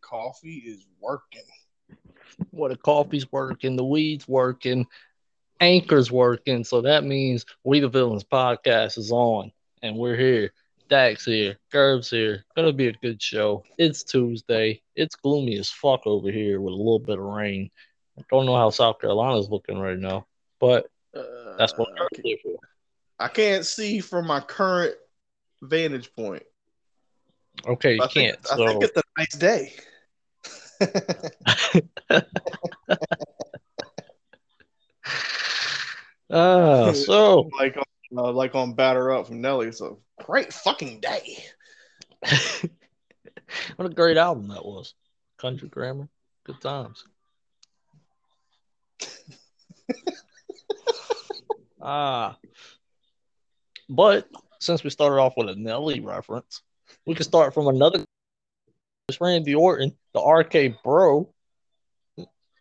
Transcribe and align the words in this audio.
coffee 0.00 0.62
is 0.66 0.86
working. 1.00 1.42
What 2.50 2.70
the 2.70 2.76
coffee's 2.76 3.30
working, 3.30 3.76
the 3.76 3.84
weed's 3.84 4.28
working, 4.28 4.86
anchor's 5.60 6.10
working. 6.10 6.64
So 6.64 6.82
that 6.82 7.04
means 7.04 7.46
We 7.64 7.80
the 7.80 7.88
Villains 7.88 8.24
podcast 8.24 8.98
is 8.98 9.10
on, 9.10 9.52
and 9.82 9.96
we're 9.96 10.16
here. 10.16 10.52
Dax 10.88 11.24
here, 11.24 11.58
Gerb's 11.72 12.10
here. 12.10 12.44
Gonna 12.54 12.72
be 12.72 12.88
a 12.88 12.92
good 12.92 13.20
show. 13.20 13.64
It's 13.76 14.04
Tuesday. 14.04 14.82
It's 14.94 15.16
gloomy 15.16 15.56
as 15.58 15.68
fuck 15.68 16.06
over 16.06 16.30
here 16.30 16.60
with 16.60 16.72
a 16.72 16.76
little 16.76 17.00
bit 17.00 17.18
of 17.18 17.24
rain. 17.24 17.70
I 18.18 18.22
don't 18.30 18.46
know 18.46 18.56
how 18.56 18.70
South 18.70 19.00
Carolina's 19.00 19.50
looking 19.50 19.78
right 19.78 19.98
now, 19.98 20.26
but 20.60 20.88
that's 21.58 21.76
what 21.76 21.88
uh, 22.00 22.06
here 22.22 22.36
for. 22.42 22.58
I 23.18 23.28
can't 23.28 23.64
see 23.64 24.00
from 24.00 24.26
my 24.26 24.40
current 24.40 24.94
vantage 25.62 26.14
point. 26.14 26.42
Okay, 27.64 27.94
you 27.94 28.02
I 28.02 28.06
can't. 28.08 28.36
Think, 28.36 28.46
so. 28.46 28.64
I 28.64 28.68
think 28.68 28.82
it's 28.84 28.96
a 28.96 29.02
nice 29.16 29.36
day. 29.36 29.72
uh, 36.30 36.92
so 37.06 37.48
like 37.58 37.76
uh, 38.16 38.32
like 38.32 38.54
on 38.54 38.74
batter 38.74 39.12
up 39.12 39.26
from 39.28 39.40
Nelly. 39.40 39.68
It's 39.68 39.80
a 39.80 39.96
great 40.22 40.52
fucking 40.52 41.00
day. 41.00 41.44
what 43.76 43.86
a 43.86 43.94
great 43.94 44.16
album 44.16 44.48
that 44.48 44.64
was. 44.64 44.94
Country 45.38 45.68
Grammar. 45.68 46.08
Good 46.44 46.60
times. 46.60 47.04
ah. 51.80 52.38
But 53.88 54.28
since 54.58 54.82
we 54.82 54.90
started 54.90 55.20
off 55.20 55.34
with 55.36 55.48
a 55.48 55.54
Nelly 55.54 56.00
reference, 56.00 56.62
we 57.06 57.14
can 57.14 57.24
start 57.24 57.54
from 57.54 57.68
another. 57.68 58.04
It's 59.08 59.20
Randy 59.20 59.54
Orton, 59.54 59.96
the 60.12 60.20
RK 60.20 60.82
Bro, 60.82 61.28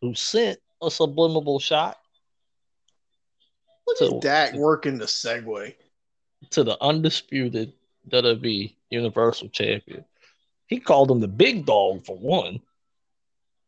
who 0.02 0.14
sent 0.14 0.60
a 0.82 0.92
subliminal 0.92 1.60
shot. 1.60 1.98
Look 3.88 3.98
to, 3.98 4.16
at 4.16 4.22
Dak 4.22 4.54
working 4.54 4.98
the 4.98 5.06
segue 5.06 5.74
to 6.52 6.64
the 6.64 6.78
undisputed 6.82 7.74
WWE 8.10 8.76
Universal 8.92 9.50
Champion. 9.50 10.06
He 10.68 10.80
called 10.80 11.10
him 11.10 11.20
the 11.20 11.28
big 11.28 11.66
dog 11.66 12.06
for 12.06 12.16
one. 12.16 12.62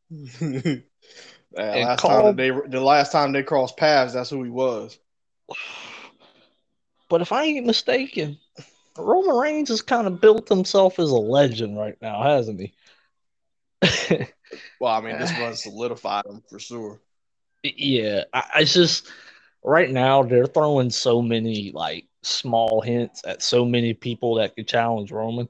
yeah, 0.11 0.81
last 1.55 1.99
called, 1.99 2.23
time 2.23 2.35
they 2.35 2.49
the 2.49 2.81
last 2.81 3.11
time 3.11 3.31
they 3.31 3.43
crossed 3.43 3.77
paths, 3.77 4.13
that's 4.13 4.29
who 4.29 4.43
he 4.43 4.49
was. 4.49 4.97
But 7.09 7.21
if 7.21 7.31
I 7.31 7.43
ain't 7.43 7.65
mistaken, 7.65 8.37
Roman 8.97 9.35
Reigns 9.35 9.69
has 9.69 9.81
kind 9.81 10.07
of 10.07 10.21
built 10.21 10.49
himself 10.49 10.99
as 10.99 11.09
a 11.09 11.15
legend 11.15 11.77
right 11.77 11.97
now, 12.01 12.23
hasn't 12.23 12.59
he? 12.59 12.73
well, 14.79 14.93
I 14.93 15.01
mean, 15.01 15.19
this 15.19 15.31
one 15.39 15.55
solidified 15.55 16.25
him 16.25 16.41
for 16.49 16.59
sure. 16.59 16.99
Yeah, 17.63 18.23
I, 18.33 18.43
I 18.55 18.63
just 18.63 19.07
right 19.63 19.89
now 19.89 20.23
they're 20.23 20.45
throwing 20.45 20.89
so 20.89 21.21
many 21.21 21.71
like 21.73 22.05
small 22.23 22.81
hints 22.81 23.21
at 23.25 23.41
so 23.41 23.65
many 23.65 23.93
people 23.93 24.35
that 24.35 24.55
could 24.55 24.67
challenge 24.67 25.11
Roman, 25.11 25.49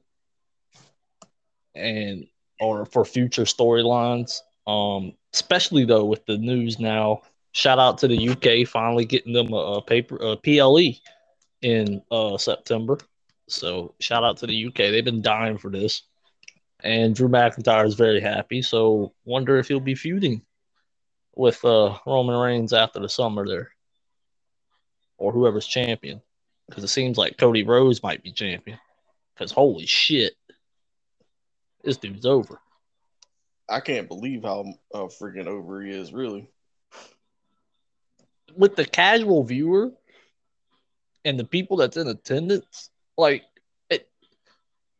and 1.75 2.27
or 2.59 2.85
for 2.85 3.05
future 3.05 3.43
storylines. 3.43 4.39
Um, 4.65 5.13
especially 5.33 5.85
though 5.85 6.05
with 6.05 6.25
the 6.25 6.37
news 6.37 6.79
now. 6.79 7.21
Shout 7.53 7.79
out 7.79 7.97
to 7.99 8.07
the 8.07 8.29
UK 8.29 8.67
finally 8.67 9.05
getting 9.05 9.33
them 9.33 9.51
a, 9.51 9.55
a 9.55 9.81
paper 9.81 10.17
a 10.17 10.35
PLE 10.35 10.99
in 11.61 12.01
uh 12.11 12.37
September. 12.37 12.99
So 13.47 13.95
shout 13.99 14.23
out 14.23 14.37
to 14.37 14.47
the 14.47 14.67
UK. 14.67 14.75
They've 14.75 15.05
been 15.05 15.21
dying 15.21 15.57
for 15.57 15.69
this. 15.69 16.03
And 16.83 17.15
Drew 17.15 17.27
McIntyre 17.27 17.87
is 17.87 17.95
very 17.95 18.19
happy. 18.19 18.61
So 18.61 19.13
wonder 19.25 19.57
if 19.57 19.67
he'll 19.67 19.79
be 19.79 19.95
feuding 19.95 20.43
with 21.35 21.63
uh, 21.65 21.97
Roman 22.05 22.37
Reigns 22.37 22.73
after 22.73 22.99
the 22.99 23.09
summer 23.09 23.47
there. 23.47 23.71
Or 25.17 25.31
whoever's 25.31 25.65
champion. 25.65 26.21
Because 26.67 26.83
it 26.83 26.89
seems 26.89 27.17
like 27.17 27.37
Cody 27.37 27.63
Rhodes 27.63 28.03
might 28.03 28.21
be 28.21 28.31
champion. 28.31 28.79
Because 29.33 29.51
holy 29.51 29.85
shit. 29.85 30.33
This 31.83 31.97
dude's 31.97 32.25
over. 32.25 32.59
I 33.69 33.79
can't 33.79 34.07
believe 34.07 34.43
how 34.43 34.65
uh, 34.93 35.03
freaking 35.03 35.47
over 35.47 35.81
he 35.81 35.91
is, 35.91 36.13
really. 36.13 36.49
With 38.55 38.75
the 38.75 38.85
casual 38.85 39.43
viewer 39.43 39.91
and 41.25 41.39
the 41.39 41.43
people 41.43 41.77
that's 41.77 41.97
in 41.97 42.07
attendance, 42.07 42.89
like 43.17 43.43
it, 43.89 44.09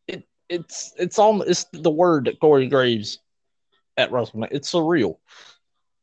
it, 0.07 0.27
it's 0.49 0.93
it's 0.97 1.19
almost 1.19 1.49
it's 1.49 1.65
the 1.71 1.89
word 1.89 2.25
that 2.25 2.39
Corey 2.39 2.67
Graves 2.67 3.19
at 3.97 4.11
WrestleMania. 4.11 4.49
It's 4.51 4.71
surreal. 4.71 5.17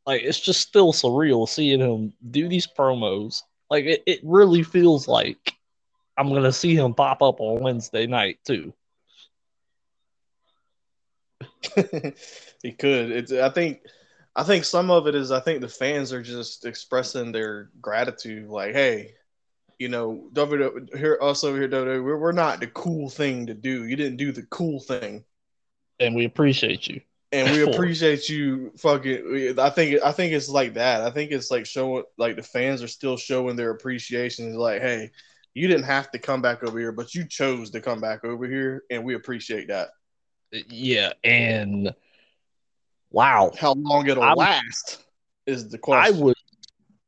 Like 0.06 0.22
it's 0.22 0.40
just 0.40 0.60
still 0.60 0.92
surreal 0.92 1.48
seeing 1.48 1.80
him 1.80 2.12
do 2.30 2.48
these 2.48 2.66
promos. 2.66 3.42
Like 3.70 3.84
it, 3.86 4.02
it 4.06 4.20
really 4.22 4.62
feels 4.62 5.08
like 5.08 5.54
I'm 6.16 6.32
gonna 6.32 6.52
see 6.52 6.74
him 6.74 6.94
pop 6.94 7.22
up 7.22 7.40
on 7.40 7.62
Wednesday 7.62 8.06
night 8.06 8.38
too. 8.44 8.72
he 12.62 12.72
could. 12.72 13.10
It's 13.10 13.32
I 13.32 13.48
think 13.48 13.80
I 14.36 14.42
think 14.42 14.64
some 14.64 14.90
of 14.90 15.06
it 15.06 15.14
is 15.14 15.30
I 15.30 15.40
think 15.40 15.60
the 15.60 15.68
fans 15.68 16.12
are 16.12 16.22
just 16.22 16.66
expressing 16.66 17.32
their 17.32 17.70
gratitude, 17.80 18.48
like, 18.48 18.72
hey, 18.72 19.14
you 19.84 19.90
know, 19.90 20.30
WWE 20.32 20.96
here 20.96 21.18
us 21.20 21.44
over 21.44 21.58
here, 21.58 21.68
WWE, 21.68 22.02
we're, 22.02 22.16
we're 22.16 22.32
not 22.32 22.58
the 22.58 22.68
cool 22.68 23.10
thing 23.10 23.44
to 23.48 23.52
do. 23.52 23.84
You 23.84 23.96
didn't 23.96 24.16
do 24.16 24.32
the 24.32 24.44
cool 24.44 24.80
thing, 24.80 25.24
and 26.00 26.14
we 26.14 26.24
appreciate 26.24 26.88
you. 26.88 27.02
And 27.32 27.52
we 27.52 27.62
appreciate 27.70 28.30
you, 28.30 28.72
fucking. 28.78 29.58
I 29.58 29.68
think 29.68 30.02
I 30.02 30.10
think 30.10 30.32
it's 30.32 30.48
like 30.48 30.72
that. 30.74 31.02
I 31.02 31.10
think 31.10 31.32
it's 31.32 31.50
like 31.50 31.66
showing, 31.66 32.04
like 32.16 32.36
the 32.36 32.42
fans 32.42 32.82
are 32.82 32.88
still 32.88 33.18
showing 33.18 33.56
their 33.56 33.72
appreciation. 33.72 34.54
Like, 34.54 34.80
hey, 34.80 35.10
you 35.52 35.68
didn't 35.68 35.84
have 35.84 36.10
to 36.12 36.18
come 36.18 36.40
back 36.40 36.64
over 36.64 36.78
here, 36.78 36.92
but 36.92 37.14
you 37.14 37.28
chose 37.28 37.68
to 37.72 37.82
come 37.82 38.00
back 38.00 38.24
over 38.24 38.46
here, 38.46 38.84
and 38.90 39.04
we 39.04 39.16
appreciate 39.16 39.68
that. 39.68 39.90
Yeah, 40.50 41.12
and 41.22 41.94
wow, 43.10 43.52
how 43.60 43.74
long 43.74 44.06
it'll 44.06 44.22
I, 44.22 44.32
last 44.32 45.04
is 45.46 45.68
the 45.68 45.76
question. 45.76 46.14
I 46.14 46.18
would 46.18 46.36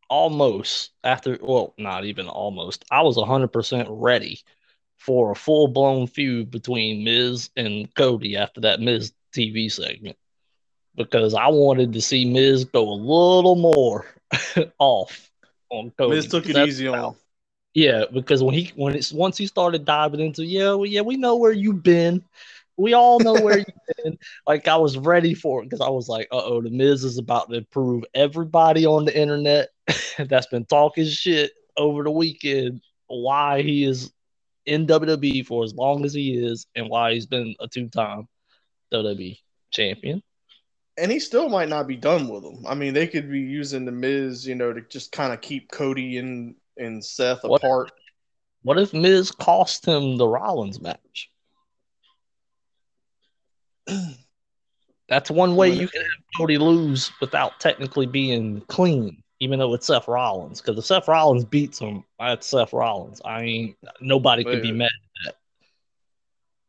almost 0.09 0.91
after 1.05 1.39
well 1.43 1.75
not 1.79 2.05
even 2.05 2.29
almost 2.29 2.85
i 2.91 3.03
was 3.03 3.17
100% 3.17 3.87
ready 3.91 4.41
for 4.99 5.33
a 5.33 5.37
full-blown 5.37 6.07
feud 6.07 6.51
between 6.51 7.05
miz 7.05 7.51
and 7.57 7.93
cody 7.95 8.37
after 8.37 8.61
that 8.61 8.81
miz 8.81 9.13
tv 9.33 9.71
segment 9.71 10.17
because 10.95 11.35
i 11.35 11.49
wanted 11.49 11.93
to 11.93 12.01
see 12.01 12.25
miz 12.25 12.65
go 12.65 12.89
a 12.89 12.95
little 12.95 13.57
more 13.57 14.07
off 14.79 15.31
on 15.71 15.91
cody. 15.99 16.17
Miz 16.17 16.29
took 16.29 16.49
it 16.49 16.57
easy 16.57 16.89
on 16.89 17.17
yeah 17.75 18.05
because 18.13 18.43
when 18.43 18.55
he 18.55 18.73
when 18.77 18.95
it's 18.95 19.13
once 19.13 19.37
he 19.37 19.47
started 19.47 19.85
diving 19.85 20.21
into 20.21 20.45
yeah 20.45 20.73
well, 20.73 20.87
yeah 20.87 21.03
we 21.03 21.17
know 21.17 21.37
where 21.37 21.53
you've 21.53 21.83
been. 21.83 22.23
We 22.79 22.93
all 22.93 23.21
know 23.21 23.35
where 23.35 23.59
you've 23.59 23.67
been. 24.05 24.19
Like 24.47 24.69
I 24.69 24.77
was 24.77 24.99
ready 24.99 25.35
for 25.35 25.63
it 25.63 25.65
because 25.65 25.81
I 25.81 25.89
was 25.89 26.09
like, 26.09 26.29
uh 26.31 26.43
oh, 26.43 26.61
the 26.61 26.71
Miz 26.71 27.05
is 27.05 27.19
about 27.19 27.51
to 27.51 27.63
prove 27.63 28.05
everybody 28.15 28.87
on 28.87 29.05
the 29.05 29.19
internet 29.19 29.71
that's 30.19 30.47
been 30.47 30.65
talking 30.65 31.07
shit 31.07 31.53
over 31.77 32.03
the 32.03 32.11
weekend 32.11 32.81
why 33.09 33.63
he 33.63 33.85
is 33.85 34.13
in 34.65 34.87
WWE 34.87 35.47
for 35.47 35.65
as 35.65 35.75
long 35.75 36.05
as 36.05 36.13
he 36.13 36.35
is 36.35 36.67
and 36.75 36.89
why 36.89 37.15
he's 37.15 37.27
been 37.27 37.55
a 37.61 37.69
two 37.69 37.89
time 37.89 38.29
WWE 38.93 39.39
champion. 39.71 40.23
And 40.99 41.13
he 41.13 41.21
still 41.21 41.49
might 41.49 41.69
not 41.69 41.87
be 41.87 41.97
done 41.97 42.29
with 42.29 42.43
them. 42.43 42.65
I 42.67 42.75
mean, 42.75 42.95
they 42.95 43.07
could 43.07 43.31
be 43.31 43.41
using 43.41 43.85
the 43.85 43.93
Miz, 43.93 44.47
you 44.47 44.55
know, 44.55 44.73
to 44.73 44.81
just 44.81 45.13
kind 45.13 45.33
of 45.33 45.41
keep 45.41 45.71
Cody 45.71 46.19
and 46.19 46.55
and 46.79 47.05
Seth 47.05 47.45
what 47.45 47.63
apart. 47.63 47.93
What 48.63 48.79
if 48.79 48.93
Miz 48.93 49.31
cost 49.31 49.87
him 49.87 50.17
the 50.17 50.27
Rollins 50.27 50.81
match? 50.81 51.31
That's 55.09 55.31
one 55.31 55.55
way 55.55 55.71
you 55.71 55.87
can 55.87 56.01
have 56.01 56.11
Cody 56.37 56.59
lose 56.59 57.13
without 57.21 57.61
technically 57.61 58.07
being 58.07 58.63
clean 58.63 59.23
even 59.41 59.59
though 59.59 59.75
it's 59.75 59.87
Seth 59.87 60.09
Rollins, 60.09 60.61
because 60.61 60.79
if 60.79 60.85
Seth 60.85 61.09
Rollins 61.09 61.45
beats 61.45 61.79
him, 61.79 62.05
that's 62.19 62.47
Seth 62.47 62.73
Rollins. 62.73 63.21
I 63.25 63.43
mean, 63.43 63.77
nobody 64.01 64.45
could 64.45 64.63
be 64.63 64.73
mad 64.73 64.91
at 65.27 65.35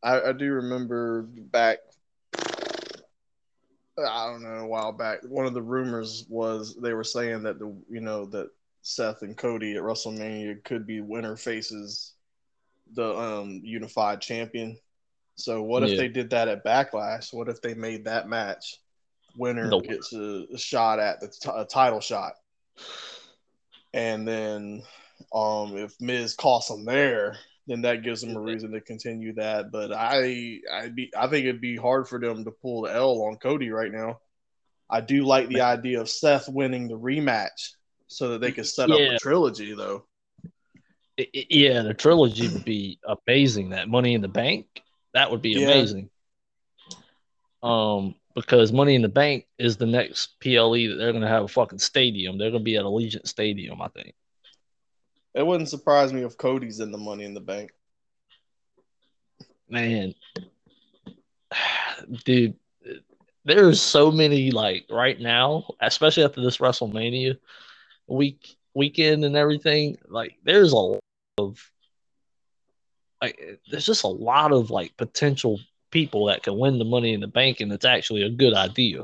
that. 0.03 0.25
I, 0.25 0.29
I 0.29 0.33
do 0.33 0.51
remember 0.51 1.23
back, 1.23 1.79
I 2.37 4.27
don't 4.27 4.43
know, 4.43 4.59
a 4.59 4.67
while 4.67 4.91
back, 4.91 5.19
one 5.27 5.45
of 5.45 5.53
the 5.53 5.61
rumors 5.61 6.25
was 6.29 6.75
they 6.75 6.93
were 6.93 7.03
saying 7.03 7.43
that 7.43 7.59
the 7.59 7.73
you 7.89 8.01
know 8.01 8.25
that 8.27 8.49
Seth 8.81 9.21
and 9.21 9.35
Cody 9.35 9.75
at 9.75 9.83
WrestleMania 9.83 10.63
could 10.63 10.85
be 10.85 11.01
winner 11.01 11.35
faces 11.35 12.13
the 12.93 13.17
um 13.17 13.61
unified 13.63 14.21
champion. 14.21 14.77
So 15.35 15.61
what 15.61 15.83
yeah. 15.83 15.89
if 15.89 15.97
they 15.97 16.07
did 16.07 16.29
that 16.31 16.47
at 16.47 16.65
Backlash? 16.65 17.33
What 17.33 17.49
if 17.49 17.61
they 17.61 17.73
made 17.73 18.05
that 18.05 18.27
match 18.27 18.77
winner 19.37 19.67
nope. 19.67 19.83
gets 19.83 20.13
a, 20.13 20.45
a, 20.53 20.57
shot 20.57 20.99
at 20.99 21.21
the 21.21 21.27
t- 21.27 21.51
a 21.53 21.65
title 21.65 21.99
shot? 21.99 22.33
And 23.93 24.27
then 24.27 24.83
um, 25.33 25.77
if 25.77 25.99
Miz 25.99 26.35
costs 26.35 26.69
him 26.69 26.85
there, 26.85 27.37
then 27.67 27.81
that 27.81 28.03
gives 28.03 28.21
them 28.21 28.35
a 28.35 28.41
reason 28.41 28.71
to 28.71 28.81
continue 28.81 29.33
that. 29.33 29.71
But 29.71 29.91
I, 29.91 30.59
I 30.71 30.89
be, 30.89 31.11
I 31.17 31.27
think 31.27 31.45
it'd 31.45 31.61
be 31.61 31.75
hard 31.75 32.07
for 32.07 32.19
them 32.19 32.45
to 32.45 32.51
pull 32.51 32.83
the 32.83 32.93
L 32.93 33.23
on 33.23 33.37
Cody 33.37 33.69
right 33.69 33.91
now. 33.91 34.19
I 34.89 35.01
do 35.01 35.25
like 35.25 35.49
the 35.49 35.61
idea 35.61 35.99
of 35.99 36.09
Seth 36.09 36.47
winning 36.47 36.87
the 36.87 36.97
rematch 36.97 37.73
so 38.07 38.29
that 38.29 38.41
they 38.41 38.53
could 38.53 38.67
set 38.67 38.87
yeah. 38.89 38.95
up 38.95 39.11
a 39.13 39.19
trilogy, 39.19 39.73
though. 39.73 40.05
yeah, 41.17 41.81
the 41.81 41.93
trilogy 41.93 42.47
would 42.47 42.63
be 42.63 42.99
amazing. 43.27 43.71
That 43.71 43.89
Money 43.89 44.13
in 44.13 44.21
the 44.21 44.29
Bank, 44.29 44.67
that 45.13 45.29
would 45.29 45.41
be 45.41 45.51
yeah. 45.51 45.67
amazing. 45.67 46.09
Um, 47.61 48.15
because 48.37 48.71
Money 48.71 48.93
in 48.93 49.01
the 49.01 49.09
Bank 49.09 49.47
is 49.57 49.77
the 49.77 49.87
next 49.87 50.39
PLE 50.41 50.89
that 50.89 50.97
they're 50.99 51.11
going 51.11 51.23
to 51.23 51.27
have 51.27 51.45
a 51.45 51.47
fucking 51.47 51.79
stadium. 51.79 52.37
They're 52.37 52.51
going 52.51 52.61
to 52.61 52.63
be 52.63 52.77
at 52.77 52.85
Allegiant 52.85 53.27
Stadium, 53.27 53.81
I 53.81 53.87
think. 53.87 54.13
It 55.33 55.45
wouldn't 55.45 55.69
surprise 55.69 56.13
me 56.13 56.21
if 56.21 56.37
Cody's 56.37 56.79
in 56.79 56.91
the 56.91 56.99
Money 56.99 57.25
in 57.25 57.33
the 57.33 57.39
Bank. 57.39 57.71
Man, 59.67 60.13
dude, 62.25 62.53
there's 63.43 63.81
so 63.81 64.11
many 64.11 64.51
like 64.51 64.85
right 64.87 65.19
now, 65.19 65.73
especially 65.81 66.23
after 66.23 66.41
this 66.41 66.57
WrestleMania 66.57 67.39
week 68.05 68.55
weekend 68.75 69.25
and 69.25 69.35
everything. 69.35 69.97
Like, 70.07 70.35
there's 70.43 70.73
a 70.73 70.77
lot 70.77 70.99
of 71.39 71.71
like, 73.19 73.59
there's 73.71 73.87
just 73.87 74.03
a 74.03 74.07
lot 74.07 74.51
of 74.51 74.69
like 74.69 74.95
potential 74.95 75.59
people 75.91 76.25
that 76.25 76.43
can 76.43 76.57
win 76.57 76.79
the 76.79 76.85
Money 76.85 77.13
in 77.13 77.21
the 77.21 77.27
Bank, 77.27 77.59
and 77.59 77.71
it's 77.71 77.85
actually 77.85 78.23
a 78.23 78.29
good 78.29 78.53
idea. 78.53 79.03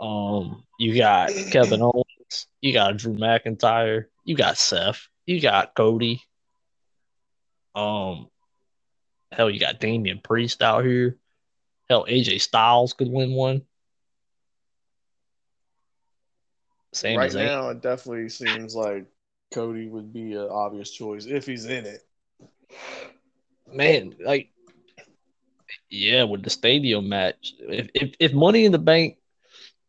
Um, 0.00 0.64
you 0.78 0.96
got 0.96 1.30
Kevin 1.50 1.82
Owens, 1.82 2.46
you 2.60 2.72
got 2.72 2.96
Drew 2.96 3.14
McIntyre, 3.14 4.06
you 4.24 4.36
got 4.36 4.58
Seth, 4.58 5.08
you 5.26 5.40
got 5.40 5.74
Cody. 5.74 6.22
Um, 7.74 8.28
hell, 9.32 9.50
you 9.50 9.60
got 9.60 9.80
Damian 9.80 10.20
Priest 10.22 10.62
out 10.62 10.84
here. 10.84 11.16
Hell, 11.88 12.06
AJ 12.08 12.40
Styles 12.40 12.92
could 12.92 13.08
win 13.08 13.32
one. 13.32 13.62
Same 16.92 17.18
right 17.18 17.34
now, 17.34 17.70
it 17.70 17.82
definitely 17.82 18.28
seems 18.28 18.74
like 18.74 19.06
Cody 19.52 19.88
would 19.88 20.12
be 20.12 20.34
an 20.34 20.48
obvious 20.48 20.90
choice 20.90 21.26
if 21.26 21.44
he's 21.46 21.64
in 21.64 21.86
it. 21.86 22.06
Man, 23.72 24.14
like, 24.24 24.50
yeah, 25.94 26.24
with 26.24 26.42
the 26.42 26.50
stadium 26.50 27.08
match, 27.08 27.54
if 27.60 27.88
if, 27.94 28.14
if 28.18 28.32
Money 28.32 28.64
in 28.64 28.72
the 28.72 28.78
Bank 28.78 29.18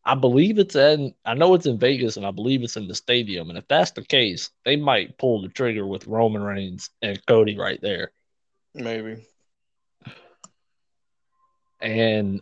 I 0.06 0.14
believe 0.14 0.60
it's 0.60 0.76
in. 0.76 1.16
I 1.26 1.34
know 1.34 1.56
it's 1.56 1.66
in 1.66 1.80
Vegas, 1.80 2.16
and 2.16 2.26
I 2.26 2.32
believe 2.32 2.64
it's 2.64 2.78
in 2.78 2.88
the 2.88 2.94
stadium. 2.94 3.50
And 3.50 3.58
if 3.58 3.68
that's 3.68 3.92
the 3.92 4.04
case, 4.04 4.52
they 4.64 4.76
might 4.76 5.18
pull 5.18 5.42
the 5.42 5.48
trigger 5.48 5.86
with 5.86 6.06
Roman 6.06 6.44
Reigns 6.44 6.92
and 7.02 7.26
Cody 7.26 7.58
right 7.58 7.82
there. 7.82 8.12
Maybe. 8.76 9.26
And 11.82 12.42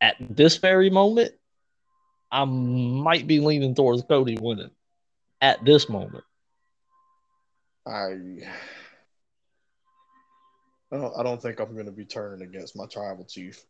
at 0.00 0.16
this 0.18 0.56
very 0.56 0.90
moment, 0.90 1.32
I 2.32 2.44
might 2.44 3.26
be 3.28 3.38
leaning 3.38 3.74
towards 3.74 4.02
Cody 4.02 4.36
winning. 4.40 4.70
At 5.40 5.64
this 5.64 5.88
moment, 5.88 6.24
I. 7.86 8.18
I 10.92 10.96
don't, 10.96 11.12
I 11.16 11.22
don't 11.22 11.40
think 11.40 11.60
I'm 11.60 11.74
going 11.74 11.86
to 11.86 11.92
be 11.92 12.04
turning 12.04 12.42
against 12.42 12.76
my 12.76 12.86
tribal 12.86 13.24
chief 13.24 13.64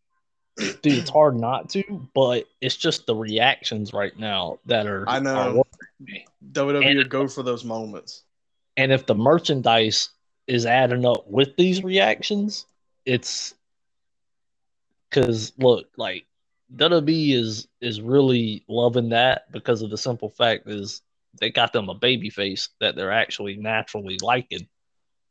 dude, 0.82 0.98
it's 0.98 1.10
hard 1.10 1.36
not 1.36 1.68
to, 1.70 2.08
but 2.14 2.46
it's 2.60 2.76
just 2.76 3.06
the 3.06 3.14
reactions 3.14 3.92
right 3.92 4.16
now 4.18 4.58
that 4.66 4.86
are. 4.86 5.08
I 5.08 5.18
know. 5.18 5.62
Are 5.62 6.06
WWE 6.52 6.96
would 6.96 7.10
go 7.10 7.28
for 7.28 7.42
those 7.42 7.64
moments. 7.64 8.22
And 8.76 8.92
if 8.92 9.06
the 9.06 9.14
merchandise 9.14 10.10
is 10.46 10.66
adding 10.66 11.04
up 11.04 11.28
with 11.28 11.56
these 11.56 11.84
reactions, 11.84 12.66
it's 13.04 13.54
because 15.08 15.52
look, 15.58 15.88
like 15.96 16.26
WWE 16.74 17.34
is 17.34 17.68
is 17.80 18.00
really 18.00 18.64
loving 18.68 19.10
that 19.10 19.50
because 19.52 19.82
of 19.82 19.90
the 19.90 19.98
simple 19.98 20.30
fact 20.30 20.68
is 20.68 21.02
they 21.40 21.50
got 21.50 21.72
them 21.72 21.88
a 21.88 21.94
baby 21.94 22.30
face 22.30 22.70
that 22.80 22.96
they're 22.96 23.12
actually 23.12 23.56
naturally 23.56 24.18
liking 24.20 24.66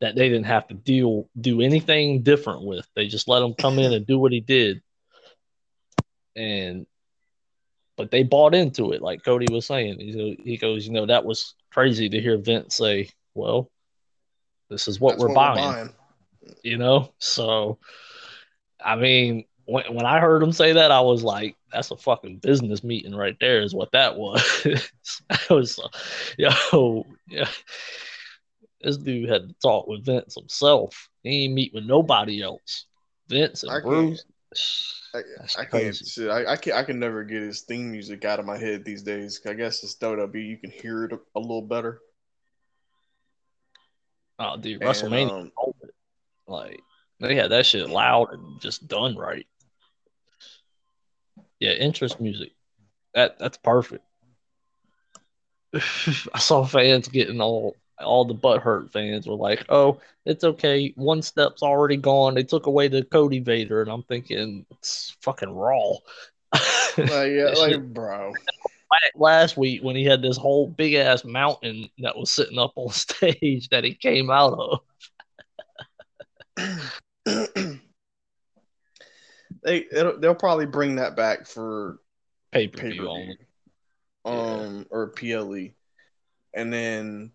that 0.02 0.16
they 0.16 0.30
didn't 0.30 0.46
have 0.46 0.68
to 0.68 0.74
deal 0.74 1.30
do 1.40 1.62
anything 1.62 2.22
different 2.22 2.64
with. 2.64 2.88
They 2.96 3.08
just 3.08 3.28
let 3.28 3.42
him 3.42 3.54
come 3.54 3.80
in 3.80 3.94
and 3.94 4.06
do 4.08 4.18
what 4.18 4.32
he 4.32 4.40
did 4.40 4.82
and 6.40 6.86
but 7.98 8.12
they 8.12 8.24
bought 8.24 8.56
into 8.56 8.94
it, 8.94 9.02
like 9.02 9.26
Cody 9.26 9.54
was 9.54 9.66
saying. 9.66 10.00
He 10.00 10.56
goes, 10.56 10.88
you 10.88 10.94
know, 10.94 11.06
that 11.06 11.26
was 11.26 11.54
crazy 11.70 12.08
to 12.08 12.22
hear 12.22 12.38
Vince 12.38 12.76
say, 12.78 13.10
"Well, 13.34 13.70
this 14.70 14.88
is 14.88 15.02
what, 15.02 15.18
we're, 15.18 15.28
what 15.28 15.36
buying. 15.36 15.66
we're, 15.68 15.74
buying. 15.74 15.94
You 16.64 16.78
know, 16.78 17.14
so 17.20 17.78
I 18.84 18.96
mean, 18.96 19.44
when 19.66 19.94
when 19.94 20.06
I 20.06 20.22
heard 20.22 20.42
him 20.42 20.54
say 20.54 20.74
that, 20.74 20.92
I 20.92 21.02
was 21.02 21.24
like, 21.24 21.58
"That's 21.74 21.92
a 21.92 21.98
fucking 21.98 22.38
business 22.38 22.86
meeting 22.86 23.14
right 23.14 23.36
there." 23.42 23.62
Is 23.62 23.76
what 23.76 23.92
that 23.92 24.16
was. 24.16 24.66
I 25.30 25.54
was, 25.54 25.78
yo, 26.38 27.06
yeah. 27.28 27.50
This 28.82 28.98
dude 28.98 29.30
had 29.30 29.50
to 29.50 29.56
talk 29.62 29.88
with 29.88 30.06
Vince 30.06 30.36
himself. 30.36 31.10
He 31.24 31.46
ain't 31.46 31.54
meet 31.54 31.74
with 31.74 31.84
nobody 31.84 32.42
else. 32.42 32.86
Vince 33.28 33.64
and 33.64 33.84
Bruce. 33.84 34.24
I, 35.14 35.22
I 35.58 35.66
can't. 35.66 36.20
I, 36.20 36.46
I 36.46 36.56
can. 36.56 36.74
I 36.74 36.84
can 36.84 37.00
never 37.00 37.24
get 37.24 37.42
his 37.42 37.62
theme 37.62 37.92
music 37.92 38.26
out 38.26 38.40
of 38.40 38.46
my 38.46 38.58
head 38.58 38.86
these 38.86 39.02
days. 39.02 39.42
I 39.44 39.54
guess 39.54 39.84
it's 39.84 39.96
WWE. 39.96 40.48
You 40.48 40.58
can 40.58 40.70
hear 40.70 41.06
it 41.06 41.14
a, 41.14 41.20
a 41.36 41.40
little 41.40 41.64
better. 41.64 42.00
Oh, 44.38 44.56
dude, 44.56 44.82
and, 44.82 44.90
WrestleMania, 44.90 45.32
um, 45.32 45.74
like 46.48 46.80
they 47.20 47.36
had 47.36 47.52
that 47.52 47.66
shit 47.66 47.90
loud 47.90 48.34
and 48.34 48.62
just 48.62 48.88
done 48.88 49.18
right. 49.18 49.48
Yeah, 51.60 51.72
interest 51.72 52.22
music. 52.22 52.52
That 53.16 53.40
that's 53.40 53.58
perfect. 53.58 54.04
I 55.74 56.40
saw 56.40 56.66
fans 56.66 57.08
getting 57.08 57.42
all 57.42 57.76
all 58.04 58.26
the 58.26 58.36
butthurt 58.36 58.92
fans 58.92 59.28
were 59.28 59.36
like, 59.36 59.66
"Oh, 59.70 60.00
it's 60.26 60.44
okay. 60.44 60.94
One 60.96 61.22
step's 61.22 61.64
already 61.64 61.98
gone. 61.98 62.34
They 62.36 62.44
took 62.44 62.66
away 62.66 62.88
the 62.88 63.04
Cody 63.04 63.40
Vader," 63.40 63.82
and 63.82 63.92
I'm 63.92 64.04
thinking 64.04 64.66
it's 64.72 65.16
fucking 65.22 65.52
raw. 65.52 65.94
like, 66.98 67.32
yeah, 67.32 67.54
like 67.58 67.82
bro. 67.94 68.34
Last 69.16 69.56
week 69.56 69.84
when 69.84 69.96
he 69.96 70.04
had 70.04 70.22
this 70.22 70.38
whole 70.38 70.68
big 70.68 70.96
ass 70.96 71.24
mountain 71.24 71.90
that 72.00 72.18
was 72.18 72.32
sitting 72.32 72.58
up 72.58 72.74
on 72.76 72.90
stage 72.94 73.70
that 73.70 73.84
he 73.84 73.94
came 73.94 74.30
out 74.30 74.54
of. 74.54 74.80
they 79.64 79.86
they'll 79.92 80.36
probably 80.36 80.66
bring 80.66 80.96
that 80.96 81.16
back 81.16 81.46
for 81.46 82.00
pay 82.52 82.68
per 82.68 82.90
view 82.90 83.08
only, 83.08 83.38
um, 84.26 84.78
yeah. 84.78 84.84
or 84.90 85.08
PLE, 85.10 85.70
and 86.54 86.74
then 86.74 87.32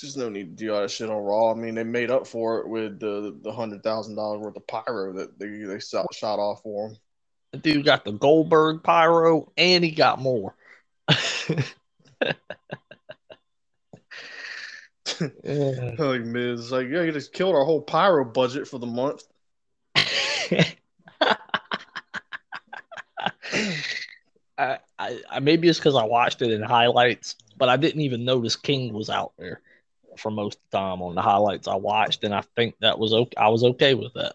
just 0.00 0.16
no 0.16 0.28
need 0.28 0.56
to 0.56 0.64
do 0.64 0.74
all 0.74 0.82
that 0.82 0.90
shit 0.90 1.10
on 1.10 1.22
Raw. 1.22 1.52
I 1.52 1.54
mean, 1.54 1.74
they 1.74 1.84
made 1.84 2.10
up 2.10 2.26
for 2.26 2.60
it 2.60 2.68
with 2.68 3.00
the 3.00 3.38
the 3.42 3.52
hundred 3.52 3.82
thousand 3.82 4.16
dollars 4.16 4.40
worth 4.40 4.56
of 4.56 4.66
pyro 4.66 5.12
that 5.14 5.38
they 5.38 5.48
they 5.48 5.80
shot, 5.80 6.12
shot 6.14 6.38
off 6.38 6.62
for 6.62 6.88
him. 6.88 6.96
The 7.52 7.58
dude 7.58 7.84
got 7.84 8.04
the 8.04 8.12
Goldberg 8.12 8.82
pyro, 8.82 9.50
and 9.56 9.82
he 9.82 9.90
got 9.90 10.18
more. 10.18 10.54
yeah. 11.08 11.62
Like 15.98 16.22
Miz, 16.22 16.70
like 16.70 16.88
yeah, 16.88 17.02
you 17.02 17.12
just 17.12 17.32
killed 17.32 17.54
our 17.54 17.64
whole 17.64 17.82
pyro 17.82 18.24
budget 18.24 18.68
for 18.68 18.78
the 18.78 18.86
month. 18.86 19.22
I, 24.58 24.78
I, 24.98 25.20
I 25.30 25.40
maybe 25.40 25.68
it's 25.68 25.78
because 25.78 25.94
I 25.94 26.04
watched 26.04 26.42
it 26.42 26.50
in 26.50 26.62
highlights, 26.62 27.36
but 27.56 27.68
I 27.68 27.76
didn't 27.76 28.02
even 28.02 28.24
notice 28.24 28.56
King 28.56 28.92
was 28.92 29.08
out 29.08 29.32
there 29.38 29.62
for 30.18 30.30
most 30.30 30.58
of 30.58 30.62
the 30.70 30.78
time 30.78 31.02
on 31.02 31.14
the 31.14 31.22
highlights 31.22 31.68
I 31.68 31.76
watched, 31.76 32.24
and 32.24 32.34
I 32.34 32.42
think 32.56 32.74
that 32.80 32.98
was 32.98 33.12
okay. 33.12 33.36
I 33.36 33.48
was 33.48 33.64
okay 33.64 33.94
with 33.94 34.14
that. 34.14 34.34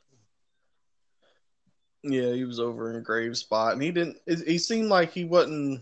Yeah, 2.04 2.34
he 2.34 2.44
was 2.44 2.60
over 2.60 2.90
in 2.90 2.98
a 2.98 3.02
grave 3.02 3.38
spot, 3.38 3.74
and 3.74 3.82
he 3.82 3.92
didn't. 3.92 4.18
He 4.25 4.58
seemed 4.58 4.90
like 4.90 5.12
he 5.12 5.25
wasn't. 5.25 5.82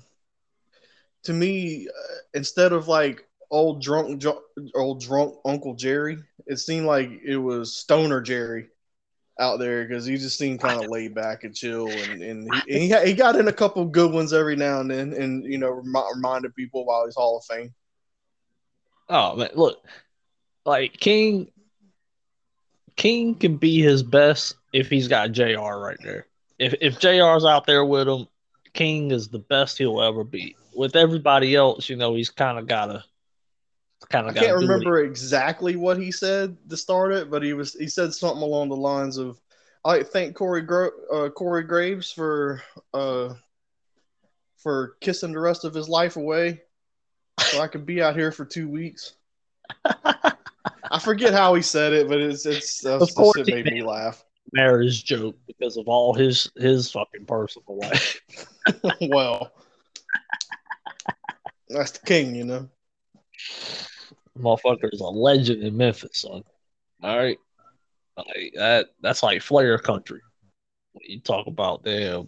To 1.26 1.34
me, 1.34 1.88
uh, 1.88 2.16
instead 2.34 2.74
of 2.74 2.88
like 2.88 3.28
old 3.52 3.82
drunk, 3.82 4.24
old 4.76 5.02
drunk 5.02 5.36
Uncle 5.46 5.76
Jerry, 5.76 6.18
it 6.48 6.58
seemed 6.58 6.86
like 6.86 7.10
it 7.24 7.38
was 7.38 7.76
Stoner 7.76 8.22
Jerry 8.22 8.70
out 9.40 9.60
there 9.60 9.86
because 9.86 10.06
he 10.06 10.18
just 10.18 10.38
seemed 10.38 10.60
kind 10.60 10.84
of 10.84 10.90
laid 10.90 11.16
back 11.16 11.44
and 11.44 11.56
chill, 11.56 11.88
and 11.88 12.22
and 12.22 12.54
he, 12.54 12.74
and 12.74 13.06
he, 13.06 13.10
he 13.10 13.14
got 13.14 13.36
in 13.36 13.48
a 13.48 13.54
couple 13.54 13.84
good 13.86 14.12
ones 14.12 14.34
every 14.34 14.56
now 14.56 14.80
and 14.80 14.92
then, 14.92 15.14
and 15.14 15.44
you 15.44 15.58
know 15.58 15.82
reminded 16.14 16.56
people 16.56 16.86
while 16.86 17.06
he's 17.06 17.16
Hall 17.16 17.38
of 17.38 17.46
Fame. 17.46 17.74
Oh 19.10 19.36
man, 19.36 19.50
look, 19.56 19.84
like 20.66 20.94
King, 20.94 21.52
King 22.96 23.36
can 23.36 23.58
be 23.58 23.82
his 23.82 24.04
best 24.04 24.56
if 24.74 24.90
he's 24.90 25.08
got 25.08 25.32
Jr. 25.32 25.76
right 25.78 25.98
there. 26.04 26.28
If 26.60 26.76
if 26.82 27.00
Jr's 27.00 27.46
out 27.46 27.66
there 27.66 27.84
with 27.84 28.08
him, 28.08 28.28
King 28.74 29.12
is 29.12 29.28
the 29.28 29.40
best 29.40 29.78
he'll 29.78 30.02
ever 30.02 30.24
be. 30.24 30.56
With 30.74 30.96
everybody 30.96 31.56
else, 31.56 31.90
you 31.90 31.96
know, 31.96 32.16
he's 32.16 32.30
kind 32.30 32.58
of 32.58 32.68
gotta 32.68 33.04
kind 34.10 34.30
of 34.30 34.36
I 34.36 34.40
can't 34.40 34.62
remember 34.62 35.00
exactly 35.04 35.76
what 35.76 35.98
he 35.98 36.12
said 36.12 36.58
to 36.70 36.78
start 36.78 37.14
it, 37.14 37.30
but 37.30 37.44
he 37.44 37.54
was 37.54 37.74
he 37.74 37.88
said 37.88 38.14
something 38.14 38.44
along 38.44 38.70
the 38.70 38.76
lines 38.76 39.18
of, 39.18 39.40
"I 39.84 40.04
thank 40.04 40.36
Corey 40.36 40.62
Gro- 40.62 40.92
uh, 41.12 41.30
Corey 41.30 41.64
Graves 41.64 42.12
for 42.12 42.62
uh 42.94 43.34
for 44.58 44.96
kissing 45.02 45.32
the 45.32 45.40
rest 45.40 45.66
of 45.66 45.74
his 45.74 45.90
life 45.90 46.18
away, 46.18 46.62
so 47.52 47.60
I 47.60 47.68
could 47.68 47.86
be 47.86 48.02
out 48.02 48.16
here 48.16 48.32
for 48.32 48.46
two 48.46 48.70
weeks." 48.70 49.14
I 49.86 51.00
forget 51.00 51.34
how 51.34 51.54
he 51.54 51.62
said 51.62 51.94
it, 51.94 52.08
but 52.10 52.20
it's 52.20 52.46
it's 52.46 52.86
uh, 52.86 52.98
Of 52.98 53.14
course 53.16 53.38
it 53.38 53.48
made 53.48 53.66
me 53.66 53.84
laugh. 53.84 54.24
marriage 54.54 55.06
joke 55.06 55.36
because 55.48 55.78
of 55.78 55.88
all 55.88 56.14
his 56.14 56.52
his 56.58 56.92
fucking 56.92 57.26
personal 57.26 57.78
life. 57.78 58.20
well, 59.02 59.52
that's 61.70 61.92
the 61.92 62.06
king, 62.06 62.36
you 62.36 62.44
know. 62.44 62.70
Motherfucker 64.38 64.92
is 64.92 65.02
a 65.02 65.06
legend 65.06 65.64
in 65.64 65.78
Memphis, 65.78 66.22
son. 66.22 66.44
All 67.04 67.18
right, 67.18 67.38
like 68.18 68.54
that 68.56 68.88
that's 69.02 69.24
like 69.24 69.42
Flair 69.42 69.78
country. 69.78 70.22
You 71.02 71.22
talk 71.22 71.48
about 71.48 71.84
damn 71.84 72.28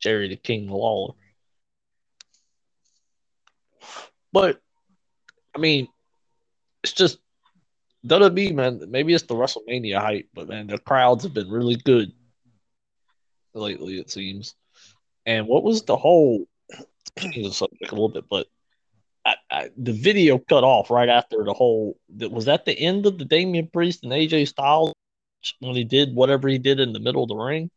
Jerry 0.00 0.28
the 0.28 0.36
King 0.36 0.68
Lawler, 0.68 1.14
but 4.38 4.60
I 5.54 5.58
mean, 5.58 5.88
it's 6.84 6.92
just 6.92 7.18
WWE, 8.06 8.54
man. 8.54 8.80
Maybe 8.88 9.12
it's 9.12 9.24
the 9.24 9.34
WrestleMania 9.34 10.00
hype, 10.00 10.28
but 10.32 10.48
man, 10.48 10.68
the 10.68 10.78
crowds 10.78 11.24
have 11.24 11.34
been 11.34 11.50
really 11.50 11.76
good 11.76 12.12
lately, 13.52 13.98
it 13.98 14.10
seems. 14.10 14.54
And 15.26 15.46
what 15.48 15.64
was 15.64 15.82
the 15.82 15.96
whole 15.96 16.46
the 17.16 17.50
subject 17.50 17.90
a 17.90 17.94
little 17.94 18.08
bit, 18.08 18.28
but 18.30 18.46
I, 19.26 19.34
I, 19.50 19.70
the 19.76 19.92
video 19.92 20.38
cut 20.38 20.62
off 20.62 20.90
right 20.90 21.08
after 21.08 21.42
the 21.44 21.52
whole. 21.52 21.98
Was 22.08 22.44
that 22.44 22.64
the 22.64 22.78
end 22.78 23.06
of 23.06 23.18
the 23.18 23.24
Damian 23.24 23.66
Priest 23.66 24.04
and 24.04 24.12
AJ 24.12 24.48
Styles 24.48 24.94
when 25.58 25.74
he 25.74 25.84
did 25.84 26.14
whatever 26.14 26.48
he 26.48 26.58
did 26.58 26.78
in 26.78 26.92
the 26.92 27.00
middle 27.00 27.24
of 27.24 27.28
the 27.28 27.36
ring? 27.36 27.70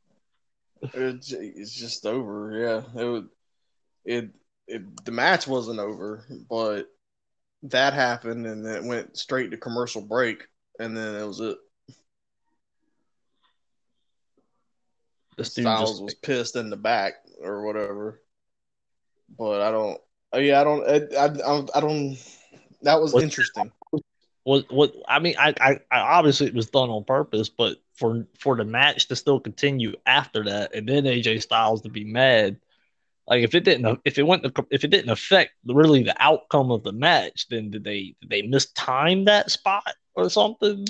It's, 0.93 1.29
just 1.75 2.05
over. 2.05 2.85
Yeah, 2.95 3.01
it. 3.01 3.25
It 4.03 4.29
it 4.71 5.05
the 5.05 5.11
match 5.11 5.47
wasn't 5.47 5.79
over, 5.79 6.25
but 6.49 6.87
that 7.63 7.93
happened, 7.93 8.45
and 8.45 8.65
then 8.65 8.75
it 8.75 8.83
went 8.83 9.17
straight 9.17 9.51
to 9.51 9.57
commercial 9.57 10.01
break, 10.01 10.47
and 10.79 10.95
then 10.95 11.15
it 11.15 11.25
was 11.25 11.39
it. 11.39 11.57
Dude 15.37 15.47
Styles 15.47 15.91
just 15.91 16.03
was 16.03 16.13
pissed 16.15 16.55
in 16.55 16.69
the 16.69 16.77
back 16.77 17.13
or 17.41 17.65
whatever. 17.65 18.21
But 19.37 19.61
I 19.61 19.71
don't. 19.71 19.99
oh, 20.33 20.39
Yeah, 20.39 20.61
I 20.61 20.63
don't. 20.63 20.87
I, 20.87 21.17
I, 21.17 21.65
I 21.75 21.79
don't. 21.79 22.17
That 22.83 23.01
was 23.01 23.13
Was- 23.13 23.23
interesting. 23.23 23.71
what 24.43 24.71
what 24.71 24.93
I 25.07 25.19
mean, 25.19 25.35
I, 25.39 25.53
I, 25.59 25.79
I 25.91 25.99
obviously 25.99 26.47
it 26.47 26.53
was 26.53 26.69
done 26.69 26.89
on 26.89 27.03
purpose, 27.03 27.49
but 27.49 27.77
for 27.93 28.25
for 28.37 28.55
the 28.55 28.65
match 28.65 29.07
to 29.07 29.15
still 29.15 29.39
continue 29.39 29.95
after 30.05 30.43
that, 30.45 30.75
and 30.75 30.87
then 30.87 31.03
AJ 31.03 31.41
Styles 31.41 31.81
to 31.81 31.89
be 31.89 32.03
mad, 32.03 32.57
like 33.31 33.43
if 33.43 33.55
it 33.55 33.63
didn't 33.63 34.01
if 34.03 34.19
it 34.19 34.23
went 34.23 34.45
if 34.71 34.83
it 34.83 34.89
didn't 34.89 35.09
affect 35.09 35.53
really 35.65 36.03
the 36.03 36.15
outcome 36.21 36.69
of 36.69 36.83
the 36.83 36.91
match, 36.91 37.47
then 37.49 37.71
did 37.71 37.83
they 37.85 38.13
did 38.19 38.29
they 38.29 38.41
mistime 38.43 39.25
that 39.25 39.49
spot 39.49 39.87
or 40.15 40.29
something? 40.29 40.85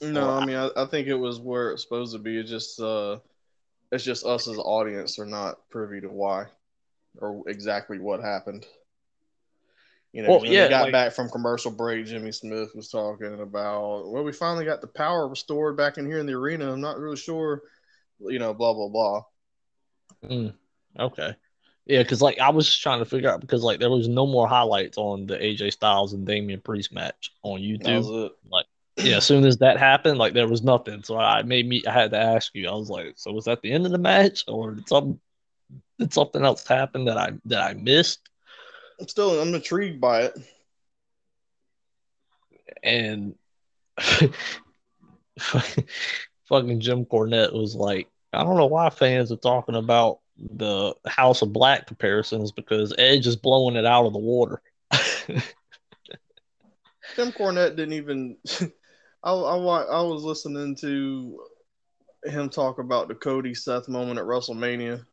No, 0.00 0.20
Well, 0.26 0.38
I 0.38 0.46
mean, 0.46 0.56
I, 0.56 0.70
I 0.76 0.86
think 0.86 1.08
it 1.08 1.14
was 1.14 1.40
where 1.40 1.72
it's 1.72 1.82
supposed 1.82 2.12
to 2.12 2.18
be. 2.20 2.38
It's 2.38 2.50
just, 2.50 2.80
uh, 2.80 3.18
it's 3.92 4.04
just 4.04 4.24
us 4.26 4.46
as 4.48 4.56
audience 4.58 5.18
are 5.18 5.26
not 5.26 5.68
privy 5.70 6.00
to 6.00 6.08
why 6.08 6.46
or 7.18 7.42
exactly 7.48 7.98
what 7.98 8.20
happened. 8.20 8.66
You 10.12 10.22
know, 10.22 10.28
Well, 10.30 10.38
'cause 10.38 10.42
when 10.44 10.52
yeah, 10.52 10.64
we 10.64 10.70
got 10.70 10.82
like- 10.82 10.92
back 10.92 11.12
from 11.12 11.28
commercial 11.30 11.70
break. 11.72 12.06
Jimmy 12.06 12.30
Smith 12.32 12.70
was 12.74 12.88
talking 12.88 13.40
about, 13.40 14.10
well, 14.12 14.22
we 14.24 14.32
finally 14.32 14.64
got 14.64 14.80
the 14.80 14.86
power 14.88 15.26
restored 15.28 15.76
back 15.76 15.98
in 15.98 16.06
here 16.06 16.18
in 16.18 16.26
the 16.26 16.34
arena. 16.34 16.72
I'm 16.72 16.80
not 16.80 16.98
really 16.98 17.16
sure, 17.16 17.62
you 18.20 18.38
know, 18.38 18.52
blah 18.54 18.74
blah 18.74 18.88
blah. 18.88 19.22
Mm, 20.24 20.54
okay. 20.98 21.34
Yeah, 21.86 22.02
because 22.02 22.22
like 22.22 22.38
I 22.38 22.50
was 22.50 22.74
trying 22.76 23.00
to 23.00 23.04
figure 23.04 23.30
out 23.30 23.40
because 23.40 23.62
like 23.62 23.78
there 23.78 23.90
was 23.90 24.08
no 24.08 24.26
more 24.26 24.48
highlights 24.48 24.96
on 24.96 25.26
the 25.26 25.36
AJ 25.36 25.72
Styles 25.72 26.14
and 26.14 26.26
Damian 26.26 26.60
Priest 26.60 26.92
match 26.92 27.30
on 27.42 27.60
YouTube. 27.60 28.26
it. 28.26 28.32
yeah, 28.96 29.18
as 29.18 29.26
soon 29.26 29.44
as 29.44 29.58
that 29.58 29.78
happened, 29.78 30.18
like 30.18 30.32
there 30.32 30.48
was 30.48 30.62
nothing. 30.62 31.02
So 31.02 31.18
I 31.18 31.42
made 31.42 31.68
me 31.68 31.82
I 31.86 31.92
had 31.92 32.12
to 32.12 32.18
ask 32.18 32.54
you. 32.54 32.68
I 32.68 32.72
was 32.74 32.88
like, 32.88 33.14
so 33.16 33.32
was 33.32 33.44
that 33.44 33.60
the 33.60 33.70
end 33.70 33.84
of 33.84 33.92
the 33.92 33.98
match, 33.98 34.44
or 34.48 34.72
did 34.72 34.88
some 34.88 35.20
did 35.98 36.14
something 36.14 36.44
else 36.44 36.66
happen 36.66 37.04
that 37.04 37.18
I 37.18 37.32
that 37.44 37.60
I 37.60 37.74
missed? 37.74 38.20
I'm 39.00 39.08
still, 39.08 39.40
I'm 39.40 39.54
intrigued 39.54 40.00
by 40.00 40.22
it. 40.22 40.38
And 42.82 43.34
fucking 45.38 46.80
Jim 46.80 47.04
Cornette 47.04 47.52
was 47.52 47.74
like, 47.74 48.08
I 48.32 48.42
don't 48.42 48.56
know 48.56 48.66
why 48.66 48.90
fans 48.90 49.32
are 49.32 49.36
talking 49.36 49.74
about 49.74 50.20
the 50.38 50.94
House 51.06 51.42
of 51.42 51.52
Black 51.52 51.86
comparisons 51.86 52.52
because 52.52 52.94
Edge 52.98 53.26
is 53.26 53.36
blowing 53.36 53.76
it 53.76 53.86
out 53.86 54.06
of 54.06 54.12
the 54.12 54.18
water. 54.18 54.60
Jim 57.16 57.32
Cornette 57.32 57.76
didn't 57.76 57.94
even. 57.94 58.36
I, 59.22 59.32
I 59.32 59.56
I 59.56 60.02
was 60.02 60.22
listening 60.22 60.76
to 60.76 61.40
him 62.24 62.48
talk 62.48 62.78
about 62.78 63.08
the 63.08 63.14
Cody 63.14 63.54
Seth 63.54 63.88
moment 63.88 64.18
at 64.18 64.26
WrestleMania, 64.26 65.04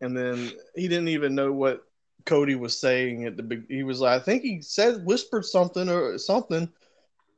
and 0.00 0.16
then 0.16 0.50
he 0.74 0.88
didn't 0.88 1.08
even 1.08 1.34
know 1.34 1.52
what 1.52 1.84
Cody 2.24 2.54
was 2.54 2.78
saying 2.78 3.24
at 3.24 3.36
the 3.36 3.42
big. 3.42 3.66
He 3.68 3.82
was 3.82 4.00
like, 4.00 4.20
I 4.20 4.24
think 4.24 4.42
he 4.42 4.62
said 4.62 5.04
whispered 5.04 5.44
something 5.44 5.88
or 5.88 6.16
something, 6.18 6.70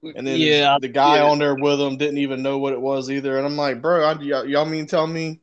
and 0.03 0.27
then 0.27 0.39
yeah, 0.39 0.79
the 0.81 0.89
guy 0.89 1.17
yeah. 1.17 1.25
on 1.25 1.39
there 1.39 1.55
with 1.55 1.81
him 1.81 1.97
didn't 1.97 2.19
even 2.19 2.43
know 2.43 2.59
what 2.59 2.73
it 2.73 2.81
was 2.81 3.11
either. 3.11 3.39
And 3.39 3.47
I'm 3.47 3.57
like, 3.57 3.83
bro, 3.83 4.05
I, 4.05 4.21
y'all, 4.21 4.47
y'all 4.47 4.65
mean 4.65 4.87
tell 4.87 5.07
me 5.07 5.41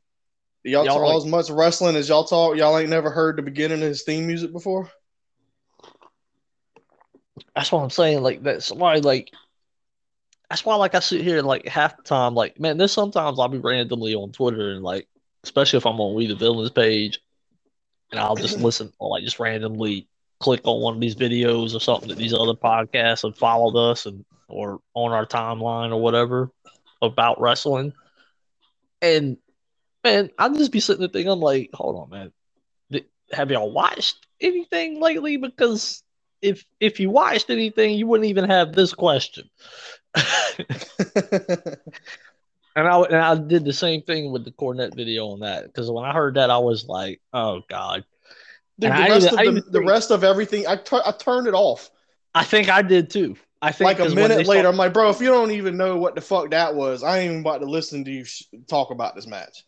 y'all, 0.64 0.86
Y'all 0.86 1.00
talk 1.00 1.18
as 1.18 1.26
much 1.26 1.50
wrestling 1.50 1.96
as 1.96 2.10
y'all 2.10 2.24
talk? 2.24 2.58
Y'all 2.58 2.78
ain't 2.78 2.90
never 2.90 3.10
heard 3.10 3.38
the 3.38 3.42
beginning 3.42 3.82
of 3.82 3.88
his 3.88 4.04
theme 4.04 4.28
music 4.28 4.52
before? 4.52 4.90
That's 7.56 7.72
what 7.72 7.82
I'm 7.82 7.90
saying. 7.90 8.22
Like 8.22 8.44
that's 8.44 8.72
why 8.72 8.96
like 8.96 9.32
that's 10.50 10.66
why 10.66 10.76
like 10.76 10.96
I 10.96 11.00
sit 11.00 11.22
here 11.22 11.40
and 11.40 11.48
like 11.48 11.68
half 11.68 11.98
the 11.98 12.04
time 12.04 12.36
like 12.36 12.60
man, 12.60 12.78
there's 12.78 12.92
sometimes 12.92 13.40
I'll 13.40 13.48
be 13.48 13.58
randomly 13.58 14.16
on 14.16 14.32
Twitter 14.32 14.72
and 14.72 14.84
like 14.84 15.08
especially 15.44 15.78
if 15.78 15.86
I'm 15.86 16.00
on 16.00 16.16
We 16.16 16.28
the 16.28 16.36
Villains 16.36 16.72
page 16.72 17.20
and 18.12 18.20
I'll 18.20 18.36
just 18.36 18.58
listen 18.60 18.92
or 19.00 19.10
like 19.10 19.24
just 19.24 19.40
randomly 19.40 20.08
click 20.40 20.62
on 20.66 20.82
one 20.82 20.96
of 20.96 21.02
these 21.02 21.16
videos 21.16 21.76
or 21.76 21.80
something 21.80 22.10
that 22.10 22.18
these 22.18 22.34
other 22.34 22.54
podcasts 22.54 23.24
have 23.24 23.38
followed 23.38 23.78
us 23.78 24.06
and 24.06 24.26
or 24.48 24.80
on 24.94 25.12
our 25.12 25.26
timeline 25.26 25.92
or 25.92 26.02
whatever 26.02 26.50
about 27.02 27.42
wrestling. 27.42 27.94
And 29.02 29.38
man, 30.04 30.30
I'll 30.38 30.54
just 30.54 30.72
be 30.72 30.80
sitting 30.80 31.00
there 31.02 31.10
thinking, 31.10 31.32
I'm 31.32 31.40
like, 31.40 31.70
hold 31.74 31.96
on, 31.98 32.10
man. 32.10 32.32
Have 33.32 33.50
y'all 33.50 33.72
watched 33.72 34.28
anything 34.42 35.02
lately? 35.02 35.38
Because 35.38 36.04
if 36.42 36.66
if 36.80 37.00
you 37.00 37.10
watched 37.10 37.50
anything, 37.50 37.98
you 37.98 38.06
wouldn't 38.06 38.30
even 38.30 38.50
have 38.50 38.74
this 38.74 38.94
question. 38.94 39.50
and 42.76 42.88
I 42.88 43.02
and 43.02 43.16
I 43.16 43.36
did 43.36 43.66
the 43.66 43.74
same 43.74 44.02
thing 44.04 44.32
with 44.32 44.46
the 44.46 44.52
Cornette 44.52 44.96
video 44.96 45.30
on 45.30 45.40
that 45.40 45.66
because 45.66 45.90
when 45.90 46.06
I 46.06 46.14
heard 46.14 46.36
that, 46.36 46.50
I 46.50 46.60
was 46.60 46.86
like, 46.86 47.22
oh 47.34 47.62
god. 47.70 48.06
Dude, 48.80 48.92
the 48.92 48.96
rest 48.96 49.34
even- 49.34 49.48
of 49.48 49.56
the, 49.56 49.62
the 49.62 49.80
think- 49.80 49.90
rest 49.90 50.12
of 50.12 50.24
everything, 50.24 50.68
I 50.68 50.76
tur- 50.76 51.04
I 51.06 51.12
turned 51.12 51.48
it 51.48 51.54
off. 51.54 51.90
I 52.36 52.44
think 52.44 52.70
I 52.70 52.82
did 52.82 53.10
too. 53.10 53.36
I 53.62 53.72
think 53.72 53.86
like 53.98 54.00
a 54.00 54.14
minute 54.14 54.46
later, 54.46 54.62
start- 54.62 54.66
I'm 54.66 54.76
like, 54.78 54.94
bro, 54.94 55.10
if 55.10 55.22
you 55.22 55.28
don't 55.28 55.52
even 55.52 55.78
know 55.78 55.98
what 55.98 56.16
the 56.16 56.22
fuck 56.22 56.52
that 56.52 56.76
was, 56.76 57.02
I 57.04 57.20
ain't 57.20 57.30
even 57.30 57.42
about 57.42 57.62
to 57.62 57.66
listen 57.66 58.04
to 58.06 58.12
you 58.12 58.26
sh- 58.26 58.44
talk 58.68 58.92
about 58.92 59.16
this 59.16 59.26
match. 59.26 59.64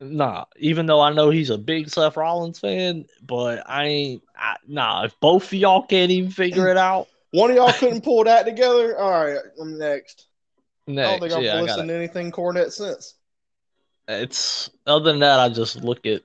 Nah, 0.00 0.44
even 0.58 0.86
though 0.86 1.00
I 1.00 1.12
know 1.12 1.30
he's 1.30 1.50
a 1.50 1.58
big 1.58 1.88
Seth 1.88 2.16
Rollins 2.16 2.58
fan, 2.58 3.06
but 3.22 3.62
I 3.68 3.84
ain't. 3.84 4.22
I, 4.36 4.56
nah, 4.66 5.04
if 5.04 5.18
both 5.20 5.44
of 5.46 5.54
y'all 5.54 5.86
can't 5.86 6.10
even 6.10 6.30
figure 6.30 6.68
it 6.68 6.76
out, 6.76 7.08
One 7.32 7.50
of 7.50 7.56
y'all 7.56 7.72
couldn't 7.72 8.02
pull 8.04 8.24
that 8.24 8.44
together. 8.44 8.96
All 8.98 9.10
right, 9.10 9.38
I'm 9.60 9.76
next. 9.78 10.26
I 11.02 11.08
next, 11.08 11.10
don't 11.10 11.20
think 11.20 11.32
I've 11.34 11.42
yeah, 11.42 11.60
listened 11.60 11.88
to 11.88 11.94
anything 11.94 12.32
Cornette 12.32 12.72
since. 12.72 13.14
It's 14.08 14.70
other 14.86 15.10
than 15.10 15.20
that, 15.20 15.40
I 15.40 15.48
just 15.48 15.76
look 15.82 16.06
at 16.06 16.22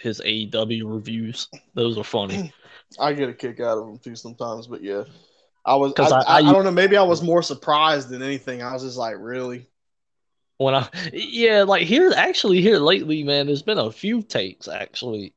his 0.00 0.20
AEW 0.24 0.82
reviews. 0.84 1.48
Those 1.74 1.98
are 1.98 2.04
funny. 2.04 2.52
I 2.98 3.12
get 3.12 3.28
a 3.28 3.34
kick 3.34 3.60
out 3.60 3.78
of 3.78 3.86
them 3.86 3.98
too 3.98 4.16
sometimes, 4.16 4.66
but 4.66 4.82
yeah, 4.82 5.04
I 5.64 5.76
was. 5.76 5.94
I, 5.98 6.08
I- 6.08 6.20
I, 6.20 6.38
I- 6.38 6.50
I 6.50 6.52
don't 6.52 6.64
know. 6.64 6.70
Maybe 6.70 6.96
I 6.96 7.02
was 7.02 7.22
more 7.22 7.42
surprised 7.42 8.08
than 8.08 8.22
anything. 8.22 8.62
I 8.62 8.72
was 8.72 8.82
just 8.82 8.96
like, 8.96 9.16
really. 9.18 9.66
When 10.62 10.74
I 10.74 10.88
yeah, 11.12 11.62
like 11.62 11.82
here 11.86 12.12
actually 12.16 12.60
here 12.62 12.78
lately, 12.78 13.22
man, 13.22 13.46
there's 13.46 13.62
been 13.62 13.78
a 13.78 13.90
few 13.92 14.22
takes 14.22 14.68
actually 14.68 15.34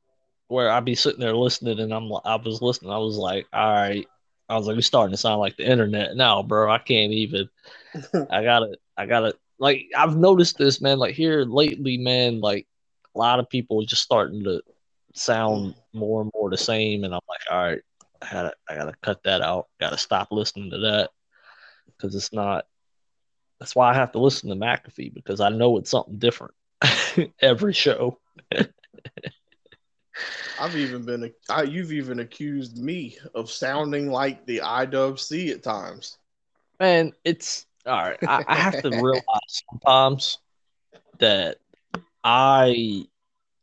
where 0.48 0.70
I'd 0.70 0.86
be 0.86 0.96
sitting 0.96 1.20
there 1.20 1.36
listening 1.36 1.80
and 1.80 1.94
I'm 1.94 2.12
I 2.26 2.36
was 2.36 2.62
listening, 2.62 2.92
I 2.92 2.98
was 2.98 3.18
like, 3.18 3.48
all 3.54 3.74
right. 3.74 4.08
I 4.48 4.58
was 4.58 4.68
like, 4.68 4.76
we're 4.76 4.82
starting 4.82 5.12
to 5.12 5.18
sound 5.18 5.40
like 5.40 5.58
the 5.58 5.68
internet 5.68 6.16
now, 6.16 6.44
bro. 6.44 6.72
I 6.72 6.78
can't 6.78 7.12
even 7.12 7.50
I 8.30 8.44
gotta 8.44 8.78
I 8.98 9.06
gotta 9.06 9.34
like 9.60 9.88
I've 9.96 10.18
noticed 10.18 10.58
this, 10.58 10.82
man, 10.82 11.00
like 11.00 11.16
here 11.16 11.44
lately, 11.44 11.98
man, 11.98 12.42
like 12.42 12.68
a 13.16 13.18
lot 13.18 13.40
of 13.40 13.50
people 13.50 13.82
are 13.82 13.86
just 13.86 14.04
starting 14.04 14.44
to 14.44 14.62
sound 15.14 15.76
more 15.94 16.22
and 16.22 16.32
more 16.36 16.50
the 16.50 16.58
same, 16.58 17.04
and 17.04 17.14
I'm 17.14 17.22
like, 17.28 17.42
all 17.50 17.58
right, 17.58 17.82
I 18.22 18.32
gotta 18.32 18.54
I 18.70 18.76
gotta 18.76 18.94
cut 19.02 19.24
that 19.24 19.42
out. 19.42 19.68
Gotta 19.80 19.98
stop 19.98 20.28
listening 20.32 20.72
to 20.72 20.78
that 20.80 21.10
because 21.88 22.16
it's 22.16 22.34
not. 22.34 22.66
That's 23.66 23.76
why 23.76 23.90
I 23.90 23.96
have 23.96 24.12
to 24.12 24.20
listen 24.20 24.50
to 24.50 24.56
McAfee 24.56 25.12
because 25.12 25.42
I 25.42 25.50
know 25.50 25.80
it's 25.80 25.90
something 25.90 26.20
different 26.20 26.54
every 27.42 27.74
show. 27.74 28.20
I've 30.60 30.76
even 30.76 31.04
been, 31.04 31.34
I, 31.50 31.64
you've 31.64 31.92
even 31.92 32.20
accused 32.20 32.78
me 32.78 33.18
of 33.34 33.50
sounding 33.50 34.12
like 34.12 34.46
the 34.46 34.60
IWC 34.60 35.50
at 35.50 35.64
times. 35.64 36.20
Man, 36.80 37.12
it's 37.24 37.66
all 37.88 38.04
right. 38.04 38.20
I, 38.28 38.46
I 38.48 38.56
have 38.56 38.84
to 38.84 38.90
realize 39.04 39.64
sometimes 39.72 40.38
that 41.18 41.58
I, 42.24 43.08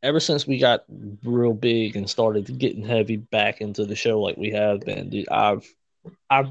ever 0.03 0.19
since 0.19 0.49
we 0.49 0.59
got 0.59 0.83
real 1.23 1.55
big 1.55 1.95
and 1.95 2.11
started 2.11 2.59
getting 2.59 2.85
heavy 2.85 3.19
back 3.19 3.61
into 3.61 3.85
the 3.85 3.95
show 3.95 4.21
like 4.21 4.37
we 4.37 4.51
have 4.51 4.81
been, 4.81 5.11
dude, 5.11 5.29
I've, 5.29 5.65
I've, 6.29 6.49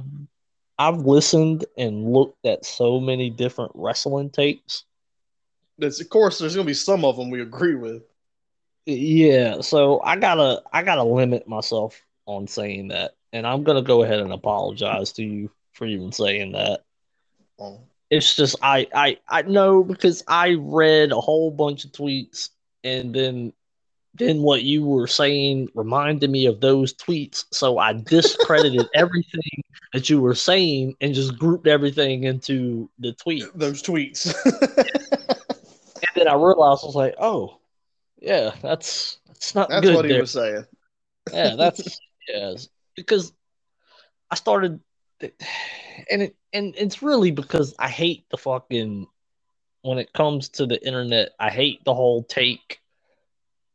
I've 0.78 0.98
listened 0.98 1.66
and 1.78 2.12
looked 2.12 2.46
at 2.46 2.66
so 2.66 3.00
many 3.00 3.30
different 3.30 3.72
wrestling 3.76 4.30
tapes. 4.30 4.86
That's, 5.78 6.02
of 6.02 6.10
course, 6.10 6.38
there's 6.38 6.56
gonna 6.56 6.66
be 6.66 6.74
some 6.74 7.06
of 7.06 7.18
them 7.18 7.30
we 7.30 7.42
agree 7.42 7.76
with. 7.76 8.04
Yeah, 8.86 9.62
so 9.62 10.02
I 10.02 10.16
gotta, 10.16 10.64
I 10.74 10.84
gotta 10.84 11.04
limit 11.04 11.48
myself 11.48 12.02
on 12.26 12.48
saying 12.48 12.90
that, 12.90 13.16
and 13.32 13.46
I'm 13.46 13.64
gonna 13.64 13.82
go 13.82 14.04
ahead 14.04 14.20
and 14.20 14.34
apologize 14.34 15.12
to 15.14 15.24
you 15.24 15.52
for 15.74 15.86
even 15.86 16.12
saying 16.12 16.54
that. 16.54 16.82
Oh. 17.60 17.82
It's 18.10 18.36
just 18.36 18.58
I 18.62 18.88
I 18.94 19.18
I 19.28 19.42
know 19.44 19.84
because 19.84 20.24
I 20.28 20.58
read 20.60 21.12
a 21.12 21.22
whole 21.22 21.50
bunch 21.50 21.86
of 21.86 21.92
tweets 21.92 22.50
and 22.84 23.14
then 23.16 23.54
then 24.16 24.42
what 24.42 24.64
you 24.64 24.86
were 24.86 25.08
saying 25.08 25.70
reminded 25.74 26.30
me 26.30 26.46
of 26.46 26.60
those 26.60 26.94
tweets. 26.94 27.46
So 27.52 27.78
I 27.78 27.94
discredited 27.94 28.90
everything 28.94 29.64
that 29.94 30.10
you 30.10 30.22
were 30.22 30.36
saying 30.36 30.96
and 31.02 31.14
just 31.14 31.38
grouped 31.38 31.68
everything 31.68 32.24
into 32.24 32.90
the 33.00 33.14
tweet. 33.14 33.44
Those 33.56 33.84
tweets. 33.84 34.34
and 34.78 36.10
then 36.16 36.28
I 36.28 36.36
realized 36.36 36.84
I 36.84 36.88
was 36.88 36.96
like, 36.96 37.16
oh, 37.20 37.60
yeah, 38.22 38.54
that's 38.62 39.20
that's 39.28 39.56
not 39.56 39.70
That's 39.70 39.86
good. 39.86 39.96
what 39.96 40.06
he 40.06 40.12
there. 40.12 40.22
was 40.22 40.32
saying. 40.32 40.66
Yeah, 41.34 41.56
that's 41.56 42.00
yeah, 42.30 42.54
because 42.96 43.34
I 44.30 44.36
started 44.36 44.80
and 46.10 46.22
it 46.22 46.36
and 46.54 46.74
it's 46.78 47.02
really 47.02 47.32
because 47.32 47.76
I 47.78 47.90
hate 47.90 48.26
the 48.30 48.38
fucking 48.38 49.08
when 49.82 49.98
it 49.98 50.14
comes 50.14 50.50
to 50.50 50.66
the 50.66 50.84
internet, 50.86 51.32
I 51.40 51.50
hate 51.50 51.84
the 51.84 51.94
whole 51.94 52.24
take 52.24 52.80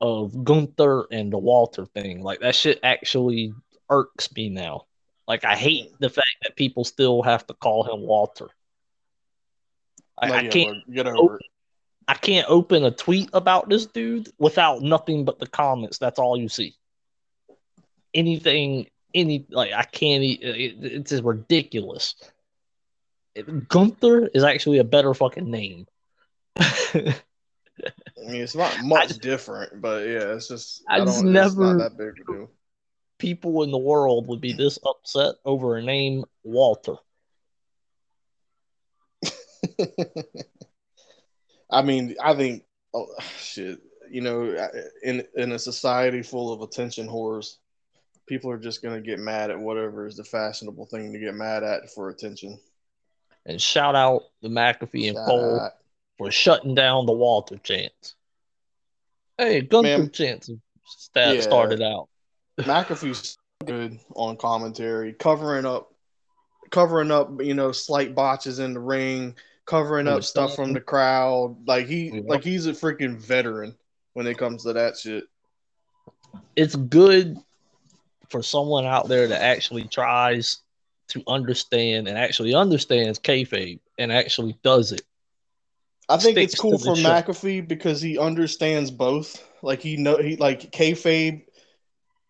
of 0.01 0.45
Gunther 0.45 1.07
and 1.11 1.33
the 1.33 1.39
Walter 1.39 1.87
thing. 1.87 2.23
Like 2.23 2.41
that 2.41 2.55
shit 2.55 2.79
actually 2.83 3.53
irks 3.91 4.33
me 4.35 4.49
now. 4.49 4.87
Like 5.27 5.45
I 5.45 5.57
hate 5.57 5.93
the 5.99 6.09
fact 6.11 6.37
that 6.43 6.57
people 6.57 6.85
still 6.85 7.23
have 7.23 7.47
to 7.49 7.55
call 7.55 7.83
him 7.85 8.03
Walter. 8.03 8.49
I, 10.19 10.29
No, 10.29 10.35
I 10.35 10.47
can't 10.49 10.93
get 10.93 11.07
over 11.07 11.37
it. 11.37 11.47
I 12.09 12.15
can't 12.15 12.47
open 12.49 12.85
a 12.85 12.91
tweet 12.93 13.31
about 13.33 13.69
this 13.69 13.87
dude 13.87 14.31
without 14.39 14.81
nothing 14.81 15.25
but 15.25 15.39
the 15.41 15.47
comments. 15.47 15.99
That's 15.99 16.19
all 16.21 16.37
you 16.37 16.49
see. 16.49 16.77
Anything, 18.15 18.87
any 19.13 19.45
like 19.51 19.73
I 19.73 19.83
can't. 19.83 20.23
It, 20.23 20.39
it's 20.41 21.11
just 21.11 21.25
ridiculous. 21.25 22.15
Gunther 23.69 24.29
is 24.29 24.45
actually 24.45 24.79
a 24.79 24.85
better 24.85 25.13
fucking 25.13 25.51
name. 25.51 25.87
I 26.57 27.13
mean, 28.19 28.41
it's 28.41 28.55
not 28.55 28.75
much 28.83 29.09
just- 29.09 29.21
different, 29.23 29.83
but 29.83 30.07
yeah, 30.07 30.35
it's 30.35 30.49
just 30.49 30.83
I 30.89 30.95
I, 30.95 30.99
don't. 30.99 31.07
just 31.09 31.25
never- 31.25 31.75
not 31.75 31.79
that 31.91 31.99
big 31.99 32.15
a 32.21 32.33
deal. 32.33 32.51
People 33.19 33.63
in 33.63 33.71
the 33.71 33.79
world 33.79 34.27
would 34.29 34.41
be 34.41 34.53
this 34.53 34.79
upset 34.85 35.37
over 35.45 35.77
a 35.77 35.83
name 35.83 36.25
Walter. 36.45 36.97
I 41.71 41.83
mean, 41.83 42.15
I 42.23 42.35
think, 42.35 42.65
oh, 42.95 43.07
shit, 43.39 43.81
you 44.11 44.21
know, 44.21 44.69
in 45.03 45.25
in 45.35 45.53
a 45.53 45.59
society 45.59 46.23
full 46.23 46.53
of 46.53 46.63
attention 46.63 47.09
whores, 47.09 47.57
people 48.27 48.51
are 48.51 48.59
just 48.59 48.83
gonna 48.83 49.01
get 49.01 49.19
mad 49.19 49.51
at 49.51 49.59
whatever 49.59 50.07
is 50.07 50.17
the 50.17 50.25
fashionable 50.25 50.87
thing 50.87 51.13
to 51.13 51.19
get 51.19 51.35
mad 51.35 51.65
at 51.65 51.91
for 51.95 52.11
attention. 52.11 52.59
And 53.47 53.61
shout 53.61 53.95
out 53.95 54.25
the 54.43 54.49
McAfee 54.49 55.09
and 55.09 55.17
Cole 55.27 55.71
for 56.19 56.31
shutting 56.31 56.75
down 56.75 57.07
the 57.07 57.13
Walter 57.13 57.59
chance. 57.59 58.15
Hey, 59.39 59.61
Gunther 59.61 59.99
Man. 59.99 60.11
chants 60.11 60.51
stat 60.87 61.37
Yeah. 61.37 61.41
started 61.43 61.83
out. 61.83 62.09
McAfee's 62.59 63.37
good 63.65 63.99
on 64.15 64.37
commentary, 64.37 65.13
covering 65.13 65.67
up, 65.67 65.93
covering 66.71 67.11
up, 67.11 67.43
you 67.43 67.55
know, 67.55 67.73
slight 67.73 68.15
botches 68.15 68.59
in 68.59 68.75
the 68.75 68.81
ring, 68.81 69.35
covering 69.67 70.09
up 70.09 70.23
stuff 70.25 70.55
from 70.55 70.73
the 70.73 70.81
crowd. 70.81 71.57
Like 71.67 71.87
he, 71.87 72.11
Yeah. 72.11 72.21
like 72.27 72.45
he's 72.45 72.67
a 72.67 72.73
freaking 72.73 73.19
veteran 73.19 73.77
when 74.15 74.27
it 74.27 74.39
comes 74.39 74.63
to 74.65 74.73
that 74.75 74.97
shit. 74.97 75.25
it's 76.55 76.77
good 76.77 77.37
for 78.29 78.43
someone 78.43 78.85
out 78.85 79.09
there 79.09 79.29
that 79.29 79.43
actually 79.43 79.85
tries 79.85 80.59
to 81.09 81.23
understand 81.27 82.09
and 82.09 82.19
actually 82.19 82.55
understands 82.55 83.19
kayfabe 83.19 83.79
and 83.99 84.11
actually 84.11 84.59
does 84.63 84.93
it. 84.93 85.03
I 86.09 86.17
think 86.19 86.39
it's 86.39 86.55
cool 86.55 86.79
for 86.79 86.97
show. 86.97 87.09
McAfee 87.09 87.67
because 87.67 88.01
he 88.01 88.19
understands 88.19 88.91
both. 88.91 89.43
Like 89.63 89.81
he 89.81 89.97
know 89.97 90.17
he 90.19 90.37
like 90.37 90.73
kayfabe 90.73 91.45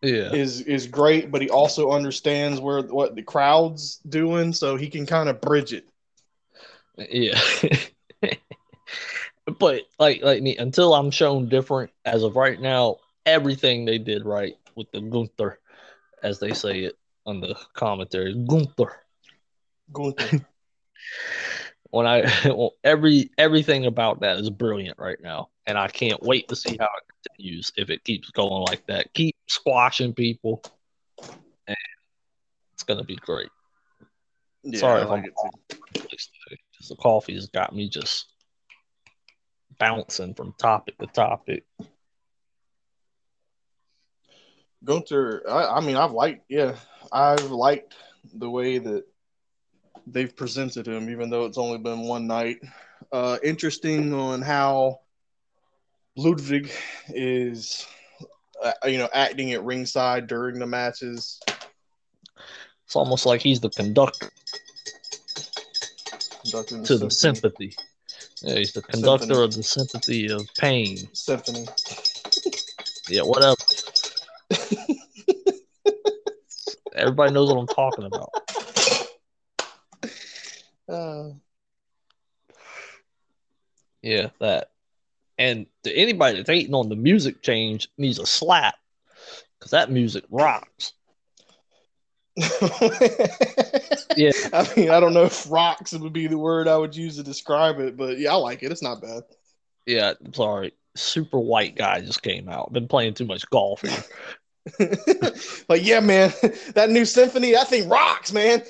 Yeah, 0.06 0.32
is 0.32 0.60
is 0.60 0.86
great, 0.86 1.32
but 1.32 1.42
he 1.42 1.50
also 1.50 1.90
understands 1.90 2.60
where 2.60 2.82
what 2.82 3.16
the 3.16 3.22
crowd's 3.22 3.96
doing, 4.08 4.52
so 4.52 4.76
he 4.76 4.88
can 4.88 5.04
kind 5.04 5.28
of 5.28 5.40
bridge 5.40 5.72
it. 5.72 5.88
yeah. 6.96 7.40
but 9.58 9.82
like 9.98 10.22
like 10.22 10.42
me, 10.42 10.56
until 10.56 10.94
I'm 10.94 11.10
shown 11.10 11.48
different 11.48 11.90
as 12.04 12.22
of 12.22 12.36
right 12.36 12.60
now, 12.60 12.98
everything 13.24 13.84
they 13.84 13.98
did 13.98 14.24
right 14.24 14.54
with 14.76 14.90
the 14.92 15.00
Gunther, 15.00 15.58
as 16.22 16.38
they 16.38 16.52
say 16.52 16.84
it 16.84 16.96
on 17.26 17.40
the 17.40 17.58
commentary, 17.74 18.32
Gunther. 18.46 18.92
Gunther. 19.92 20.46
when 21.90 22.06
I 22.06 22.22
well, 22.46 22.74
every 22.84 23.30
everything 23.38 23.86
about 23.86 24.20
that 24.20 24.38
is 24.38 24.50
brilliant 24.50 24.98
right 24.98 25.20
now, 25.20 25.48
and 25.66 25.78
I 25.78 25.88
can't 25.88 26.22
wait 26.22 26.48
to 26.48 26.56
see 26.56 26.76
how 26.78 26.86
it 26.86 27.14
continues 27.22 27.72
if 27.76 27.90
it 27.90 28.04
keeps 28.04 28.30
going 28.30 28.62
like 28.62 28.86
that. 28.86 29.12
Keep 29.14 29.36
squashing 29.46 30.14
people, 30.14 30.62
and 31.66 31.76
it's 32.74 32.82
gonna 32.82 33.04
be 33.04 33.16
great. 33.16 33.50
Yeah, 34.62 34.80
Sorry 34.80 35.00
I 35.00 35.04
if 35.04 35.10
like 35.10 35.24
I'm 35.24 35.24
it 35.26 35.34
too. 35.42 35.78
Because 35.92 36.88
the 36.88 36.96
coffee's 36.96 37.46
got 37.46 37.74
me 37.74 37.88
just 37.88 38.26
bouncing 39.78 40.34
from 40.34 40.54
topic 40.58 40.98
to 40.98 41.06
topic. 41.06 41.64
Gunther, 44.84 45.42
I, 45.48 45.76
I 45.76 45.80
mean, 45.80 45.96
I've 45.96 46.12
liked, 46.12 46.44
yeah, 46.48 46.76
I've 47.10 47.50
liked 47.50 47.94
the 48.34 48.48
way 48.48 48.78
that 48.78 49.04
they've 50.06 50.34
presented 50.34 50.86
him, 50.86 51.10
even 51.10 51.30
though 51.30 51.44
it's 51.44 51.58
only 51.58 51.78
been 51.78 52.00
one 52.00 52.26
night. 52.26 52.58
Uh, 53.12 53.38
interesting 53.42 54.12
on 54.14 54.42
how 54.42 55.00
Ludwig 56.16 56.70
is, 57.08 57.86
uh, 58.62 58.72
you 58.84 58.98
know, 58.98 59.08
acting 59.12 59.52
at 59.52 59.62
ringside 59.64 60.26
during 60.26 60.58
the 60.58 60.66
matches. 60.66 61.40
It's 62.84 62.96
almost 62.96 63.26
like 63.26 63.40
he's 63.40 63.60
the 63.60 63.70
conductor 63.70 64.30
Conducting 66.50 66.84
to 66.84 66.98
the 66.98 67.10
sympathy. 67.10 67.74
Yeah, 68.42 68.58
he's 68.58 68.72
the 68.72 68.82
conductor 68.82 69.26
Symphony. 69.26 69.44
of 69.44 69.54
the 69.54 69.62
sympathy 69.64 70.30
of 70.30 70.46
pain. 70.58 70.96
Symphony. 71.12 71.66
Yeah, 73.08 73.22
whatever. 73.22 73.56
Everybody 76.94 77.32
knows 77.32 77.48
what 77.50 77.58
I'm 77.58 77.66
talking 77.66 78.04
about. 78.04 78.30
Uh, 80.88 81.30
Yeah, 84.02 84.28
that. 84.38 84.70
And 85.38 85.66
to 85.82 85.92
anybody 85.92 86.36
that's 86.36 86.48
hating 86.48 86.74
on 86.74 86.88
the 86.88 86.96
music 86.96 87.42
change 87.42 87.88
needs 87.98 88.18
a 88.18 88.26
slap 88.26 88.76
because 89.58 89.72
that 89.72 89.90
music 89.90 90.24
rocks. 90.30 90.92
yeah. 94.16 94.30
I 94.52 94.68
mean, 94.76 94.90
I 94.90 95.00
don't 95.00 95.12
know 95.12 95.24
if 95.24 95.50
rocks 95.50 95.92
would 95.92 96.12
be 96.12 96.26
the 96.26 96.38
word 96.38 96.68
I 96.68 96.76
would 96.76 96.94
use 96.94 97.16
to 97.16 97.22
describe 97.22 97.80
it, 97.80 97.96
but 97.96 98.18
yeah, 98.18 98.32
I 98.32 98.36
like 98.36 98.62
it. 98.62 98.70
It's 98.70 98.82
not 98.82 99.02
bad. 99.02 99.24
Yeah, 99.86 100.14
sorry. 100.32 100.72
Super 100.94 101.38
white 101.38 101.76
guy 101.76 102.00
just 102.00 102.22
came 102.22 102.48
out. 102.48 102.72
Been 102.72 102.88
playing 102.88 103.14
too 103.14 103.26
much 103.26 103.48
golf 103.50 103.82
here. 103.82 104.04
like, 105.68 105.84
yeah, 105.84 106.00
man, 106.00 106.32
that 106.74 106.90
new 106.90 107.04
symphony, 107.04 107.52
that 107.52 107.68
thing 107.68 107.88
rocks, 107.88 108.32
man. 108.32 108.62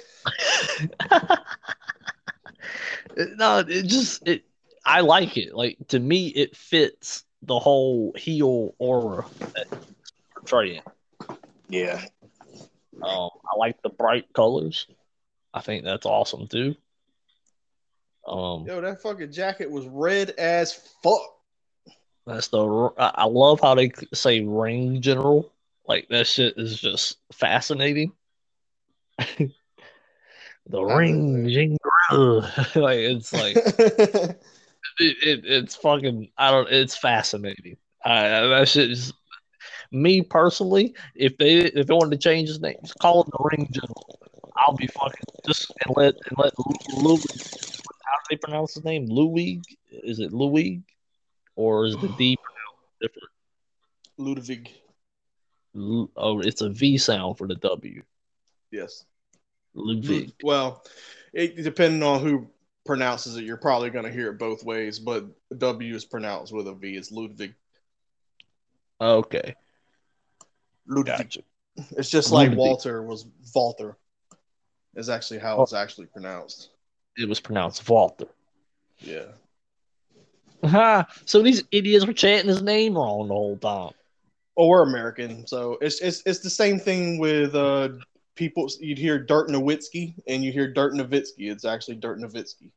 No, 3.16 3.58
it 3.58 3.82
just 3.84 4.26
it. 4.26 4.44
I 4.84 5.00
like 5.00 5.36
it. 5.36 5.54
Like 5.54 5.78
to 5.88 5.98
me, 5.98 6.28
it 6.28 6.56
fits 6.56 7.24
the 7.42 7.58
whole 7.58 8.12
heel 8.16 8.74
aura 8.78 9.26
that 9.54 9.66
Trey 10.44 10.80
Yeah. 11.68 12.00
Um, 13.02 13.30
I 13.44 13.56
like 13.58 13.82
the 13.82 13.90
bright 13.90 14.32
colors. 14.32 14.86
I 15.52 15.60
think 15.60 15.84
that's 15.84 16.06
awesome 16.06 16.46
too. 16.48 16.76
Um, 18.26 18.66
Yo, 18.66 18.80
that 18.80 19.00
fucking 19.00 19.32
jacket 19.32 19.70
was 19.70 19.86
red 19.86 20.30
as 20.30 20.74
fuck. 21.02 21.20
that's 22.26 22.48
the. 22.48 22.90
I 22.98 23.12
I 23.14 23.24
love 23.26 23.60
how 23.60 23.74
they 23.74 23.92
say 24.14 24.40
ring 24.40 25.00
general. 25.00 25.52
Like 25.86 26.08
that 26.08 26.26
shit 26.26 26.54
is 26.56 26.80
just 26.80 27.18
fascinating. 27.32 28.12
the 30.68 30.82
I 30.82 30.94
ring 30.94 31.44
believe 31.44 31.78
general. 32.10 32.40
like 32.76 32.98
it's 32.98 33.32
like 33.32 33.56
it, 33.78 34.38
it, 34.98 35.44
it's 35.44 35.74
fucking. 35.76 36.30
I 36.36 36.50
don't. 36.50 36.68
It's 36.70 36.96
fascinating. 36.96 37.76
Uh, 38.04 38.48
that 38.48 38.68
shit 38.68 38.90
is. 38.90 39.12
Me 39.92 40.20
personally, 40.22 40.94
if 41.14 41.36
they 41.38 41.58
if 41.58 41.86
they 41.86 41.94
wanted 41.94 42.10
to 42.10 42.18
change 42.18 42.48
his 42.48 42.60
name, 42.60 42.76
just 42.82 42.98
call 42.98 43.22
him 43.22 43.30
the 43.32 43.48
ring 43.50 43.68
general. 43.70 44.18
I'll 44.56 44.74
be 44.74 44.86
fucking 44.88 45.22
just 45.46 45.72
and 45.84 45.96
let 45.96 46.14
and 46.28 46.38
let 46.38 46.52
Louis. 46.96 47.22
How 47.22 48.18
do 48.18 48.26
they 48.30 48.36
pronounce 48.36 48.74
his 48.74 48.84
name? 48.84 49.06
Louis? 49.06 49.60
Is 49.90 50.18
it 50.18 50.32
Louis, 50.32 50.82
or 51.54 51.86
is 51.86 51.96
the 51.98 52.08
D 52.08 52.36
pronounced 52.36 53.00
different? 53.00 53.28
Ludwig. 54.18 54.70
Lu- 55.74 56.10
Oh, 56.16 56.40
it's 56.40 56.62
a 56.62 56.70
V 56.70 56.98
sound 56.98 57.38
for 57.38 57.46
the 57.46 57.54
W. 57.56 58.02
Yes. 58.70 59.04
Ludwig. 59.76 60.32
Well, 60.42 60.82
it, 61.32 61.62
depending 61.62 62.02
on 62.02 62.20
who 62.20 62.48
pronounces 62.84 63.36
it, 63.36 63.44
you're 63.44 63.56
probably 63.56 63.90
going 63.90 64.04
to 64.04 64.10
hear 64.12 64.30
it 64.30 64.38
both 64.38 64.64
ways, 64.64 64.98
but 64.98 65.26
W 65.56 65.94
is 65.94 66.04
pronounced 66.04 66.52
with 66.52 66.66
a 66.68 66.74
V. 66.74 66.96
It's 66.96 67.12
Ludwig. 67.12 67.54
Okay, 69.00 69.54
Ludwig. 70.86 71.06
gotcha. 71.06 71.42
It's 71.96 72.08
just 72.08 72.30
like 72.32 72.48
Ludwig. 72.48 72.58
Walter 72.58 73.02
was 73.02 73.26
Walter. 73.54 73.96
Is 74.94 75.10
actually 75.10 75.40
how 75.40 75.60
it's 75.62 75.74
actually 75.74 76.06
pronounced. 76.06 76.70
It 77.18 77.28
was 77.28 77.38
pronounced 77.38 77.86
Walter. 77.86 78.26
Yeah. 79.00 79.26
Ha! 80.64 81.06
So 81.26 81.42
these 81.42 81.64
idiots 81.70 82.06
were 82.06 82.14
chanting 82.14 82.48
his 82.48 82.62
name 82.62 82.94
wrong 82.94 83.28
the 83.28 83.34
whole 83.34 83.58
time. 83.58 83.92
Well, 84.56 84.68
we're 84.68 84.84
American, 84.84 85.46
so 85.46 85.76
it's 85.82 86.00
it's 86.00 86.22
it's 86.24 86.38
the 86.38 86.48
same 86.48 86.78
thing 86.78 87.18
with 87.18 87.54
uh 87.54 87.90
people. 88.36 88.68
You'd 88.80 88.98
hear 88.98 89.18
Dirt 89.18 89.48
Nowitzki 89.48 90.14
and 90.26 90.44
you 90.44 90.52
hear 90.52 90.72
Dirt 90.72 90.94
Nowitzki. 90.94 91.50
It's 91.50 91.64
actually 91.64 91.96
Dirt 91.96 92.20
Nowitzki. 92.20 92.70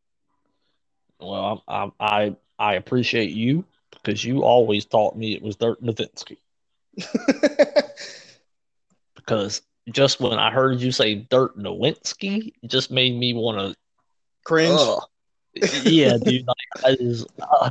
Well, 1.20 1.64
I 1.68 1.84
I 1.84 1.92
I, 2.00 2.36
I 2.58 2.74
appreciate 2.76 3.32
you 3.32 3.66
because 3.92 4.24
you 4.24 4.44
always 4.44 4.86
taught 4.86 5.16
me 5.18 5.36
it 5.36 5.42
was 5.42 5.56
Dirk 5.56 5.82
Nowitzki. 5.82 6.38
Because 9.30 9.62
just 9.92 10.20
when 10.20 10.40
I 10.40 10.50
heard 10.50 10.82
you 10.82 10.92
say 10.92 11.14
Dirk 11.14 11.56
Nowitzki, 11.56 12.52
it 12.64 12.68
just 12.68 12.90
made 12.90 13.16
me 13.16 13.36
want 13.36 13.60
to 13.60 13.76
Cringe. 14.44 14.80
Ugh. 14.80 15.04
yeah, 15.84 16.18
dude. 16.18 16.48
Like, 16.48 16.84
I 16.84 16.96
just, 16.96 17.28
uh, 17.40 17.70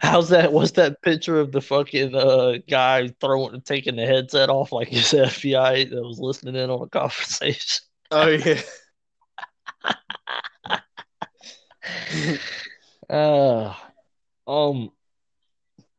how's 0.00 0.28
that? 0.30 0.52
What's 0.52 0.72
that 0.72 1.02
picture 1.02 1.38
of 1.40 1.52
the 1.52 1.60
fucking 1.60 2.14
uh, 2.14 2.58
guy 2.68 3.08
throwing, 3.20 3.60
taking 3.62 3.96
the 3.96 4.06
headset 4.06 4.50
off 4.50 4.72
like 4.72 4.88
his 4.88 5.04
FBI 5.12 5.90
that 5.90 6.02
was 6.02 6.18
listening 6.18 6.56
in 6.56 6.70
on 6.70 6.82
a 6.82 6.88
conversation? 6.88 7.84
Oh 8.10 8.28
yeah. 8.28 8.60
Uh, 13.08 13.72
um, 14.46 14.90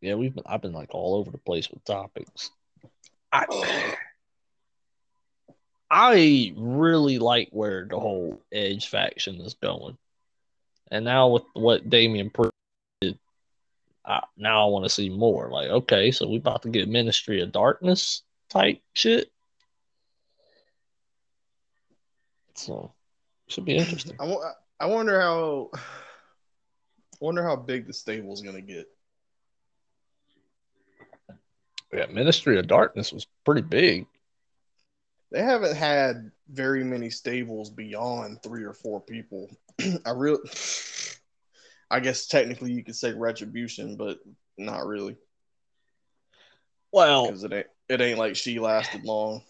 yeah, 0.02 0.14
we've 0.14 0.34
been. 0.34 0.44
I've 0.46 0.62
been 0.62 0.74
like 0.74 0.94
all 0.94 1.16
over 1.16 1.32
the 1.32 1.40
place 1.40 1.70
with 1.70 1.84
topics. 1.84 2.52
I, 3.32 3.96
I 5.90 6.54
really 6.56 7.18
like 7.18 7.50
where 7.52 7.86
the 7.86 8.00
whole 8.00 8.40
Edge 8.52 8.88
faction 8.88 9.42
is 9.42 9.56
going, 9.56 9.98
and 10.92 11.04
now 11.04 11.30
with 11.30 11.44
what 11.54 11.90
Damian 11.90 12.30
I, 14.06 14.22
now 14.38 14.66
I 14.66 14.72
want 14.72 14.86
to 14.86 14.90
see 14.90 15.10
more. 15.10 15.50
Like, 15.50 15.70
okay, 15.70 16.12
so 16.12 16.28
we 16.28 16.38
about 16.38 16.64
to 16.64 16.70
get 16.70 16.88
Ministry 16.88 17.42
of 17.42 17.52
Darkness 17.52 18.24
type 18.50 18.82
shit. 18.94 19.32
So, 22.56 22.94
should 23.48 23.66
be 23.66 23.78
interesting. 23.78 24.16
I, 24.20 24.36
I 24.80 24.86
wonder 24.88 25.20
how. 25.20 25.70
I 25.74 25.80
wonder 27.20 27.44
how 27.44 27.56
big 27.56 27.88
the 27.88 27.94
stable's 27.94 28.42
gonna 28.42 28.62
get. 28.62 28.88
Yeah, 31.94 32.06
Ministry 32.08 32.60
of 32.60 32.68
Darkness 32.68 33.12
was 33.12 33.28
pretty 33.46 33.62
big. 33.62 34.06
They 35.32 35.42
haven't 35.42 35.76
had 35.76 36.32
very 36.50 36.84
many 36.84 37.10
stables 37.10 37.70
beyond 37.70 38.42
three 38.42 38.64
or 38.64 38.74
four 38.74 39.00
people. 39.00 39.50
I 40.06 40.12
really, 40.12 40.40
I 41.90 42.00
guess 42.00 42.28
technically 42.28 42.72
you 42.72 42.84
could 42.84 42.96
say 42.96 43.14
retribution, 43.14 43.96
but 43.98 44.20
not 44.58 44.86
really 44.86 45.18
Well, 46.92 47.26
because 47.26 47.44
it 47.44 47.54
ain't 47.54 47.68
it 47.90 48.02
ain't 48.02 48.20
like 48.20 48.36
she 48.36 48.60
lasted 48.60 49.04
long. 49.04 49.42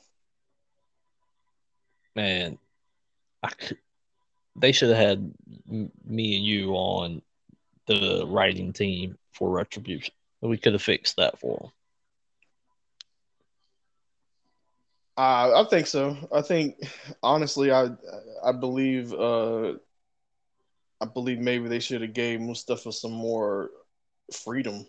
man, 2.15 2.57
I 3.43 3.49
could, 3.49 3.77
they 4.55 4.71
should 4.71 4.89
have 4.89 4.97
had 4.97 5.33
me 5.67 6.37
and 6.37 6.45
you 6.45 6.71
on 6.73 7.21
the 7.87 8.25
writing 8.27 8.73
team 8.73 9.17
for 9.33 9.49
Retribution. 9.49 10.13
We 10.41 10.57
could 10.57 10.73
have 10.73 10.81
fixed 10.81 11.17
that 11.17 11.39
for 11.39 11.57
them. 11.59 11.71
Uh, 15.17 15.61
I 15.63 15.65
think 15.69 15.87
so. 15.87 16.15
I 16.33 16.41
think 16.41 16.75
honestly, 17.23 17.71
I 17.71 17.89
I 18.43 18.51
believe 18.53 19.13
uh, 19.13 19.73
I 21.01 21.05
believe 21.05 21.39
maybe 21.39 21.67
they 21.69 21.79
should 21.79 22.01
have 22.01 22.13
gave 22.13 22.41
Mustafa 22.41 22.91
some 22.91 23.11
more 23.13 23.69
freedom 24.33 24.85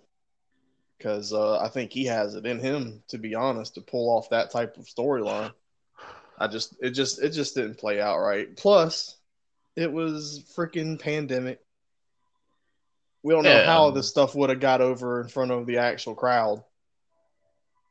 because 0.99 1.33
uh, 1.33 1.59
I 1.61 1.69
think 1.69 1.93
he 1.93 2.05
has 2.07 2.35
it 2.35 2.47
in 2.47 2.59
him 2.59 3.03
to 3.09 3.19
be 3.19 3.35
honest 3.35 3.75
to 3.75 3.81
pull 3.81 4.11
off 4.17 4.31
that 4.31 4.51
type 4.51 4.77
of 4.77 4.87
storyline. 4.87 5.53
I 6.39 6.49
just 6.49 6.75
it 6.81 6.91
just 6.91 7.23
it 7.23 7.31
just 7.31 7.55
didn't 7.55 7.79
play 7.79 8.01
out 8.01 8.19
right. 8.19 8.55
Plus, 8.57 9.17
it 9.77 9.93
was 9.93 10.45
freaking 10.57 10.99
pandemic. 10.99 11.61
We 13.23 13.35
don't 13.35 13.45
know 13.45 13.51
Yeah. 13.51 13.67
how 13.67 13.91
this 13.91 14.09
stuff 14.09 14.35
would 14.35 14.51
have 14.51 14.61
got 14.61 14.81
over 14.81 15.21
in 15.21 15.29
front 15.29 15.51
of 15.51 15.67
the 15.67 15.79
actual 15.79 16.15
crowd. 16.15 16.65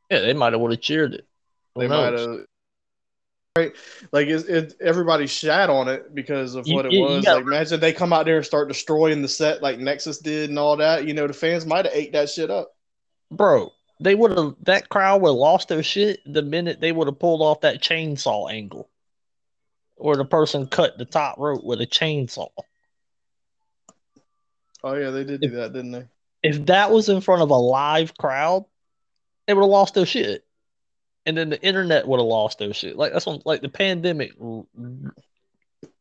Yeah, 0.10 0.19
they 0.21 0.34
might 0.34 0.53
have 0.53 0.62
would 0.62 0.71
have 0.71 0.82
cheered 0.82 1.13
it. 1.13 1.27
Who 1.75 1.82
they 1.82 1.88
might 1.88 2.13
have 2.13 2.45
right? 3.60 3.74
Like 4.12 4.28
it, 4.28 4.50
it 4.50 4.74
everybody 4.82 5.28
shat 5.28 5.69
on 5.69 5.88
it 5.88 6.13
because 6.13 6.56
of 6.56 6.65
what 6.67 6.86
it 6.86 6.91
you- 6.91 7.00
you 7.00 7.06
was. 7.06 7.26
like 7.26 7.41
imagine 7.43 7.80
they 7.80 7.93
come 7.93 8.13
out 8.13 8.26
there 8.26 8.38
and 8.38 8.45
start 8.45 8.67
destroying 8.67 9.22
the 9.22 9.28
set 9.28 9.62
like 9.62 9.80
nexus 9.80 10.19
did 10.19 10.50
and 10.50 10.58
all 10.60 10.78
that 10.78 11.06
you 11.06 11.13
know 11.13 11.28
the 11.28 11.34
fans 11.34 11.65
might 11.65 11.86
have 11.86 11.93
ate 11.93 12.13
that 12.13 12.30
shit 12.30 12.50
up. 12.50 12.76
Bro, 13.32 13.72
they 14.00 14.15
would 14.15 14.38
have 14.38 14.56
that 14.63 14.89
crowd 14.89 15.22
would 15.22 15.30
have 15.30 15.36
lost 15.36 15.67
their 15.67 15.84
shit 15.84 16.19
the 16.26 16.41
minute 16.41 16.80
they 16.82 16.91
would 16.91 17.08
have 17.08 17.19
pulled 17.19 17.41
off 17.41 17.62
that 17.62 17.82
chainsaw 17.82 18.52
angle. 18.52 18.89
Or 19.98 20.15
the 20.15 20.26
person 20.26 20.65
cut 20.67 20.98
the 20.98 21.04
top 21.06 21.38
rope 21.38 21.63
with 21.63 21.82
a 21.82 21.86
chainsaw. 21.88 22.50
oh 24.84 24.93
yeah 24.93 25.10
they 25.10 25.24
did 25.26 25.41
do 25.41 25.50
that 25.50 25.74
didn't 25.74 25.91
they? 25.91 26.06
if 26.41 26.65
that 26.67 26.89
was 26.91 27.10
in 27.10 27.19
front 27.19 27.41
of 27.41 27.50
a 27.50 27.56
live 27.56 28.15
crowd, 28.17 28.63
they 29.45 29.54
would 29.54 29.62
have 29.63 29.69
lost 29.69 29.93
their 29.93 30.06
shit, 30.06 30.45
and 31.30 31.38
then 31.38 31.50
the 31.50 31.62
internet 31.63 32.08
would 32.08 32.20
have 32.20 32.28
lost 32.28 32.60
their 32.60 32.74
shit. 32.74 32.98
Like 32.98 33.13
that's 33.13 33.26
what, 33.28 33.46
like 33.46 33.62
the 33.62 33.70
pandemic 33.70 34.34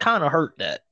kind 0.01 0.25
of 0.25 0.33
hurt 0.33 0.59
that 0.59 0.85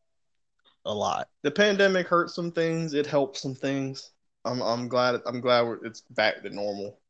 a 0.86 0.94
lot. 0.94 1.28
the 1.42 1.50
pandemic 1.50 2.06
hurt 2.08 2.30
some 2.30 2.52
things 2.52 2.92
it 2.92 3.06
helped 3.06 3.38
some 3.38 3.54
things 3.54 4.12
i'm, 4.44 4.60
I'm 4.62 4.88
glad 4.88 5.22
i'm 5.26 5.40
glad 5.40 5.78
it's 5.82 6.02
back 6.10 6.42
to 6.42 6.50
normal 6.50 7.00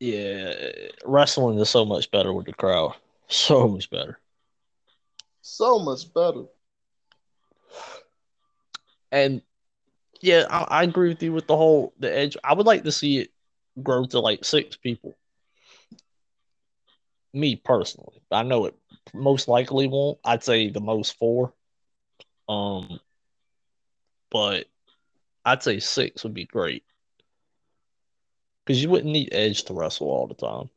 Yeah, 0.00 0.54
wrestling 1.04 1.58
is 1.58 1.70
so 1.70 1.84
much 1.84 2.10
better 2.10 2.32
with 2.32 2.46
the 2.46 2.52
crowd, 2.52 2.94
so 3.28 3.68
much 3.68 3.90
better. 3.90 4.20
so 5.42 5.80
much 5.80 6.12
better 6.14 6.46
And 9.12 9.42
yeah, 10.22 10.46
I, 10.50 10.80
I 10.80 10.84
agree 10.84 11.08
with 11.10 11.22
you 11.22 11.32
with 11.34 11.48
the 11.48 11.56
whole 11.56 11.94
the 12.00 12.14
edge. 12.16 12.36
I 12.44 12.54
would 12.54 12.66
like 12.66 12.84
to 12.84 12.92
see 12.92 13.18
it 13.20 13.30
grow 13.82 14.06
to 14.06 14.20
like 14.20 14.44
six 14.44 14.76
people. 14.76 15.16
Me 17.38 17.54
personally, 17.54 18.20
I 18.32 18.42
know 18.42 18.66
it 18.66 18.74
most 19.14 19.46
likely 19.46 19.86
won't. 19.86 20.18
I'd 20.24 20.42
say 20.42 20.70
the 20.70 20.80
most 20.80 21.16
four. 21.18 21.52
Um, 22.48 22.98
but 24.30 24.66
I'd 25.44 25.62
say 25.62 25.78
six 25.78 26.24
would 26.24 26.34
be 26.34 26.46
great 26.46 26.84
because 28.64 28.82
you 28.82 28.90
wouldn't 28.90 29.12
need 29.12 29.28
Edge 29.32 29.62
to 29.64 29.74
wrestle 29.74 30.08
all 30.08 30.26
the 30.26 30.34
time. 30.34 30.68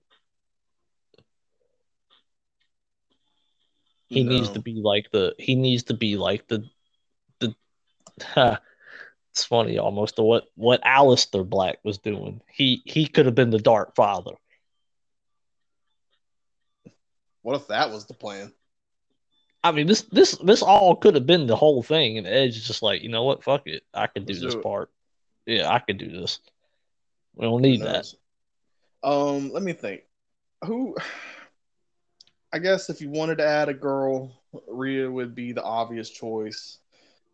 He 4.07 4.23
needs 4.23 4.49
to 4.51 4.59
be 4.59 4.75
like 4.75 5.09
the. 5.11 5.33
He 5.39 5.55
needs 5.55 5.83
to 5.83 5.93
be 5.95 6.15
like 6.15 6.47
the. 6.47 6.69
The. 7.39 7.55
it's 9.31 9.45
funny 9.45 9.79
almost 9.79 10.19
what 10.19 10.45
what 10.55 10.83
Aleister 10.83 11.47
Black 11.47 11.79
was 11.83 11.97
doing. 11.97 12.41
He 12.53 12.83
he 12.85 13.07
could 13.07 13.25
have 13.25 13.35
been 13.35 13.49
the 13.49 13.57
Dark 13.57 13.95
Father. 13.95 14.33
What 17.41 17.55
if 17.55 17.67
that 17.67 17.91
was 17.91 18.05
the 18.05 18.13
plan? 18.13 18.51
I 19.63 19.71
mean, 19.71 19.87
this 19.87 20.01
this 20.03 20.37
this 20.37 20.61
all 20.61 20.95
could 20.95 21.15
have 21.15 21.25
been 21.25 21.47
the 21.47 21.55
whole 21.55 21.83
thing, 21.83 22.17
and 22.17 22.25
Edge 22.25 22.57
is 22.57 22.67
just 22.67 22.81
like, 22.81 23.03
you 23.03 23.09
know 23.09 23.23
what, 23.23 23.43
fuck 23.43 23.63
it, 23.67 23.83
I 23.93 24.07
could 24.07 24.25
do 24.25 24.33
Let's 24.33 24.45
this 24.45 24.55
do 24.55 24.61
part. 24.61 24.89
Yeah, 25.45 25.69
I 25.69 25.79
could 25.79 25.97
do 25.97 26.09
this. 26.09 26.39
We 27.35 27.45
don't 27.45 27.61
need 27.61 27.81
that. 27.81 28.05
Um, 29.03 29.51
let 29.51 29.63
me 29.63 29.73
think. 29.73 30.01
Who? 30.65 30.95
I 32.53 32.59
guess 32.59 32.89
if 32.89 33.01
you 33.01 33.09
wanted 33.09 33.37
to 33.37 33.47
add 33.47 33.69
a 33.69 33.73
girl, 33.73 34.41
Rhea 34.67 35.09
would 35.09 35.33
be 35.33 35.53
the 35.53 35.63
obvious 35.63 36.09
choice. 36.09 36.77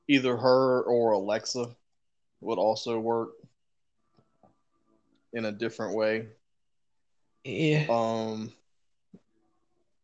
Either 0.08 0.38
her 0.38 0.82
or 0.84 1.12
Alexa 1.14 1.76
would 2.42 2.60
also 2.60 3.00
work 3.00 3.32
in 5.34 5.46
a 5.46 5.52
different 5.52 5.96
way. 5.96 6.28
Yeah, 7.44 7.86
Um, 7.90 8.54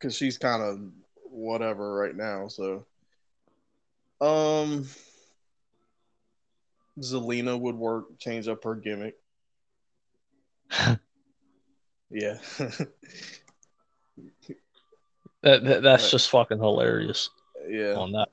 because 0.04 0.16
she's 0.18 0.38
kind 0.38 0.62
of 0.62 0.82
whatever 1.24 1.96
right 1.96 2.16
now. 2.16 2.50
So, 2.50 2.86
um, 4.20 4.86
Zelina 7.00 7.58
would 7.58 7.76
work. 7.76 8.20
Change 8.20 8.50
up 8.50 8.64
her 8.66 8.76
gimmick. 8.76 9.16
Yeah. 12.16 12.38
that, 15.42 15.64
that 15.64 15.82
that's 15.82 16.12
just 16.12 16.30
fucking 16.30 16.60
hilarious 16.60 17.32
yeah. 17.68 17.96
on 17.96 18.12
that. 18.12 18.30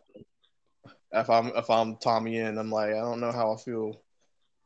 if 1.12 1.30
I'm 1.30 1.46
if 1.56 1.70
I'm 1.70 1.96
Tommy 1.96 2.36
End, 2.36 2.58
I'm 2.58 2.70
like, 2.70 2.90
I 2.90 3.00
don't 3.00 3.20
know 3.20 3.32
how 3.32 3.54
I 3.54 3.56
feel 3.56 4.02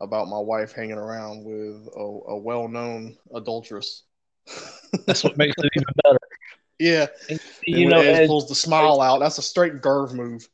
about 0.00 0.26
my 0.26 0.40
wife 0.40 0.72
hanging 0.72 0.98
around 0.98 1.44
with 1.44 1.86
a, 1.94 2.00
a 2.00 2.36
well-known 2.36 3.16
adulteress. 3.32 4.02
That's 5.06 5.22
what 5.22 5.36
makes 5.36 5.54
it 5.58 5.70
even 5.76 5.86
better. 6.02 6.18
Yeah, 6.78 7.06
And, 7.28 7.40
you 7.66 7.78
you 7.78 7.88
know, 7.88 8.00
Edge 8.00 8.16
Edge, 8.20 8.26
pulls 8.28 8.48
the 8.48 8.54
smile 8.54 9.00
out. 9.00 9.20
That's 9.20 9.38
a 9.38 9.42
straight 9.42 9.80
Gerv 9.80 10.12
move. 10.12 10.48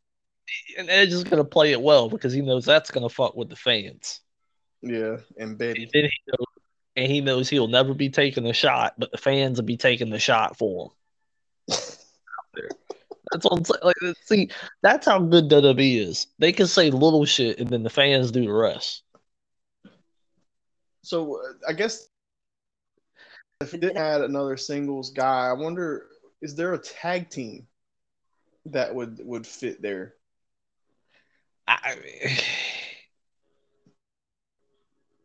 and 0.79 0.89
Edge 0.91 1.13
is 1.13 1.25
gonna 1.25 1.45
play 1.45 1.73
it 1.73 1.81
well 1.81 2.09
because 2.09 2.33
he 2.33 2.43
knows 2.43 2.65
that's 2.65 2.91
gonna 2.91 3.09
fuck 3.09 3.37
with 3.37 3.49
the 3.49 3.57
fans. 3.57 4.21
Yeah, 4.83 5.17
and 5.37 5.51
And 5.51 5.59
Betty. 5.59 5.91
then 5.93 6.05
he 6.05 6.21
knows, 6.27 6.47
and 6.97 7.07
he 7.13 7.21
knows 7.21 7.49
he'll 7.49 7.69
never 7.69 7.95
be 7.95 8.09
taking 8.11 8.47
a 8.47 8.53
shot, 8.53 8.95
but 8.99 9.13
the 9.13 9.19
fans 9.19 9.59
will 9.59 9.67
be 9.67 9.77
taking 9.77 10.11
the 10.11 10.19
shot 10.19 10.57
for 10.57 10.87
him. 10.87 10.91
That's 13.33 13.45
what 13.45 13.59
I'm 13.59 13.65
saying. 13.65 13.81
Like, 13.83 14.17
see, 14.25 14.51
that's 14.83 15.07
how 15.07 15.21
good 15.21 15.49
WWE 15.49 15.99
is. 16.01 16.27
They 16.39 16.53
can 16.53 16.67
say 16.67 16.91
little 16.91 17.25
shit, 17.25 17.61
and 17.61 17.69
then 17.71 17.83
the 17.85 17.91
fans 17.91 18.33
do 18.33 18.45
the 18.45 18.53
rest. 18.53 19.03
So 21.03 21.37
uh, 21.37 21.53
I 21.69 21.73
guess 21.73 22.09
if 23.61 23.73
didn't 23.73 23.97
add 23.97 24.23
another 24.23 24.57
singles 24.57 25.11
guy, 25.11 25.49
I 25.49 25.53
wonder 25.53 26.07
is 26.41 26.55
there 26.55 26.73
a 26.73 26.79
tag 26.79 27.29
team 27.29 27.67
that 28.67 28.95
would 28.95 29.21
would 29.25 29.47
fit 29.47 29.83
there? 29.83 30.15
I, 31.69 31.97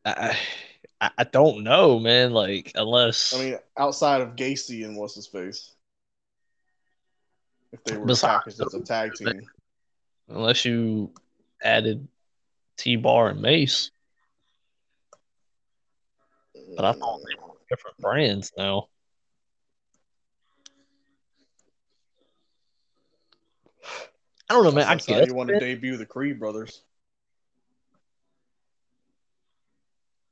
I, 0.05 1.09
I, 1.17 1.23
don't 1.23 1.63
know, 1.63 1.97
man. 1.97 2.31
Like, 2.31 2.71
unless 2.75 3.33
I 3.33 3.39
mean, 3.39 3.57
outside 3.77 4.21
of 4.21 4.35
Gacy 4.35 4.85
and 4.85 4.95
what's 4.95 5.15
his 5.15 5.25
face, 5.25 5.73
if 7.71 7.83
they 7.83 7.97
were 7.97 8.05
packaged 8.15 8.61
as 8.61 8.73
a 8.75 8.81
tag 8.81 9.15
team. 9.15 9.41
unless 10.29 10.65
you 10.65 11.11
added 11.63 12.07
T 12.77 12.95
Bar 12.97 13.29
and 13.29 13.41
Mace, 13.41 13.89
but 16.75 16.85
I 16.85 16.93
thought 16.93 17.21
they 17.27 17.41
were 17.41 17.54
different 17.69 17.97
brands 17.97 18.51
now. 18.57 18.87
I 24.49 24.53
don't 24.53 24.63
know, 24.63 24.71
man. 24.71 24.85
I 24.87 24.93
That's 24.95 25.07
how 25.07 25.19
guess 25.19 25.27
you 25.27 25.35
want 25.35 25.49
to 25.49 25.59
debut 25.59 25.97
the 25.97 26.05
Creed 26.05 26.39
brothers. 26.39 26.81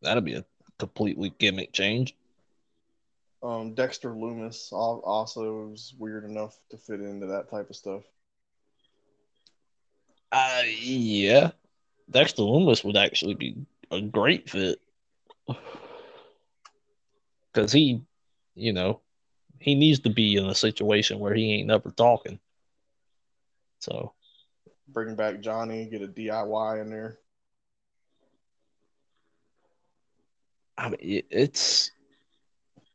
that'd 0.04 0.26
be 0.26 0.36
a 0.36 0.46
completely 0.78 1.34
gimmick 1.40 1.72
change. 1.72 2.16
Um, 3.42 3.74
Dexter 3.74 4.12
Lumis 4.12 4.72
also 4.72 5.72
is 5.74 5.94
weird 5.98 6.24
enough 6.24 6.58
to 6.70 6.78
fit 6.78 7.02
into 7.02 7.28
that 7.28 7.50
type 7.50 7.70
of 7.70 7.76
stuff. 7.76 8.04
Uh, 10.32 10.64
yeah, 10.80 11.52
Dexter 12.10 12.44
Lumis 12.44 12.84
would 12.84 12.98
actually 12.98 13.34
be 13.34 13.56
a 13.92 14.02
great 14.02 14.50
fit 14.50 14.80
because 17.54 17.72
he, 17.72 18.02
you 18.56 18.74
know, 18.74 19.02
he 19.60 19.76
needs 19.76 20.00
to 20.02 20.10
be 20.10 20.36
in 20.36 20.46
a 20.46 20.56
situation 20.56 21.20
where 21.20 21.34
he 21.34 21.54
ain't 21.54 21.68
never 21.68 21.92
talking. 21.92 22.40
So 23.80 24.14
Bring 24.90 25.16
back 25.16 25.42
Johnny, 25.42 25.86
get 25.86 26.02
a 26.02 26.08
DIY 26.08 26.82
in 26.82 26.90
there. 26.90 27.20
I 30.78 30.90
mean, 30.90 30.98
it's 31.30 31.92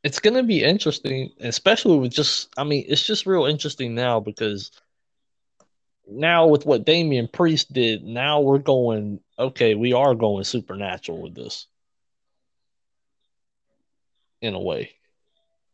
it's 0.05 0.21
gonna 0.21 0.43
be 0.43 0.63
interesting, 0.65 1.31
especially 1.41 1.99
with 1.99 2.13
just. 2.13 2.51
I 2.57 2.65
mean, 2.65 2.85
it's 2.89 3.05
just 3.07 3.27
real 3.27 3.47
interesting 3.47 3.95
now 3.95 4.21
because 4.21 4.71
now 6.09 6.47
with 6.49 6.67
what 6.67 6.87
Damian 6.87 7.29
Priest 7.29 7.73
did, 7.73 8.05
now 8.05 8.41
we're 8.41 8.59
going. 8.59 9.21
Okay, 9.39 9.75
we 9.75 9.93
are 9.93 10.15
going 10.15 10.45
supernatural 10.45 11.23
with 11.23 11.35
this, 11.35 11.67
in 14.41 14.55
a 14.55 14.61
way. 14.61 14.93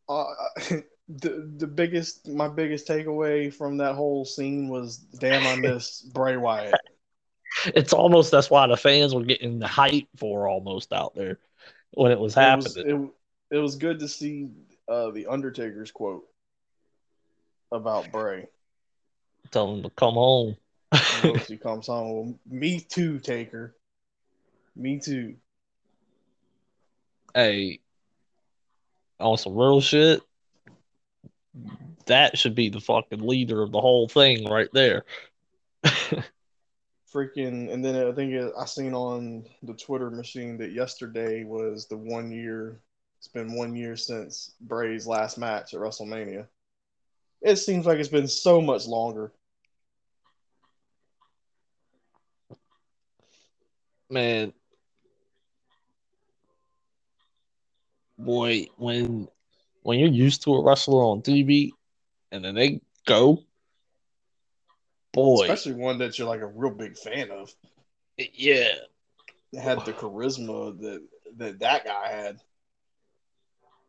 Uh, 0.09 0.27
the 1.09 1.53
the 1.59 1.66
biggest, 1.66 2.29
my 2.29 2.48
biggest 2.48 2.87
takeaway 2.87 3.53
from 3.53 3.79
that 3.79 3.94
whole 3.94 4.24
scene 4.24 4.68
was, 4.68 4.98
damn, 4.98 5.46
I 5.46 5.57
miss 5.57 6.00
Bray 6.14 6.37
Wyatt. 6.37 6.74
It's 7.66 7.92
almost 7.92 8.31
that's 8.31 8.50
why 8.50 8.66
the 8.66 8.77
fans 8.77 9.14
were 9.14 9.22
getting 9.24 9.59
the 9.59 9.68
hype 9.68 10.09
for 10.16 10.48
almost 10.48 10.92
out 10.92 11.14
there 11.14 11.38
when 11.92 12.11
it 12.12 12.18
was 12.18 12.35
It 12.35 12.57
was, 12.57 12.77
happening. 12.77 13.12
it, 13.50 13.57
it 13.57 13.59
was 13.59 13.77
good 13.77 14.00
to 14.00 14.09
see 14.09 14.50
uh, 14.88 15.11
the 15.11 15.27
Undertaker's 15.27 15.92
quote 15.92 16.24
about 17.70 18.11
Bray. 18.12 18.48
Tell 19.50 19.72
them 19.72 19.83
to 19.85 19.90
come 19.90 20.14
home. 20.14 20.57
He 21.48 21.57
comes 21.57 21.87
home, 21.87 22.38
me 22.50 22.81
too, 22.81 23.18
Taker. 23.18 23.77
Me 24.77 24.98
too. 24.98 25.37
hey, 27.35 27.81
on 29.20 29.38
some 29.38 29.57
real 29.57 29.81
shit, 29.81 30.22
that 32.07 32.38
should 32.38 32.55
be 32.55 32.68
the 32.68 32.81
fucking 32.81 33.27
leader 33.27 33.62
of 33.62 33.72
the 33.72 33.81
whole 33.81 34.09
thing 34.09 34.48
right 34.50 34.68
there. 34.72 35.05
freaking 37.14 37.72
and 37.72 37.85
then 37.85 37.94
I 37.94 38.12
think 38.12 38.33
it, 38.33 38.53
I 38.59 38.64
seen 38.64 38.92
on 38.92 39.44
the 39.62 39.74
Twitter 39.74 40.11
machine 40.11 40.59
that 40.59 40.72
yesterday 40.72 41.44
was 41.44 41.87
the 41.87 41.96
one 41.96 42.31
year. 42.33 42.81
It's 43.18 43.29
been 43.29 43.55
one 43.55 43.74
year 43.74 43.96
since 43.96 44.55
Bray's 44.61 45.07
last 45.07 45.38
match 45.38 45.72
at 45.72 45.81
WrestleMania. 45.81 46.46
It 47.40 47.57
seems 47.57 47.87
like 47.87 47.98
it's 47.98 48.09
been 48.09 48.29
so 48.29 48.61
much 48.61 48.87
longer. 48.87 49.33
Man, 54.11 54.53
boy, 58.18 58.66
when 58.77 59.29
when 59.83 59.98
you're 59.98 60.09
used 60.09 60.42
to 60.44 60.55
a 60.55 60.62
wrestler 60.62 61.03
on 61.03 61.22
TV 61.22 61.70
and 62.33 62.44
then 62.44 62.55
they 62.55 62.81
go, 63.07 63.42
boy, 65.12 65.42
Especially 65.44 65.74
one 65.74 65.98
that 65.98 66.18
you're 66.18 66.29
like 66.29 66.40
a 66.40 66.46
real 66.46 66.72
big 66.72 66.96
fan 66.96 67.31
of. 67.31 67.55
yeah, 68.16 68.68
had 69.61 69.85
the 69.85 69.92
charisma 69.92 70.79
that 70.81 71.03
that 71.37 71.59
that 71.61 71.85
guy 71.85 72.09
had. 72.09 72.40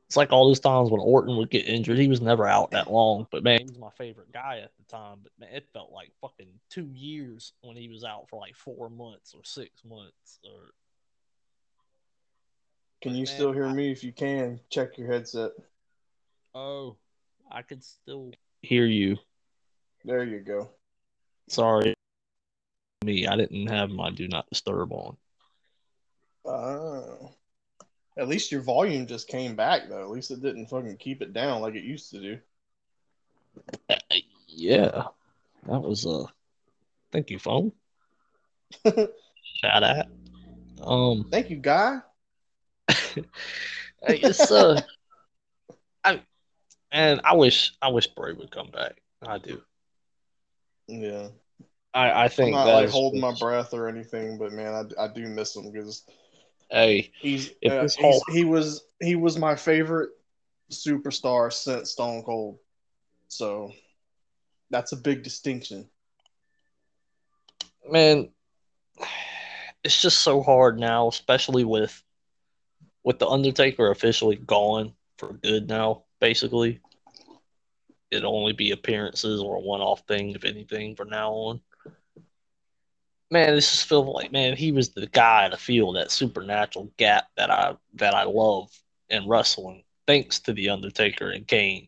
It's 0.08 0.18
like 0.18 0.32
all 0.32 0.48
those 0.48 0.60
times 0.60 0.92
when 0.92 1.02
Orton 1.02 1.36
would 1.38 1.50
get 1.50 1.68
injured. 1.68 1.98
He 1.98 2.08
was 2.08 2.22
never 2.22 2.48
out 2.48 2.72
that 2.72 2.92
long, 2.92 3.26
but 3.32 3.44
man, 3.44 3.60
he 3.60 3.66
was 3.66 3.80
my 3.80 3.90
favorite 3.98 4.32
guy 4.32 4.60
at 4.64 4.72
the 4.78 4.84
time. 4.84 5.18
But 5.24 5.32
man, 5.40 5.50
it 5.52 5.68
felt 5.74 5.92
like 5.92 6.12
fucking 6.22 6.60
two 6.70 6.92
years 6.94 7.54
when 7.62 7.76
he 7.76 7.90
was 7.90 8.04
out 8.04 8.30
for 8.30 8.40
like 8.40 8.56
four 8.56 8.90
months 8.92 9.34
or 9.34 9.44
six 9.44 9.84
months. 9.84 10.40
Or 10.46 10.74
Can 13.02 13.12
you 13.14 13.26
Man, 13.26 13.26
still 13.28 13.52
hear 13.52 13.68
I- 13.68 13.74
me? 13.74 13.92
If 13.92 14.04
you 14.04 14.12
can, 14.12 14.60
check 14.70 14.98
your 14.98 15.08
headset. 15.08 15.52
oh, 16.54 16.96
I 17.52 17.62
can 17.62 17.82
still 17.82 18.32
hear 18.62 18.86
you. 18.86 19.18
There 20.04 20.24
you 20.24 20.40
go. 20.40 20.70
Sorry, 21.50 21.94
me. 23.04 23.28
I 23.28 23.36
didn't 23.36 23.68
have 23.68 23.90
my 23.90 24.10
do 24.10 24.28
not 24.28 24.50
disturb 24.50 24.92
on. 24.92 25.18
Oh. 26.46 27.32
At 28.18 28.28
least 28.28 28.52
your 28.52 28.62
volume 28.62 29.08
just 29.08 29.28
came 29.28 29.56
back 29.56 29.90
though. 29.90 30.02
At 30.02 30.10
least 30.10 30.32
it 30.32 30.42
didn't 30.42 30.68
fucking 30.68 30.98
keep 30.98 31.22
it 31.22 31.34
down 31.34 31.62
like 31.62 31.76
it 31.76 31.84
used 31.84 32.12
to 32.12 32.20
do. 32.22 32.40
Uh, 33.90 33.96
yeah, 34.48 35.04
that 35.68 35.82
was 35.82 36.06
uh. 36.06 36.26
Thank 37.12 37.30
you, 37.30 37.40
phone. 37.40 37.72
Shout 38.86 39.84
out. 39.84 40.06
Um. 40.82 41.28
Thank 41.32 41.50
you, 41.50 41.58
guy. 41.58 42.00
I 44.08 44.18
guess 44.18 44.52
uh 44.52 44.82
I 46.04 46.22
And 46.92 47.22
I 47.24 47.36
wish 47.36 47.74
I 47.82 47.90
wish 47.90 48.08
Bray 48.08 48.34
would 48.34 48.52
come 48.52 48.72
back. 48.72 49.02
I 49.26 49.38
do. 49.40 49.62
Yeah. 50.88 51.30
I, 51.94 52.26
I 52.26 52.28
think 52.28 52.58
I'm 52.58 52.66
not 52.66 52.74
like 52.74 52.90
holding 52.90 53.22
my 53.22 53.34
breath 53.40 53.74
or 53.74 53.88
anything, 53.88 54.38
but 54.38 54.52
man, 54.52 54.92
I, 55.00 55.06
I 55.06 55.08
do 55.08 55.28
miss 55.28 55.56
him 55.56 55.72
because 55.72 56.04
Hey, 56.70 57.12
he's, 57.22 57.52
uh, 57.66 57.88
he's 57.98 58.22
he 58.32 58.44
was 58.44 58.84
he 59.02 59.16
was 59.16 59.38
my 59.38 59.56
favorite 59.56 60.10
superstar 60.72 61.52
since 61.54 61.92
Stone 61.92 62.24
Cold. 62.24 62.60
So 63.28 63.72
that's 64.72 64.92
a 64.94 64.98
big 64.98 65.24
distinction. 65.24 65.90
man, 67.92 68.30
it's 69.84 70.02
just 70.02 70.22
so 70.22 70.42
hard 70.42 70.80
now, 70.80 71.08
especially 71.10 71.66
with 71.66 72.04
with 73.06 73.20
the 73.20 73.28
Undertaker 73.28 73.92
officially 73.92 74.36
gone 74.36 74.94
for 75.18 75.34
good 75.34 75.70
now. 75.70 76.04
Basically, 76.20 76.82
it'll 78.12 78.36
only 78.36 78.54
be 78.54 78.72
appearances 78.72 79.42
or 79.42 79.56
a 79.56 79.62
one-off 79.62 80.02
thing, 80.08 80.32
if 80.32 80.44
anything, 80.44 80.96
from 80.96 81.10
now 81.10 81.32
on. 81.32 81.62
Man, 83.32 83.56
this 83.56 83.72
just 83.72 83.88
feels 83.88 84.08
like 84.08 84.32
man, 84.32 84.56
he 84.56 84.72
was 84.72 84.90
the 84.90 85.08
guy 85.08 85.50
to 85.50 85.58
fill 85.58 85.94
that 85.94 86.12
supernatural 86.12 86.92
gap 86.98 87.26
that 87.38 87.50
I 87.50 87.76
that 87.96 88.14
I 88.14 88.24
love 88.24 88.70
in 89.10 89.28
wrestling, 89.28 89.84
thanks 90.08 90.40
to 90.42 90.54
the 90.54 90.70
Undertaker 90.70 91.30
and 91.30 91.48
Kane 91.48 91.88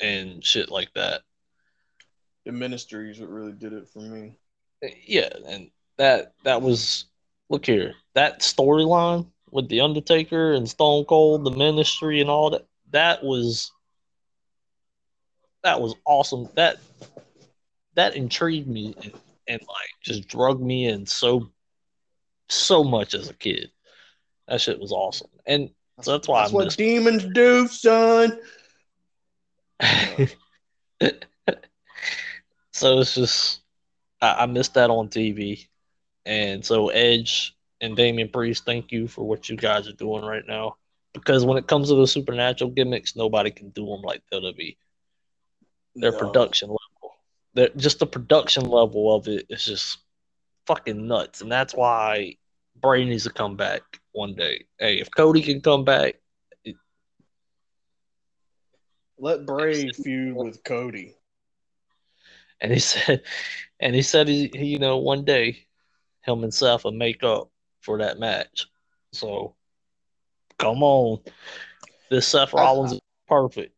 and 0.00 0.44
shit 0.44 0.70
like 0.70 0.92
that. 0.94 1.22
The 2.44 2.52
ministry 2.52 3.10
is 3.10 3.18
what 3.18 3.30
really 3.30 3.52
did 3.52 3.72
it 3.72 3.88
for 3.88 4.00
me. 4.00 4.36
yeah, 5.06 5.30
and 5.46 5.70
that 5.96 6.34
that 6.44 6.60
was 6.62 7.06
look 7.48 7.66
here 7.66 7.94
that 8.14 8.40
storyline 8.40 9.26
with 9.54 9.68
the 9.68 9.80
Undertaker 9.80 10.52
and 10.52 10.68
Stone 10.68 11.04
Cold, 11.04 11.44
the 11.44 11.52
Ministry, 11.52 12.20
and 12.20 12.28
all 12.28 12.50
that. 12.50 12.66
That 12.90 13.22
was 13.24 13.70
that 15.62 15.80
was 15.80 15.94
awesome. 16.04 16.48
That 16.56 16.78
that 17.94 18.16
intrigued 18.16 18.68
me 18.68 18.94
and, 19.02 19.12
and 19.48 19.60
like 19.62 19.90
just 20.02 20.28
drug 20.28 20.60
me 20.60 20.88
in 20.88 21.06
so 21.06 21.48
so 22.48 22.82
much 22.84 23.14
as 23.14 23.30
a 23.30 23.34
kid. 23.34 23.70
That 24.48 24.60
shit 24.60 24.78
was 24.80 24.92
awesome, 24.92 25.30
and 25.46 25.70
so 26.02 26.10
that's 26.12 26.28
why 26.28 26.42
That's 26.42 26.52
I 26.52 26.56
what 26.56 26.76
demons 26.76 27.24
do, 27.24 27.68
son. 27.68 28.38
so 32.72 32.98
it's 32.98 33.14
just 33.14 33.60
I, 34.20 34.34
I 34.40 34.46
missed 34.46 34.74
that 34.74 34.90
on 34.90 35.08
TV, 35.08 35.68
and 36.26 36.64
so 36.64 36.88
Edge 36.88 37.54
and 37.84 37.96
Damian 37.96 38.30
Priest, 38.30 38.64
thank 38.64 38.92
you 38.92 39.08
for 39.08 39.24
what 39.24 39.48
you 39.48 39.56
guys 39.56 39.88
are 39.88 39.92
doing 39.92 40.24
right 40.24 40.46
now. 40.46 40.76
Because 41.12 41.44
when 41.44 41.58
it 41.58 41.68
comes 41.68 41.88
to 41.88 41.94
the 41.96 42.06
supernatural 42.06 42.70
gimmicks, 42.70 43.16
nobody 43.16 43.50
can 43.50 43.70
do 43.70 43.86
them 43.86 44.02
like 44.02 44.22
WWE. 44.32 44.76
Their 46.00 46.12
No. 46.12 46.18
production 46.18 46.68
level, 46.70 47.16
their, 47.54 47.68
just 47.76 48.00
the 48.00 48.06
production 48.06 48.64
level 48.64 49.14
of 49.14 49.28
it 49.28 49.46
is 49.50 49.64
just 49.64 49.98
fucking 50.66 51.06
nuts, 51.06 51.42
and 51.42 51.52
that's 51.52 51.74
why 51.74 52.36
Bray 52.80 53.04
needs 53.04 53.24
to 53.24 53.30
come 53.30 53.56
back 53.56 53.82
one 54.12 54.34
day. 54.34 54.66
Hey, 54.78 55.00
if 55.00 55.10
Cody 55.14 55.42
can 55.42 55.60
come 55.60 55.84
back, 55.84 56.16
Let 59.18 59.46
Bray 59.46 59.90
feud 59.92 60.36
with 60.36 60.64
Cody. 60.64 61.16
and 62.60 62.72
he 62.72 62.78
said, 62.80 63.22
and 63.80 63.94
he 63.94 64.02
said 64.02 64.28
he, 64.28 64.50
he 64.54 64.66
you 64.66 64.78
know 64.78 64.98
one 64.98 65.24
day 65.24 65.66
him 66.22 66.42
and 66.42 66.52
Seth 66.54 66.84
will 66.84 66.92
make 66.92 67.22
up 67.22 67.50
for 67.84 67.98
that 67.98 68.18
match. 68.18 68.66
So 69.12 69.54
come 70.58 70.82
on, 70.82 71.20
this 72.10 72.26
Seth 72.26 72.52
Rollins 72.52 72.92
is 72.92 73.00
perfect. 73.28 73.74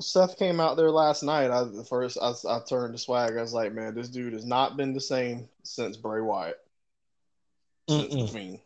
Seth 0.00 0.38
came 0.38 0.60
out 0.60 0.76
there 0.76 0.90
last 0.90 1.22
night. 1.22 1.50
I 1.50 1.64
the 1.64 1.84
first 1.84 2.18
I, 2.20 2.32
I 2.48 2.60
turned 2.68 2.94
to 2.94 2.98
swag. 2.98 3.36
I 3.36 3.42
was 3.42 3.52
like, 3.52 3.72
man, 3.72 3.94
this 3.94 4.08
dude 4.08 4.32
has 4.32 4.44
not 4.44 4.76
been 4.76 4.92
the 4.92 5.00
same 5.00 5.48
since 5.62 5.96
Bray 5.96 6.20
Wyatt. 6.20 6.58
Since 7.88 8.14
Mm-mm. 8.14 8.26
the 8.26 8.32
Fiend. 8.32 8.58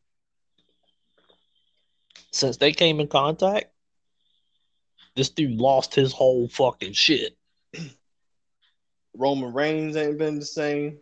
Since 2.32 2.56
they 2.56 2.72
came 2.72 3.00
in 3.00 3.08
contact, 3.08 3.66
this 5.14 5.30
dude 5.30 5.58
lost 5.58 5.94
his 5.94 6.12
whole 6.12 6.48
fucking 6.48 6.92
shit. 6.92 7.36
Roman 9.16 9.52
Reigns 9.52 9.96
ain't 9.96 10.18
been 10.18 10.38
the 10.38 10.44
same. 10.44 10.98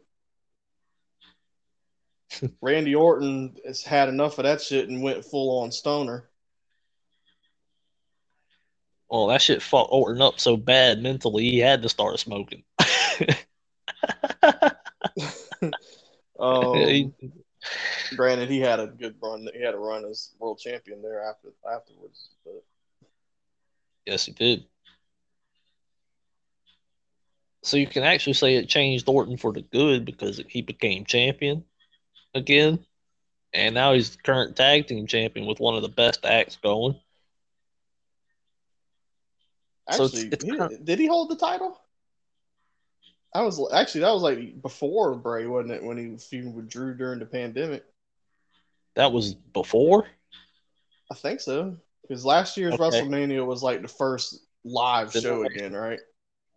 Randy 2.61 2.95
Orton 2.95 3.57
has 3.67 3.83
had 3.83 4.09
enough 4.09 4.39
of 4.39 4.45
that 4.45 4.61
shit 4.61 4.89
and 4.89 5.03
went 5.03 5.25
full 5.25 5.61
on 5.63 5.73
stoner. 5.73 6.29
Well, 9.11 9.27
that 9.27 9.43
shit 9.43 9.63
fucked 9.63 9.93
Orton 9.93 10.23
up 10.23 10.41
so 10.41 10.57
bad 10.57 11.03
mentally, 11.03 11.45
he 11.51 11.59
had 11.59 11.83
to 11.83 11.89
start 11.89 12.19
smoking. 12.19 12.65
Um, 16.39 16.89
He- 16.89 17.13
granted, 18.17 18.51
he 18.51 18.59
had 18.59 18.81
a 18.81 18.89
good 18.89 19.15
run. 19.23 19.49
He 19.55 19.63
had 19.63 19.75
a 19.75 19.79
run 19.79 20.05
as 20.05 20.31
world 20.41 20.59
champion 20.59 21.01
there 21.01 21.23
after 21.23 21.51
afterwards. 21.73 22.31
But 22.45 22.65
Yes, 24.07 24.27
he 24.27 24.33
did. 24.33 24.65
So 27.63 27.77
you 27.77 27.87
can 27.87 28.03
actually 28.03 28.33
say 28.33 28.57
it 28.57 28.69
changed 28.69 29.09
Orton 29.09 29.37
for 29.37 29.53
the 29.53 29.63
good 29.63 30.05
because 30.05 30.43
he 30.49 30.63
became 30.63 31.05
champion 31.05 31.65
again. 32.35 32.85
And 33.53 33.75
now 33.75 33.93
he's 33.93 34.17
the 34.17 34.23
current 34.23 34.57
tag 34.57 34.87
team 34.87 35.07
champion 35.07 35.47
with 35.47 35.61
one 35.61 35.75
of 35.75 35.83
the 35.83 35.89
best 35.89 36.25
acts 36.25 36.57
going. 36.57 36.99
So 39.91 40.05
it's- 40.05 40.23
it's 40.33 40.45
he- 40.45 40.51
kinda- 40.51 40.79
did 40.79 40.99
he 40.99 41.07
hold 41.07 41.29
the 41.31 41.37
title? 41.37 41.79
I 43.35 43.43
was 43.43 43.61
actually 43.73 44.03
that 44.03 44.13
was 44.13 44.23
like 44.23 44.61
before 44.63 45.15
Bray, 45.15 45.47
wasn't 45.47 45.73
it? 45.73 45.83
When 45.83 45.97
he 45.97 46.05
feuded 46.17 46.53
with 46.55 46.69
Drew 46.69 46.95
during 46.95 47.19
the 47.19 47.27
pandemic. 47.27 47.85
That 48.95 49.13
was 49.13 49.35
before? 49.35 50.07
I 51.11 51.15
think 51.15 51.41
so. 51.41 51.79
Because 52.03 52.25
last 52.25 52.57
year's 52.57 52.75
Okay. 52.75 52.83
WrestleMania 52.83 53.45
was 53.47 53.63
like 53.63 53.81
the 53.83 53.89
first 53.89 54.47
live 54.65 55.13
Did 55.13 55.23
show 55.23 55.45
again, 55.45 55.73
right? 55.73 56.01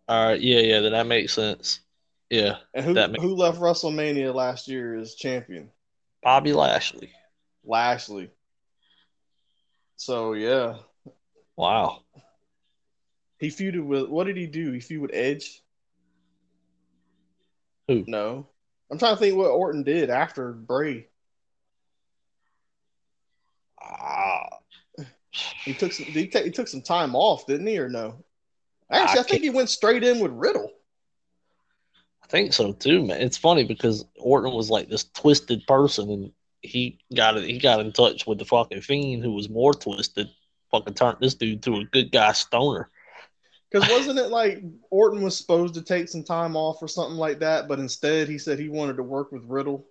All 0.08 0.28
right, 0.28 0.40
yeah, 0.40 0.60
yeah, 0.60 0.80
then 0.80 0.92
that 0.92 1.06
makes 1.06 1.32
sense. 1.32 1.80
Yeah, 2.28 2.58
And 2.74 2.84
who 2.84 2.94
That 2.94 3.12
makes- 3.12 3.22
who 3.22 3.34
left 3.36 3.58
WrestleMania 3.60 4.34
last 4.34 4.66
year 4.68 4.96
as 4.96 5.14
champion? 5.14 5.70
Bobby 6.22 6.52
Lashley. 6.52 7.12
Lashley. 7.64 8.30
So 9.96 10.32
yeah, 10.34 10.78
Wow. 11.56 12.02
he 13.38 13.48
feuded 13.48 13.84
with. 13.86 14.08
What 14.08 14.24
did 14.24 14.36
he 14.36 14.46
do? 14.46 14.72
He 14.72 14.80
feuded 14.80 15.00
with 15.02 15.14
Edge. 15.14 15.62
Who? 17.88 18.04
No, 18.08 18.48
I'm 18.90 18.98
trying 18.98 19.14
to 19.14 19.20
think 19.20 19.36
what 19.36 19.46
Orton 19.50 19.84
did 19.84 20.10
after 20.10 20.52
Bray. 20.52 21.08
Ah, 23.80 24.48
He 25.64 25.74
took 25.74 25.92
some. 25.92 26.06
He, 26.06 26.26
take, 26.26 26.44
he 26.46 26.50
took 26.50 26.66
some 26.68 26.82
time 26.82 27.14
off, 27.14 27.46
didn't 27.46 27.66
he, 27.68 27.78
or 27.78 27.88
no? 27.88 28.24
Actually, 28.90 29.18
I 29.18 29.22
I, 29.22 29.24
think 29.24 29.42
he 29.42 29.50
went 29.50 29.70
straight 29.70 30.02
in 30.02 30.18
with 30.20 30.32
Riddle. 30.32 30.72
I 32.26 32.28
think 32.28 32.52
so 32.52 32.72
too, 32.72 33.06
man. 33.06 33.20
It's 33.20 33.36
funny 33.36 33.62
because 33.62 34.04
Orton 34.18 34.52
was 34.52 34.68
like 34.68 34.88
this 34.88 35.04
twisted 35.04 35.64
person, 35.68 36.10
and 36.10 36.32
he 36.60 36.98
got 37.14 37.36
it. 37.36 37.44
He 37.44 37.58
got 37.58 37.78
in 37.78 37.92
touch 37.92 38.26
with 38.26 38.38
the 38.38 38.44
fucking 38.44 38.80
fiend, 38.80 39.22
who 39.22 39.32
was 39.32 39.48
more 39.48 39.72
twisted. 39.72 40.28
Fucking 40.72 40.94
turned 40.94 41.18
this 41.20 41.34
dude 41.34 41.62
to 41.62 41.76
a 41.76 41.84
good 41.84 42.10
guy 42.10 42.32
stoner. 42.32 42.90
Because 43.70 43.88
wasn't 43.90 44.18
it 44.18 44.30
like 44.30 44.60
Orton 44.90 45.22
was 45.22 45.38
supposed 45.38 45.74
to 45.74 45.82
take 45.82 46.08
some 46.08 46.24
time 46.24 46.56
off 46.56 46.82
or 46.82 46.88
something 46.88 47.16
like 47.16 47.38
that, 47.38 47.68
but 47.68 47.78
instead 47.78 48.28
he 48.28 48.38
said 48.38 48.58
he 48.58 48.68
wanted 48.68 48.96
to 48.96 49.04
work 49.04 49.30
with 49.30 49.44
Riddle. 49.44 49.86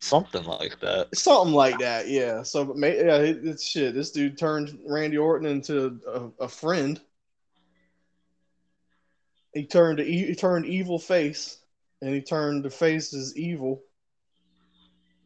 Something 0.00 0.44
like 0.44 0.80
that. 0.80 1.14
Something 1.14 1.54
like 1.54 1.78
that, 1.78 2.08
yeah. 2.08 2.42
So, 2.42 2.64
but 2.64 2.76
yeah, 2.80 3.16
it, 3.18 3.44
it's 3.44 3.64
shit. 3.64 3.94
This 3.94 4.10
dude 4.10 4.36
turned 4.36 4.76
Randy 4.84 5.18
Orton 5.18 5.48
into 5.48 6.00
a, 6.08 6.44
a 6.44 6.48
friend. 6.48 7.00
He 9.54 9.66
turned 9.66 9.98
he 9.98 10.34
turned 10.34 10.66
evil 10.66 10.98
face, 10.98 11.58
and 12.02 12.14
he 12.14 12.20
turned 12.20 12.64
the 12.64 12.70
face 12.70 13.14
as 13.14 13.36
evil. 13.36 13.82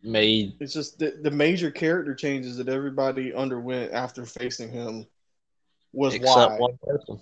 Made 0.04 0.54
It's 0.58 0.72
just 0.72 0.98
the, 0.98 1.16
the 1.22 1.30
major 1.30 1.70
character 1.70 2.14
changes 2.14 2.56
that 2.56 2.68
everybody 2.68 3.32
underwent 3.32 3.92
after 3.92 4.26
facing 4.26 4.72
him 4.72 5.06
was 5.92 6.14
except 6.14 6.52
why. 6.52 6.58
one 6.58 6.78
person, 6.82 7.20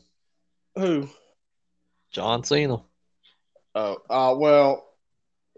Who? 0.77 1.09
John 2.11 2.43
Cena. 2.43 2.81
Oh, 3.75 3.99
uh, 4.09 4.35
well, 4.37 4.87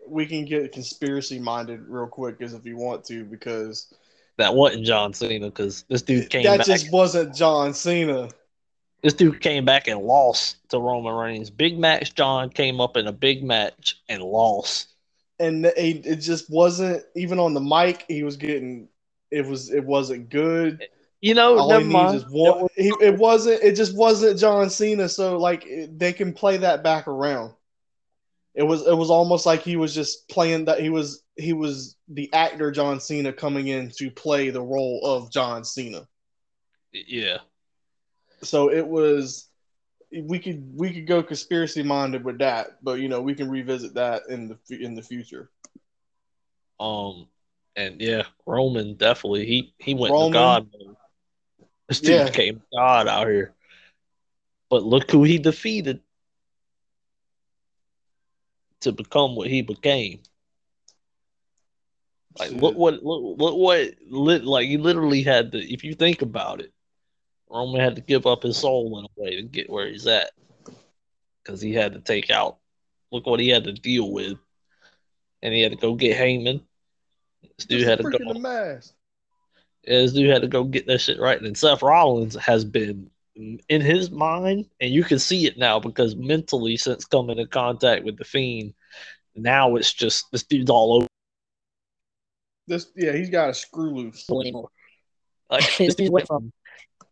we 0.07 0.27
can 0.27 0.45
get 0.45 0.73
conspiracy 0.73 1.39
minded 1.39 1.83
real 1.87 2.07
quick 2.07 2.41
as 2.41 2.55
if 2.55 2.67
you 2.67 2.77
want 2.77 3.05
to, 3.05 3.25
because 3.25 3.95
That 4.37 4.55
wasn't 4.55 4.85
John 4.85 5.15
Cena 5.15 5.47
because 5.47 5.85
this 5.89 6.03
dude 6.03 6.29
came 6.29 6.43
that 6.43 6.59
back. 6.59 6.67
just 6.67 6.91
wasn't 6.93 7.35
John 7.35 7.73
Cena. 7.73 8.29
This 9.03 9.15
dude 9.15 9.41
came 9.41 9.65
back 9.65 9.89
and 9.89 10.01
lost 10.01 10.57
to 10.71 10.79
Roman 10.79 11.15
Reigns. 11.15 11.51
Big 11.51 11.79
Match 11.79 12.15
John 12.15 12.51
came 12.51 12.81
up 12.81 12.97
in 12.97 13.07
a 13.09 13.13
big 13.13 13.43
match 13.43 13.97
and 14.09 14.23
lost. 14.23 14.89
and 15.41 15.67
it, 15.67 16.07
it 16.07 16.17
just 16.17 16.49
wasn't 16.51 17.03
even 17.17 17.39
on 17.41 17.53
the 17.55 17.61
mic. 17.61 18.05
He 18.09 18.23
was 18.23 18.37
getting 18.37 18.89
it 19.33 19.45
was 19.47 19.71
it 19.73 19.85
wasn't 19.85 20.29
good. 20.29 20.87
You 21.21 21.35
know, 21.35 21.57
All 21.59 21.69
never 21.69 21.85
he 21.85 21.93
mind. 21.93 22.25
one. 22.31 22.69
He, 22.77 22.93
it 23.01 23.17
wasn't. 23.17 23.63
It 23.63 23.75
just 23.77 23.97
wasn't 23.97 24.39
John 24.39 24.69
Cena. 24.71 25.09
So 25.09 25.37
like 25.39 25.65
it- 25.67 25.99
they 25.99 26.13
can 26.13 26.33
play 26.33 26.57
that 26.59 26.83
back 26.83 27.07
around. 27.09 27.55
It 28.55 28.65
was. 28.65 28.87
It 28.87 28.95
was 28.97 29.09
almost 29.11 29.47
like 29.47 29.63
he 29.63 29.77
was 29.77 29.95
just 29.95 30.29
playing 30.29 30.67
that. 30.67 30.81
He 30.81 30.91
was. 30.91 31.23
He 31.37 31.53
was 31.55 31.97
the 32.09 32.31
actor 32.35 32.71
John 32.71 33.01
Cena 33.01 33.33
coming 33.33 33.69
in 33.69 33.91
to 33.99 34.11
play 34.11 34.51
the 34.51 34.61
role 34.61 35.01
of 35.05 35.33
John 35.33 35.65
Cena. 35.65 36.07
Yeah. 36.93 37.39
So 38.43 38.71
it 38.71 38.87
was. 38.87 39.49
We 40.15 40.39
could 40.39 40.77
we 40.77 40.93
could 40.93 41.07
go 41.07 41.23
conspiracy 41.23 41.83
minded 41.83 42.23
with 42.23 42.39
that, 42.41 42.83
but 42.83 43.01
you 43.01 43.09
know 43.09 43.23
we 43.23 43.35
can 43.35 43.49
revisit 43.49 43.95
that 43.95 44.25
in 44.29 44.49
the 44.69 44.85
in 44.85 44.95
the 44.95 45.01
future. 45.01 45.51
Um, 46.79 47.29
and 47.77 48.01
yeah, 48.01 48.25
Roman 48.45 48.95
definitely 48.95 49.47
he 49.47 49.75
he 49.79 49.95
went 49.95 50.13
Roman. 50.13 50.29
to 50.29 50.33
God. 50.33 50.71
This 51.89 52.01
dude 52.01 52.19
Yeah. 52.19 52.25
became 52.27 52.63
God 52.75 53.09
out 53.09 53.27
here. 53.27 53.55
But 54.69 54.83
look 54.83 55.11
who 55.11 55.23
he 55.23 55.39
defeated 55.39 56.01
to 58.81 58.93
become 58.93 59.37
what 59.37 59.49
he 59.49 59.63
became. 59.63 60.21
Like 62.39 62.51
Shit. 62.51 62.61
look 62.61 62.77
what 62.77 63.03
look, 63.03 63.39
look 63.39 63.57
what 63.57 63.95
lit 64.09 64.45
like 64.45 64.67
he 64.67 64.77
literally 64.77 65.23
had 65.23 65.53
to 65.53 65.59
if 65.59 65.85
you 65.85 65.95
think 65.95 66.23
about 66.23 66.61
it, 66.61 66.73
Roman 67.53 67.81
had 67.81 67.97
to 67.97 68.03
give 68.03 68.27
up 68.27 68.43
his 68.43 68.57
soul 68.57 68.99
in 68.99 69.05
a 69.05 69.23
way 69.23 69.37
to 69.37 69.43
get 69.43 69.69
where 69.69 69.89
he's 69.89 70.07
at. 70.07 70.31
Cause 71.45 71.61
he 71.61 71.75
had 71.75 71.93
to 71.95 72.01
take 72.01 72.31
out 72.31 72.59
look 73.11 73.27
what 73.27 73.41
he 73.41 73.49
had 73.49 73.65
to 73.65 73.73
deal 73.73 74.11
with. 74.11 74.39
And 75.43 75.53
he 75.53 75.61
had 75.61 75.73
to 75.73 75.79
go 75.79 75.95
get 75.95 76.17
Heyman. 76.17 76.63
This 77.59 77.67
dude 77.67 77.87
had 77.87 77.99
to 77.99 78.05
go 78.05 78.33
the 78.33 78.39
mask. 78.39 78.95
yeah, 79.85 79.99
this 79.99 80.13
dude 80.13 80.31
had 80.31 80.43
to 80.43 80.49
go 80.49 80.65
get 80.65 80.87
that 80.87 81.01
shit 81.01 81.21
right. 81.21 81.41
And 81.41 81.59
Seth 81.59 81.83
Rollins 81.83 82.37
has 82.37 82.65
been 82.65 83.11
in 83.35 83.81
his 83.81 84.11
mind, 84.11 84.67
and 84.81 84.93
you 84.93 85.03
can 85.03 85.19
see 85.19 85.47
it 85.47 85.59
now 85.59 85.81
because 85.81 86.15
mentally, 86.15 86.77
since 86.77 87.05
coming 87.05 87.39
in 87.39 87.47
contact 87.49 88.05
with 88.05 88.19
the 88.19 88.25
Fiend, 88.25 88.75
now 89.35 89.77
it's 89.77 89.93
just 89.93 90.31
this 90.31 90.45
dude's 90.45 90.71
all 90.71 90.95
over 90.95 91.09
This 92.69 92.87
yeah, 92.95 93.13
he's 93.13 93.31
got 93.31 93.51
a 93.51 93.55
screw 93.55 93.95
loose. 93.95 94.29
anymore. 94.31 94.69
Like 95.51 95.77
this 95.79 95.95
dude 95.97 96.13
went 96.13 96.27
from 96.29 96.53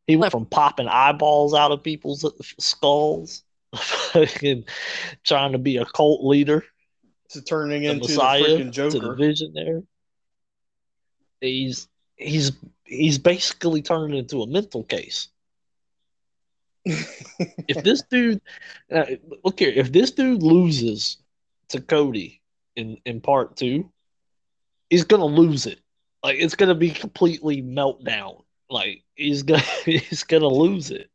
he 0.07 0.17
went 0.17 0.33
from 0.33 0.47
popping 0.47 0.89
eyeballs 0.89 1.55
out 1.55 1.73
of 1.73 1.83
people's 1.83 2.25
skulls, 2.59 3.43
fucking 3.75 4.65
trying 5.25 5.53
to 5.53 5.59
be 5.59 5.77
a 5.77 5.85
cult 5.85 6.25
leader, 6.25 6.65
To 7.31 7.43
turning 7.43 7.83
the 7.83 7.91
into 7.91 8.09
Messiah, 8.09 8.43
the 8.43 8.49
freaking 8.49 8.73
to 8.73 8.91
the 8.91 8.99
Joker. 8.99 9.15
Visionary. 9.15 9.83
He's 11.41 11.89
he's 12.17 12.53
he's 12.85 13.19
basically 13.19 13.83
turned 13.83 14.15
into 14.15 14.43
a 14.43 14.47
mental 14.47 14.85
case. 14.85 15.29
if 16.85 17.85
this 17.85 18.03
dude 18.11 18.41
uh, 18.91 19.05
look 19.45 19.59
here 19.59 19.73
if 19.77 19.93
this 19.93 20.13
dude 20.13 20.43
loses 20.43 21.19
to 21.69 21.79
cody 21.79 22.41
in 22.75 22.97
in 23.05 23.21
part 23.21 23.55
two 23.55 23.91
he's 24.89 25.05
gonna 25.05 25.27
lose 25.27 25.67
it 25.67 25.79
like 26.25 26.39
it's 26.39 26.55
gonna 26.55 26.75
be 26.75 26.89
completely 26.89 27.63
meltdown 27.63 28.43
like 28.71 29.03
he's 29.15 29.43
gonna 29.43 29.61
he's 29.85 30.25
gonna 30.25 30.49
lose 30.49 30.91
it 30.91 31.11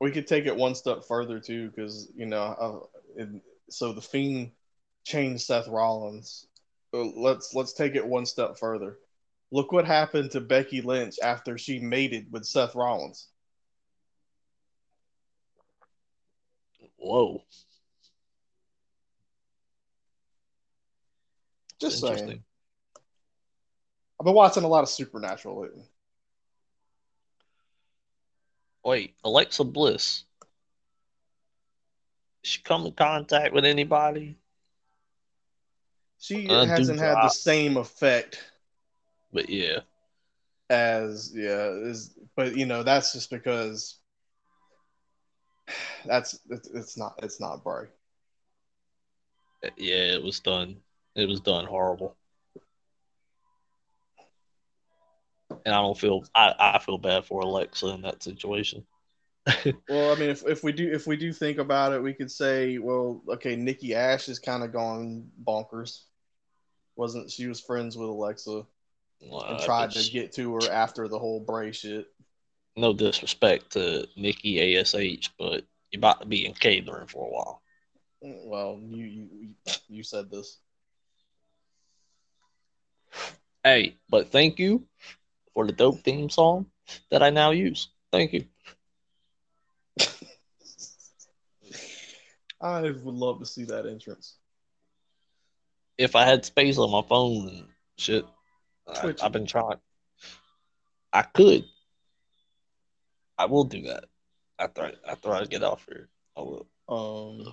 we 0.00 0.10
could 0.10 0.26
take 0.26 0.46
it 0.46 0.54
one 0.54 0.74
step 0.74 1.04
further 1.04 1.40
too, 1.40 1.70
because 1.70 2.10
you 2.14 2.26
know, 2.26 2.42
uh, 2.42 3.22
it, 3.22 3.28
so 3.70 3.92
the 3.92 4.02
Fiend 4.02 4.50
changed 5.04 5.44
Seth 5.44 5.66
Rollins. 5.66 6.46
Uh, 6.92 7.04
Let's 7.16 7.54
let's 7.54 7.72
take 7.72 7.94
it 7.94 8.06
one 8.06 8.26
step 8.26 8.58
further. 8.58 8.98
Look 9.50 9.72
what 9.72 9.86
happened 9.86 10.30
to 10.32 10.40
Becky 10.40 10.82
Lynch 10.82 11.16
after 11.22 11.56
she 11.56 11.78
mated 11.78 12.30
with 12.30 12.44
Seth 12.44 12.74
Rollins. 12.74 13.28
whoa 16.96 17.42
Just 21.80 22.00
saying. 22.00 22.42
I've 24.20 24.24
been 24.24 24.34
watching 24.34 24.64
a 24.64 24.68
lot 24.68 24.82
of 24.82 24.88
Supernatural 24.88 25.62
lately. 25.62 25.84
Wait 28.84 29.14
alexa 29.24 29.64
bliss. 29.64 30.24
She 32.42 32.62
come 32.62 32.86
in 32.86 32.92
contact 32.92 33.52
with 33.54 33.64
anybody? 33.64 34.38
She 36.18 36.46
Uh, 36.48 36.64
hasn't 36.64 37.00
had 37.00 37.22
the 37.22 37.28
same 37.28 37.76
effect 37.76 38.42
but 39.32 39.48
yeah. 39.50 39.80
as 40.70 41.32
yeah 41.34 41.68
is 41.68 42.16
but 42.36 42.56
you 42.56 42.66
know 42.66 42.82
that's 42.82 43.12
just 43.12 43.30
because 43.30 43.98
that's 46.06 46.38
it's, 46.50 46.68
it's 46.68 46.96
not 46.98 47.14
it's 47.22 47.40
not 47.40 47.62
Bray. 47.64 47.86
yeah 49.76 50.14
it 50.14 50.22
was 50.22 50.40
done. 50.40 50.76
It 51.14 51.28
was 51.28 51.40
done 51.40 51.66
horrible 51.66 52.16
and 55.64 55.74
i 55.74 55.80
don't 55.80 55.98
feel 55.98 56.24
i, 56.34 56.54
I 56.58 56.78
feel 56.78 56.98
bad 56.98 57.24
for 57.24 57.40
alexa 57.40 57.88
in 57.88 58.02
that 58.02 58.22
situation 58.22 58.84
Well, 59.88 60.12
I 60.12 60.18
mean, 60.18 60.30
if, 60.30 60.46
if 60.46 60.64
we 60.64 60.72
do 60.72 60.90
if 60.90 61.06
we 61.06 61.16
do 61.16 61.32
think 61.32 61.58
about 61.58 61.92
it, 61.92 62.02
we 62.02 62.14
could 62.14 62.30
say, 62.30 62.78
well, 62.78 63.22
okay, 63.28 63.56
Nikki 63.56 63.94
Ash 63.94 64.26
has 64.26 64.38
kind 64.38 64.62
of 64.62 64.72
gone 64.72 65.30
bonkers. 65.46 66.00
Wasn't 66.96 67.30
she 67.30 67.46
was 67.46 67.60
friends 67.60 67.96
with 67.96 68.08
Alexa 68.08 68.64
and 69.20 69.32
Uh, 69.32 69.64
tried 69.64 69.90
to 69.92 70.10
get 70.10 70.32
to 70.34 70.54
her 70.54 70.70
after 70.70 71.08
the 71.08 71.18
whole 71.18 71.40
Bray 71.40 71.72
shit. 71.72 72.06
no 72.76 72.92
disrespect 72.92 73.72
to 73.72 74.06
Nikki 74.16 74.76
Ash, 74.78 74.92
but 75.38 75.64
you're 75.90 76.00
about 76.00 76.20
to 76.20 76.26
be 76.26 76.46
in 76.46 76.54
catering 76.54 77.06
for 77.06 77.26
a 77.26 77.30
while. 77.30 77.62
Well, 78.22 78.80
you 78.82 79.04
you 79.04 79.28
you 79.88 80.02
said 80.02 80.30
this. 80.30 80.58
Hey, 83.62 83.96
but 84.08 84.30
thank 84.30 84.58
you 84.58 84.86
for 85.54 85.66
the 85.66 85.72
dope 85.72 86.00
theme 86.00 86.28
song 86.28 86.66
that 87.10 87.22
I 87.22 87.30
now 87.30 87.52
use. 87.52 87.88
Thank 88.12 88.32
you. 88.32 88.44
I 92.60 92.82
would 92.82 93.04
love 93.04 93.40
to 93.40 93.46
see 93.46 93.64
that 93.64 93.86
entrance. 93.86 94.36
If 95.96 96.16
I 96.16 96.24
had 96.24 96.44
space 96.44 96.76
on 96.78 96.90
my 96.90 97.02
phone 97.02 97.48
and 97.48 97.64
shit, 97.96 98.26
I, 98.88 99.00
Twitch 99.00 99.18
it. 99.18 99.24
I've 99.24 99.32
been 99.32 99.46
trying. 99.46 99.78
I 101.12 101.22
could. 101.22 101.64
I 103.38 103.46
will 103.46 103.64
do 103.64 103.82
that 103.82 104.04
after 104.58 104.82
I, 104.82 104.92
after 105.08 105.32
I 105.32 105.44
get 105.44 105.62
off 105.62 105.86
here. 105.88 106.08
I 106.36 106.40
will. 106.40 106.66
Um, 106.88 107.52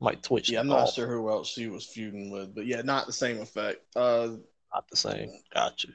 Might 0.00 0.22
twitch. 0.22 0.50
yeah, 0.50 0.60
I'm 0.60 0.68
not 0.68 0.88
off. 0.88 0.94
sure 0.94 1.06
who 1.06 1.30
else 1.30 1.48
she 1.48 1.68
was 1.68 1.86
feuding 1.86 2.30
with, 2.30 2.54
but 2.54 2.66
yeah, 2.66 2.82
not 2.82 3.06
the 3.06 3.12
same 3.12 3.40
effect. 3.40 3.80
Uh, 3.96 4.28
Not 4.74 4.88
the 4.90 4.96
same. 4.96 5.30
Gotcha. 5.52 5.88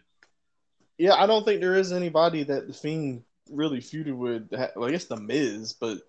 yeah, 0.97 1.13
I 1.15 1.25
don't 1.27 1.43
think 1.43 1.59
there 1.61 1.75
is 1.75 1.91
anybody 1.91 2.43
that 2.43 2.67
the 2.67 2.73
Fiend 2.73 3.23
really 3.51 3.80
feuded 3.80 4.15
with. 4.15 4.47
Well, 4.75 4.88
I 4.88 4.91
guess 4.91 5.05
the 5.05 5.17
Miz, 5.17 5.73
but 5.73 5.99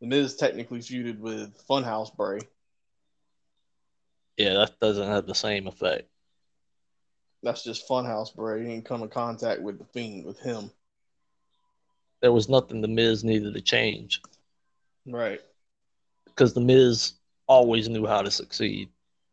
the 0.00 0.06
Miz 0.06 0.36
technically 0.36 0.78
feuded 0.80 1.18
with 1.18 1.54
Funhouse 1.68 2.14
Bray. 2.16 2.40
Yeah, 4.36 4.54
that 4.54 4.80
doesn't 4.80 5.06
have 5.06 5.26
the 5.26 5.34
same 5.34 5.66
effect. 5.66 6.08
That's 7.42 7.62
just 7.62 7.88
Funhouse 7.88 8.34
Bray. 8.34 8.62
He 8.62 8.68
didn't 8.68 8.86
come 8.86 9.02
in 9.02 9.08
contact 9.10 9.60
with 9.60 9.78
the 9.78 9.84
Fiend 9.84 10.24
with 10.24 10.38
him. 10.40 10.70
There 12.22 12.32
was 12.32 12.48
nothing 12.48 12.80
the 12.80 12.88
Miz 12.88 13.22
needed 13.22 13.52
to 13.54 13.60
change. 13.60 14.22
Right. 15.06 15.40
because 16.24 16.54
the 16.54 16.60
Miz 16.62 17.12
always 17.46 17.90
knew 17.90 18.06
how 18.06 18.22
to 18.22 18.30
succeed. 18.30 18.88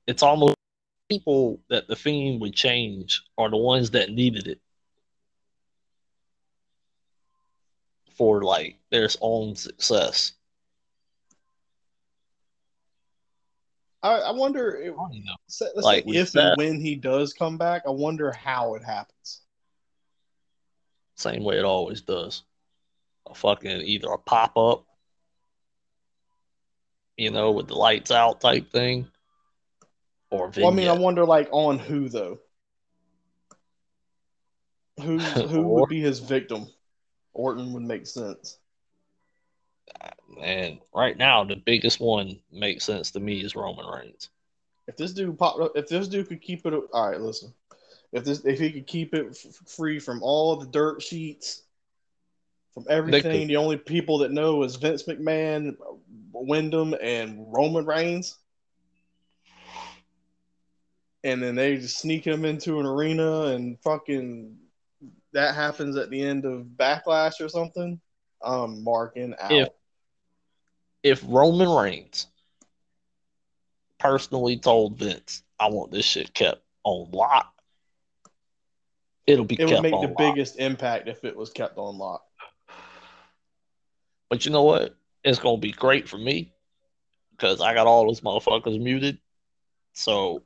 It's 0.07 0.21
almost 0.23 0.55
people 1.12 1.59
that 1.70 1.89
the 1.89 1.95
Fiend 1.95 2.39
would 2.39 2.53
change 2.53 3.22
are 3.38 3.49
the 3.49 3.57
ones 3.57 3.91
that 3.91 4.12
needed 4.12 4.47
it 4.47 4.62
for 8.16 8.43
like 8.43 8.78
their 8.91 9.09
own 9.20 9.55
success. 9.55 10.32
I, 14.01 14.20
I 14.20 14.32
wonder. 14.32 14.78
If, 14.78 14.95
know, 14.95 15.36
let's 15.76 15.86
Like 15.86 16.05
say 16.05 16.12
if 16.12 16.30
Seth. 16.30 16.43
and 16.43 16.57
when 16.57 16.80
he 16.80 16.95
does 16.95 17.34
come 17.34 17.57
back, 17.57 17.84
I 17.86 17.89
wonder 17.91 18.32
how 18.32 18.76
it 18.76 18.84
happens. 18.84 19.41
same 21.16 21.43
way 21.43 21.57
it 21.57 21.66
always 21.66 22.01
does. 22.01 22.43
A 23.30 23.36
fucking 23.36 23.82
either 23.82 24.07
a 24.07 24.18
pop 24.18 24.57
up, 24.57 24.86
you 27.18 27.32
know, 27.32 27.51
with 27.51 27.68
the 27.68 27.76
lights 27.76 28.12
out 28.12 28.39
type 28.41 28.72
thing, 28.72 29.07
or 30.32 30.47
a 30.47 30.51
Well, 30.61 30.71
I 30.71 30.73
mean, 30.73 30.88
I 30.88 30.93
wonder 30.93 31.25
like 31.25 31.49
on 31.51 31.77
who 31.77 32.09
though. 32.09 32.39
Who 34.99 35.17
who 35.47 35.63
would 35.63 35.89
be 35.89 36.01
his 36.01 36.19
victim? 36.19 36.67
Orton 37.34 37.73
would 37.73 37.84
make 37.84 38.07
sense. 38.07 38.57
and 40.41 40.79
right 40.93 41.17
now, 41.17 41.43
the 41.43 41.55
biggest 41.55 41.99
one 41.99 42.39
makes 42.51 42.86
sense 42.86 43.11
to 43.11 43.19
me 43.19 43.41
is 43.41 43.55
Roman 43.55 43.86
Reigns. 43.86 44.29
If 44.88 44.97
this 44.97 45.13
dude 45.13 45.38
popped 45.38 45.61
up, 45.61 45.71
if 45.75 45.88
this 45.88 46.07
dude 46.07 46.27
could 46.27 46.41
keep 46.41 46.65
it, 46.65 46.73
all 46.73 47.09
right. 47.09 47.19
Listen, 47.21 47.53
If 48.11 48.25
this, 48.25 48.43
if 48.45 48.59
he 48.59 48.71
could 48.71 48.88
keep 48.88 49.13
it 49.13 49.27
f- 49.29 49.61
free 49.67 49.99
from 49.99 50.21
all 50.23 50.55
the 50.57 50.67
dirt 50.67 51.01
sheets, 51.01 51.63
from 52.73 52.86
everything, 52.89 53.47
the 53.47 53.57
only 53.57 53.77
people 53.77 54.19
that 54.19 54.32
know 54.32 54.63
is 54.63 54.75
Vince 54.75 55.03
McMahon, 55.03 55.75
Windham, 56.34 56.95
and 57.01 57.45
Roman 57.53 57.86
Reigns. 57.86 58.38
And 61.24 61.41
then 61.41 61.55
they 61.55 61.78
just 61.78 61.99
sneak 61.99 62.26
him 62.26 62.45
into 62.45 62.80
an 62.80 62.86
arena 62.86 63.47
and 63.47 63.80
fucking 63.82 64.57
that 65.34 65.55
happens 65.55 65.95
at 65.97 66.09
the 66.09 66.22
end 66.22 66.45
of 66.45 66.65
Backlash 66.76 67.39
or 67.39 67.49
something. 67.49 67.99
I'm 68.41 68.84
marking 68.84 69.36
out. 69.39 69.51
If 69.51 69.69
if 71.03 71.24
Roman 71.28 71.69
Reigns 71.69 72.28
personally 73.99 74.57
told 74.57 74.97
Vince, 74.97 75.43
"I 75.59 75.69
want 75.69 75.91
this 75.91 76.05
shit 76.05 76.34
kept 76.34 76.63
on 76.84 77.09
lock," 77.11 77.53
it'll 79.28 79.45
be. 79.45 79.55
It 79.59 79.65
would 79.65 79.82
make 79.82 79.91
the 79.91 80.07
lock. 80.07 80.17
biggest 80.17 80.57
impact 80.57 81.07
if 81.07 81.24
it 81.24 81.36
was 81.36 81.51
kept 81.51 81.78
on 81.78 81.97
lock. 81.97 82.26
But 84.30 84.45
you 84.45 84.51
know 84.51 84.63
what? 84.63 84.95
It's 85.24 85.39
gonna 85.39 85.57
be 85.57 85.72
great 85.72 86.09
for 86.09 86.17
me 86.17 86.53
because 87.32 87.61
I 87.61 87.74
got 87.74 87.86
all 87.88 88.07
those 88.07 88.22
motherfuckers 88.22 88.82
muted. 88.82 89.19
So 89.93 90.43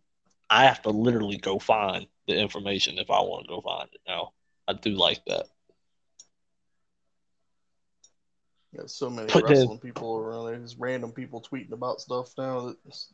I 0.49 0.65
have 0.65 0.81
to 0.83 0.89
literally 0.89 1.37
go 1.37 1.59
find 1.59 2.07
the 2.27 2.37
information 2.39 2.97
if 2.97 3.09
I 3.09 3.21
want 3.21 3.45
to 3.45 3.49
go 3.49 3.61
find 3.61 3.89
it. 3.91 4.01
Now 4.07 4.33
I 4.67 4.73
do 4.73 4.91
like 4.91 5.23
that. 5.25 5.47
There's 8.73 8.93
so 8.93 9.09
many 9.09 9.31
But 9.31 9.47
then- 9.47 9.57
wrestling 9.57 9.79
people 9.79 10.17
around 10.17 10.45
there. 10.47 10.57
Just 10.57 10.77
random 10.77 11.11
people 11.11 11.41
tweeting 11.41 11.71
about 11.71 12.01
stuff 12.01 12.33
now 12.37 12.73
that's 12.83 13.13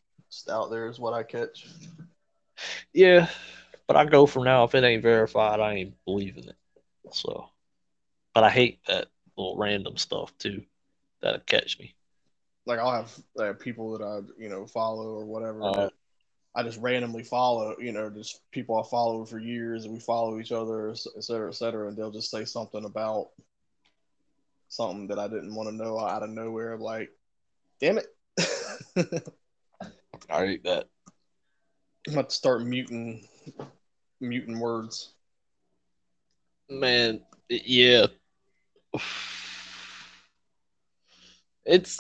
out 0.50 0.72
there 0.72 0.88
is 0.88 1.00
what 1.00 1.14
I 1.14 1.24
catch. 1.24 1.68
Yeah, 2.94 3.30
but 3.88 3.96
I 3.96 4.06
go 4.06 4.26
from 4.26 4.44
now. 4.44 4.64
If 4.64 4.76
it 4.76 4.84
ain't 4.84 5.04
verified, 5.04 5.60
I 5.60 5.74
ain't 5.74 6.06
believing 6.06 6.46
it. 6.46 6.56
So, 7.12 7.50
but 8.34 8.44
I 8.44 8.50
hate 8.50 8.80
that 8.88 9.08
little 9.38 9.58
random 9.58 9.98
stuff 9.98 10.36
too. 10.38 10.64
That'll 11.22 11.42
catch 11.42 11.78
me. 11.80 11.96
Like 12.66 12.80
I'll 12.80 12.92
have 12.92 13.20
uh, 13.40 13.54
people 13.54 13.98
that 13.98 14.04
I 14.04 14.22
you 14.42 14.50
know 14.50 14.66
follow 14.66 15.08
or 15.20 15.26
whatever. 15.26 15.64
Uh, 15.64 15.90
I 16.54 16.64
just 16.64 16.80
randomly 16.80 17.24
follow. 17.24 17.76
You 17.80 17.92
know, 17.92 18.10
just 18.10 18.42
people 18.52 18.78
I 18.78 18.88
follow 18.90 19.26
for 19.26 19.40
years, 19.40 19.86
and 19.86 19.94
we 19.94 20.00
follow 20.00 20.40
each 20.40 20.52
other, 20.52 20.90
et 20.90 21.24
cetera, 21.24 21.50
et 21.50 21.56
cetera. 21.56 21.88
And 21.88 21.98
they'll 21.98 22.12
just 22.12 22.32
say 22.32 22.46
something 22.46 22.84
about 22.86 23.30
something 24.68 25.08
that 25.08 25.20
I 25.20 25.28
didn't 25.28 25.56
want 25.56 25.70
to 25.70 25.76
know 25.76 26.00
out 26.00 26.24
of 26.24 26.30
nowhere. 26.30 26.74
I'm 26.74 26.82
like, 26.82 27.10
damn 27.80 28.00
it. 28.00 28.08
I 30.30 30.46
hate 30.46 30.64
that. 30.64 30.88
I'm 32.08 32.14
about 32.14 32.30
to 32.30 32.36
start 32.36 32.64
muting 32.64 33.28
muting 34.20 34.60
words. 34.60 35.14
Man, 36.70 37.22
yeah. 37.50 38.08
It's 41.64 42.00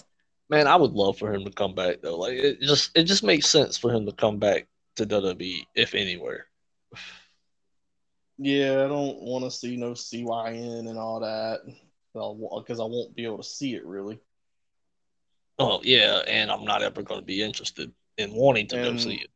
man, 0.51 0.67
I 0.67 0.75
would 0.75 0.91
love 0.91 1.17
for 1.17 1.33
him 1.33 1.45
to 1.45 1.51
come 1.51 1.73
back 1.73 2.01
though. 2.01 2.17
Like 2.17 2.33
it 2.33 2.61
just 2.61 2.91
it 2.95 3.05
just 3.05 3.23
makes 3.23 3.47
sense 3.47 3.77
for 3.77 3.91
him 3.91 4.05
to 4.05 4.11
come 4.11 4.37
back 4.37 4.67
to 4.97 5.05
WWE 5.07 5.65
if 5.73 5.95
anywhere. 5.95 6.45
Yeah, 8.37 8.83
I 8.83 8.87
don't 8.87 9.21
want 9.21 9.45
to 9.45 9.51
see 9.51 9.77
no 9.77 9.91
CYN 9.91 10.89
and 10.89 10.99
all 10.99 11.21
that 11.21 11.61
because 12.13 12.79
I 12.79 12.83
won't 12.83 13.15
be 13.15 13.23
able 13.23 13.37
to 13.37 13.43
see 13.43 13.73
it 13.73 13.85
really. 13.85 14.19
Oh 15.57 15.79
yeah, 15.83 16.21
and 16.27 16.51
I'm 16.51 16.65
not 16.65 16.83
ever 16.83 17.01
going 17.01 17.21
to 17.21 17.25
be 17.25 17.41
interested 17.41 17.91
in 18.17 18.33
wanting 18.33 18.67
to 18.67 18.75
go 18.75 18.97
see 18.97 19.15
it. 19.15 19.29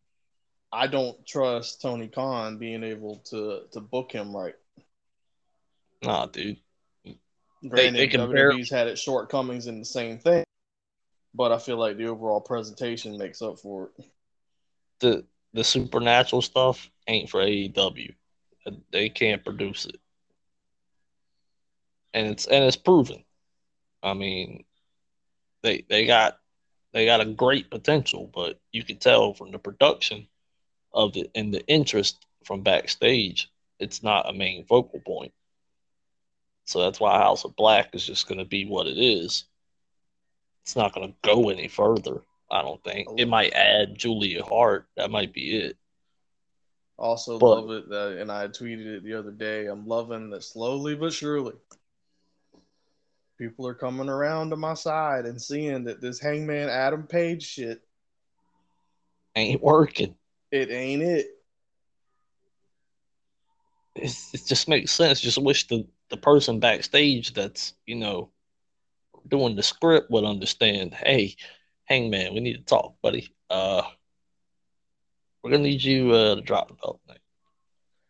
I 0.74 0.88
don't 0.88 1.26
trust 1.26 1.82
Tony 1.82 2.09
Khan 2.09 2.57
being 2.57 2.84
able 2.84 3.22
to 3.30 3.61
to 3.72 3.80
book 3.80 4.11
him 4.11 4.36
right. 4.36 4.55
Nah, 6.03 6.26
dude. 6.26 6.57
Granted, 7.66 7.95
they 7.95 8.07
can 8.07 8.22
WWE's 8.22 8.70
had 8.70 8.88
its 8.88 9.01
shortcomings 9.01 9.68
in 9.68 9.80
the 9.80 9.86
same 9.86 10.20
thing, 10.20 10.43
but 11.36 11.51
I 11.51 11.57
feel 11.59 11.77
like 11.77 11.97
the 11.97 12.07
overall 12.07 12.41
presentation 12.41 13.17
makes 13.17 13.41
up 13.41 13.59
for 13.59 13.91
it. 13.97 14.05
The 14.99 15.25
the 15.53 15.63
supernatural 15.63 16.41
stuff 16.41 16.89
ain't 17.07 17.29
for 17.29 17.41
AEW. 17.41 18.13
They 18.91 19.09
can't 19.09 19.43
produce 19.43 19.86
it. 19.86 19.99
And 22.13 22.27
it's 22.27 22.45
and 22.45 22.63
it's 22.63 22.77
proven. 22.77 23.23
I 24.01 24.13
mean, 24.13 24.63
they 25.61 25.86
they 25.89 26.05
got 26.05 26.39
they 26.93 27.05
got 27.05 27.21
a 27.21 27.25
great 27.25 27.69
potential, 27.69 28.31
but 28.33 28.59
you 28.71 28.83
can 28.83 28.97
tell 28.97 29.33
from 29.33 29.51
the 29.51 29.59
production 29.59 30.27
of 30.93 31.17
it 31.17 31.29
and 31.36 31.53
the 31.53 31.65
interest 31.67 32.25
from 32.45 32.61
backstage, 32.61 33.51
it's 33.79 34.01
not 34.01 34.29
a 34.29 34.33
main 34.33 34.65
focal 34.65 35.01
point. 35.01 35.33
So 36.65 36.81
that's 36.81 36.99
why 36.99 37.17
House 37.17 37.43
of 37.43 37.55
Black 37.55 37.93
is 37.93 38.05
just 38.05 38.27
going 38.27 38.38
to 38.39 38.45
be 38.45 38.65
what 38.65 38.88
it 38.88 38.97
is. 38.97 39.45
It's 40.66 40.76
not 40.76 40.93
going 40.95 41.09
to 41.09 41.16
go 41.22 41.49
any 41.49 41.68
further. 41.68 42.22
I 42.51 42.63
don't 42.63 42.84
think 42.84 43.07
it 43.18 43.28
might 43.28 43.53
add 43.53 43.95
Julia 43.97 44.43
Hart. 44.43 44.88
That 44.97 45.11
might 45.11 45.32
be 45.32 45.57
it. 45.57 45.78
Also, 46.97 47.38
But- 47.38 47.47
love 47.61 47.72
it, 47.72 47.89
that, 47.89 48.18
and 48.20 48.32
I 48.32 48.47
tweeted 48.47 48.86
it 48.86 49.03
the 49.03 49.13
other 49.13 49.32
day. 49.32 49.68
I'm 49.68 49.86
loving 49.88 50.30
that 50.32 50.43
slowly 50.43 50.95
but 50.95 51.13
surely, 51.13 51.53
people 53.38 53.68
are 53.68 53.74
coming 53.76 54.09
around 54.09 54.49
to 54.51 54.55
my 54.55 54.74
side 54.74 55.26
and 55.26 55.39
seeing 55.39 55.84
that 55.84 56.01
this 56.01 56.20
Hangman 56.20 56.70
Adam 56.70 57.03
Page 57.05 57.43
shit, 57.43 57.82
Ain't 59.36 59.61
working. 59.61 60.16
it 60.51 60.72
ain't 60.72 61.03
it. 61.03 61.28
It's, 63.95 64.34
it 64.34 64.45
just 64.47 64.68
makes 64.70 64.91
sense. 64.91 65.20
Just 65.22 65.38
wish 65.38 65.68
the 65.68 65.86
the 66.09 66.18
person 66.18 66.59
backstage 66.59 67.34
that's 67.34 67.74
you 67.86 67.95
know 67.95 68.30
doing 69.28 69.55
the 69.55 69.63
script 69.63 70.11
would 70.11 70.23
understand. 70.23 70.93
Hey, 70.93 71.36
Hangman, 71.86 72.34
we 72.34 72.39
need 72.39 72.57
to 72.57 72.63
talk, 72.63 72.95
buddy. 73.01 73.34
Uh, 73.49 73.84
we're 75.43 75.51
gonna 75.51 75.63
need 75.63 75.84
you 75.84 76.11
uh, 76.11 76.36
to 76.36 76.41
drop 76.41 76.69
the 76.69 76.73
belt. 76.76 77.01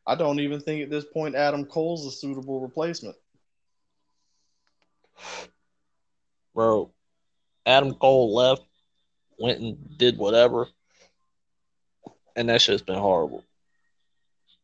I 0.08 0.16
don't 0.16 0.40
even 0.40 0.60
think 0.60 0.84
at 0.84 0.90
this 0.92 1.06
point 1.06 1.36
Adam 1.36 1.66
Cole's 1.66 2.06
a 2.06 2.12
suitable 2.12 2.62
replacement. 2.62 3.16
bro. 6.56 6.92
Adam 7.68 7.94
Cole 7.94 8.34
left, 8.34 8.64
went 9.38 9.60
and 9.60 9.98
did 9.98 10.18
whatever, 10.18 10.68
and 12.36 12.50
that 12.50 12.62
shit's 12.62 12.82
been 12.82 12.98
horrible. 12.98 13.44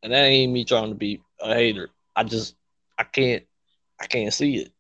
And 0.02 0.14
that 0.14 0.24
ain't 0.24 0.54
me 0.54 0.66
trying 0.66 0.90
to 0.90 0.96
be 0.96 1.22
a 1.40 1.54
hater. 1.54 1.90
I 2.16 2.24
just 2.24 2.56
I 2.98 3.04
can't 3.04 3.44
I 4.00 4.08
can't 4.08 4.34
see 4.34 4.58
it. 4.58 4.72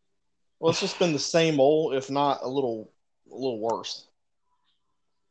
Well, 0.61 0.69
it's 0.69 0.79
just 0.79 0.99
been 0.99 1.11
the 1.11 1.17
same 1.17 1.59
old, 1.59 1.95
if 1.95 2.11
not 2.11 2.41
a 2.43 2.47
little, 2.47 2.91
a 3.31 3.33
little 3.33 3.59
worse. 3.59 4.05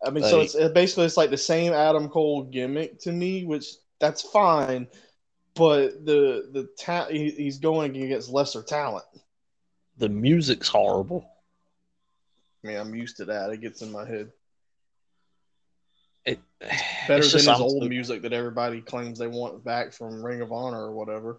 I 0.04 0.10
mean, 0.10 0.24
so 0.24 0.40
it's 0.40 0.56
it 0.56 0.74
basically 0.74 1.04
it's 1.04 1.16
like 1.16 1.30
the 1.30 1.36
same 1.36 1.72
Adam 1.72 2.08
Cole 2.08 2.42
gimmick 2.42 2.98
to 3.02 3.12
me, 3.12 3.44
which 3.44 3.74
that's 4.00 4.22
fine, 4.22 4.88
but 5.54 6.04
the 6.04 6.48
the 6.50 6.68
ta- 6.76 7.06
he, 7.08 7.30
he's 7.30 7.58
going 7.58 7.96
against 7.96 8.30
lesser 8.30 8.62
talent. 8.62 9.04
The 9.98 10.08
music's 10.08 10.68
horrible. 10.68 11.30
I 12.64 12.66
mean, 12.66 12.76
I'm 12.78 12.94
used 12.96 13.18
to 13.18 13.26
that; 13.26 13.50
it 13.50 13.60
gets 13.60 13.82
in 13.82 13.92
my 13.92 14.08
head. 14.08 14.32
It 16.24 16.40
Better 16.60 17.22
it's 17.22 17.32
than 17.32 17.44
just 17.44 17.48
his 17.48 17.60
old 17.60 17.88
music 17.88 18.22
that 18.22 18.32
everybody 18.32 18.80
claims 18.80 19.20
they 19.20 19.28
want 19.28 19.62
back 19.62 19.92
from 19.92 20.24
Ring 20.24 20.40
of 20.40 20.50
Honor 20.50 20.86
or 20.86 20.92
whatever. 20.92 21.38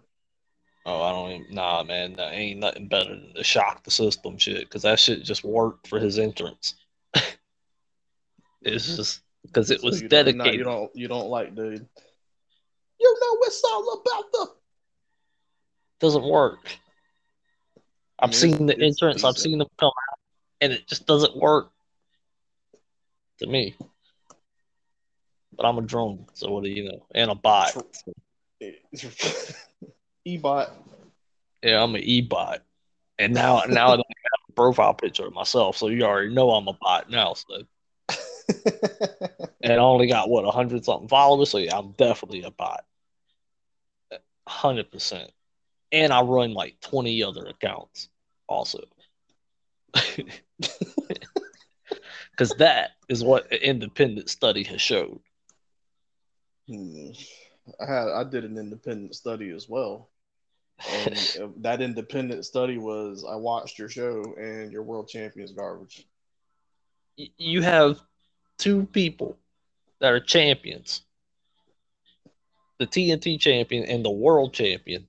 Oh, 0.84 1.02
I 1.02 1.12
don't 1.12 1.30
even. 1.42 1.54
Nah, 1.54 1.84
man, 1.84 2.14
that 2.14 2.32
ain't 2.32 2.58
nothing 2.60 2.88
better 2.88 3.10
than 3.10 3.32
the 3.34 3.44
shock 3.44 3.84
the 3.84 3.90
system 3.90 4.36
shit 4.38 4.60
because 4.62 4.82
that 4.82 4.98
shit 4.98 5.22
just 5.22 5.44
worked 5.44 5.86
for 5.86 6.00
his 6.00 6.18
entrance. 6.18 6.74
it's 8.62 8.96
just 8.96 9.20
because 9.46 9.70
it 9.70 9.80
So 9.80 9.86
was 9.86 10.02
you 10.02 10.08
don't- 10.08 10.24
dedicated. 10.26 10.58
you 10.58 10.64
don't 10.64 10.90
you 10.96 11.08
don't 11.08 11.28
like 11.28 11.54
dude. 11.54 11.86
You 13.00 13.18
know 13.20 13.38
it's 13.42 13.62
all 13.64 13.92
about 14.04 14.32
the. 14.32 14.46
doesn't 16.00 16.24
work. 16.24 16.58
I've 18.18 18.34
seen 18.34 18.66
the 18.66 18.78
entrance, 18.78 19.24
I've 19.24 19.36
seen 19.38 19.58
them 19.58 19.66
come 19.80 19.88
out, 19.88 20.18
and 20.60 20.72
it 20.72 20.86
just 20.86 21.06
doesn't 21.06 21.36
work 21.36 21.70
to 23.38 23.46
me. 23.48 23.74
But 25.56 25.66
I'm 25.66 25.78
a 25.78 25.82
drone, 25.82 26.26
so 26.34 26.50
what 26.52 26.62
do 26.62 26.70
you 26.70 26.84
know? 26.88 27.06
And 27.14 27.30
a 27.30 27.34
bot. 27.34 27.76
Eh, 28.62 28.70
Ebot. 30.26 30.70
Yeah, 31.62 31.82
I'm 31.82 31.94
an 31.94 32.02
e-bot. 32.02 32.62
And 33.18 33.34
now 33.34 33.62
now 33.68 33.88
I 33.88 33.96
don't 33.96 33.98
have 33.98 34.48
a 34.48 34.52
profile 34.52 34.94
picture 34.94 35.26
of 35.26 35.34
myself, 35.34 35.76
so 35.76 35.88
you 35.88 36.02
already 36.02 36.34
know 36.34 36.50
I'm 36.50 36.66
a 36.66 36.72
bot 36.72 37.10
now. 37.10 37.34
So 37.34 37.62
and 39.62 39.72
I 39.72 39.76
only 39.76 40.08
got 40.08 40.28
what 40.28 40.44
a 40.44 40.50
hundred 40.50 40.84
something 40.84 41.08
followers, 41.08 41.50
so 41.50 41.58
yeah, 41.58 41.76
I'm 41.76 41.92
definitely 41.92 42.42
a 42.42 42.50
bot. 42.50 42.84
Hundred 44.48 44.90
percent. 44.90 45.30
And 45.92 46.12
I 46.12 46.22
run 46.22 46.52
like 46.54 46.80
twenty 46.80 47.22
other 47.22 47.46
accounts 47.46 48.08
also. 48.48 48.80
Because 52.30 52.56
that 52.58 52.92
is 53.08 53.22
what 53.22 53.50
an 53.52 53.58
independent 53.58 54.30
study 54.30 54.62
has 54.64 54.80
showed. 54.80 55.20
Hmm. 56.66 57.10
I 57.80 57.86
had 57.86 58.08
I 58.08 58.24
did 58.24 58.44
an 58.44 58.58
independent 58.58 59.14
study 59.14 59.50
as 59.50 59.68
well, 59.68 60.08
and 60.90 61.36
uh, 61.40 61.48
that 61.58 61.80
independent 61.80 62.44
study 62.44 62.78
was 62.78 63.24
I 63.28 63.36
watched 63.36 63.78
your 63.78 63.88
show 63.88 64.34
and 64.36 64.72
your 64.72 64.82
world 64.82 65.08
champions 65.08 65.52
garbage. 65.52 66.06
You 67.16 67.62
have 67.62 68.00
two 68.58 68.86
people 68.86 69.38
that 70.00 70.12
are 70.12 70.20
champions, 70.20 71.02
the 72.78 72.86
TNT 72.86 73.38
champion 73.38 73.84
and 73.84 74.04
the 74.04 74.10
world 74.10 74.52
champion, 74.52 75.06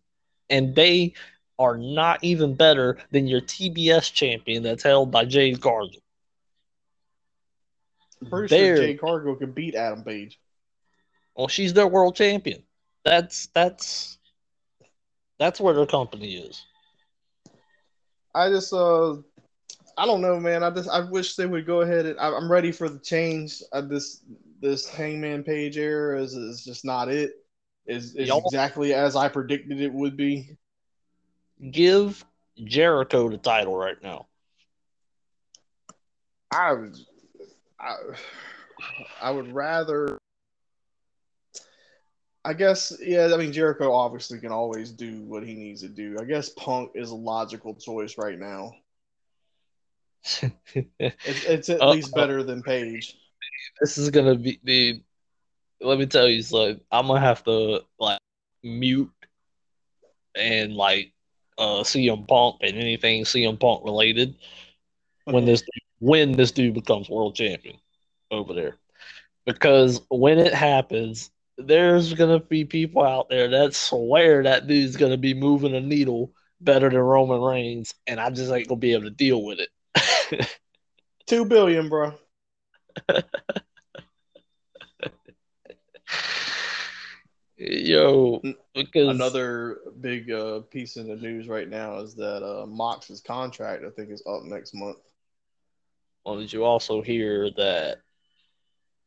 and 0.50 0.76
they 0.76 1.14
are 1.58 1.78
not 1.78 2.24
even 2.24 2.56
better 2.56 2.98
than 3.12 3.28
your 3.28 3.42
TBS 3.42 4.12
champion 4.12 4.64
that's 4.64 4.84
held 4.84 5.12
by 5.12 5.26
Jade 5.26 5.62
Cargill. 5.62 6.02
I'm 8.22 8.30
pretty 8.30 8.56
They're, 8.56 8.78
sure 8.78 8.86
Jade 8.86 9.00
Cargill 9.00 9.36
can 9.36 9.52
beat 9.52 9.76
Adam 9.76 10.04
Page. 10.04 10.40
Well, 11.36 11.48
she's 11.48 11.74
their 11.74 11.88
world 11.88 12.16
champion. 12.16 12.64
That's 13.04 13.48
that's 13.48 14.18
that's 15.44 15.60
where 15.60 15.74
their 15.74 15.86
company 15.86 16.36
is. 16.36 16.64
I 18.34 18.50
just 18.50 18.72
uh 18.72 19.16
I 19.98 20.06
don't 20.06 20.22
know, 20.22 20.40
man. 20.40 20.64
I 20.64 20.70
just 20.70 20.90
I 20.90 21.02
wish 21.02 21.36
they 21.36 21.46
would 21.46 21.66
go 21.66 21.82
ahead 21.82 22.06
and 22.06 22.18
I, 22.18 22.30
am 22.30 22.50
ready 22.50 22.72
for 22.72 22.88
the 22.88 23.00
change. 23.00 23.62
I, 23.74 23.82
this 23.82 24.24
this 24.62 24.88
Hangman 24.88 25.44
Page 25.44 25.78
era 25.78 26.22
is, 26.22 26.34
is 26.34 26.64
just 26.64 26.86
not 26.86 27.10
it. 27.10 27.34
Is 27.86 28.16
is 28.16 28.32
exactly 28.34 28.94
as 28.94 29.18
I 29.18 29.28
predicted 29.28 29.82
it 29.82 29.92
would 29.92 30.16
be. 30.16 30.58
Give 31.70 32.24
Jericho 32.64 33.28
the 33.28 33.38
title 33.38 33.76
right 33.76 34.02
now. 34.02 34.28
I 36.52 36.72
would 36.72 36.98
I, 37.82 37.96
I 39.22 39.32
would 39.32 39.54
rather 39.54 40.20
I 42.46 42.54
guess 42.54 42.94
yeah. 43.02 43.32
I 43.34 43.38
mean, 43.38 43.54
Jericho 43.54 43.94
obviously 43.94 44.40
can 44.40 44.52
always 44.52 44.92
do 44.92 45.22
what 45.22 45.44
he 45.44 45.54
needs 45.54 45.82
to 45.82 45.88
do. 45.88 46.18
I 46.20 46.26
guess 46.26 46.50
Punk 46.50 46.92
is 46.94 47.12
a 47.12 47.16
logical 47.16 47.74
choice 47.76 48.18
right 48.18 48.38
now. 48.38 48.74
it's, 50.74 51.46
it's 51.46 51.70
at 51.70 51.82
uh, 51.82 51.92
least 51.92 52.14
better 52.14 52.44
than 52.44 52.62
Page. 52.62 53.16
This 53.80 53.98
is 53.98 54.10
gonna 54.10 54.36
be 54.36 54.60
the. 54.64 55.02
Let 55.80 56.00
me 56.00 56.06
tell 56.06 56.28
you, 56.28 56.42
so 56.42 56.78
I'm 56.92 57.08
gonna 57.08 57.20
have 57.20 57.44
to 57.46 57.82
like 58.00 58.20
mute 58.62 59.12
and 60.36 60.74
like 60.76 61.14
uh 61.58 61.84
CM 61.84 62.28
Punk 62.28 62.58
and 62.62 62.78
anything 62.78 63.24
CM 63.24 63.60
Punk 63.60 63.84
related 63.86 64.36
when 65.26 65.46
this 65.46 65.64
when 66.00 66.34
this 66.34 66.52
dude 66.52 66.74
becomes 66.74 67.10
world 67.10 67.36
champion 67.36 67.78
over 68.32 68.54
there, 68.54 68.78
because 69.46 70.02
when 70.10 70.40
it 70.40 70.54
happens, 70.54 71.32
there's 71.58 72.14
gonna 72.14 72.40
be 72.40 72.66
people 72.66 73.04
out 73.04 73.30
there 73.30 73.48
that 73.50 73.74
swear 73.74 74.44
that 74.44 74.68
dude's 74.68 74.98
gonna 74.98 75.18
be 75.18 75.34
moving 75.34 75.76
a 75.76 75.82
needle 75.82 76.32
better 76.60 76.90
than 76.90 77.00
Roman 77.00 77.42
Reigns, 77.42 77.94
and 78.08 78.20
I 78.20 78.30
just 78.30 78.52
ain't 78.52 78.68
gonna 78.68 78.80
be 78.80 78.94
able 78.94 79.06
to 79.06 79.12
deal 79.12 79.44
with 79.44 79.60
it. 79.60 79.70
Two 81.28 81.46
billion, 81.46 81.90
bro. 81.90 82.14
Yo, 87.56 88.42
because 88.74 89.08
another 89.16 89.78
big 90.02 90.30
uh, 90.32 90.62
piece 90.72 90.98
in 90.98 91.08
the 91.08 91.16
news 91.16 91.48
right 91.48 91.70
now 91.70 92.00
is 92.00 92.14
that 92.16 92.44
uh, 92.44 92.66
Mox's 92.66 93.22
contract, 93.22 93.86
I 93.86 93.90
think, 93.92 94.10
is 94.10 94.24
up 94.28 94.44
next 94.44 94.74
month. 94.74 94.98
Well, 96.26 96.40
did 96.40 96.52
you 96.52 96.66
also 96.66 97.02
hear 97.02 97.50
that 97.52 98.00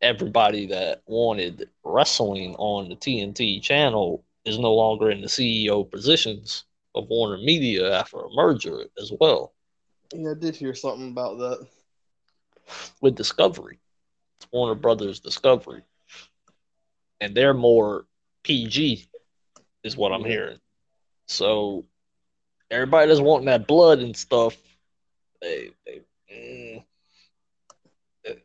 everybody 0.01 0.67
that 0.67 1.03
wanted 1.07 1.69
wrestling 1.85 2.55
on 2.57 2.89
the 2.89 2.97
TNT 2.97 3.63
channel 3.63 4.25
is 4.45 4.59
no 4.59 4.73
longer 4.75 5.11
in 5.11 5.21
the 5.21 5.27
CEO 5.27 5.89
positions 5.91 6.65
of 6.95 7.09
Warner 7.09 7.39
Media 7.39 7.99
after 7.99 8.19
a 8.19 8.35
merger 8.35 8.85
as 9.01 9.13
well. 9.21 9.53
Yeah, 10.15 10.33
I 10.33 10.35
did 10.35 10.57
hear 10.57 10.75
something 10.75 11.11
about 11.11 11.39
that. 11.39 11.67
With 13.01 13.17
Discovery. 13.17 13.79
It's 14.41 14.49
Warner 14.53 14.75
Brothers 14.75 15.21
Discovery. 15.21 15.83
And 17.21 17.35
they're 17.35 17.55
more 17.55 18.07
PG, 18.45 19.09
is 19.83 19.97
what 19.97 20.13
I'm 20.13 20.25
hearing. 20.25 20.59
So 21.27 21.85
everybody 22.71 23.09
that's 23.09 23.21
wanting 23.21 23.47
that 23.47 23.67
blood 23.67 24.01
and 24.01 24.17
stuff, 24.17 24.57
they, 25.41 25.71
they 25.85 26.03
mm, 26.33 26.85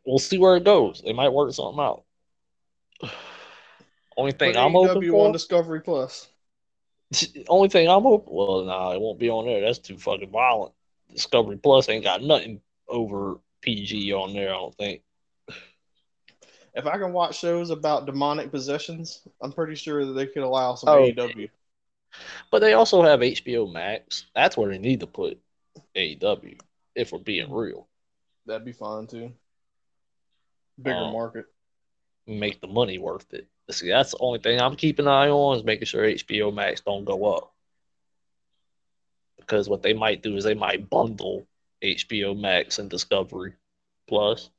we'll 0.04 0.18
see 0.18 0.38
where 0.38 0.56
it 0.56 0.64
goes. 0.64 1.02
They 1.04 1.12
might 1.12 1.32
work 1.32 1.52
something 1.52 1.82
out. 1.82 2.04
Only 4.16 4.32
thing 4.32 4.56
I'm 4.56 4.72
hoping 4.72 5.10
for 5.10 5.26
on 5.26 5.32
Discovery 5.32 5.80
Plus. 5.80 6.28
Only 7.48 7.68
thing 7.68 7.88
I'm 7.88 8.02
hoping. 8.02 8.34
Well, 8.34 8.64
nah, 8.64 8.92
it 8.92 9.00
won't 9.00 9.18
be 9.18 9.30
on 9.30 9.46
there. 9.46 9.60
That's 9.60 9.78
too 9.78 9.96
fucking 9.96 10.30
violent. 10.30 10.74
Discovery 11.12 11.56
Plus 11.56 11.88
ain't 11.88 12.04
got 12.04 12.22
nothing 12.22 12.60
over 12.88 13.38
PG 13.62 14.12
on 14.12 14.34
there. 14.34 14.50
I 14.50 14.58
don't 14.58 14.74
think. 14.74 15.02
If 16.74 16.86
I 16.86 16.96
can 16.96 17.12
watch 17.12 17.38
shows 17.38 17.68
about 17.70 18.06
demonic 18.06 18.50
possessions, 18.50 19.26
I'm 19.42 19.52
pretty 19.52 19.74
sure 19.74 20.06
that 20.06 20.12
they 20.12 20.26
could 20.26 20.42
allow 20.42 20.74
some 20.74 20.88
oh, 20.88 21.02
AEW. 21.02 21.50
But 22.50 22.60
they 22.60 22.72
also 22.72 23.02
have 23.02 23.20
HBO 23.20 23.70
Max. 23.70 24.26
That's 24.34 24.56
where 24.56 24.70
they 24.70 24.78
need 24.78 25.00
to 25.00 25.06
put 25.06 25.38
AEW. 25.94 26.58
If 26.94 27.12
we're 27.12 27.18
being 27.18 27.50
real, 27.50 27.88
that'd 28.46 28.64
be 28.64 28.72
fine 28.72 29.06
too 29.06 29.32
bigger 30.80 30.96
um, 30.96 31.12
market. 31.12 31.46
Make 32.26 32.60
the 32.60 32.68
money 32.68 32.98
worth 32.98 33.32
it. 33.32 33.48
See, 33.70 33.88
that's 33.88 34.12
the 34.12 34.18
only 34.20 34.38
thing 34.38 34.60
I'm 34.60 34.76
keeping 34.76 35.06
an 35.06 35.12
eye 35.12 35.28
on 35.28 35.56
is 35.56 35.64
making 35.64 35.86
sure 35.86 36.02
HBO 36.02 36.52
Max 36.52 36.80
don't 36.80 37.04
go 37.04 37.36
up. 37.36 37.52
Because 39.38 39.68
what 39.68 39.82
they 39.82 39.92
might 39.92 40.22
do 40.22 40.36
is 40.36 40.44
they 40.44 40.54
might 40.54 40.88
bundle 40.88 41.46
HBO 41.82 42.38
Max 42.38 42.78
and 42.78 42.88
Discovery 42.88 43.54
Plus. 44.08 44.50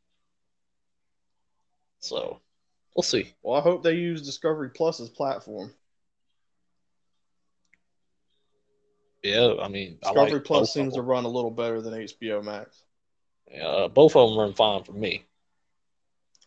So 2.00 2.42
we'll 2.96 3.04
see. 3.04 3.34
Well, 3.44 3.58
I 3.58 3.62
hope 3.62 3.84
they 3.84 3.94
use 3.94 4.22
Discovery 4.22 4.70
Plus's 4.70 5.10
platform. 5.10 5.74
Yeah, 9.24 9.54
I 9.62 9.70
mean, 9.70 9.98
Discovery 10.02 10.34
like 10.34 10.44
Plus 10.44 10.74
seems 10.74 10.96
to 10.96 11.02
run 11.02 11.24
a 11.24 11.30
little 11.30 11.52
better 11.52 11.82
than 11.82 11.94
HBO 11.94 12.44
Max. 12.44 12.84
Yeah, 13.50 13.88
both 13.88 14.16
of 14.16 14.30
them 14.30 14.38
run 14.38 14.54
fine 14.54 14.84
for 14.84 14.92
me. 14.92 15.24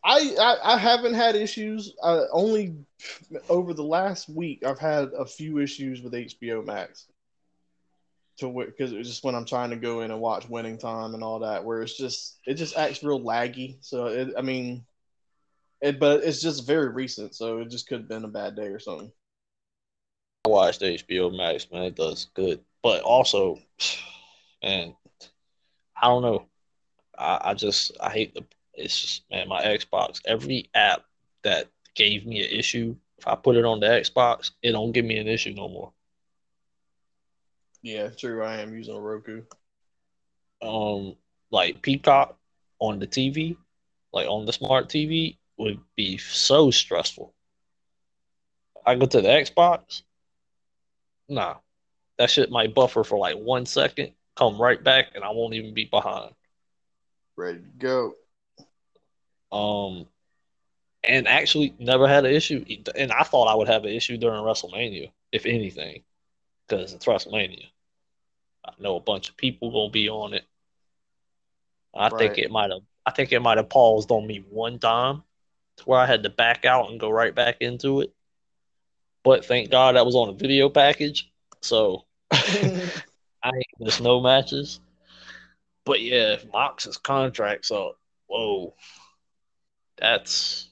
I, 0.06 0.56
I, 0.62 0.78
haven't 0.78 1.14
had 1.14 1.34
issues. 1.34 1.92
Uh, 2.00 2.26
only 2.30 2.76
over 3.48 3.74
the 3.74 3.82
last 3.82 4.28
week, 4.28 4.64
I've 4.64 4.78
had 4.78 5.10
a 5.18 5.26
few 5.26 5.58
issues 5.58 6.00
with 6.00 6.12
HBO 6.12 6.64
Max. 6.64 7.06
To 8.38 8.52
because 8.52 8.92
it's 8.92 9.08
just 9.08 9.24
when 9.24 9.34
I'm 9.34 9.46
trying 9.46 9.70
to 9.70 9.76
go 9.76 10.02
in 10.02 10.10
and 10.10 10.20
watch 10.20 10.48
Winning 10.48 10.78
Time 10.78 11.14
and 11.14 11.24
all 11.24 11.40
that, 11.40 11.64
where 11.64 11.82
it's 11.82 11.96
just 11.96 12.38
it 12.46 12.54
just 12.54 12.76
acts 12.76 13.02
real 13.02 13.20
laggy. 13.20 13.78
So 13.80 14.06
it, 14.06 14.34
I 14.38 14.42
mean, 14.42 14.84
it 15.80 15.98
but 15.98 16.22
it's 16.22 16.40
just 16.40 16.66
very 16.66 16.90
recent, 16.90 17.34
so 17.34 17.58
it 17.58 17.70
just 17.70 17.88
could 17.88 18.00
have 18.00 18.08
been 18.08 18.24
a 18.24 18.28
bad 18.28 18.54
day 18.54 18.66
or 18.66 18.78
something. 18.78 19.10
I 20.44 20.50
watched 20.50 20.82
HBO 20.82 21.36
Max, 21.36 21.66
man. 21.72 21.84
It 21.84 21.96
does 21.96 22.28
good, 22.34 22.60
but 22.82 23.02
also, 23.02 23.58
man, 24.62 24.94
I 26.00 26.06
don't 26.06 26.22
know. 26.22 26.46
I, 27.18 27.40
I 27.42 27.54
just 27.54 27.96
I 28.00 28.10
hate 28.10 28.34
the 28.34 28.44
it's 28.76 29.00
just 29.00 29.30
man, 29.30 29.48
my 29.48 29.62
Xbox. 29.62 30.20
Every 30.24 30.70
app 30.74 31.04
that 31.42 31.68
gave 31.94 32.26
me 32.26 32.44
an 32.44 32.50
issue, 32.50 32.96
if 33.18 33.26
I 33.26 33.34
put 33.34 33.56
it 33.56 33.64
on 33.64 33.80
the 33.80 33.86
Xbox, 33.86 34.52
it 34.62 34.72
don't 34.72 34.92
give 34.92 35.04
me 35.04 35.18
an 35.18 35.28
issue 35.28 35.52
no 35.54 35.68
more. 35.68 35.92
Yeah, 37.82 38.08
true. 38.08 38.42
I 38.42 38.58
am 38.58 38.74
using 38.74 38.96
a 38.96 39.00
Roku. 39.00 39.42
Um, 40.62 41.16
like 41.50 41.82
Peacock 41.82 42.36
on 42.78 42.98
the 42.98 43.06
TV, 43.06 43.56
like 44.12 44.28
on 44.28 44.46
the 44.46 44.52
smart 44.52 44.88
TV, 44.88 45.36
would 45.56 45.80
be 45.96 46.18
so 46.18 46.70
stressful. 46.70 47.32
I 48.84 48.94
go 48.94 49.06
to 49.06 49.20
the 49.20 49.28
Xbox, 49.28 50.02
nah, 51.28 51.56
that 52.18 52.30
shit 52.30 52.50
might 52.50 52.74
buffer 52.74 53.04
for 53.04 53.18
like 53.18 53.36
one 53.36 53.66
second, 53.66 54.12
come 54.36 54.60
right 54.60 54.82
back, 54.82 55.08
and 55.14 55.24
I 55.24 55.30
won't 55.30 55.54
even 55.54 55.74
be 55.74 55.84
behind. 55.84 56.32
Ready 57.36 57.58
to 57.58 57.68
go. 57.78 58.14
Um, 59.52 60.06
and 61.04 61.28
actually 61.28 61.74
never 61.78 62.08
had 62.08 62.24
an 62.24 62.34
issue. 62.34 62.64
And 62.94 63.12
I 63.12 63.22
thought 63.22 63.48
I 63.48 63.54
would 63.54 63.68
have 63.68 63.84
an 63.84 63.92
issue 63.92 64.16
during 64.16 64.42
WrestleMania, 64.42 65.12
if 65.32 65.46
anything, 65.46 66.02
because 66.66 66.92
it's 66.92 67.06
WrestleMania. 67.06 67.66
I 68.64 68.72
know 68.78 68.96
a 68.96 69.00
bunch 69.00 69.28
of 69.28 69.36
people 69.36 69.70
gonna 69.70 69.90
be 69.90 70.08
on 70.08 70.34
it. 70.34 70.44
I 71.94 72.08
right. 72.08 72.18
think 72.18 72.38
it 72.38 72.50
might 72.50 72.70
have. 72.70 72.82
I 73.06 73.12
think 73.12 73.32
it 73.32 73.40
might 73.40 73.58
have 73.58 73.68
paused 73.68 74.10
on 74.10 74.26
me 74.26 74.44
one 74.50 74.80
time, 74.80 75.22
to 75.76 75.84
where 75.84 76.00
I 76.00 76.06
had 76.06 76.24
to 76.24 76.30
back 76.30 76.64
out 76.64 76.90
and 76.90 76.98
go 76.98 77.08
right 77.08 77.34
back 77.34 77.58
into 77.60 78.00
it. 78.00 78.12
But 79.22 79.44
thank 79.44 79.70
God 79.70 79.96
that 79.96 80.06
was 80.06 80.16
on 80.16 80.28
a 80.28 80.32
video 80.32 80.68
package, 80.68 81.30
so 81.62 82.04
I 82.32 82.90
ain't 83.44 83.66
missed 83.78 84.00
no 84.00 84.20
matches. 84.20 84.80
But 85.84 86.00
yeah, 86.00 86.32
if 86.32 86.52
Mox's 86.52 86.96
contract's 86.96 87.70
up, 87.70 87.98
whoa, 88.26 88.74
that's 89.98 90.68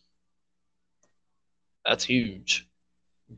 that's 1.84 2.04
huge. 2.04 2.68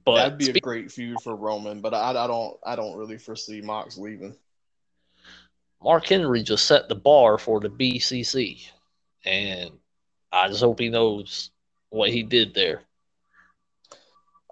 But 0.05 0.16
That'd 0.16 0.39
be 0.39 0.51
a 0.51 0.61
great 0.61 0.91
feud 0.91 1.20
for 1.22 1.34
Roman, 1.37 1.80
but 1.80 1.95
I, 1.95 2.11
I 2.11 2.26
don't 2.26 2.57
I 2.64 2.76
don't 2.76 2.97
really 2.97 3.18
foresee 3.18 3.61
Mox 3.61 3.97
leaving. 3.97 4.37
Mark 5.82 6.07
Henry 6.07 6.43
just 6.43 6.66
set 6.66 6.89
the 6.89 6.95
bar 6.95 7.39
for 7.39 7.61
the 7.61 7.68
BCC, 7.68 8.66
and 9.24 9.70
I 10.32 10.49
just 10.49 10.61
hope 10.61 10.80
he 10.80 10.89
knows 10.89 11.51
what 11.91 12.11
he 12.11 12.22
did 12.22 12.55
there. 12.55 12.82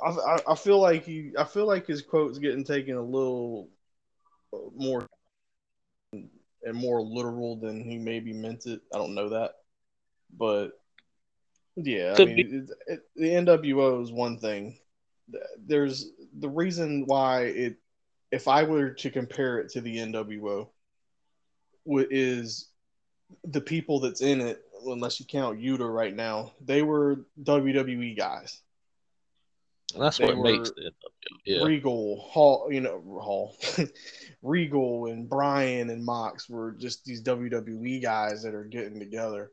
I, 0.02 0.10
I, 0.10 0.38
I 0.50 0.54
feel 0.54 0.80
like 0.80 1.04
he 1.04 1.32
I 1.38 1.44
feel 1.44 1.66
like 1.66 1.86
his 1.86 2.02
quote's 2.02 2.38
getting 2.38 2.64
taken 2.64 2.96
a 2.96 3.02
little 3.02 3.68
more 4.76 5.06
and 6.12 6.74
more 6.74 7.02
literal 7.02 7.56
than 7.56 7.82
he 7.82 7.98
maybe 7.98 8.32
meant 8.32 8.66
it. 8.66 8.80
I 8.94 8.98
don't 8.98 9.14
know 9.14 9.30
that, 9.30 9.56
but 10.36 10.72
yeah, 11.76 12.14
Could 12.14 12.30
I 12.30 12.34
mean, 12.34 12.68
it, 12.86 12.92
it, 12.92 13.00
the 13.16 13.28
NWO 13.28 14.02
is 14.02 14.12
one 14.12 14.38
thing. 14.38 14.78
There's 15.66 16.10
the 16.38 16.48
reason 16.48 17.04
why 17.06 17.42
it. 17.42 17.76
If 18.30 18.48
I 18.48 18.64
were 18.64 18.90
to 18.90 19.10
compare 19.10 19.58
it 19.58 19.70
to 19.70 19.80
the 19.80 19.96
NWO, 19.96 20.68
is 21.86 22.68
the 23.44 23.60
people 23.60 24.00
that's 24.00 24.20
in 24.20 24.40
it, 24.40 24.62
unless 24.86 25.20
you 25.20 25.26
count 25.26 25.60
Yuta 25.60 25.92
right 25.92 26.14
now, 26.14 26.52
they 26.64 26.82
were 26.82 27.26
WWE 27.42 28.16
guys. 28.16 28.60
That's 29.96 30.18
They 30.18 30.26
what 30.26 30.38
makes 30.38 30.72
it. 30.76 30.94
Yeah. 31.44 31.62
Regal, 31.62 32.20
Hall, 32.20 32.68
you 32.70 32.80
know, 32.80 33.00
Hall, 33.20 33.56
Regal, 34.42 35.06
and 35.06 35.28
Bryan 35.28 35.90
and 35.90 36.04
Mox 36.04 36.48
were 36.48 36.72
just 36.72 37.04
these 37.04 37.22
WWE 37.22 38.02
guys 38.02 38.42
that 38.42 38.54
are 38.54 38.64
getting 38.64 38.98
together. 38.98 39.52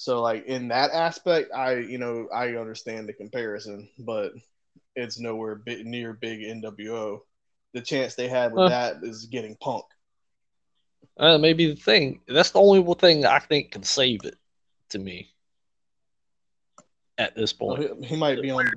So, 0.00 0.22
like 0.22 0.46
in 0.46 0.68
that 0.68 0.92
aspect, 0.92 1.52
I, 1.54 1.74
you 1.74 1.98
know, 1.98 2.26
I 2.34 2.56
understand 2.56 3.06
the 3.06 3.12
comparison, 3.12 3.86
but 3.98 4.32
it's 4.96 5.20
nowhere 5.20 5.56
bit 5.56 5.84
near 5.84 6.14
big 6.14 6.40
NWO. 6.40 7.18
The 7.74 7.82
chance 7.82 8.14
they 8.14 8.26
had 8.26 8.54
with 8.54 8.62
Huh. 8.62 8.68
that 8.70 8.94
is 9.02 9.26
getting 9.26 9.56
Punk. 9.56 9.84
Uh, 11.18 11.36
maybe 11.36 11.66
the 11.66 11.76
thing. 11.76 12.22
That's 12.26 12.50
the 12.50 12.60
only 12.60 12.94
thing 12.94 13.26
I 13.26 13.40
think 13.40 13.72
can 13.72 13.82
save 13.82 14.24
it 14.24 14.36
to 14.88 14.98
me 14.98 15.34
at 17.18 17.36
this 17.36 17.52
point. 17.52 17.82
He, 18.00 18.06
he 18.06 18.16
might 18.16 18.40
be 18.40 18.50
on. 18.50 18.72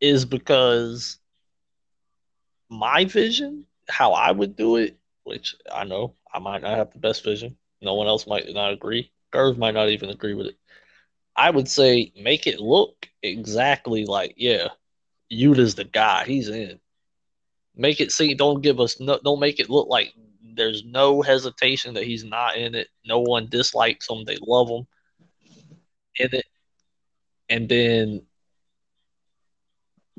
Is 0.00 0.24
because 0.24 1.18
my 2.70 3.04
vision, 3.04 3.66
how 3.88 4.12
I 4.12 4.30
would 4.30 4.54
do 4.54 4.76
it, 4.76 4.96
which 5.24 5.56
I 5.72 5.82
know 5.82 6.14
I 6.32 6.38
might 6.38 6.62
not 6.62 6.78
have 6.78 6.92
the 6.92 7.00
best 7.00 7.24
vision. 7.24 7.56
No 7.80 7.94
one 7.94 8.06
else 8.06 8.28
might 8.28 8.48
not 8.48 8.72
agree. 8.72 9.11
Curve 9.32 9.58
might 9.58 9.74
not 9.74 9.88
even 9.88 10.10
agree 10.10 10.34
with 10.34 10.46
it. 10.46 10.56
I 11.34 11.50
would 11.50 11.68
say 11.68 12.12
make 12.16 12.46
it 12.46 12.60
look 12.60 13.08
exactly 13.22 14.04
like, 14.04 14.34
yeah, 14.36 14.68
Yuta's 15.32 15.74
the 15.74 15.84
guy. 15.84 16.24
He's 16.24 16.48
in. 16.48 16.78
Make 17.74 18.00
it 18.00 18.12
see. 18.12 18.34
Don't 18.34 18.62
give 18.62 18.80
us 18.80 19.00
no. 19.00 19.18
Don't 19.24 19.40
make 19.40 19.58
it 19.58 19.70
look 19.70 19.88
like 19.88 20.12
there's 20.54 20.84
no 20.84 21.22
hesitation 21.22 21.94
that 21.94 22.04
he's 22.04 22.22
not 22.24 22.56
in 22.56 22.74
it. 22.74 22.88
No 23.06 23.20
one 23.20 23.48
dislikes 23.48 24.08
him. 24.10 24.24
They 24.24 24.36
love 24.46 24.68
him 24.68 24.86
in 26.18 26.28
it. 26.38 26.44
And 27.48 27.68
then 27.68 28.22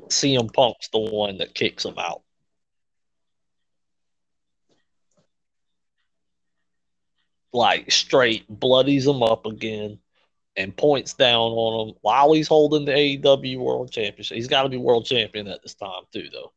CM 0.08 0.52
Punk's 0.52 0.88
the 0.88 0.98
one 0.98 1.38
that 1.38 1.54
kicks 1.54 1.84
him 1.84 1.94
out. 1.98 2.23
Like 7.54 7.92
straight 7.92 8.48
bloodies 8.48 9.06
him 9.06 9.22
up 9.22 9.46
again 9.46 10.00
and 10.56 10.76
points 10.76 11.14
down 11.14 11.52
on 11.52 11.88
him 11.88 11.94
while 12.00 12.32
he's 12.32 12.48
holding 12.48 12.84
the 12.84 12.92
AEW 12.92 13.58
World 13.58 13.92
Championship. 13.92 14.34
He's 14.34 14.48
got 14.48 14.64
to 14.64 14.68
be 14.68 14.76
world 14.76 15.06
champion 15.06 15.46
at 15.46 15.62
this 15.62 15.74
time 15.74 16.02
too, 16.12 16.28
though. 16.32 16.52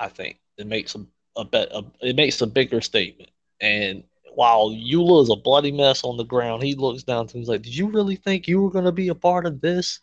I 0.00 0.08
think 0.08 0.40
it 0.56 0.66
makes 0.66 0.94
a, 0.94 1.04
a 1.36 1.44
bet. 1.44 1.68
A, 1.72 1.84
it 2.00 2.16
makes 2.16 2.40
a 2.40 2.46
bigger 2.46 2.80
statement. 2.80 3.30
And 3.60 4.02
while 4.34 4.70
Yuta 4.70 5.22
is 5.22 5.30
a 5.30 5.36
bloody 5.36 5.70
mess 5.70 6.02
on 6.02 6.16
the 6.16 6.24
ground, 6.24 6.62
he 6.62 6.74
looks 6.74 7.02
down 7.02 7.26
to 7.26 7.34
him. 7.34 7.40
He's 7.40 7.48
like, 7.50 7.62
"Did 7.62 7.76
you 7.76 7.90
really 7.90 8.16
think 8.16 8.48
you 8.48 8.62
were 8.62 8.70
going 8.70 8.86
to 8.86 8.92
be 8.92 9.08
a 9.08 9.14
part 9.14 9.44
of 9.44 9.60
this?" 9.60 10.00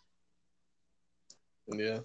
Yeah, 1.66 1.98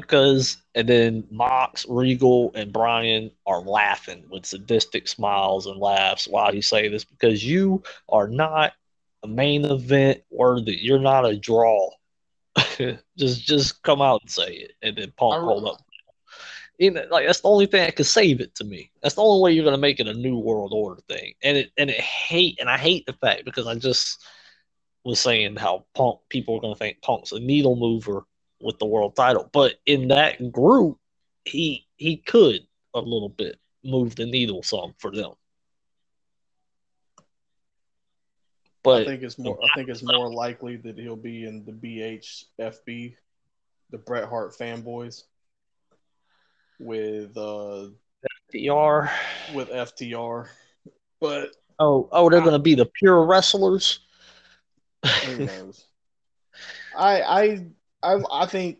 because 0.00 0.58
and 0.74 0.88
then 0.88 1.24
Mox, 1.30 1.86
Regal, 1.88 2.52
and 2.54 2.72
Bryan 2.72 3.30
are 3.46 3.60
laughing 3.62 4.24
with 4.30 4.44
sadistic 4.44 5.08
smiles 5.08 5.66
and 5.66 5.78
laughs 5.78 6.28
while 6.28 6.52
he's 6.52 6.66
saying 6.66 6.92
this 6.92 7.04
because 7.04 7.44
you 7.44 7.82
are 8.08 8.28
not 8.28 8.72
a 9.22 9.28
main 9.28 9.64
event 9.64 10.22
worthy. 10.30 10.76
You're 10.80 10.98
not 10.98 11.24
a 11.24 11.36
draw. 11.36 11.90
just 13.18 13.42
just 13.42 13.82
come 13.82 14.02
out 14.02 14.20
and 14.22 14.30
say 14.30 14.52
it, 14.52 14.72
and 14.82 14.96
then 14.96 15.12
Punk 15.16 15.42
hold 15.42 15.66
up. 15.66 15.82
You 16.78 16.90
know, 16.90 17.04
like 17.10 17.26
that's 17.26 17.40
the 17.40 17.48
only 17.48 17.66
thing 17.66 17.84
that 17.84 17.96
could 17.96 18.06
save 18.06 18.40
it 18.40 18.54
to 18.56 18.64
me. 18.64 18.90
That's 19.02 19.14
the 19.14 19.22
only 19.22 19.42
way 19.42 19.52
you're 19.52 19.64
gonna 19.64 19.78
make 19.78 19.98
it 19.98 20.08
a 20.08 20.14
new 20.14 20.38
world 20.38 20.72
order 20.74 21.00
thing. 21.08 21.34
And 21.42 21.56
it 21.56 21.70
and 21.78 21.90
it 21.90 22.00
hate 22.00 22.58
and 22.60 22.68
I 22.68 22.76
hate 22.76 23.06
the 23.06 23.14
fact 23.14 23.46
because 23.46 23.66
I 23.66 23.74
just 23.76 24.22
was 25.04 25.20
saying 25.20 25.56
how 25.56 25.86
Punk 25.94 26.18
people 26.28 26.56
are 26.56 26.60
gonna 26.60 26.76
think 26.76 27.00
Punk's 27.00 27.32
a 27.32 27.40
needle 27.40 27.76
mover 27.76 28.24
with 28.60 28.78
the 28.78 28.86
world 28.86 29.16
title. 29.16 29.48
But 29.52 29.74
in 29.86 30.08
that 30.08 30.52
group, 30.52 30.98
he 31.44 31.86
he 31.96 32.16
could 32.16 32.60
a 32.94 33.00
little 33.00 33.28
bit 33.28 33.58
move 33.84 34.16
the 34.16 34.26
needle 34.26 34.62
some 34.62 34.94
for 34.98 35.10
them. 35.10 35.32
But 38.82 39.02
I 39.02 39.04
think 39.04 39.22
it's 39.22 39.38
more. 39.38 39.58
I 39.62 39.68
think 39.74 39.88
it's 39.88 40.02
more 40.02 40.32
likely 40.32 40.76
that 40.76 40.98
he'll 40.98 41.16
be 41.16 41.44
in 41.44 41.64
the 41.64 41.72
BHFB, 41.72 43.14
the 43.90 43.98
Bret 43.98 44.28
Hart 44.28 44.56
fanboys, 44.56 45.24
with 46.78 47.36
uh 47.36 47.88
DR, 48.52 49.10
with 49.54 49.70
FTR, 49.70 50.48
but 51.20 51.50
oh 51.80 52.08
oh, 52.12 52.30
they're 52.30 52.40
gonna 52.40 52.58
be 52.58 52.76
the 52.76 52.86
pure 52.86 53.24
wrestlers. 53.24 54.00
who 55.04 55.46
knows? 55.46 55.86
I 56.96 57.22
I 57.22 57.66
I 58.02 58.18
I 58.30 58.46
think 58.46 58.78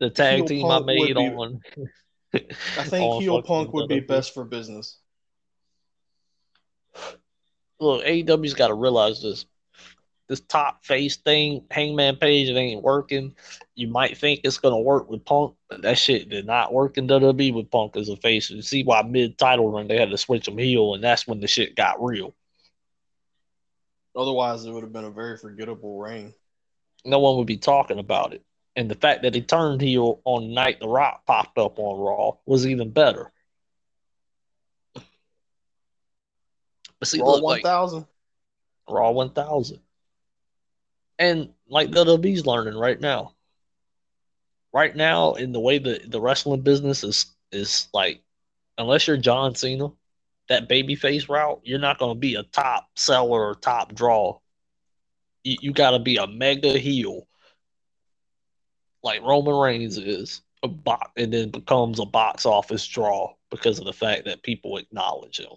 the 0.00 0.10
tag 0.10 0.46
team 0.46 0.66
I 0.66 0.68
Punk 0.68 0.86
would 0.86 0.96
made 0.96 1.16
be- 1.16 1.22
on. 1.22 1.60
I 2.34 2.84
think 2.84 3.04
on 3.04 3.22
heel 3.22 3.42
Punk 3.42 3.72
would 3.72 3.88
be 3.88 4.00
best 4.00 4.34
for 4.34 4.44
business. 4.44 4.98
Look, 7.78 8.04
AEW's 8.04 8.54
got 8.54 8.68
to 8.68 8.74
realize 8.74 9.22
this. 9.22 9.46
This 10.28 10.40
top 10.40 10.84
face 10.84 11.16
thing, 11.16 11.66
Hangman 11.70 12.16
Page, 12.16 12.48
it 12.48 12.56
ain't 12.56 12.82
working. 12.82 13.34
You 13.74 13.88
might 13.88 14.16
think 14.16 14.40
it's 14.44 14.56
gonna 14.56 14.78
work 14.78 15.10
with 15.10 15.24
Punk, 15.24 15.56
but 15.68 15.82
that 15.82 15.98
shit 15.98 16.30
did 16.30 16.46
not 16.46 16.72
work 16.72 16.96
in 16.96 17.06
WWE 17.06 17.52
with 17.52 17.70
Punk 17.70 17.96
as 17.96 18.08
a 18.08 18.16
face. 18.16 18.48
You 18.48 18.62
see 18.62 18.82
why 18.82 19.02
mid 19.02 19.36
title 19.36 19.70
run 19.70 19.88
they 19.88 19.98
had 19.98 20.10
to 20.10 20.16
switch 20.16 20.48
him 20.48 20.56
heel, 20.56 20.94
and 20.94 21.04
that's 21.04 21.26
when 21.26 21.40
the 21.40 21.48
shit 21.48 21.74
got 21.74 22.02
real. 22.02 22.34
Otherwise, 24.16 24.64
it 24.64 24.70
would 24.70 24.84
have 24.84 24.92
been 24.92 25.04
a 25.04 25.10
very 25.10 25.36
forgettable 25.36 25.98
reign. 25.98 26.32
No 27.04 27.18
one 27.18 27.36
would 27.36 27.46
be 27.46 27.56
talking 27.56 27.98
about 27.98 28.32
it. 28.32 28.42
And 28.74 28.90
the 28.90 28.94
fact 28.94 29.22
that 29.22 29.34
he 29.34 29.42
turned 29.42 29.80
heel 29.80 30.20
on 30.24 30.54
night 30.54 30.80
The 30.80 30.88
Rock 30.88 31.26
popped 31.26 31.58
up 31.58 31.78
on 31.78 32.00
Raw 32.00 32.36
was 32.46 32.66
even 32.66 32.90
better. 32.90 33.30
But 34.94 37.08
see, 37.08 37.20
Raw 37.20 37.32
one 37.32 37.42
like, 37.42 37.62
thousand. 37.62 38.06
Raw 38.88 39.10
1000. 39.10 39.78
And 41.18 41.50
like 41.68 41.90
WWE's 41.90 42.46
learning 42.46 42.74
right 42.74 43.00
now. 43.00 43.34
Right 44.72 44.96
now, 44.96 45.34
in 45.34 45.52
the 45.52 45.60
way 45.60 45.78
that 45.78 46.10
the 46.10 46.20
wrestling 46.20 46.62
business 46.62 47.04
is 47.04 47.26
is 47.52 47.88
like, 47.92 48.22
unless 48.78 49.06
you're 49.06 49.18
John 49.18 49.54
Cena, 49.54 49.92
that 50.48 50.68
babyface 50.68 51.28
route, 51.28 51.60
you're 51.64 51.78
not 51.78 51.98
going 51.98 52.14
to 52.14 52.18
be 52.18 52.34
a 52.34 52.42
top 52.42 52.88
seller 52.96 53.48
or 53.48 53.54
top 53.54 53.94
draw. 53.94 54.38
You, 55.44 55.56
you 55.60 55.72
got 55.72 55.90
to 55.92 55.98
be 55.98 56.16
a 56.16 56.26
mega 56.26 56.78
heel, 56.78 57.26
like 59.02 59.22
Roman 59.22 59.54
Reigns 59.54 59.98
is, 59.98 60.42
a 60.62 60.68
box, 60.68 61.10
and 61.16 61.32
then 61.32 61.50
becomes 61.50 61.98
a 61.98 62.04
box 62.04 62.46
office 62.46 62.86
draw 62.86 63.34
because 63.50 63.78
of 63.78 63.84
the 63.84 63.92
fact 63.92 64.24
that 64.26 64.42
people 64.42 64.76
acknowledge 64.76 65.40
him. 65.40 65.52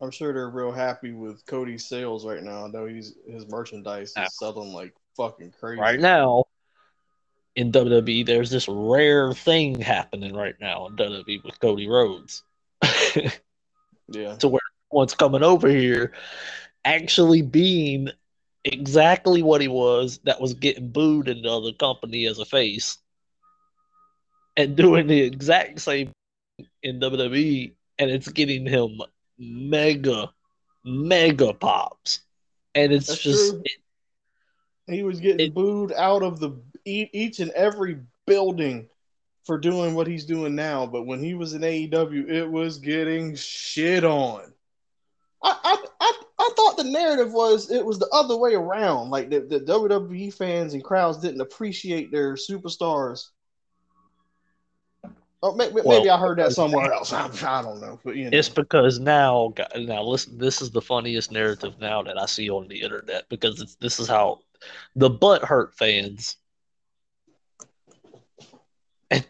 I'm 0.00 0.12
sure 0.12 0.32
they're 0.32 0.48
real 0.48 0.70
happy 0.70 1.12
with 1.12 1.44
Cody's 1.46 1.88
sales 1.88 2.24
right 2.24 2.42
now. 2.42 2.66
I 2.66 2.68
know 2.68 2.86
he's 2.86 3.14
his 3.26 3.48
merchandise 3.48 4.12
is 4.16 4.36
selling 4.38 4.72
like 4.72 4.94
fucking 5.16 5.52
crazy. 5.58 5.80
right 5.80 5.98
now 5.98 6.44
in 7.56 7.72
WWE, 7.72 8.24
there's 8.24 8.50
this 8.50 8.68
rare 8.68 9.32
thing 9.32 9.80
happening 9.80 10.32
right 10.32 10.54
now 10.60 10.86
in 10.86 10.94
WWE 10.94 11.42
with 11.44 11.58
Cody 11.60 11.88
Rhodes. 11.88 12.44
Yeah. 14.10 14.36
to 14.36 14.48
where 14.48 14.62
What's 14.90 15.14
coming 15.14 15.42
over 15.42 15.68
here 15.68 16.12
actually 16.88 17.42
being 17.42 18.08
exactly 18.64 19.42
what 19.42 19.60
he 19.60 19.68
was 19.68 20.18
that 20.24 20.40
was 20.40 20.54
getting 20.54 20.90
booed 20.90 21.28
in 21.28 21.42
the 21.42 21.50
other 21.50 21.72
company 21.72 22.26
as 22.26 22.38
a 22.38 22.44
face 22.44 22.98
and 24.56 24.76
doing 24.76 25.06
the 25.06 25.20
exact 25.20 25.80
same 25.80 26.10
in 26.82 26.98
WWE 26.98 27.72
and 27.98 28.10
it's 28.10 28.28
getting 28.28 28.66
him 28.66 29.00
mega 29.38 30.30
mega 30.84 31.52
pops 31.52 32.20
and 32.74 32.92
it's 32.92 33.06
That's 33.06 33.20
just 33.20 33.54
it, 33.64 33.80
he 34.86 35.02
was 35.02 35.20
getting 35.20 35.48
it, 35.48 35.54
booed 35.54 35.92
out 35.92 36.22
of 36.22 36.40
the 36.40 36.56
each 36.84 37.40
and 37.40 37.50
every 37.50 37.98
building 38.26 38.88
for 39.44 39.58
doing 39.58 39.94
what 39.94 40.06
he's 40.06 40.24
doing 40.24 40.54
now. 40.54 40.86
But 40.86 41.06
when 41.06 41.22
he 41.22 41.34
was 41.34 41.54
in 41.54 41.62
AEW, 41.62 42.28
it 42.30 42.50
was 42.50 42.78
getting 42.78 43.34
shit 43.34 44.04
on. 44.04 44.52
I, 45.42 45.56
I, 45.62 45.86
I, 46.00 46.22
I 46.38 46.50
thought 46.56 46.76
the 46.76 46.84
narrative 46.84 47.32
was 47.32 47.70
it 47.70 47.84
was 47.84 47.98
the 47.98 48.08
other 48.12 48.36
way 48.36 48.54
around. 48.54 49.10
Like 49.10 49.30
the, 49.30 49.40
the 49.40 49.60
WWE 49.60 50.32
fans 50.32 50.74
and 50.74 50.82
crowds 50.82 51.18
didn't 51.18 51.40
appreciate 51.40 52.10
their 52.10 52.34
superstars. 52.34 53.26
Oh, 55.40 55.54
maybe, 55.54 55.74
well, 55.74 55.98
maybe 55.98 56.10
I 56.10 56.18
heard 56.18 56.38
that 56.38 56.52
somewhere 56.52 56.92
else. 56.92 57.12
I, 57.12 57.30
I 57.44 57.62
don't 57.62 57.80
know, 57.80 58.00
but 58.04 58.16
you 58.16 58.28
know. 58.28 58.36
it's 58.36 58.48
because 58.48 58.98
now, 58.98 59.54
now 59.76 60.02
listen. 60.02 60.36
This 60.36 60.60
is 60.60 60.70
the 60.72 60.82
funniest 60.82 61.30
narrative 61.30 61.74
now 61.80 62.02
that 62.02 62.18
I 62.18 62.26
see 62.26 62.50
on 62.50 62.66
the 62.66 62.80
internet 62.82 63.28
because 63.28 63.60
it's 63.60 63.76
this 63.76 64.00
is 64.00 64.08
how 64.08 64.40
the 64.96 65.08
butt 65.08 65.44
hurt 65.44 65.74
fans. 65.76 66.36
And 69.12 69.24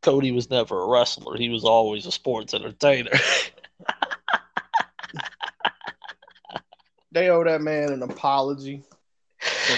Cody 0.00 0.32
was 0.32 0.48
never 0.48 0.80
a 0.80 0.86
wrestler; 0.86 1.36
he 1.36 1.50
was 1.50 1.64
always 1.64 2.06
a 2.06 2.12
sports 2.12 2.54
entertainer. 2.54 3.12
they 7.14 7.30
owe 7.30 7.44
that 7.44 7.62
man 7.62 7.92
an 7.92 8.02
apology. 8.02 8.82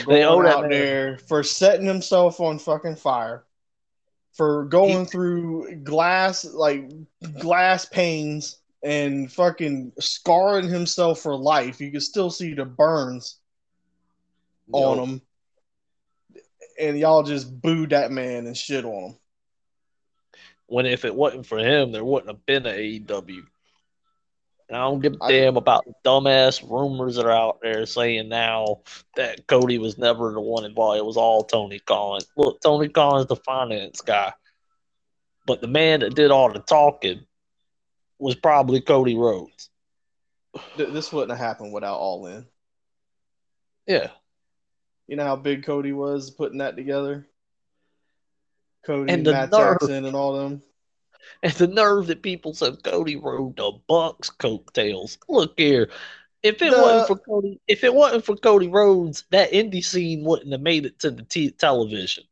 They 0.09 0.25
owe 0.25 0.45
out 0.45 0.69
there 0.71 1.19
for 1.19 1.43
setting 1.43 1.87
himself 1.87 2.41
on 2.41 2.59
fucking 2.59 2.97
fire, 2.97 3.45
for 4.33 4.65
going 4.65 5.05
he, 5.05 5.11
through 5.11 5.77
glass 5.85 6.45
like 6.45 6.91
glass 7.39 7.85
panes 7.85 8.59
and 8.83 9.31
fucking 9.31 9.93
scarring 10.01 10.69
himself 10.69 11.21
for 11.21 11.37
life. 11.37 11.81
You 11.81 11.91
can 11.91 12.01
still 12.01 12.31
see 12.31 12.55
the 12.55 12.65
burns 12.65 13.39
on 14.73 14.99
him, 14.99 15.23
and 16.81 16.99
y'all 16.99 17.23
just 17.23 17.61
booed 17.61 17.91
that 17.91 18.11
man 18.11 18.47
and 18.47 18.57
shit 18.57 18.85
on 18.85 19.11
him. 19.11 19.17
When 20.69 20.87
if 20.87 21.05
it 21.05 21.15
wasn't 21.15 21.47
for 21.47 21.59
him, 21.59 21.93
there 21.93 22.05
wouldn't 22.05 22.31
have 22.31 22.47
been 22.47 22.67
an 22.67 22.77
AEW. 22.77 23.45
I 24.71 24.79
don't 24.79 25.01
give 25.01 25.15
a 25.21 25.29
damn 25.29 25.57
about 25.57 25.85
the 25.85 25.95
dumbass 26.05 26.69
rumors 26.69 27.17
that 27.17 27.27
are 27.27 27.31
out 27.31 27.61
there 27.63 27.87
saying 27.87 28.29
now 28.29 28.81
that 29.15 29.47
Cody 29.47 29.79
was 29.79 29.97
never 29.97 30.33
the 30.33 30.41
one 30.41 30.65
involved. 30.65 30.99
It 30.99 31.05
was 31.05 31.17
all 31.17 31.45
Tony 31.45 31.79
Khan. 31.79 32.21
Look, 32.37 32.61
Tony 32.61 32.87
is 32.87 33.27
the 33.27 33.41
finance 33.45 34.01
guy, 34.01 34.33
but 35.47 35.61
the 35.61 35.69
man 35.69 36.01
that 36.01 36.17
did 36.17 36.33
all 36.33 36.53
the 36.53 36.59
talking 36.59 37.25
was 38.19 38.35
probably 38.35 38.81
Cody 38.81 39.15
Rhodes. 39.15 39.71
This 40.77 41.13
wouldn't 41.13 41.39
have 41.39 41.47
happened 41.47 41.73
without 41.73 41.99
All 41.99 42.27
In. 42.27 42.47
Yeah. 43.87 44.11
You 45.07 45.17
know 45.17 45.25
how 45.25 45.37
big 45.37 45.65
Cody 45.65 45.93
was 45.93 46.31
putting 46.31 46.59
that 46.59 46.77
together? 46.77 47.29
Cody, 48.85 49.13
and 49.13 49.25
Matt 49.25 49.53
nerve. 49.53 49.79
Jackson, 49.81 50.05
and 50.05 50.17
all 50.17 50.33
them. 50.33 50.63
And 51.43 51.53
the 51.53 51.67
nerve 51.67 52.07
that 52.07 52.23
people 52.23 52.55
said 52.55 52.83
Cody 52.83 53.17
rode 53.17 53.57
the 53.57 53.73
Bucks 53.87 54.31
coattails. 54.31 55.19
Look 55.29 55.59
here. 55.59 55.91
If 56.43 56.63
it 56.63 56.71
wasn't 56.71 57.09
for 57.09 57.17
Cody, 57.17 57.61
if 57.67 57.83
it 57.83 57.93
wasn't 57.93 58.25
for 58.25 58.37
Cody 58.37 58.69
Rhodes, 58.69 59.25
that 59.31 59.53
indie 59.53 59.85
scene 59.85 60.25
wouldn't 60.25 60.53
have 60.53 60.61
made 60.61 60.87
it 60.87 60.99
to 61.01 61.11
the 61.11 61.23
t- 61.23 61.51
television. 61.51 62.25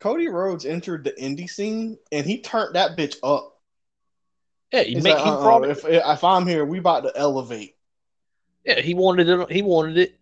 Cody 0.00 0.28
Rhodes 0.28 0.66
entered 0.66 1.04
the 1.04 1.12
indie 1.12 1.48
scene 1.48 1.96
and 2.12 2.26
he 2.26 2.42
turned 2.42 2.74
that 2.74 2.96
bitch 2.96 3.16
up. 3.22 3.58
Yeah, 4.72 4.82
he, 4.82 4.96
make, 4.96 5.16
like, 5.16 5.24
he 5.24 5.30
brought 5.30 5.68
if 5.68 5.84
if 5.84 6.24
I'm 6.24 6.46
here, 6.46 6.64
we 6.64 6.78
about 6.78 7.04
to 7.04 7.12
elevate. 7.14 7.76
Yeah, 8.64 8.80
he 8.80 8.92
wanted 8.92 9.28
it. 9.28 9.50
He 9.50 9.62
wanted 9.62 9.98
it 9.98 10.18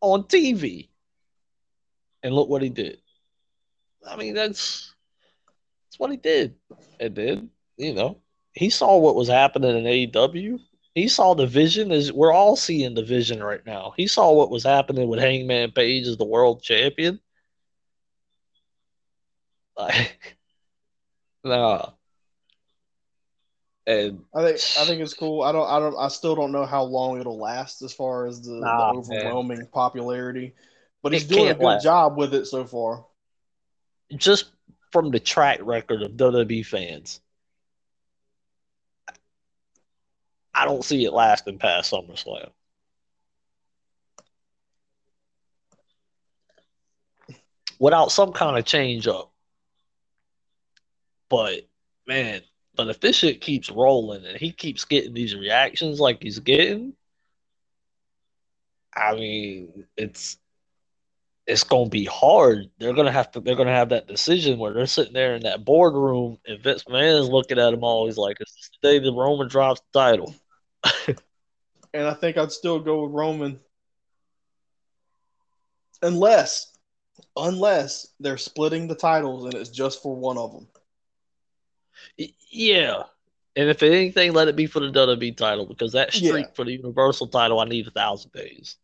on 0.00 0.24
TV, 0.24 0.88
and 2.22 2.34
look 2.34 2.48
what 2.48 2.62
he 2.62 2.70
did. 2.70 2.98
I 4.06 4.16
mean, 4.16 4.34
that's 4.34 4.94
that's 5.88 5.98
what 5.98 6.10
he 6.10 6.18
did. 6.18 6.54
It 7.00 7.14
did. 7.14 7.48
You 7.78 7.94
know, 7.94 8.20
he 8.52 8.68
saw 8.70 8.98
what 8.98 9.14
was 9.14 9.28
happening 9.28 9.78
in 9.78 9.84
AEW. 9.84 10.58
He 10.94 11.08
saw 11.08 11.34
the 11.34 11.46
vision 11.46 11.92
as 11.92 12.12
we're 12.12 12.32
all 12.32 12.56
seeing 12.56 12.94
the 12.94 13.04
vision 13.04 13.42
right 13.42 13.64
now. 13.64 13.94
He 13.96 14.06
saw 14.06 14.32
what 14.32 14.50
was 14.50 14.64
happening 14.64 15.08
with 15.08 15.20
Hangman 15.20 15.70
Page 15.70 16.06
as 16.06 16.16
the 16.16 16.24
world 16.26 16.62
champion. 16.62 17.20
Like, 19.76 20.36
nah. 21.44 21.90
And 23.86 24.24
I 24.34 24.42
think 24.42 24.56
I 24.78 24.84
think 24.84 25.00
it's 25.00 25.14
cool. 25.14 25.42
I 25.42 25.52
don't 25.52 25.66
I 25.66 25.78
don't 25.78 25.96
I 25.96 26.08
still 26.08 26.34
don't 26.34 26.52
know 26.52 26.66
how 26.66 26.82
long 26.82 27.20
it'll 27.20 27.38
last 27.38 27.80
as 27.80 27.94
far 27.94 28.26
as 28.26 28.42
the, 28.42 28.52
nah, 28.52 28.92
the 28.92 28.98
overwhelming 28.98 29.58
man. 29.60 29.68
popularity. 29.72 30.52
But 31.02 31.12
he's 31.12 31.24
it 31.24 31.34
doing 31.34 31.48
a 31.48 31.54
good 31.54 31.62
last. 31.64 31.84
job 31.84 32.18
with 32.18 32.34
it 32.34 32.46
so 32.46 32.66
far. 32.66 33.06
Just 34.16 34.50
from 34.90 35.10
the 35.10 35.20
track 35.20 35.60
record 35.62 36.02
of 36.02 36.12
WWE 36.12 36.64
fans. 36.64 37.20
I 40.54 40.64
don't 40.64 40.84
see 40.84 41.04
it 41.04 41.12
lasting 41.12 41.58
past 41.58 41.92
SummerSlam. 41.92 42.50
Without 47.78 48.10
some 48.10 48.32
kind 48.32 48.58
of 48.58 48.64
change 48.64 49.06
up. 49.06 49.32
But 51.28 51.68
man, 52.06 52.42
but 52.74 52.88
if 52.88 53.00
this 53.00 53.16
shit 53.16 53.40
keeps 53.40 53.70
rolling 53.70 54.24
and 54.24 54.36
he 54.36 54.50
keeps 54.50 54.84
getting 54.84 55.14
these 55.14 55.36
reactions 55.36 56.00
like 56.00 56.22
he's 56.22 56.40
getting, 56.40 56.94
I 58.94 59.14
mean, 59.14 59.84
it's 59.96 60.38
it's 61.48 61.64
gonna 61.64 61.88
be 61.88 62.04
hard. 62.04 62.68
They're 62.78 62.92
gonna 62.92 63.10
have 63.10 63.30
to. 63.32 63.40
They're 63.40 63.56
gonna 63.56 63.74
have 63.74 63.88
that 63.88 64.06
decision 64.06 64.58
where 64.58 64.74
they're 64.74 64.86
sitting 64.86 65.14
there 65.14 65.34
in 65.34 65.42
that 65.42 65.64
boardroom, 65.64 66.38
and 66.46 66.62
Vince 66.62 66.84
McMahon 66.84 67.20
is 67.20 67.28
looking 67.30 67.58
at 67.58 67.72
him 67.72 67.82
always 67.82 68.18
like, 68.18 68.36
"It's 68.38 68.70
the 68.82 68.88
day 68.88 68.98
that 68.98 69.12
Roman 69.12 69.48
drops 69.48 69.80
the 69.80 69.98
title." 69.98 70.34
and 71.94 72.06
I 72.06 72.12
think 72.12 72.36
I'd 72.36 72.52
still 72.52 72.78
go 72.78 73.02
with 73.04 73.12
Roman, 73.12 73.58
unless, 76.02 76.76
unless 77.34 78.08
they're 78.20 78.36
splitting 78.36 78.86
the 78.86 78.94
titles 78.94 79.46
and 79.46 79.54
it's 79.54 79.70
just 79.70 80.02
for 80.02 80.14
one 80.14 80.36
of 80.36 80.52
them. 80.52 80.68
Yeah, 82.50 83.04
and 83.56 83.70
if 83.70 83.82
anything, 83.82 84.34
let 84.34 84.48
it 84.48 84.56
be 84.56 84.66
for 84.66 84.80
the 84.80 84.92
WWE 84.92 85.34
title 85.34 85.64
because 85.64 85.92
that 85.92 86.12
streak 86.12 86.46
yeah. 86.46 86.52
for 86.54 86.66
the 86.66 86.72
Universal 86.72 87.28
title, 87.28 87.58
I 87.58 87.64
need 87.64 87.86
a 87.86 87.90
thousand 87.90 88.32
days. 88.32 88.76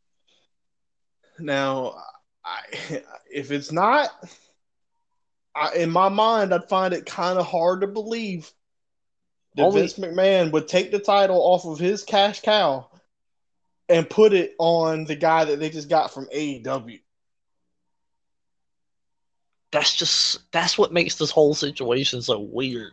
Now, 1.39 1.97
I, 2.45 2.61
if 3.33 3.51
it's 3.51 3.73
not, 3.73 4.11
I, 5.55 5.75
in 5.77 5.91
my 5.91 6.09
mind, 6.09 6.53
I'd 6.53 6.69
find 6.69 6.93
it 6.93 7.07
kind 7.07 7.39
of 7.39 7.47
hard 7.47 7.81
to 7.83 7.87
believe 7.87 8.51
that 9.57 9.63
Only, 9.63 9.83
Vince 9.83 9.99
McMahon 9.99 10.51
would 10.53 10.69
take 10.69 10.91
the 10.91 10.99
title 10.99 11.41
off 11.41 11.65
of 11.65 11.79
his 11.79 12.03
cash 12.03 12.41
cow 12.41 12.91
and 13.89 14.09
put 14.09 14.33
it 14.33 14.55
on 14.59 15.05
the 15.05 15.15
guy 15.15 15.45
that 15.45 15.61
they 15.61 15.71
just 15.71 15.89
got 15.89 16.13
from 16.13 16.27
AEW. 16.27 17.01
That's 19.71 19.95
just 19.95 20.51
that's 20.53 20.79
what 20.79 20.93
makes 20.93 21.17
this 21.17 21.31
whole 21.31 21.55
situation 21.55 22.23
so 22.23 22.39
weird. 22.39 22.93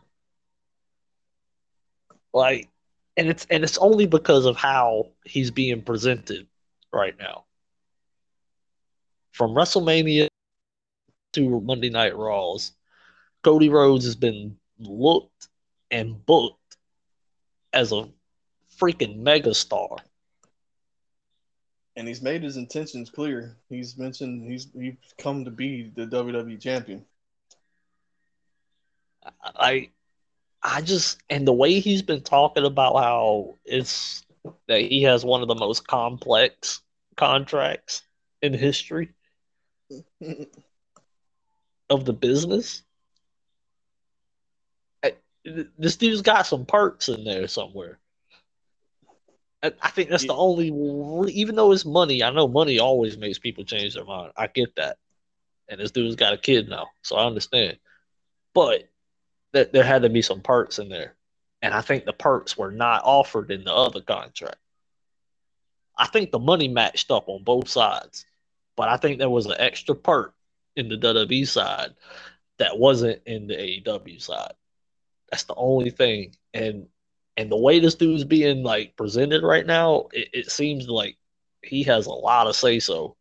Like, 2.34 2.70
and 3.18 3.28
it's 3.28 3.46
and 3.50 3.64
it's 3.64 3.78
only 3.78 4.08
because 4.08 4.46
of 4.46 4.56
how 4.58 5.10
he's 5.24 5.52
being 5.52 5.82
presented 5.84 6.48
right 6.92 7.18
now 7.20 7.46
from 9.32 9.52
WrestleMania 9.52 10.28
to 11.34 11.62
Monday 11.62 11.90
Night 11.90 12.16
Raws, 12.16 12.74
Cody 13.44 13.70
Rhodes 13.70 14.06
has 14.06 14.16
been 14.16 14.58
looked 14.80 15.48
and 15.90 16.24
booked 16.26 16.78
as 17.74 17.92
a 17.92 18.10
freaking 18.80 19.22
megastar. 19.22 19.98
And 21.96 22.08
he's 22.08 22.22
made 22.22 22.44
his 22.44 22.58
intentions 22.58 23.10
clear. 23.10 23.58
He's 23.70 23.98
mentioned 23.98 24.50
he's 24.50 24.68
he's 24.74 24.96
come 25.18 25.46
to 25.46 25.52
be 25.52 25.92
the 25.96 26.06
WWE 26.06 26.60
champion. 26.60 27.06
I 29.44 29.90
I 30.64 30.82
just 30.82 31.22
and 31.30 31.46
the 31.46 31.54
way 31.54 31.80
he's 31.80 32.02
been 32.02 32.22
talking 32.22 32.66
about 32.66 32.96
how 32.96 33.56
it's 33.66 34.24
that 34.68 34.82
he 34.82 35.04
has 35.04 35.26
one 35.26 35.42
of 35.42 35.48
the 35.48 35.56
most 35.56 35.86
complex 35.88 36.82
contracts 37.18 38.04
in 38.42 38.54
history 38.54 39.14
of 41.90 42.06
the 42.06 42.14
business. 42.14 42.84
I, 45.04 45.16
this 45.44 45.98
dude's 45.98 46.22
got 46.22 46.48
some 46.48 46.66
perks 46.66 47.10
in 47.10 47.24
there 47.24 47.48
somewhere. 47.48 48.00
I, 49.64 49.72
I 49.82 49.90
think 49.90 50.10
that's 50.10 50.24
yeah. 50.24 50.30
the 50.30 50.36
only, 50.36 50.68
even 51.32 51.56
though 51.56 51.72
it's 51.72 51.86
money, 51.86 52.24
I 52.24 52.32
know 52.32 52.48
money 52.48 52.80
always 52.80 53.18
makes 53.18 53.40
people 53.40 53.64
change 53.64 53.94
their 53.94 54.06
mind. 54.06 54.32
I 54.36 54.48
get 54.48 54.76
that. 54.76 54.98
And 55.68 55.80
this 55.80 55.92
dude's 55.92 56.16
got 56.16 56.34
a 56.34 56.38
kid 56.38 56.68
now, 56.68 56.88
so 57.02 57.16
I 57.16 57.26
understand. 57.26 57.78
But 58.54 58.90
that 59.54 59.72
there 59.72 59.84
had 59.84 60.02
to 60.02 60.10
be 60.10 60.22
some 60.22 60.42
perks 60.42 60.80
in 60.80 60.90
there. 60.90 61.16
And 61.62 61.74
I 61.74 61.82
think 61.82 62.06
the 62.06 62.14
perks 62.14 62.58
were 62.58 62.72
not 62.72 63.04
offered 63.04 63.52
in 63.52 63.64
the 63.64 63.74
other 63.74 64.02
contract. 64.02 64.58
I 65.98 66.08
think 66.08 66.32
the 66.32 66.40
money 66.40 66.68
matched 66.68 67.12
up 67.12 67.30
on 67.30 67.44
both 67.44 67.70
sides. 67.70 68.26
But 68.76 68.90
I 68.90 68.98
think 68.98 69.20
there 69.20 69.30
was 69.30 69.46
an 69.46 69.56
extra 69.58 69.96
part 69.96 70.34
in 70.76 70.90
the 70.90 70.98
WWE 70.98 71.48
side 71.48 71.92
that 72.58 72.78
wasn't 72.78 73.22
in 73.26 73.48
the 73.48 73.56
AEW 73.56 74.22
side. 74.22 74.54
That's 75.30 75.44
the 75.44 75.56
only 75.56 75.90
thing. 75.90 76.36
And 76.54 76.88
and 77.38 77.52
the 77.52 77.58
way 77.58 77.80
this 77.80 77.96
dude's 77.96 78.24
being 78.24 78.64
like 78.64 78.96
presented 78.98 79.44
right 79.44 79.66
now, 79.66 80.08
it, 80.14 80.30
it 80.34 80.52
seems 80.52 80.88
like 80.88 81.18
he 81.64 81.84
has 81.84 82.06
a 82.06 82.12
lot 82.12 82.48
of 82.48 82.56
say 82.56 82.80
so 82.80 83.16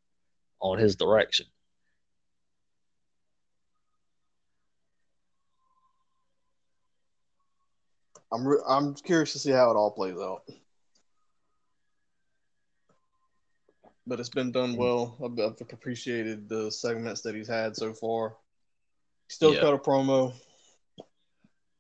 on 0.61 0.79
his 0.79 0.97
direction. 0.97 1.47
I'm 8.33 8.47
re- 8.47 8.63
I'm 8.69 8.95
curious 8.95 9.33
to 9.33 9.39
see 9.39 9.51
how 9.51 9.71
it 9.71 9.77
all 9.77 9.91
plays 9.91 10.17
out. 10.17 10.43
But 14.07 14.21
it's 14.21 14.29
been 14.29 14.53
done 14.53 14.75
mm. 14.75 14.79
well. 14.79 15.17
I've, 15.25 15.39
I've 15.39 15.61
appreciated 15.73 16.49
the 16.49 16.71
segments 16.71 17.21
that 17.23 17.35
he's 17.35 17.49
had 17.49 17.77
so 17.77 17.93
far. 17.93 18.37
Still 19.29 19.55
Yeah. 19.55 19.61
cut 19.61 19.75
a 19.75 19.79
promo. 19.79 20.33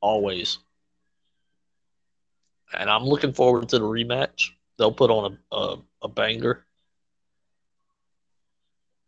Always. 0.01 0.59
And 2.73 2.89
I'm 2.89 3.05
looking 3.05 3.33
forward 3.33 3.69
to 3.71 3.79
the 3.79 3.85
rematch. 3.85 4.51
They'll 4.79 4.93
put 4.93 5.11
on 5.11 5.39
a, 5.51 5.57
a, 5.57 5.79
a 6.03 6.09
banger. 6.09 6.65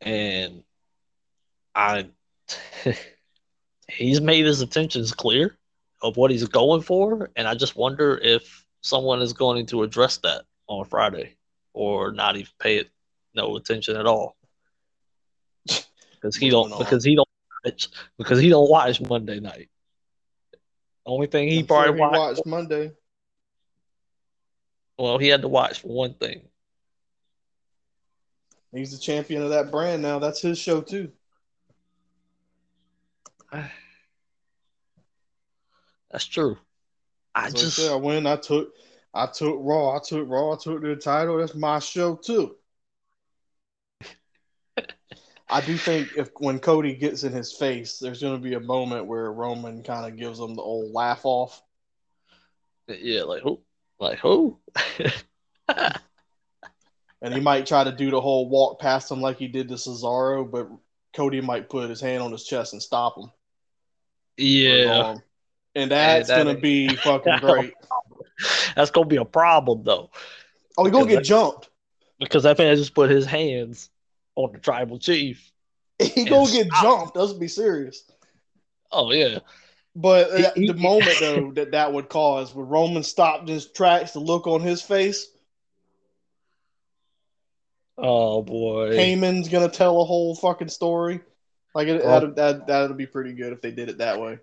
And 0.00 0.64
I 1.74 2.08
he's 3.88 4.20
made 4.20 4.46
his 4.46 4.62
intentions 4.62 5.12
clear 5.12 5.56
of 6.02 6.16
what 6.16 6.30
he's 6.30 6.46
going 6.48 6.82
for, 6.82 7.30
and 7.36 7.46
I 7.46 7.54
just 7.54 7.76
wonder 7.76 8.18
if 8.18 8.66
someone 8.80 9.22
is 9.22 9.32
going 9.32 9.66
to 9.66 9.82
address 9.84 10.16
that 10.18 10.44
on 10.66 10.84
Friday 10.84 11.36
or 11.72 12.12
not 12.12 12.36
even 12.36 12.50
pay 12.58 12.78
it 12.78 12.90
no 13.34 13.56
attention 13.56 13.96
at 13.96 14.06
all. 14.06 14.36
Because 15.66 16.36
he 16.36 16.50
don't 16.50 16.78
because 16.78 17.04
he 17.04 17.16
don't 17.16 17.28
watch 17.64 17.88
because 18.18 18.38
he 18.38 18.48
don't 18.48 18.70
watch 18.70 19.00
Monday 19.00 19.40
night. 19.40 19.68
Only 21.04 21.26
thing 21.26 21.48
he 21.48 21.60
I'm 21.60 21.66
probably 21.66 21.86
sure 21.88 21.94
he 21.96 22.00
watched 22.00 22.18
watched 22.18 22.46
Monday. 22.46 22.92
well, 24.98 25.18
he 25.18 25.28
had 25.28 25.42
to 25.42 25.48
watch 25.48 25.80
for 25.80 25.88
one 25.88 26.14
thing. 26.14 26.42
He's 28.72 28.92
the 28.92 28.98
champion 28.98 29.42
of 29.42 29.50
that 29.50 29.70
brand 29.70 30.00
now. 30.02 30.18
That's 30.18 30.40
his 30.40 30.58
show 30.58 30.80
too. 30.80 31.12
That's 36.10 36.26
true. 36.26 36.56
I 37.34 37.48
So 37.48 37.56
just 37.56 37.78
I 37.78 37.82
said, 37.82 37.92
I 37.92 37.96
win. 37.96 38.26
I 38.26 38.36
took, 38.36 38.72
I 39.14 39.26
took 39.26 39.56
Raw. 39.60 39.96
I 39.96 40.00
took 40.00 40.28
Raw. 40.28 40.52
I 40.52 40.56
took 40.56 40.82
the 40.82 40.96
title. 40.96 41.38
That's 41.38 41.54
my 41.54 41.78
show 41.78 42.16
too. 42.16 42.56
I 45.51 45.61
do 45.61 45.76
think 45.76 46.09
if 46.16 46.30
when 46.38 46.59
Cody 46.59 46.95
gets 46.95 47.24
in 47.24 47.32
his 47.32 47.53
face, 47.53 47.99
there's 47.99 48.20
going 48.22 48.34
to 48.34 48.40
be 48.43 48.55
a 48.55 48.61
moment 48.61 49.07
where 49.07 49.30
Roman 49.32 49.82
kind 49.82 50.07
of 50.11 50.18
gives 50.18 50.38
him 50.40 50.55
the 50.55 50.62
old 50.62 50.93
laugh 50.93 51.20
off. 51.24 51.62
yeah, 52.88 53.22
like 53.24 53.43
who, 53.43 53.61
like 54.01 54.18
who? 54.18 54.59
And 57.24 57.32
he 57.32 57.38
might 57.40 57.66
try 57.66 57.84
to 57.84 57.93
do 57.93 58.11
the 58.11 58.20
whole 58.20 58.49
walk 58.49 58.80
past 58.80 59.11
him 59.11 59.20
like 59.20 59.36
he 59.38 59.47
did 59.47 59.68
to 59.68 59.74
Cesaro, 59.74 60.51
but 60.51 60.68
Cody 61.14 61.40
might 61.40 61.68
put 61.68 61.88
his 61.88 62.01
hand 62.01 62.20
on 62.22 62.32
his 62.32 62.43
chest 62.45 62.72
and 62.72 62.82
stop 62.82 63.16
him. 63.16 63.30
yeah. 64.36 65.16
And 65.76 65.90
that's 65.90 66.28
that 66.28 66.38
gonna 66.38 66.51
ain't- 66.51 66.62
be 66.62 66.97
fucking 66.97 67.36
great. 67.40 67.74
that's 68.74 68.90
gonna 68.90 69.07
be 69.07 69.16
a 69.16 69.24
problem 69.24 69.84
though, 69.84 70.11
Oh, 70.76 70.84
he 70.84 70.90
gonna 70.90 71.07
get 71.07 71.22
jumped. 71.22 71.70
because 72.18 72.43
that 72.43 72.59
man 72.59 72.74
just 72.76 72.93
put 72.95 73.09
his 73.09 73.24
hands 73.24 73.88
on 74.36 74.52
the 74.52 74.58
tribal 74.58 74.98
chief. 74.98 75.50
He 76.02 76.24
gonna 76.24 76.50
get 76.50 76.68
jumped. 76.80 77.16
Let's 77.16 77.32
be 77.34 77.48
serious. 77.48 78.02
Oh 78.90 79.12
yeah, 79.12 79.38
But 79.94 80.36
He- 80.56 80.62
he- 80.62 80.66
the 80.66 80.74
moment 80.74 81.16
though 81.20 81.52
that 81.52 81.70
that 81.72 81.92
would 81.92 82.08
cause, 82.08 82.54
when 82.54 82.66
Roman 82.68 83.02
stopped 83.02 83.48
his 83.48 83.70
tracks, 83.70 84.12
the 84.12 84.18
look 84.20 84.46
on 84.46 84.60
his 84.62 84.82
face, 84.82 85.28
oh 87.98 88.42
boy. 88.42 88.90
Heyman's 88.96 89.48
gonna 89.48 89.68
tell 89.68 90.00
a 90.00 90.04
whole 90.04 90.34
fucking 90.34 90.68
story. 90.68 91.20
Like 91.74 91.88
it, 91.88 92.02
Oh. 92.02 92.08
that'd, 92.08 92.36
that 92.36 92.66
that'd 92.66 92.96
be 92.96 93.06
pretty 93.06 93.32
good 93.32 93.52
if 93.52 93.60
they 93.60 93.70
did 93.70 93.88
it 93.88 93.98
that 93.98 94.20
way. 94.20 94.38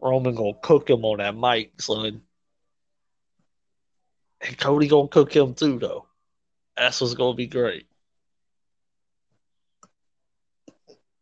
Roman 0.00 0.34
gonna 0.34 0.54
cook 0.62 0.88
him 0.88 1.04
on 1.04 1.18
that 1.18 1.36
mic, 1.36 1.80
son. 1.82 2.22
And 4.40 4.56
Cody 4.58 4.86
gonna 4.88 5.08
cook 5.08 5.34
him 5.34 5.54
too, 5.54 5.78
though. 5.78 6.06
That's 6.76 7.00
what's 7.00 7.14
gonna 7.14 7.34
be 7.34 7.48
great. 7.48 7.87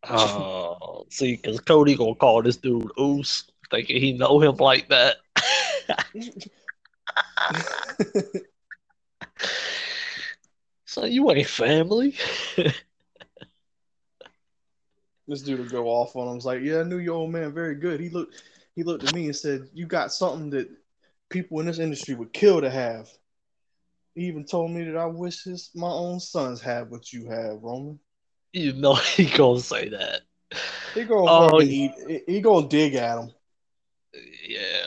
Oh, 0.09 1.07
see, 1.11 1.37
because 1.37 1.61
Cody 1.61 1.97
gonna 1.97 2.15
call 2.15 2.43
this 2.43 2.57
dude 2.57 2.91
Oos, 2.99 3.45
thinking 3.71 4.01
he 4.01 4.13
know 4.13 4.41
him 4.41 4.57
like 4.57 4.89
that. 4.89 5.17
so 10.85 11.05
you 11.05 11.31
ain't 11.31 11.49
family. 11.49 12.15
this 15.29 15.43
dude 15.43 15.59
would 15.59 15.71
go 15.71 15.87
off 15.89 16.15
on 16.17 16.29
him. 16.29 16.37
It's 16.37 16.45
like, 16.45 16.63
yeah, 16.63 16.81
I 16.81 16.85
knew 16.85 16.99
your 16.99 17.17
old 17.17 17.33
man 17.33 17.53
very 17.53 17.75
good. 17.75 18.01
He 18.01 18.09
looked, 18.09 18.43
he 18.75 18.83
looked 18.85 19.05
at 19.05 19.15
me 19.15 19.27
and 19.27 19.37
said, 19.37 19.69
"You 19.75 19.87
got 19.87 20.13
something 20.13 20.51
that 20.51 20.69
people 21.31 21.61
in 21.61 21.67
this 21.67 21.79
industry 21.79 22.15
would 22.15 22.33
kill 22.33 22.61
to 22.61 22.71
have." 22.71 23.09
He 24.15 24.23
even 24.27 24.45
told 24.45 24.71
me 24.71 24.85
that 24.85 24.97
I 24.97 25.07
wish 25.07 25.45
his 25.45 25.71
my 25.75 25.91
own 25.91 26.21
sons 26.21 26.61
had 26.61 26.91
what 26.91 27.13
you 27.13 27.27
have, 27.27 27.63
Roman. 27.63 27.99
You 28.57 28.73
know 28.73 28.95
he 29.17 29.27
gonna 29.27 29.61
say 29.61 29.91
that. 29.91 30.23
He 30.95 31.05
gonna 31.05 31.31
Oh, 31.31 31.61
eat. 31.61 31.93
He 32.27 32.41
gonna 32.41 32.67
dig 32.69 32.95
at 32.95 33.19
him. 33.19 33.31
yeah, 34.49 34.87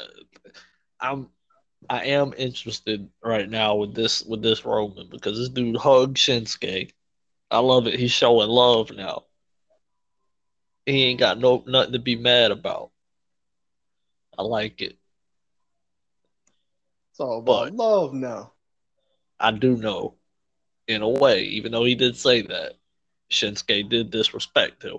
I'm 1.00 1.30
I 1.88 2.06
am 2.06 2.34
interested 2.36 3.08
right 3.24 3.48
now 3.48 3.76
with 3.76 3.94
this 3.94 4.24
with 4.24 4.42
this 4.42 4.66
Roman 4.66 5.08
because 5.12 5.38
this 5.38 5.50
dude 5.50 5.78
hugged 5.78 6.18
Shinsuke. 6.18 6.92
I 7.52 7.60
love 7.60 7.86
it. 7.86 8.00
He's 8.00 8.12
showing 8.12 8.50
love 8.50 8.90
now. 8.92 9.26
He 10.88 11.04
ain't 11.04 11.20
got 11.20 11.38
no 11.38 11.64
nothing 11.68 11.94
to 11.94 12.00
be 12.00 12.16
mad 12.16 12.50
about. 12.50 12.90
I 14.36 14.42
like 14.42 14.82
it. 14.82 14.98
It's 17.12 17.20
all 17.20 17.38
about 17.40 17.66
But- 17.70 17.74
love 17.76 18.14
now. 18.16 18.54
I 19.40 19.52
do 19.52 19.78
know, 19.78 20.16
in 20.88 21.04
a 21.04 21.08
way, 21.10 21.44
even 21.44 21.72
though 21.72 21.84
he 21.86 21.94
did 21.94 22.18
say 22.18 22.42
that, 22.42 22.79
Shinsuke 23.32 23.90
did 23.90 24.12
disrespect 24.12 24.84
him, 24.84 24.98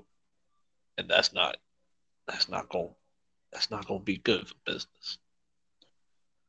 and 0.99 1.09
that's 1.09 1.33
not 1.33 1.57
that's 2.27 2.49
not 2.49 2.69
going 2.69 2.91
that's 3.53 3.71
not 3.71 3.87
going 3.87 4.01
to 4.01 4.05
be 4.05 4.19
good 4.19 4.47
for 4.47 4.55
business. 4.65 5.19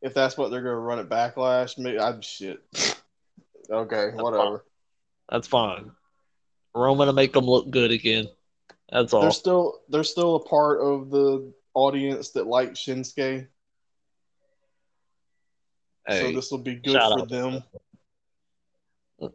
If 0.01 0.13
that's 0.13 0.37
what 0.37 0.49
they're 0.49 0.61
gonna 0.61 0.75
run 0.77 0.99
at 0.99 1.09
Backlash, 1.09 1.77
maybe 1.77 1.99
I'm 1.99 2.21
shit. 2.21 2.61
Okay, 3.69 4.09
whatever. 4.13 4.65
That's 5.29 5.47
fine. 5.47 5.91
Roman 6.73 7.07
to 7.07 7.13
make 7.13 7.33
them 7.33 7.45
look 7.45 7.69
good 7.69 7.91
again. 7.91 8.27
That's 8.91 9.13
all. 9.13 9.21
They're 9.21 9.31
still 9.31 9.81
they're 9.89 10.03
still 10.03 10.35
a 10.35 10.43
part 10.43 10.81
of 10.81 11.11
the 11.11 11.53
audience 11.73 12.31
that 12.31 12.47
like 12.47 12.73
Shinsuke, 12.73 13.47
so 16.09 16.31
this 16.31 16.51
will 16.51 16.57
be 16.57 16.75
good 16.75 16.99
for 17.01 17.25
them. 17.27 17.63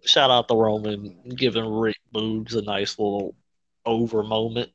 Shout 0.04 0.30
out 0.30 0.48
to 0.48 0.54
Roman 0.54 1.16
giving 1.36 1.68
Rick 1.68 1.98
Boogs 2.14 2.56
a 2.56 2.62
nice 2.62 2.98
little 2.98 3.34
over 3.84 4.22
moment 4.22 4.70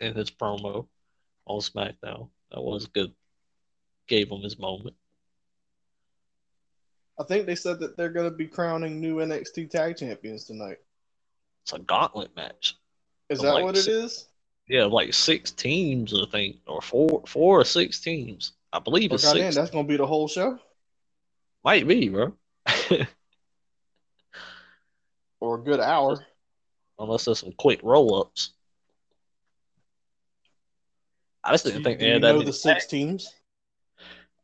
in 0.00 0.14
his 0.14 0.30
promo 0.30 0.86
on 1.46 1.60
SmackDown. 1.60 2.28
That 2.52 2.62
was 2.62 2.86
good. 2.86 3.12
Gave 4.06 4.30
him 4.30 4.40
his 4.40 4.58
moment. 4.58 4.94
I 7.18 7.24
think 7.24 7.46
they 7.46 7.56
said 7.56 7.80
that 7.80 7.96
they're 7.96 8.10
gonna 8.10 8.30
be 8.30 8.46
crowning 8.46 9.00
new 9.00 9.16
NXT 9.16 9.70
Tag 9.70 9.96
Champions 9.96 10.44
tonight. 10.44 10.78
It's 11.64 11.72
a 11.72 11.80
gauntlet 11.80 12.34
match. 12.36 12.76
Is 13.28 13.40
that 13.40 13.54
like 13.54 13.64
what 13.64 13.76
it 13.76 13.88
is? 13.88 14.28
Yeah, 14.68 14.84
like 14.84 15.12
six 15.14 15.50
teams, 15.50 16.14
I 16.14 16.26
think, 16.30 16.56
or 16.66 16.80
four, 16.80 17.22
four 17.26 17.60
or 17.60 17.64
six 17.64 18.00
teams. 18.00 18.52
I 18.72 18.78
believe 18.78 19.10
Oh, 19.10 19.14
it's 19.16 19.24
goddamn, 19.24 19.46
six. 19.46 19.56
that's 19.56 19.70
gonna 19.70 19.88
be 19.88 19.96
the 19.96 20.06
whole 20.06 20.28
show, 20.28 20.58
Might 21.64 21.88
be, 21.88 22.08
bro. 22.08 22.34
or 25.40 25.56
a 25.56 25.62
good 25.62 25.80
hour. 25.80 26.24
Unless 26.98 27.26
there's 27.26 27.38
some 27.40 27.52
quick 27.52 27.80
roll 27.82 28.20
ups. 28.20 28.52
I 31.44 31.52
just 31.52 31.64
didn't 31.64 31.78
you, 31.78 31.84
think 31.84 31.98
do 31.98 32.04
they 32.04 32.08
you 32.08 32.14
had 32.14 32.22
that 32.22 32.32
know 32.34 32.42
the 32.42 32.52
six 32.52 32.86
teams? 32.86 33.32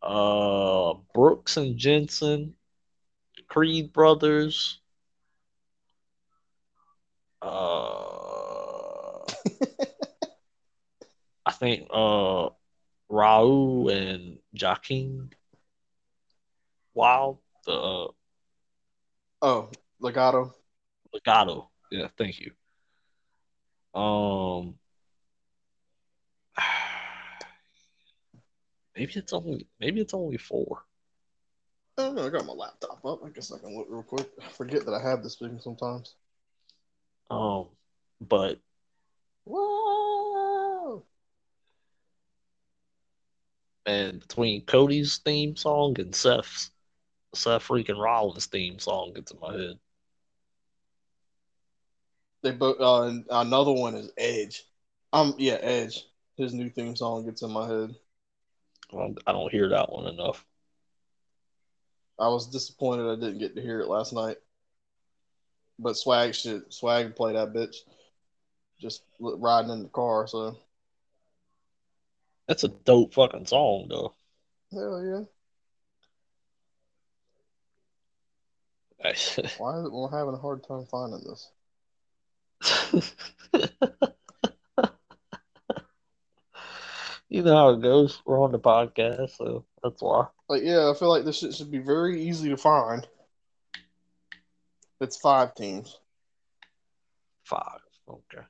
Uh, 0.03 0.95
Brooks 1.13 1.57
and 1.57 1.77
Jensen, 1.77 2.55
Creed 3.49 3.93
brothers. 3.93 4.81
Uh, 7.43 9.19
I 11.47 11.53
think 11.53 11.89
uh, 11.91 12.51
Raul 13.11 13.93
and 13.93 14.39
Joaquin 14.59 15.31
Wilde, 16.95 17.39
the 17.67 17.73
uh, 17.73 18.09
Oh, 19.43 19.71
Legado. 20.01 20.55
Legado, 21.15 21.69
Yeah, 21.91 22.09
thank 22.19 22.41
you. 22.41 22.53
Um, 23.99 24.75
maybe 28.97 29.13
it's 29.15 29.33
only 29.33 29.67
maybe 29.79 30.01
it's 30.01 30.15
only 30.15 30.37
four. 30.37 30.83
I 31.97 32.03
don't 32.03 32.17
know. 32.17 32.27
I 32.27 32.31
got 32.31 32.47
my 32.47 32.53
laptop 32.53 33.05
up. 33.05 33.25
I 33.25 33.29
guess 33.29 33.53
I 33.53 33.59
can 33.59 33.77
look 33.77 33.87
real 33.89 34.03
quick. 34.03 34.29
I 34.43 34.49
forget 34.49 34.85
that 34.85 34.95
I 34.95 35.01
have 35.09 35.23
this 35.23 35.37
thing 35.37 35.61
sometimes. 35.61 36.17
Um, 37.31 37.69
but 38.21 38.59
Whoa! 39.45 41.05
and 43.87 44.21
between 44.21 44.65
Cody's 44.65 45.19
theme 45.19 45.57
song 45.57 45.95
and 46.01 46.15
Seth's 46.15 46.71
Seth 47.35 47.69
freaking 47.69 48.03
Rollins 48.03 48.47
theme 48.47 48.79
song 48.79 49.13
gets 49.15 49.33
in 49.33 49.39
my 49.41 49.53
head. 49.53 49.79
They 52.45 52.53
both. 52.53 52.79
Uh, 52.79 53.21
another 53.31 53.73
one 53.73 53.95
is 53.95 54.13
Edge. 54.19 54.65
Um, 55.15 55.35
yeah, 55.39 55.55
Edge. 55.63 56.05
His 56.37 56.53
new 56.53 56.69
theme 56.69 56.95
song 56.95 57.25
gets 57.25 57.41
in 57.41 57.51
my 57.51 57.67
head. 57.67 57.95
Well, 58.93 59.15
I 59.27 59.33
don't 59.33 59.51
hear 59.51 59.71
that 59.71 59.91
one 59.91 60.07
enough. 60.07 60.45
I 62.19 62.29
was 62.29 62.51
disappointed 62.51 63.11
I 63.11 63.15
didn't 63.15 63.39
get 63.39 63.57
to 63.57 63.63
hear 63.63 63.81
it 63.81 63.89
last 63.89 64.13
night. 64.13 64.37
But 65.79 65.97
swag 65.97 66.35
shit, 66.35 66.71
swag 66.73 67.17
play 67.17 67.33
that 67.33 67.55
bitch. 67.55 67.77
Just 68.79 69.05
riding 69.19 69.71
in 69.71 69.85
the 69.85 69.89
car. 69.89 70.27
So 70.27 70.59
That's 72.47 72.65
a 72.65 72.69
dope 72.69 73.15
fucking 73.15 73.47
song 73.47 73.87
though. 73.89 74.15
hell 74.71 75.03
yeah. 75.03 75.25
Why 79.59 79.79
is 79.79 79.87
it 79.87 79.93
we're 79.93 80.11
having 80.11 80.35
a 80.35 80.39
hard 80.39 80.63
time 80.67 80.85
finding 80.91 81.25
this? 81.25 81.51
you 87.29 87.43
know 87.43 87.55
how 87.55 87.71
it 87.71 87.83
goes. 87.83 88.23
We're 88.25 88.43
on 88.43 88.53
the 88.53 88.59
podcast, 88.59 89.37
so 89.37 89.65
that's 89.83 90.01
why. 90.03 90.27
Like 90.49 90.63
yeah, 90.63 90.91
I 90.91 90.95
feel 90.95 91.09
like 91.09 91.25
this 91.25 91.39
shit 91.39 91.55
should 91.55 91.71
be 91.71 91.79
very 91.79 92.23
easy 92.23 92.49
to 92.51 92.57
find. 92.57 93.07
It's 95.01 95.17
five 95.17 95.55
teams. 95.55 95.99
Five. 97.45 97.81
Okay. 98.09 98.45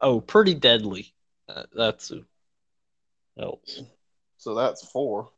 Oh, 0.00 0.20
pretty 0.20 0.54
deadly. 0.54 1.12
Uh, 1.48 1.64
that's 1.74 2.08
who 2.08 2.24
else. 3.38 3.82
So 4.38 4.54
that's 4.54 4.86
four. 4.86 5.30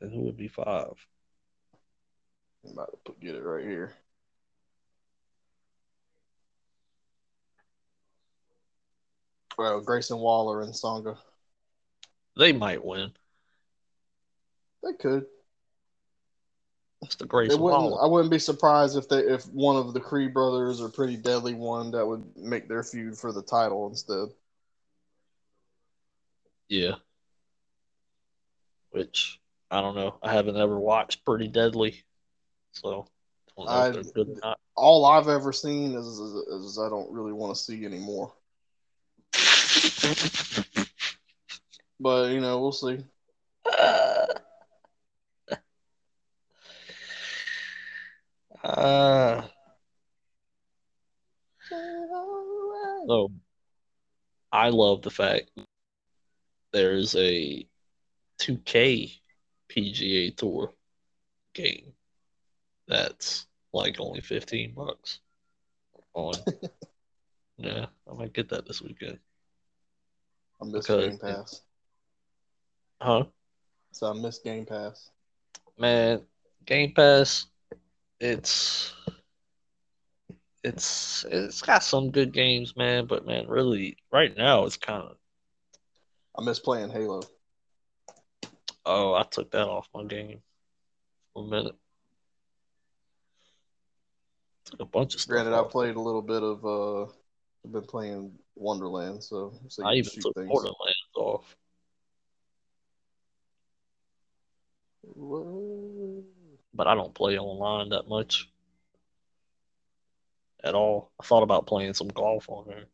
Then 0.00 0.10
who 0.10 0.22
would 0.22 0.36
be 0.36 0.48
five? 0.48 0.94
I'm 2.64 2.72
about 2.72 2.90
to 2.92 2.98
put, 3.04 3.20
get 3.20 3.34
it 3.34 3.42
right 3.42 3.64
here. 3.64 3.92
Well, 9.60 9.76
uh, 9.76 9.80
Grayson 9.80 10.16
Waller 10.16 10.62
and 10.62 10.74
Sanga. 10.74 11.18
They 12.34 12.50
might 12.50 12.82
win. 12.82 13.12
They 14.82 14.94
could. 14.94 15.26
That's 17.02 17.16
the 17.16 17.26
Grayson 17.26 17.60
wouldn't. 17.60 17.82
Waller. 17.82 18.02
I 18.02 18.06
wouldn't 18.06 18.30
be 18.30 18.38
surprised 18.38 18.96
if 18.96 19.10
they 19.10 19.18
if 19.18 19.44
one 19.52 19.76
of 19.76 19.92
the 19.92 20.00
Creed 20.00 20.32
brothers 20.32 20.80
or 20.80 20.88
Pretty 20.88 21.18
Deadly 21.18 21.52
one 21.52 21.90
That 21.90 22.06
would 22.06 22.24
make 22.38 22.68
their 22.68 22.82
feud 22.82 23.18
for 23.18 23.32
the 23.32 23.42
title 23.42 23.86
instead. 23.86 24.28
Yeah. 26.70 26.94
Which 28.92 29.40
I 29.70 29.82
don't 29.82 29.94
know. 29.94 30.16
I 30.22 30.32
haven't 30.32 30.56
ever 30.56 30.80
watched 30.80 31.26
Pretty 31.26 31.48
Deadly, 31.48 32.02
so 32.72 33.08
I 33.58 33.62
don't 33.62 33.66
know 33.66 33.72
I- 33.72 33.88
if 33.88 33.92
they're 33.92 34.24
good 34.24 34.38
or 34.38 34.40
not. 34.42 34.60
All 34.74 35.04
I've 35.04 35.28
ever 35.28 35.52
seen 35.52 35.94
is, 35.94 36.06
is, 36.06 36.32
is 36.48 36.78
I 36.78 36.88
don't 36.88 37.12
really 37.12 37.34
want 37.34 37.54
to 37.54 37.62
see 37.62 37.84
anymore. 37.84 38.32
But 42.00 42.30
you 42.30 42.40
know, 42.40 42.60
we'll 42.60 42.72
see. 42.72 43.04
Uh, 48.62 49.42
so 51.70 53.32
I 54.52 54.68
love 54.68 55.00
the 55.02 55.10
fact 55.10 55.50
there's 56.72 57.16
a 57.16 57.66
2K 58.38 59.12
PGA 59.68 60.36
Tour 60.36 60.74
game 61.54 61.92
that's 62.86 63.46
like 63.72 63.98
only 63.98 64.20
15 64.20 64.74
bucks 64.74 65.20
on. 66.14 66.34
yeah, 67.56 67.86
I 68.10 68.14
might 68.14 68.32
get 68.32 68.50
that 68.50 68.66
this 68.66 68.82
weekend. 68.82 69.18
I 70.60 70.64
miss 70.66 70.86
Because- 70.86 71.08
Game 71.08 71.18
Pass. 71.18 71.62
Huh? 73.00 73.24
So 73.92 74.10
I 74.10 74.12
miss 74.12 74.38
Game 74.38 74.66
Pass. 74.66 75.10
Man, 75.78 76.20
Game 76.66 76.92
Pass, 76.94 77.46
it's 78.20 78.92
it's 80.62 81.24
it's 81.30 81.62
got 81.62 81.82
some 81.82 82.10
good 82.10 82.32
games, 82.32 82.76
man, 82.76 83.06
but 83.06 83.24
man, 83.26 83.48
really 83.48 83.96
right 84.12 84.36
now 84.36 84.64
it's 84.66 84.76
kind 84.76 85.02
of 85.02 85.16
I 86.38 86.42
miss 86.44 86.60
playing 86.60 86.90
Halo. 86.90 87.22
oh, 88.84 89.14
I 89.14 89.22
took 89.24 89.50
that 89.52 89.66
off 89.66 89.88
my 89.94 90.04
game 90.04 90.42
for 91.32 91.44
a 91.44 91.46
minute. 91.48 91.74
Took 94.66 94.80
a 94.80 94.84
bunch 94.84 95.14
of 95.14 95.20
stuff. 95.22 95.30
Granted, 95.32 95.54
I 95.54 95.62
played 95.64 95.96
a 95.96 96.00
little 96.00 96.22
bit 96.22 96.42
of. 96.42 96.64
uh 96.64 97.12
I've 97.64 97.72
been 97.72 97.82
playing 97.82 98.32
Wonderland, 98.56 99.22
so, 99.22 99.52
so 99.68 99.82
you 99.82 99.88
I 99.88 99.94
even 99.94 100.10
shoot 100.10 100.22
took 100.22 100.34
things. 100.34 100.48
Borderlands 100.48 100.96
off. 101.16 101.56
Whoa. 105.02 106.24
but 106.74 106.86
I 106.86 106.94
don't 106.94 107.14
play 107.14 107.38
online 107.38 107.90
that 107.90 108.08
much 108.08 108.48
at 110.62 110.74
all. 110.74 111.10
I 111.20 111.24
thought 111.24 111.42
about 111.42 111.66
playing 111.66 111.94
some 111.94 112.08
golf 112.08 112.48
on 112.48 112.66
there, 112.68 112.84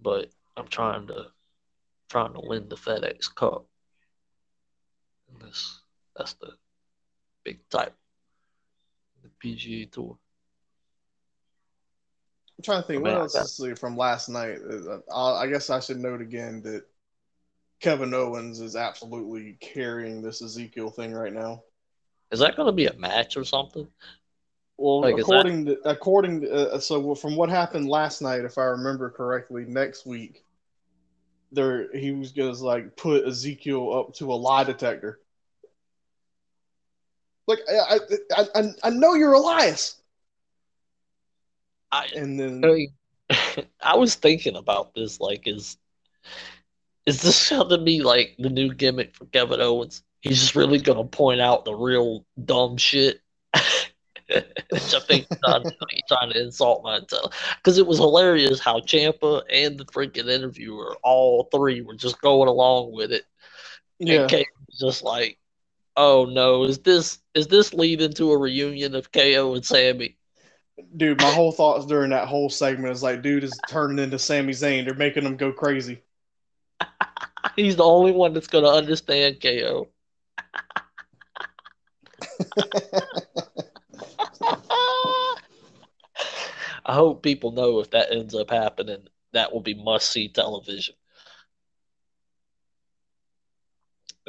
but 0.00 0.30
I'm 0.56 0.68
trying 0.68 1.06
to 1.08 1.26
trying 2.08 2.34
to 2.34 2.40
win 2.42 2.68
the 2.68 2.76
FedEx 2.76 3.34
Cup. 3.34 3.66
And 5.30 5.40
this 5.40 5.80
that's 6.16 6.34
the 6.34 6.52
big 7.44 7.68
type, 7.68 7.94
the 9.22 9.30
PGA 9.42 9.90
Tour. 9.90 10.18
I'm 12.58 12.62
trying 12.62 12.82
to 12.82 12.86
think. 12.86 13.02
What 13.02 13.12
else 13.12 13.32
to 13.34 13.44
see 13.46 13.74
from 13.74 13.96
last 13.96 14.28
night? 14.28 14.58
Uh, 14.68 14.98
I 15.14 15.42
I 15.42 15.46
guess 15.46 15.70
I 15.70 15.80
should 15.80 15.98
note 15.98 16.20
again 16.20 16.62
that 16.62 16.84
Kevin 17.80 18.14
Owens 18.14 18.60
is 18.60 18.76
absolutely 18.76 19.56
carrying 19.60 20.22
this 20.22 20.42
Ezekiel 20.42 20.90
thing 20.90 21.12
right 21.12 21.32
now. 21.32 21.62
Is 22.30 22.40
that 22.40 22.56
going 22.56 22.66
to 22.66 22.72
be 22.72 22.86
a 22.86 22.94
match 22.94 23.36
or 23.36 23.44
something? 23.44 23.86
Well, 24.78 25.02
Like, 25.02 25.18
is 25.18 25.22
according 25.22 25.66
to 25.66 25.88
according 25.88 26.40
to, 26.42 26.74
uh, 26.74 26.78
so 26.78 27.14
from 27.14 27.36
what 27.36 27.48
happened 27.48 27.88
last 27.88 28.20
night, 28.20 28.44
if 28.44 28.58
I 28.58 28.64
remember 28.64 29.10
correctly, 29.10 29.64
next 29.66 30.06
week 30.06 30.44
there 31.52 31.94
he 31.96 32.12
was 32.12 32.32
gonna 32.32 32.52
like 32.52 32.96
put 32.96 33.26
Ezekiel 33.26 33.92
up 33.92 34.14
to 34.14 34.32
a 34.32 34.34
lie 34.34 34.64
detector. 34.64 35.20
Like 37.46 37.60
I 37.70 37.98
I 38.36 38.46
I, 38.54 38.64
I 38.84 38.90
know 38.90 39.14
you're 39.14 39.32
Elias, 39.32 39.96
I 41.96 42.08
and 42.14 42.38
then 42.38 42.64
I, 42.64 42.68
mean, 42.68 42.88
I 43.82 43.96
was 43.96 44.14
thinking 44.14 44.56
about 44.56 44.94
this. 44.94 45.20
Like, 45.20 45.46
is 45.46 45.78
is 47.06 47.22
this 47.22 47.50
going 47.50 47.68
to 47.70 47.78
be 47.78 48.02
like 48.02 48.34
the 48.38 48.50
new 48.50 48.72
gimmick 48.74 49.14
for 49.14 49.26
Kevin 49.26 49.60
Owens? 49.60 50.02
He's 50.20 50.40
just 50.40 50.56
really 50.56 50.78
going 50.78 50.98
to 50.98 51.04
point 51.04 51.40
out 51.40 51.64
the 51.64 51.74
real 51.74 52.26
dumb 52.44 52.76
shit. 52.76 53.20
Which 54.28 54.94
I 54.94 55.00
think 55.06 55.26
he's 55.28 55.38
trying, 55.44 55.62
he's 55.62 56.02
trying 56.08 56.32
to 56.32 56.42
insult 56.42 56.82
my. 56.82 56.98
Because 57.00 57.78
it 57.78 57.86
was 57.86 57.98
hilarious 57.98 58.58
how 58.58 58.80
Ciampa 58.80 59.42
and 59.50 59.78
the 59.78 59.84
freaking 59.84 60.28
interviewer, 60.28 60.96
all 61.04 61.48
three, 61.54 61.80
were 61.80 61.94
just 61.94 62.20
going 62.20 62.48
along 62.48 62.92
with 62.92 63.12
it. 63.12 63.24
yeah, 64.00 64.22
And 64.22 64.30
was 64.32 64.78
just 64.80 65.04
like, 65.04 65.38
"Oh 65.96 66.24
no, 66.24 66.64
is 66.64 66.80
this 66.80 67.20
is 67.34 67.46
this 67.46 67.72
leading 67.72 68.12
to 68.14 68.32
a 68.32 68.36
reunion 68.36 68.96
of 68.96 69.12
KO 69.12 69.54
and 69.54 69.64
Sami?" 69.64 70.16
Dude, 70.96 71.20
my 71.20 71.30
whole 71.30 71.52
thoughts 71.52 71.86
during 71.86 72.10
that 72.10 72.28
whole 72.28 72.50
segment 72.50 72.92
is 72.92 73.02
like, 73.02 73.22
dude 73.22 73.44
is 73.44 73.58
turning 73.68 73.98
into 73.98 74.18
Sami 74.18 74.52
Zayn. 74.52 74.84
They're 74.84 74.94
making 74.94 75.24
him 75.24 75.36
go 75.36 75.52
crazy. 75.52 76.02
He's 77.56 77.76
the 77.76 77.84
only 77.84 78.12
one 78.12 78.34
that's 78.34 78.48
going 78.48 78.64
to 78.64 78.70
understand 78.70 79.40
KO. 79.40 79.88
I 86.88 86.94
hope 86.94 87.22
people 87.22 87.50
know 87.50 87.80
if 87.80 87.90
that 87.90 88.12
ends 88.12 88.34
up 88.34 88.50
happening, 88.50 89.08
that 89.32 89.52
will 89.52 89.60
be 89.60 89.74
must 89.74 90.10
see 90.10 90.28
television. 90.28 90.94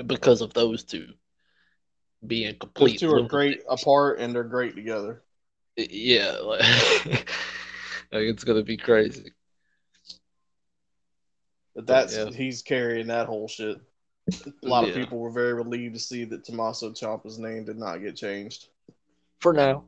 Because 0.06 0.42
of 0.42 0.54
those 0.54 0.84
two. 0.84 1.08
being 2.26 2.52
Those 2.52 2.60
complete. 2.60 3.00
two 3.00 3.14
are 3.14 3.24
great 3.24 3.62
apart 3.70 4.20
and 4.20 4.34
they're 4.34 4.44
great 4.44 4.76
together. 4.76 5.24
Yeah, 5.78 6.32
like, 6.44 7.30
like 8.12 8.24
it's 8.24 8.44
gonna 8.44 8.64
be 8.64 8.78
crazy. 8.78 9.32
But 11.76 11.86
that's 11.86 12.18
Yeah. 12.18 12.32
he's 12.32 12.64
carrying 12.64 13.08
that 13.08 13.28
whole 13.28 13.48
shit. 13.48 13.78
A 14.30 14.68
lot 14.68 14.88
of 14.88 14.94
people 14.96 15.20
were 15.20 15.30
very 15.30 15.54
relieved 15.54 15.94
to 15.94 16.00
see 16.00 16.26
that 16.26 16.44
Tommaso 16.44 16.92
Ciampa's 16.92 17.38
name 17.38 17.66
did 17.66 17.78
not 17.78 17.98
get 17.98 18.16
changed. 18.16 18.70
For 19.40 19.54
now. 19.54 19.86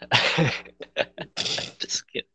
just 1.78 2.06
kidding. 2.12 2.28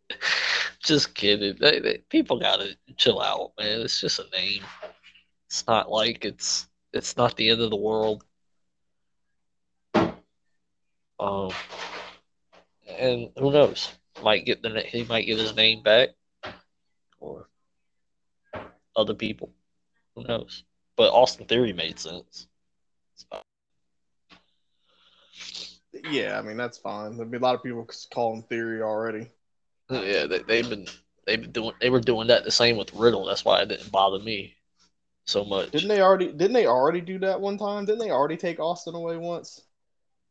Just 0.79 1.13
kidding. 1.13 1.55
They, 1.59 1.79
they, 1.79 1.97
people 2.09 2.39
gotta 2.39 2.75
chill 2.97 3.21
out, 3.21 3.51
man. 3.59 3.81
It's 3.81 4.01
just 4.01 4.19
a 4.19 4.25
name. 4.35 4.63
It's 5.47 5.65
not 5.67 5.91
like 5.91 6.25
it's 6.25 6.67
it's 6.93 7.15
not 7.17 7.37
the 7.37 7.49
end 7.49 7.61
of 7.61 7.69
the 7.69 7.75
world. 7.75 8.23
Um, 11.19 11.51
and 12.99 13.31
who 13.37 13.51
knows? 13.51 13.91
Might 14.23 14.45
get 14.45 14.61
the 14.61 14.81
he 14.81 15.03
might 15.03 15.25
get 15.25 15.37
his 15.37 15.55
name 15.55 15.83
back, 15.83 16.09
or 17.19 17.47
other 18.95 19.13
people. 19.13 19.51
Who 20.15 20.23
knows? 20.23 20.63
But 20.95 21.11
Austin 21.11 21.45
Theory 21.45 21.73
made 21.73 21.99
sense. 21.99 22.47
So, 23.15 23.41
Yeah, 26.09 26.39
I 26.39 26.41
mean 26.41 26.57
that's 26.57 26.77
fine. 26.77 27.17
There'll 27.17 27.31
be 27.31 27.37
a 27.37 27.41
lot 27.41 27.55
of 27.55 27.63
people 27.63 27.87
call 28.13 28.35
him 28.35 28.43
Theory 28.43 28.81
already. 28.81 29.29
yeah, 29.89 30.25
they, 30.25 30.39
they've 30.39 30.69
been 30.69 30.87
they've 31.25 31.41
been 31.41 31.51
doing 31.51 31.73
they 31.81 31.89
were 31.89 31.99
doing 31.99 32.27
that 32.27 32.43
the 32.43 32.51
same 32.51 32.77
with 32.77 32.93
Riddle. 32.93 33.25
That's 33.25 33.43
why 33.45 33.61
it 33.61 33.69
didn't 33.69 33.91
bother 33.91 34.19
me 34.23 34.55
so 35.25 35.43
much. 35.43 35.71
Didn't 35.71 35.89
they 35.89 36.01
already? 36.01 36.27
Didn't 36.27 36.53
they 36.53 36.67
already 36.67 37.01
do 37.01 37.19
that 37.19 37.41
one 37.41 37.57
time? 37.57 37.85
Didn't 37.85 37.99
they 37.99 38.11
already 38.11 38.37
take 38.37 38.59
Austin 38.59 38.95
away 38.95 39.17
once? 39.17 39.61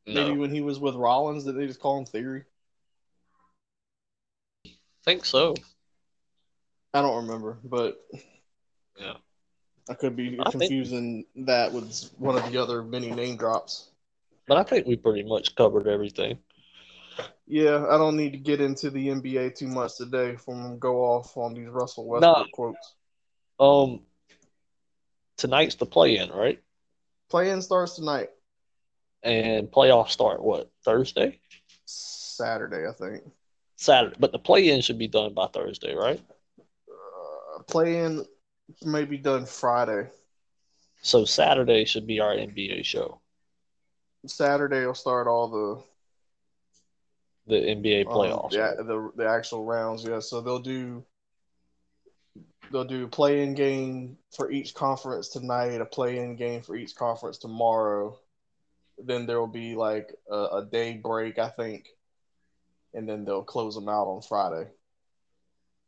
No, 0.07 0.23
Maybe 0.25 0.39
when 0.39 0.51
he 0.51 0.61
was 0.61 0.79
with 0.79 0.95
Rollins, 0.95 1.45
did 1.45 1.57
they 1.57 1.67
just 1.67 1.81
call 1.81 1.99
him 1.99 2.05
Theory? 2.05 2.45
Think 5.05 5.25
so. 5.25 5.55
I 6.93 7.03
don't 7.03 7.27
remember, 7.27 7.59
but 7.65 8.01
Yeah. 8.99 9.15
I 9.89 9.95
could 9.95 10.17
be 10.17 10.39
I 10.41 10.51
think- 10.51 10.63
confusing 10.63 11.25
that 11.37 11.73
with 11.73 12.11
one 12.19 12.37
of 12.37 12.51
the 12.51 12.57
other 12.59 12.83
many 12.83 13.11
name 13.11 13.37
drops. 13.37 13.91
But 14.47 14.59
I 14.59 14.63
think 14.63 14.87
we 14.87 14.97
pretty 14.97 15.23
much 15.23 15.55
covered 15.57 15.87
everything. 15.89 16.39
Yeah, 17.47 17.87
I 17.89 17.99
don't 17.99 18.17
need 18.17 18.33
to 18.33 18.39
get 18.39 18.61
into 18.61 18.91
the 18.91 19.09
NBA 19.09 19.51
too 19.57 19.69
much 19.69 19.97
today 19.97 20.37
from 20.37 20.63
them 20.63 20.79
go 20.79 21.05
off 21.05 21.37
on 21.37 21.55
these 21.55 21.69
Russell 21.69 22.07
Westbrook 22.07 22.39
No. 22.39 22.47
quotes. 22.53 22.95
Um, 23.61 24.07
tonight's 25.37 25.75
the 25.77 25.87
play-in, 25.87 26.31
right? 26.31 26.63
Play-in 27.31 27.63
starts 27.63 27.95
tonight, 27.97 28.31
And 29.23 29.71
playoffs 29.71 30.11
start 30.11 30.43
what 30.43 30.71
Thursday, 30.85 31.41
Saturday, 31.87 32.87
I 32.87 32.93
think. 32.93 33.23
Saturday. 33.77 34.17
But 34.19 34.33
the 34.33 34.39
play-in 34.39 34.81
should 34.81 34.99
be 34.99 35.09
done 35.09 35.35
by 35.35 35.47
Thursday, 35.49 35.95
right? 35.95 36.21
Uh, 36.89 37.63
play-in 37.65 38.25
may 38.85 39.05
be 39.05 39.19
done 39.19 39.47
Friday. 39.47 40.09
So 41.03 41.25
Saturday 41.25 41.85
should 41.85 42.07
be 42.07 42.21
our 42.21 42.33
NBA 42.35 42.85
show, 42.85 43.21
Saturday 44.27 44.87
will 44.87 44.95
start 44.95 45.27
all 45.27 45.49
the 45.49 45.83
the 47.47 47.61
NBA 47.61 48.07
um, 48.07 48.13
playoffs. 48.13 48.53
the, 48.53 48.85
the 48.85 49.11
the 49.17 49.29
actual 49.29 49.65
rounds. 49.65 50.05
Yeah, 50.05 50.21
so 50.21 50.41
they'll 50.41 50.59
do 50.59 51.05
they'll 52.73 52.85
do 52.85 53.07
play-in 53.07 53.55
game 53.55 54.17
for 54.35 54.51
each 54.51 54.75
conference 54.75 55.29
tonight, 55.29 55.81
a 55.81 55.85
play-in 55.85 56.37
game 56.37 56.63
for 56.63 56.75
each 56.75 56.95
conference 56.97 57.39
tomorrow. 57.39 58.19
Then 58.99 59.27
there 59.27 59.41
will 59.41 59.47
be 59.47 59.75
like 59.75 60.15
a, 60.31 60.37
a 60.37 60.69
day 60.71 60.95
break, 60.95 61.39
I 61.39 61.49
think, 61.51 61.89
and 62.95 63.09
then 63.09 63.25
they'll 63.25 63.43
close 63.43 63.75
them 63.75 63.89
out 63.89 64.07
on 64.07 64.23
Friday. 64.23 64.69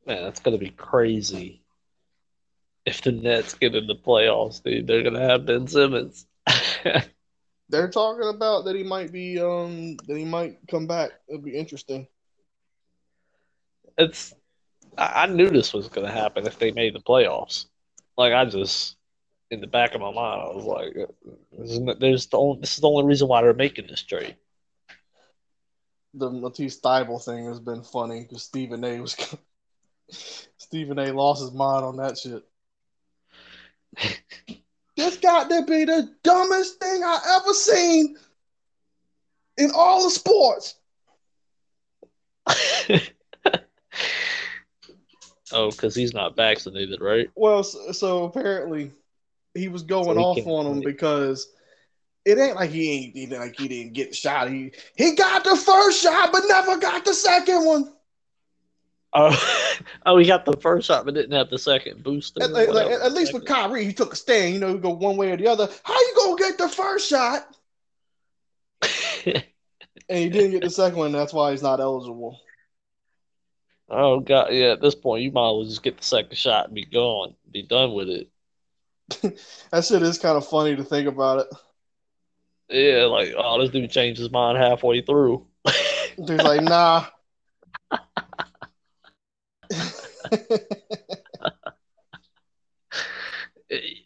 Man, 0.07 0.23
that's 0.23 0.41
gonna 0.41 0.59
be 0.59 0.71
crazy. 0.71 1.63
If 2.85 3.03
the 3.03 3.13
Nets 3.13 3.55
get 3.55 3.75
in 3.75 3.87
the 3.87 3.97
playoffs, 3.97 4.63
dude, 4.63 4.87
they're 4.87 5.03
gonna 5.03 5.29
have 5.29 5.47
Ben 5.47 5.67
Simmons. 5.67 6.27
They're 7.69 7.91
talking 7.91 8.29
about 8.29 8.67
that 8.67 8.77
he 8.77 8.85
might 8.85 9.11
be 9.11 9.41
um 9.41 9.97
that 10.07 10.17
he 10.17 10.25
might 10.25 10.59
come 10.71 10.87
back. 10.87 11.11
It'll 11.29 11.43
be 11.43 11.57
interesting. 11.57 12.07
it's 13.99 14.35
I, 14.97 15.25
I 15.25 15.27
knew 15.27 15.51
this 15.51 15.73
was 15.73 15.89
gonna 15.89 16.13
happen 16.13 16.47
if 16.47 16.59
they 16.59 16.71
made 16.71 16.95
the 16.95 17.01
playoffs. 17.01 17.67
Like 18.17 18.33
I 18.33 18.45
just 18.45 18.97
in 19.51 19.61
the 19.61 19.67
back 19.67 19.95
of 19.95 20.01
my 20.01 20.13
mind, 20.13 20.43
I 20.43 20.55
was 20.55 20.65
like, 20.65 20.95
this 21.59 21.71
is, 21.71 21.81
there's 22.01 22.27
the 22.27 22.37
only, 22.37 22.61
this 22.61 22.75
is 22.75 22.81
the 22.81 22.89
only 22.89 23.05
reason 23.05 23.29
why 23.29 23.43
they're 23.43 23.55
making 23.55 23.87
this 23.87 24.03
trade. 24.03 24.37
The 26.19 26.31
Matisse 26.31 26.81
Thybulle 26.81 27.23
thing 27.23 27.45
has 27.47 27.61
been 27.61 27.83
funny 27.83 28.23
because 28.23 28.43
Stephen 28.43 28.83
A 28.85 29.01
was 29.01 29.17
Stephen 30.57 30.99
A 30.99 31.13
lost 31.13 31.43
his 31.43 31.53
mind 31.53 31.85
on 31.85 31.97
that 31.99 32.17
shit. 32.17 32.43
this 34.97 35.19
got 35.19 35.51
to 35.51 35.63
be 35.67 35.85
the 35.85 36.11
dumbest 36.23 36.81
thing 36.81 37.03
I 37.05 37.39
ever 37.41 37.53
seen 37.53 38.17
in 39.59 39.71
all 39.75 40.05
the 40.05 40.11
sports. 40.11 40.75
oh, 45.53 45.71
because 45.71 45.95
he's 45.95 46.15
not 46.15 46.37
vaccinated, 46.37 47.01
right? 47.01 47.29
Well, 47.35 47.63
so, 47.63 47.93
so 47.93 48.25
apparently 48.25 48.91
he 49.55 49.69
was 49.69 49.83
going 49.83 50.17
So 50.17 50.23
off 50.23 50.47
on 50.47 50.67
him 50.67 50.81
because 50.81 51.53
it 52.27 52.39
ain't 52.39 52.57
like 52.57 52.71
he 52.71 52.91
ain't 52.91 53.17
he, 53.17 53.27
like 53.29 53.57
he 53.57 53.69
didn't 53.69 53.93
get 53.93 54.15
shot. 54.15 54.51
He 54.51 54.73
he 54.97 55.15
got 55.15 55.45
the 55.45 55.55
first 55.55 56.03
shot 56.03 56.33
but 56.33 56.43
never 56.49 56.77
got 56.77 57.05
the 57.05 57.15
second 57.15 57.65
one. 57.65 57.93
Oh, 59.13 59.79
oh, 60.07 60.19
he 60.19 60.27
got 60.27 60.45
the 60.45 60.57
first 60.57 60.89
shot 60.89 61.05
but 61.05 61.15
didn't 61.15 61.33
have 61.33 61.51
the 61.51 61.59
second 61.59 62.03
booster. 62.03 62.43
At, 62.43 62.51
like, 62.51 62.69
at 62.69 63.13
least 63.13 63.33
with 63.33 63.47
Kyrie, 63.47 63.85
he 63.85 63.93
took 63.93 64.13
a 64.13 64.17
stand. 64.17 64.53
You 64.53 64.61
know, 64.61 64.75
he 64.75 64.79
go 64.81 64.91
one 64.91 65.17
way 65.17 65.31
or 65.31 65.37
the 65.37 65.47
other. 65.47 65.69
How 65.85 65.95
you 65.95 66.15
gonna 66.17 66.37
get 66.37 66.59
the 66.59 66.69
first 66.69 67.09
shot 67.09 67.57
and 69.25 69.45
he 70.09 70.29
didn't 70.29 70.51
get 70.51 70.63
the 70.63 70.71
second 70.71 70.99
one? 70.99 71.13
That's 71.13 71.33
why 71.33 71.53
he's 71.53 71.63
not 71.63 71.79
eligible. 71.79 72.41
oh 73.89 74.19
god, 74.19 74.53
yeah. 74.53 74.73
At 74.73 74.83
this 74.83 74.97
point, 74.97 75.23
you 75.23 75.31
might 75.31 75.49
as 75.49 75.55
well 75.55 75.65
just 75.65 75.83
get 75.85 75.97
the 75.97 76.05
second 76.05 76.37
shot 76.37 76.67
and 76.67 76.75
be 76.75 76.85
gone, 76.85 77.37
be 77.53 77.63
done 77.63 77.93
with 77.95 78.09
it. 78.09 78.29
That 79.71 79.85
shit 79.85 80.03
is 80.03 80.19
kind 80.19 80.37
of 80.37 80.49
funny 80.49 80.75
to 80.75 80.83
think 80.83 81.07
about 81.07 81.41
it. 81.41 81.47
Yeah, 82.69 83.05
like 83.05 83.33
oh, 83.37 83.61
this 83.61 83.71
dude 83.71 83.91
changed 83.91 84.21
his 84.21 84.31
mind 84.31 84.59
halfway 84.59 85.01
through. 85.03 85.47
Dude's 86.25 86.45
like, 86.45 86.63
nah. 86.63 87.07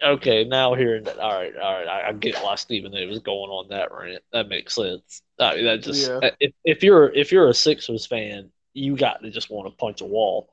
okay, 0.05 0.45
now 0.45 0.75
hearing 0.75 1.05
that, 1.05 1.19
all 1.19 1.33
right, 1.33 1.57
all 1.57 1.75
right, 1.75 1.89
I, 1.89 2.09
I 2.09 2.13
get 2.13 2.37
why 2.37 2.55
Stephen 2.57 2.95
A 2.95 3.07
was 3.07 3.21
going 3.21 3.51
on 3.51 3.69
that 3.69 3.93
rant. 3.93 4.23
That 4.33 4.49
makes 4.49 4.75
sense. 4.75 5.23
I 5.39 5.57
mean, 5.57 5.65
that 5.65 5.83
just 5.83 6.09
Yeah. 6.09 6.19
Uh, 6.23 6.31
if 6.41 6.53
if 6.65 6.83
you're 6.83 7.13
if 7.13 7.33
you're 7.33 7.49
a 7.49 7.55
Sixers 7.55 8.07
fan, 8.07 8.51
you 8.75 8.97
got 8.97 9.23
to 9.23 9.31
just 9.31 9.51
want 9.51 9.71
to 9.71 9.77
punch 9.77 10.01
a 10.01 10.07
wall. 10.07 10.53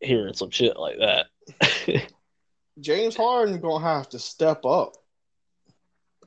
Hearing 0.00 0.34
some 0.34 0.50
shit 0.50 0.76
like 0.76 0.98
that. 0.98 1.26
James 2.80 3.16
Harden 3.16 3.60
gonna 3.60 3.84
have 3.84 4.08
to 4.10 4.18
step 4.18 4.64
up. 4.64 4.94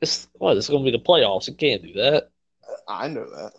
It's 0.02 0.28
what 0.34 0.58
it's 0.58 0.70
going 0.70 0.84
to 0.84 0.92
be 0.92 0.98
the 0.98 1.04
playoffs. 1.04 1.48
You 1.48 1.54
can't 1.54 1.84
do 1.84 1.94
that. 1.94 2.30
I 2.88 3.08
know 3.08 3.30
that. 3.30 3.54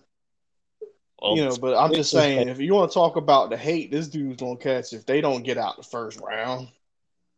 Well, 1.21 1.37
you 1.37 1.45
know, 1.45 1.57
but 1.57 1.77
I'm 1.77 1.95
just 1.95 2.11
saying, 2.11 2.49
if 2.49 2.61
you 2.61 2.75
want 2.75 2.91
to 2.91 2.95
talk 2.95 3.17
about 3.17 3.49
the 3.49 3.57
hate, 3.57 3.91
this 3.91 4.09
dude's 4.09 4.41
gonna 4.41 4.57
catch 4.57 4.93
if 4.93 5.07
they 5.07 5.23
don't 5.23 5.43
get 5.43 5.57
out 5.57 5.77
the 5.77 5.83
first 5.83 6.21
round. 6.21 6.69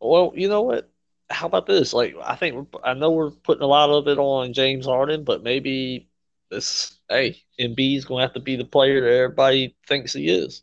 Well, 0.01 0.33
you 0.35 0.49
know 0.49 0.63
what? 0.63 0.91
How 1.31 1.47
about 1.47 1.67
this? 1.67 1.93
Like, 1.93 2.17
I 2.23 2.35
think 2.35 2.69
I 2.83 2.95
know 2.95 3.13
we're 3.13 3.31
putting 3.31 3.63
a 3.63 3.69
lot 3.69 3.91
of 3.91 4.09
it 4.09 4.19
on 4.19 4.53
James 4.53 4.87
Harden, 4.87 5.23
but 5.23 5.43
maybe 5.43 6.09
this, 6.51 6.99
hey, 7.09 7.41
Embiid's 7.61 8.05
going 8.05 8.21
to 8.23 8.27
have 8.27 8.35
to 8.35 8.41
be 8.41 8.57
the 8.57 8.65
player 8.65 9.01
that 9.01 9.13
everybody 9.13 9.77
thinks 9.87 10.13
he 10.13 10.29
is. 10.29 10.63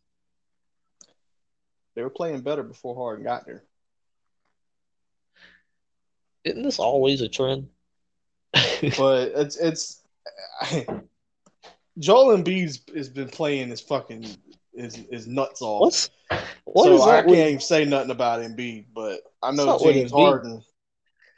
They 1.95 2.01
were 2.01 2.09
playing 2.09 2.41
better 2.41 2.63
before 2.63 2.95
Harden 2.95 3.23
got 3.23 3.45
there. 3.45 3.63
Isn't 6.43 6.63
this 6.63 6.79
always 6.79 7.21
a 7.21 7.29
trend? 7.29 7.69
But 8.97 9.31
it's 9.35 9.57
it's 9.57 10.03
Joel 11.99 12.37
Embiid's 12.37 12.81
has 12.95 13.09
been 13.09 13.29
playing 13.29 13.69
his 13.69 13.81
fucking 13.81 14.25
his, 14.73 14.95
his 15.09 15.27
nuts 15.27 15.61
off. 15.61 15.81
What's 15.81 16.09
what 16.65 16.85
so 16.85 16.93
is 16.93 17.01
I 17.01 17.21
can't 17.21 17.29
even 17.29 17.59
say 17.59 17.85
nothing 17.85 18.11
about 18.11 18.41
Embiid, 18.41 18.85
but 18.93 19.21
I 19.41 19.51
know 19.51 19.77
James 19.79 20.11
Harden. 20.11 20.63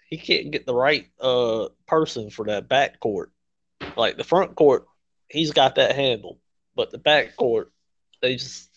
he 0.09 0.17
can't 0.17 0.51
get 0.51 0.65
the 0.65 0.73
right 0.73 1.07
uh 1.19 1.67
person 1.85 2.29
for 2.29 2.45
that 2.45 2.67
back 2.67 2.99
court. 2.99 3.31
Like 3.95 4.17
the 4.17 4.23
front 4.23 4.55
court, 4.55 4.85
he's 5.27 5.51
got 5.51 5.75
that 5.75 5.95
handle, 5.95 6.39
but 6.75 6.91
the 6.91 6.97
back 6.97 7.35
court, 7.35 7.71
they 8.21 8.35
just 8.35 8.69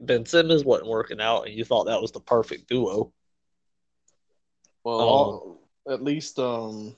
Ben 0.00 0.26
Simmons 0.26 0.64
wasn't 0.64 0.88
working 0.88 1.20
out, 1.20 1.46
and 1.46 1.54
you 1.54 1.64
thought 1.64 1.84
that 1.84 2.02
was 2.02 2.12
the 2.12 2.20
perfect 2.20 2.68
duo. 2.68 3.12
Well, 4.84 5.58
Um, 5.86 5.92
at 5.92 6.02
least 6.02 6.38
um, 6.38 6.94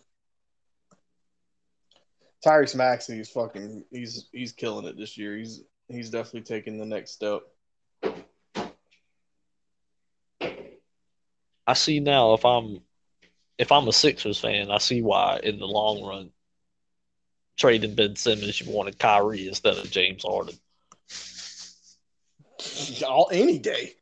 Tyrese 2.44 2.76
Maxey 2.76 3.18
is 3.20 3.30
fucking 3.30 3.84
he's 3.90 4.28
he's 4.32 4.52
killing 4.52 4.86
it 4.86 4.96
this 4.96 5.18
year. 5.18 5.36
He's 5.36 5.62
he's 5.88 6.10
definitely 6.10 6.42
taking 6.42 6.78
the 6.78 6.86
next 6.86 7.12
step. 7.12 7.42
I 11.66 11.74
see 11.74 12.00
now 12.00 12.34
if 12.34 12.44
I'm 12.44 12.80
if 13.58 13.72
I'm 13.72 13.88
a 13.88 13.92
Sixers 13.92 14.40
fan, 14.40 14.70
I 14.70 14.78
see 14.78 15.02
why 15.02 15.40
in 15.42 15.58
the 15.58 15.66
long 15.66 16.04
run 16.04 16.30
trading 17.56 17.94
Ben 17.94 18.16
Simmons 18.16 18.60
you 18.60 18.70
wanted 18.70 18.98
Kyrie 18.98 19.48
instead 19.48 19.76
of 19.76 19.90
James 19.90 20.22
Harden. 20.22 20.54
All 23.06 23.28
any 23.32 23.58
day. 23.58 23.94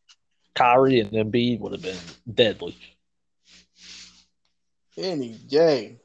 Kyrie 0.54 1.00
and 1.00 1.10
Embiid 1.10 1.60
would 1.60 1.72
have 1.72 1.82
been 1.82 1.98
deadly. 2.32 2.76
Any 4.96 5.32
day. 5.32 6.00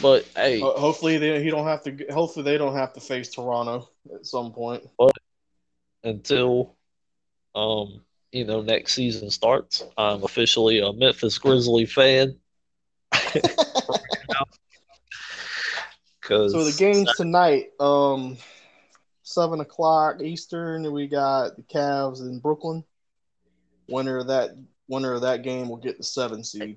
But 0.00 0.26
hey, 0.36 0.60
Ho- 0.60 0.78
hopefully 0.78 1.18
they 1.18 1.42
he 1.42 1.50
don't 1.50 1.66
have 1.66 1.82
to. 1.84 2.06
Hopefully 2.10 2.44
they 2.44 2.58
don't 2.58 2.76
have 2.76 2.92
to 2.94 3.00
face 3.00 3.30
Toronto 3.30 3.88
at 4.14 4.26
some 4.26 4.52
point. 4.52 4.84
But 4.98 5.12
until 6.04 6.76
um 7.54 8.04
you 8.32 8.44
know 8.44 8.62
next 8.62 8.94
season 8.94 9.30
starts, 9.30 9.84
I'm 9.96 10.22
officially 10.22 10.80
a 10.80 10.92
Memphis 10.92 11.38
Grizzly 11.38 11.86
fan. 11.86 12.36
Because 16.20 16.52
So 16.52 16.64
the 16.64 16.72
games 16.72 17.10
tonight, 17.16 17.68
um, 17.80 18.36
seven 19.22 19.60
o'clock 19.60 20.20
Eastern. 20.20 20.92
We 20.92 21.06
got 21.06 21.56
the 21.56 21.62
Cavs 21.62 22.20
in 22.20 22.38
Brooklyn. 22.38 22.84
Winner 23.88 24.18
of 24.18 24.26
that 24.26 24.50
winner 24.88 25.14
of 25.14 25.22
that 25.22 25.42
game 25.42 25.68
will 25.68 25.76
get 25.76 25.98
the 25.98 26.04
seven 26.04 26.42
seed. 26.42 26.76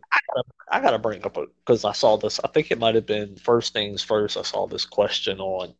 I 0.72 0.80
gotta 0.80 1.00
bring 1.00 1.24
up 1.26 1.38
a 1.38 1.46
because 1.66 1.86
I 1.86 1.92
saw 1.94 2.18
this. 2.18 2.40
I 2.44 2.48
think 2.50 2.72
it 2.72 2.80
might 2.80 2.96
have 2.96 3.06
been 3.06 3.36
first 3.36 3.74
things 3.74 4.04
first. 4.04 4.38
I 4.38 4.44
saw 4.44 4.68
this 4.68 4.86
question 4.86 5.40
on 5.40 5.74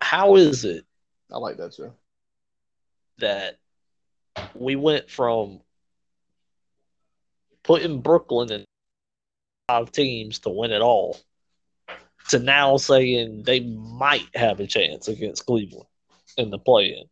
how 0.00 0.36
is 0.36 0.64
it 0.64 0.84
I 1.32 1.38
like 1.38 1.56
that 1.58 1.72
too. 1.72 1.92
that 3.18 3.58
we 4.54 4.76
went 4.76 5.10
from 5.10 5.60
putting 7.62 8.00
Brooklyn 8.00 8.50
in 8.52 8.64
five 9.68 9.92
teams 9.92 10.38
to 10.40 10.50
win 10.50 10.72
it 10.72 10.82
all 10.82 11.18
to 12.28 12.38
now 12.38 12.76
saying 12.76 13.42
they 13.44 13.60
might 13.60 14.26
have 14.34 14.60
a 14.60 14.66
chance 14.66 15.08
against 15.08 15.46
Cleveland 15.46 15.86
in 16.36 16.50
the 16.50 16.58
play-in. 16.58 17.04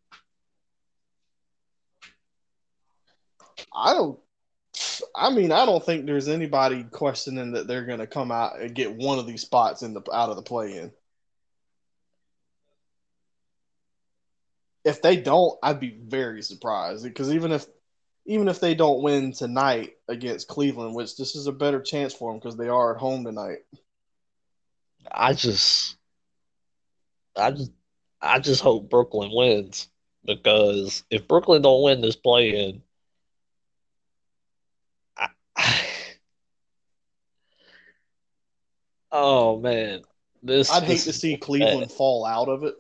I 3.75 3.93
don't. 3.95 4.19
I 5.15 5.31
mean, 5.31 5.53
I 5.53 5.67
don't 5.67 5.85
think 5.85 6.07
there's 6.07 6.29
anybody 6.29 6.85
questioning 6.85 7.53
that 7.53 7.67
they're 7.67 7.85
going 7.85 7.99
to 7.99 8.07
come 8.07 8.31
out 8.31 8.61
and 8.61 8.75
get 8.75 8.95
one 8.95 9.19
of 9.19 9.27
these 9.27 9.43
spots 9.43 9.83
in 9.83 9.95
the 9.95 10.03
out 10.13 10.31
of 10.31 10.37
the 10.37 10.43
play-in. 10.43 10.93
If 14.85 15.03
they 15.03 15.17
don't, 15.17 15.59
I'd 15.63 15.81
be 15.81 15.91
very 15.91 16.43
surprised 16.43 17.05
because 17.05 17.33
even 17.33 17.53
if 17.53 17.67
even 18.29 18.47
if 18.47 18.61
they 18.61 18.75
don't 18.75 19.03
win 19.03 19.33
tonight 19.33 19.97
against 20.07 20.49
Cleveland, 20.49 20.95
which 20.95 21.17
this 21.17 21.35
is 21.35 21.47
a 21.47 21.53
better 21.53 21.81
chance 21.81 22.13
for 22.13 22.31
them 22.31 22.39
because 22.39 22.57
they 22.57 22.69
are 22.69 22.95
at 22.95 23.01
home 23.01 23.25
tonight. 23.25 23.61
I 25.11 25.33
just, 25.33 25.97
I 27.35 27.51
just, 27.53 27.73
I 28.21 28.39
just 28.39 28.61
hope 28.61 28.91
Brooklyn 28.91 29.31
wins 29.33 29.89
because 30.27 31.05
if 31.11 31.27
Brooklyn 31.27 31.63
don't 31.63 31.83
win 31.83 32.03
this 32.03 32.17
play-in, 32.17 32.75
I, 32.75 32.88
oh 39.13 39.59
man, 39.61 40.03
this 40.43 40.71
I'd 40.71 40.85
hate 40.85 41.01
to 41.03 41.13
see 41.13 41.37
bad. 41.37 41.41
Cleveland 41.43 41.93
fall 41.93 42.25
out 42.25 42.49
of 42.49 42.65
it 42.65 42.75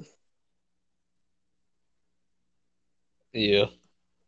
Yeah, 3.32 3.66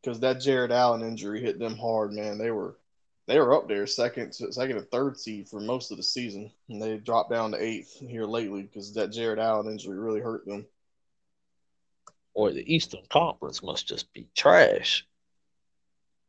because 0.02 0.20
that 0.20 0.40
Jarrett 0.40 0.70
Allen 0.72 1.02
injury 1.02 1.40
hit 1.40 1.58
them 1.58 1.76
hard, 1.76 2.12
man. 2.12 2.38
They 2.38 2.50
were 2.50 2.76
they 3.26 3.38
were 3.38 3.54
up 3.54 3.68
there 3.68 3.86
second, 3.86 4.32
second 4.34 4.76
and 4.76 4.90
third 4.90 5.18
seed 5.18 5.48
for 5.48 5.60
most 5.60 5.90
of 5.90 5.96
the 5.96 6.02
season, 6.02 6.50
and 6.68 6.82
they 6.82 6.96
dropped 6.98 7.30
down 7.30 7.52
to 7.52 7.62
eighth 7.62 7.98
here 8.00 8.24
lately 8.24 8.62
because 8.62 8.94
that 8.94 9.12
Jarrett 9.12 9.38
Allen 9.38 9.68
injury 9.70 9.98
really 9.98 10.20
hurt 10.20 10.44
them. 10.46 10.66
or 12.34 12.50
the 12.52 12.72
Eastern 12.72 13.04
Conference 13.08 13.62
must 13.62 13.86
just 13.86 14.12
be 14.12 14.28
trash. 14.36 15.06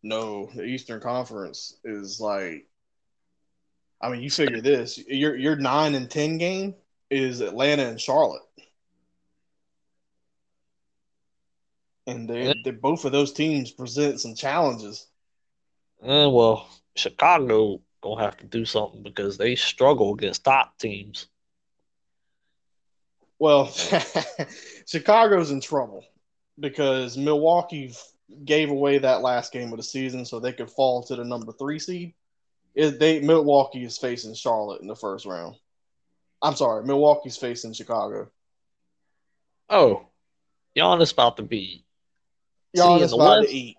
No, 0.03 0.48
the 0.56 0.64
Eastern 0.64 0.99
Conference 0.99 1.77
is 1.84 2.19
like, 2.19 2.68
I 4.01 4.09
mean, 4.09 4.21
you 4.21 4.29
figure 4.29 4.61
this: 4.61 4.97
your 5.07 5.35
your 5.35 5.55
nine 5.55 5.95
and 5.95 6.09
ten 6.09 6.37
game 6.37 6.75
is 7.09 7.41
Atlanta 7.41 7.83
and 7.87 8.01
Charlotte, 8.01 8.41
and 12.07 12.29
they, 12.29 12.53
they 12.63 12.71
both 12.71 13.05
of 13.05 13.11
those 13.11 13.31
teams 13.31 13.71
present 13.71 14.19
some 14.19 14.35
challenges. 14.35 15.07
Eh, 16.03 16.25
well, 16.25 16.67
Chicago 16.95 17.81
gonna 18.01 18.21
have 18.23 18.37
to 18.37 18.45
do 18.45 18.65
something 18.65 19.03
because 19.03 19.37
they 19.37 19.55
struggle 19.55 20.13
against 20.13 20.43
top 20.43 20.77
teams. 20.79 21.27
Well, 23.37 23.67
Chicago's 24.85 25.51
in 25.51 25.61
trouble 25.61 26.05
because 26.59 27.17
Milwaukee 27.17 27.93
gave 28.45 28.69
away 28.69 28.97
that 28.99 29.21
last 29.21 29.51
game 29.51 29.71
of 29.71 29.77
the 29.77 29.83
season 29.83 30.25
so 30.25 30.39
they 30.39 30.53
could 30.53 30.69
fall 30.69 31.03
to 31.03 31.15
the 31.15 31.23
number 31.23 31.51
three 31.51 31.79
seed. 31.79 32.13
It, 32.73 32.99
they 32.99 33.19
Milwaukee 33.19 33.84
is 33.84 33.98
facing 33.98 34.34
Charlotte 34.34 34.81
in 34.81 34.88
the 34.88 34.95
first 34.95 35.26
round. 35.26 35.56
I'm 36.41 36.56
sorry, 36.56 36.84
Milwaukee's 36.85 37.38
facing 37.38 37.73
Chicago. 37.73 38.30
Oh, 39.69 40.07
Giannis 40.76 41.03
is 41.03 41.11
about 41.11 41.38
to 41.38 41.43
be 41.43 41.85
See, 42.76 42.81
in 42.81 42.88
Giannis 42.88 43.10
the 43.10 43.15
about 43.15 43.39
West- 43.41 43.49
to 43.49 43.56
eat. 43.56 43.77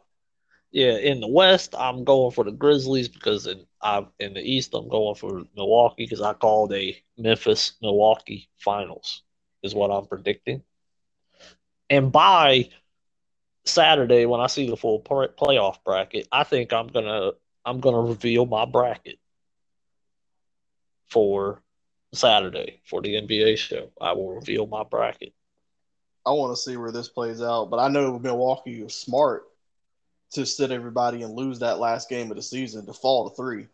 Yeah, 0.70 0.96
in 0.96 1.20
the 1.20 1.28
West, 1.28 1.74
I'm 1.76 2.02
going 2.02 2.30
for 2.30 2.44
the 2.44 2.50
Grizzlies 2.50 3.06
because 3.08 3.46
in 3.46 3.66
I 3.82 4.06
in 4.20 4.32
the 4.32 4.40
East, 4.40 4.72
I'm 4.74 4.88
going 4.88 5.14
for 5.16 5.42
Milwaukee 5.54 6.04
because 6.04 6.22
I 6.22 6.32
called 6.32 6.72
a 6.72 6.96
Memphis 7.18 7.74
Milwaukee 7.82 8.48
finals 8.56 9.22
is 9.62 9.74
what 9.74 9.90
I'm 9.90 10.06
predicting. 10.06 10.62
And 11.90 12.10
by 12.10 12.70
Saturday, 13.66 14.24
when 14.24 14.40
I 14.40 14.46
see 14.46 14.68
the 14.70 14.76
full 14.76 15.02
playoff 15.02 15.84
bracket, 15.84 16.26
I 16.32 16.42
think 16.44 16.72
I'm 16.72 16.86
gonna 16.86 17.32
I'm 17.64 17.80
gonna 17.80 18.00
reveal 18.00 18.46
my 18.46 18.64
bracket 18.64 19.18
for 21.08 21.62
Saturday 22.12 22.80
for 22.84 23.00
the 23.00 23.14
NBA 23.14 23.56
show. 23.58 23.90
I 24.00 24.12
will 24.12 24.34
reveal 24.34 24.66
my 24.66 24.82
bracket. 24.82 25.32
I 26.26 26.30
want 26.30 26.56
to 26.56 26.60
see 26.60 26.76
where 26.76 26.92
this 26.92 27.08
plays 27.08 27.42
out, 27.42 27.70
but 27.70 27.78
I 27.78 27.88
know 27.88 28.18
Milwaukee 28.18 28.82
is 28.82 28.94
smart 28.94 29.44
to 30.32 30.46
sit 30.46 30.70
everybody 30.70 31.22
and 31.22 31.34
lose 31.34 31.58
that 31.58 31.78
last 31.78 32.08
game 32.08 32.30
of 32.30 32.36
the 32.36 32.42
season 32.42 32.86
to 32.86 32.92
fall 32.92 33.28
to 33.28 33.36
three. 33.36 33.66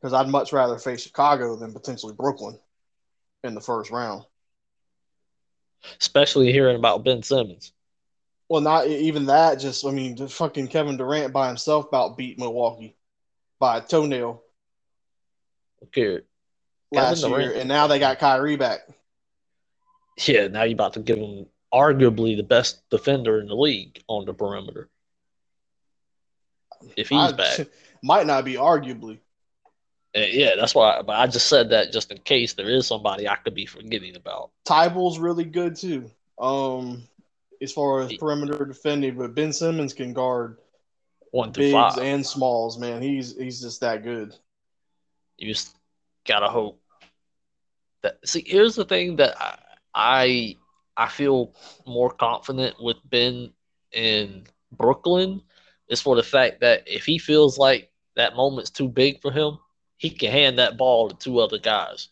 Because 0.00 0.12
I'd 0.12 0.28
much 0.28 0.52
rather 0.52 0.78
face 0.78 1.02
Chicago 1.02 1.56
than 1.56 1.72
potentially 1.72 2.12
Brooklyn 2.12 2.58
in 3.42 3.54
the 3.54 3.60
first 3.60 3.90
round. 3.90 4.24
Especially 6.00 6.52
hearing 6.52 6.76
about 6.76 7.04
Ben 7.04 7.22
Simmons. 7.22 7.72
Well, 8.48 8.60
not 8.60 8.86
even 8.86 9.26
that. 9.26 9.58
Just 9.58 9.84
I 9.86 9.90
mean, 9.90 10.16
just 10.16 10.34
fucking 10.34 10.68
Kevin 10.68 10.96
Durant 10.96 11.32
by 11.32 11.48
himself 11.48 11.86
about 11.88 12.16
beat 12.16 12.38
Milwaukee 12.38 12.96
by 13.58 13.78
a 13.78 13.80
toenail 13.80 14.42
Okay. 15.84 16.20
last 16.92 17.22
year, 17.22 17.30
Durant. 17.30 17.56
and 17.56 17.68
now 17.68 17.86
they 17.86 17.98
got 17.98 18.18
Kyrie 18.18 18.56
back. 18.56 18.80
Yeah, 20.26 20.48
now 20.48 20.62
you're 20.62 20.74
about 20.74 20.94
to 20.94 21.00
give 21.00 21.18
him 21.18 21.46
arguably 21.72 22.36
the 22.36 22.42
best 22.42 22.88
defender 22.90 23.40
in 23.40 23.46
the 23.48 23.54
league 23.54 24.02
on 24.08 24.24
the 24.24 24.32
perimeter. 24.34 24.88
If 26.96 27.08
he's 27.08 27.18
I- 27.18 27.32
back. 27.32 27.66
might 28.02 28.26
not 28.26 28.44
be 28.44 28.54
arguably. 28.54 29.18
Uh, 30.16 30.20
yeah, 30.20 30.50
that's 30.56 30.74
why. 30.74 31.02
But 31.02 31.16
I 31.16 31.26
just 31.26 31.48
said 31.48 31.70
that 31.70 31.92
just 31.92 32.10
in 32.10 32.18
case 32.18 32.54
there 32.54 32.68
is 32.70 32.86
somebody 32.86 33.28
I 33.28 33.36
could 33.36 33.54
be 33.54 33.66
forgetting 33.66 34.16
about. 34.16 34.50
Thybulle's 34.66 35.18
really 35.18 35.44
good 35.44 35.76
too. 35.76 36.10
Um, 36.38 37.02
as 37.60 37.72
far 37.72 38.00
as 38.00 38.12
perimeter 38.14 38.64
defending, 38.64 39.16
but 39.18 39.34
Ben 39.34 39.52
Simmons 39.52 39.92
can 39.92 40.12
guard 40.12 40.58
One 41.30 41.52
through 41.52 41.64
bigs 41.64 41.72
five. 41.72 41.98
and 41.98 42.24
smalls. 42.24 42.78
Man, 42.78 43.02
he's 43.02 43.36
he's 43.36 43.60
just 43.60 43.80
that 43.80 44.02
good. 44.02 44.34
You 45.36 45.52
just 45.52 45.76
gotta 46.26 46.48
hope 46.48 46.80
that. 48.02 48.18
See, 48.24 48.44
here's 48.46 48.74
the 48.74 48.84
thing 48.84 49.16
that 49.16 49.36
I 49.40 49.58
I, 49.94 50.56
I 50.96 51.08
feel 51.08 51.54
more 51.86 52.10
confident 52.10 52.76
with 52.80 52.96
Ben 53.04 53.52
in 53.92 54.44
Brooklyn 54.72 55.42
is 55.88 56.00
for 56.00 56.16
the 56.16 56.22
fact 56.22 56.60
that 56.60 56.82
if 56.86 57.04
he 57.06 57.18
feels 57.18 57.58
like 57.58 57.90
that 58.16 58.36
moment's 58.36 58.70
too 58.70 58.88
big 58.88 59.20
for 59.20 59.30
him, 59.30 59.58
he 59.96 60.10
can 60.10 60.30
hand 60.30 60.58
that 60.58 60.76
ball 60.76 61.08
to 61.08 61.16
two 61.16 61.38
other 61.38 61.58
guys. 61.58 62.08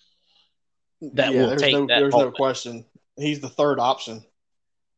That 1.12 1.35
will 1.35 1.49
there's 1.49 1.61
take 1.61 1.73
no 1.73 1.86
that 1.86 1.99
there's 1.99 2.15
no 2.15 2.31
question. 2.31 2.85
He's 3.16 3.41
the 3.41 3.49
third 3.49 3.78
option. 3.78 4.24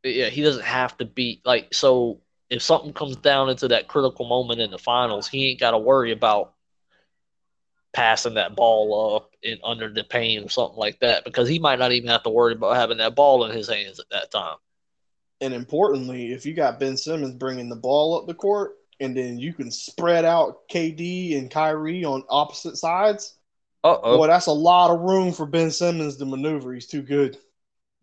yeah, 0.05 0.29
he 0.29 0.43
doesn't 0.43 0.65
have 0.65 0.97
to 0.99 1.05
be 1.05 1.41
like 1.45 1.75
so. 1.75 2.21
If 2.49 2.63
something 2.63 2.93
comes 2.93 3.17
down 3.17 3.49
into 3.49 3.69
that 3.69 3.89
critical 3.89 4.27
moment 4.27 4.61
in 4.61 4.71
the 4.71 4.79
finals, 4.79 5.27
he 5.29 5.51
ain't 5.51 5.61
got 5.61 5.73
to 5.73 5.79
worry 5.79 6.13
about 6.13 6.53
passing 7.93 8.35
that 8.35 8.55
ball 8.55 9.17
up 9.17 9.31
and 9.43 9.59
under 9.65 9.89
the 9.89 10.05
paint 10.05 10.45
or 10.45 10.49
something 10.51 10.79
like 10.79 11.01
that 11.01 11.25
because 11.25 11.49
he 11.49 11.59
might 11.59 11.79
not 11.79 11.93
even 11.93 12.11
have 12.11 12.23
to 12.23 12.31
worry 12.31 12.53
about 12.53 12.77
having 12.77 12.99
that 12.99 13.15
ball 13.15 13.45
in 13.45 13.57
his 13.57 13.69
hands 13.69 13.99
at 13.99 14.09
that 14.11 14.31
time. 14.31 14.57
And 15.41 15.55
importantly, 15.55 16.33
if 16.33 16.47
you 16.47 16.55
got 16.55 16.79
Ben 16.79 16.97
Simmons 16.97 17.35
bringing 17.35 17.69
the 17.69 17.77
ball 17.77 18.19
up 18.19 18.27
the 18.27 18.35
court 18.35 18.73
and 19.01 19.17
then 19.17 19.39
you 19.39 19.53
can 19.53 19.71
spread 19.71 20.25
out 20.25 20.69
KD 20.71 21.39
and 21.39 21.51
Kyrie 21.51 22.05
on 22.05 22.23
opposite 22.29 22.77
sides, 22.77 23.37
Uh-oh. 23.83 24.19
boy, 24.19 24.27
that's 24.27 24.47
a 24.47 24.53
lot 24.53 24.91
of 24.91 25.01
room 25.01 25.33
for 25.33 25.47
Ben 25.47 25.71
Simmons 25.71 26.17
to 26.17 26.27
maneuver. 26.27 26.75
He's 26.75 26.87
too 26.87 27.03
good. 27.03 27.39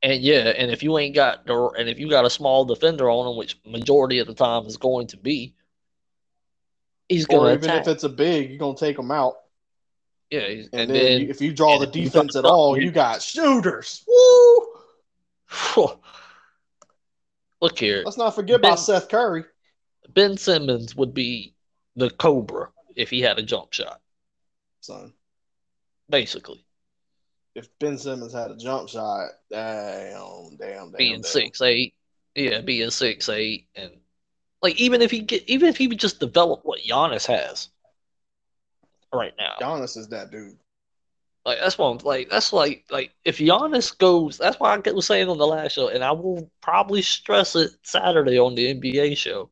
And 0.04 0.22
yeah, 0.22 0.50
and 0.58 0.70
if 0.70 0.84
you 0.84 0.98
ain't 0.98 1.16
got 1.16 1.50
and 1.50 1.88
if 1.88 1.98
you 1.98 2.10
got 2.10 2.26
a 2.26 2.30
small 2.30 2.66
defender 2.66 3.10
on 3.10 3.32
him, 3.32 3.38
which 3.38 3.58
majority 3.66 4.20
of 4.20 4.28
the 4.28 4.34
time 4.34 4.66
is 4.66 4.76
going 4.76 5.08
to 5.08 5.18
be, 5.18 5.56
he's 7.08 7.26
Or 7.28 7.40
going 7.40 7.54
even 7.56 7.70
to 7.70 7.78
if 7.78 7.88
it's 7.88 8.04
a 8.04 8.10
big, 8.10 8.50
you're 8.50 8.60
gonna 8.60 8.76
take 8.78 9.00
him 9.00 9.12
out. 9.12 9.36
yeah, 10.30 10.42
he's- 10.48 10.68
And, 10.74 10.82
and, 10.82 10.90
then, 10.92 11.04
then, 11.06 11.22
you- 11.22 11.30
if 11.30 11.40
you 11.40 11.54
draw 11.54 11.80
the 11.80 11.88
defense 11.88 12.36
at 12.36 12.44
all, 12.44 12.78
you 12.78 12.92
got 12.92 13.22
shooters. 13.32 14.04
Woo! 14.06 16.00
look 17.62 17.80
here, 17.80 18.02
Let's 18.04 18.18
not 18.18 18.36
forget 18.36 18.62
Ben- 18.62 18.72
about 18.72 18.80
Seth 18.80 19.08
Curry. 19.08 19.46
Ben 20.10 20.36
Simmons 20.36 20.96
would 20.96 21.14
be 21.14 21.54
the 21.96 22.10
Cobra 22.10 22.70
if 22.96 23.10
he 23.10 23.22
had 23.22 23.40
a 23.40 23.44
jump 23.44 23.72
shot, 23.72 24.02
Son, 24.82 25.14
basically 26.10 26.66
if 27.56 27.68
Ben 27.80 27.98
Simmons 27.98 28.34
had 28.34 28.52
a 28.52 28.58
jump 28.58 28.90
shot, 28.90 29.30
damn, 29.50 30.58
damn, 30.58 30.90
damn. 30.90 30.92
being 30.98 31.14
damn. 31.14 31.24
six 31.24 31.62
eight, 31.62 31.94
yeah, 32.36 32.62
being 32.62 32.90
six 32.90 33.30
eight, 33.30 33.68
and 33.76 33.92
like 34.62 34.80
even 34.80 35.02
if 35.02 35.12
he 35.12 35.20
get 35.20 35.48
even 35.48 35.70
if 35.70 35.78
he 35.78 35.88
would 35.88 36.00
just 36.00 36.20
develop 36.20 36.62
what 36.64 36.82
Giannis 36.82 37.28
has 37.28 37.70
right 39.14 39.34
now, 39.38 39.54
Giannis 39.60 39.98
is 39.98 40.08
that 40.10 40.32
dude. 40.32 40.58
Like 41.46 41.60
that's 41.60 41.78
what 41.78 41.88
I'm 41.90 41.98
like. 42.06 42.30
That's 42.30 42.54
like 42.54 42.86
like 42.90 43.12
if 43.26 43.38
Giannis 43.38 43.96
goes, 43.98 44.38
that's 44.38 44.60
why 44.60 44.74
I 44.74 44.92
was 44.92 45.06
saying 45.06 45.30
on 45.30 45.38
the 45.38 45.46
last 45.46 45.74
show, 45.74 45.90
and 45.90 46.04
I 46.04 46.12
will 46.12 46.50
probably 46.62 47.02
stress 47.02 47.56
it 47.56 47.72
Saturday 47.84 48.40
on 48.40 48.56
the 48.56 48.74
NBA 48.74 49.18
show. 49.18 49.50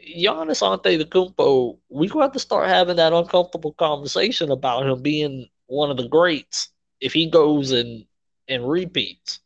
Giannis 0.00 0.62
Antetokounmpo, 0.62 1.78
we 1.90 2.08
gonna 2.08 2.24
have 2.24 2.32
to 2.32 2.38
start 2.38 2.68
having 2.68 2.96
that 2.96 3.12
uncomfortable 3.12 3.74
conversation 3.74 4.50
about 4.50 4.86
him 4.86 5.02
being 5.02 5.46
one 5.70 5.90
of 5.90 5.96
the 5.96 6.08
greats 6.08 6.68
if 7.00 7.12
he 7.12 7.30
goes 7.30 7.72
and 7.72 8.04
and 8.48 8.68
repeats. 8.68 9.40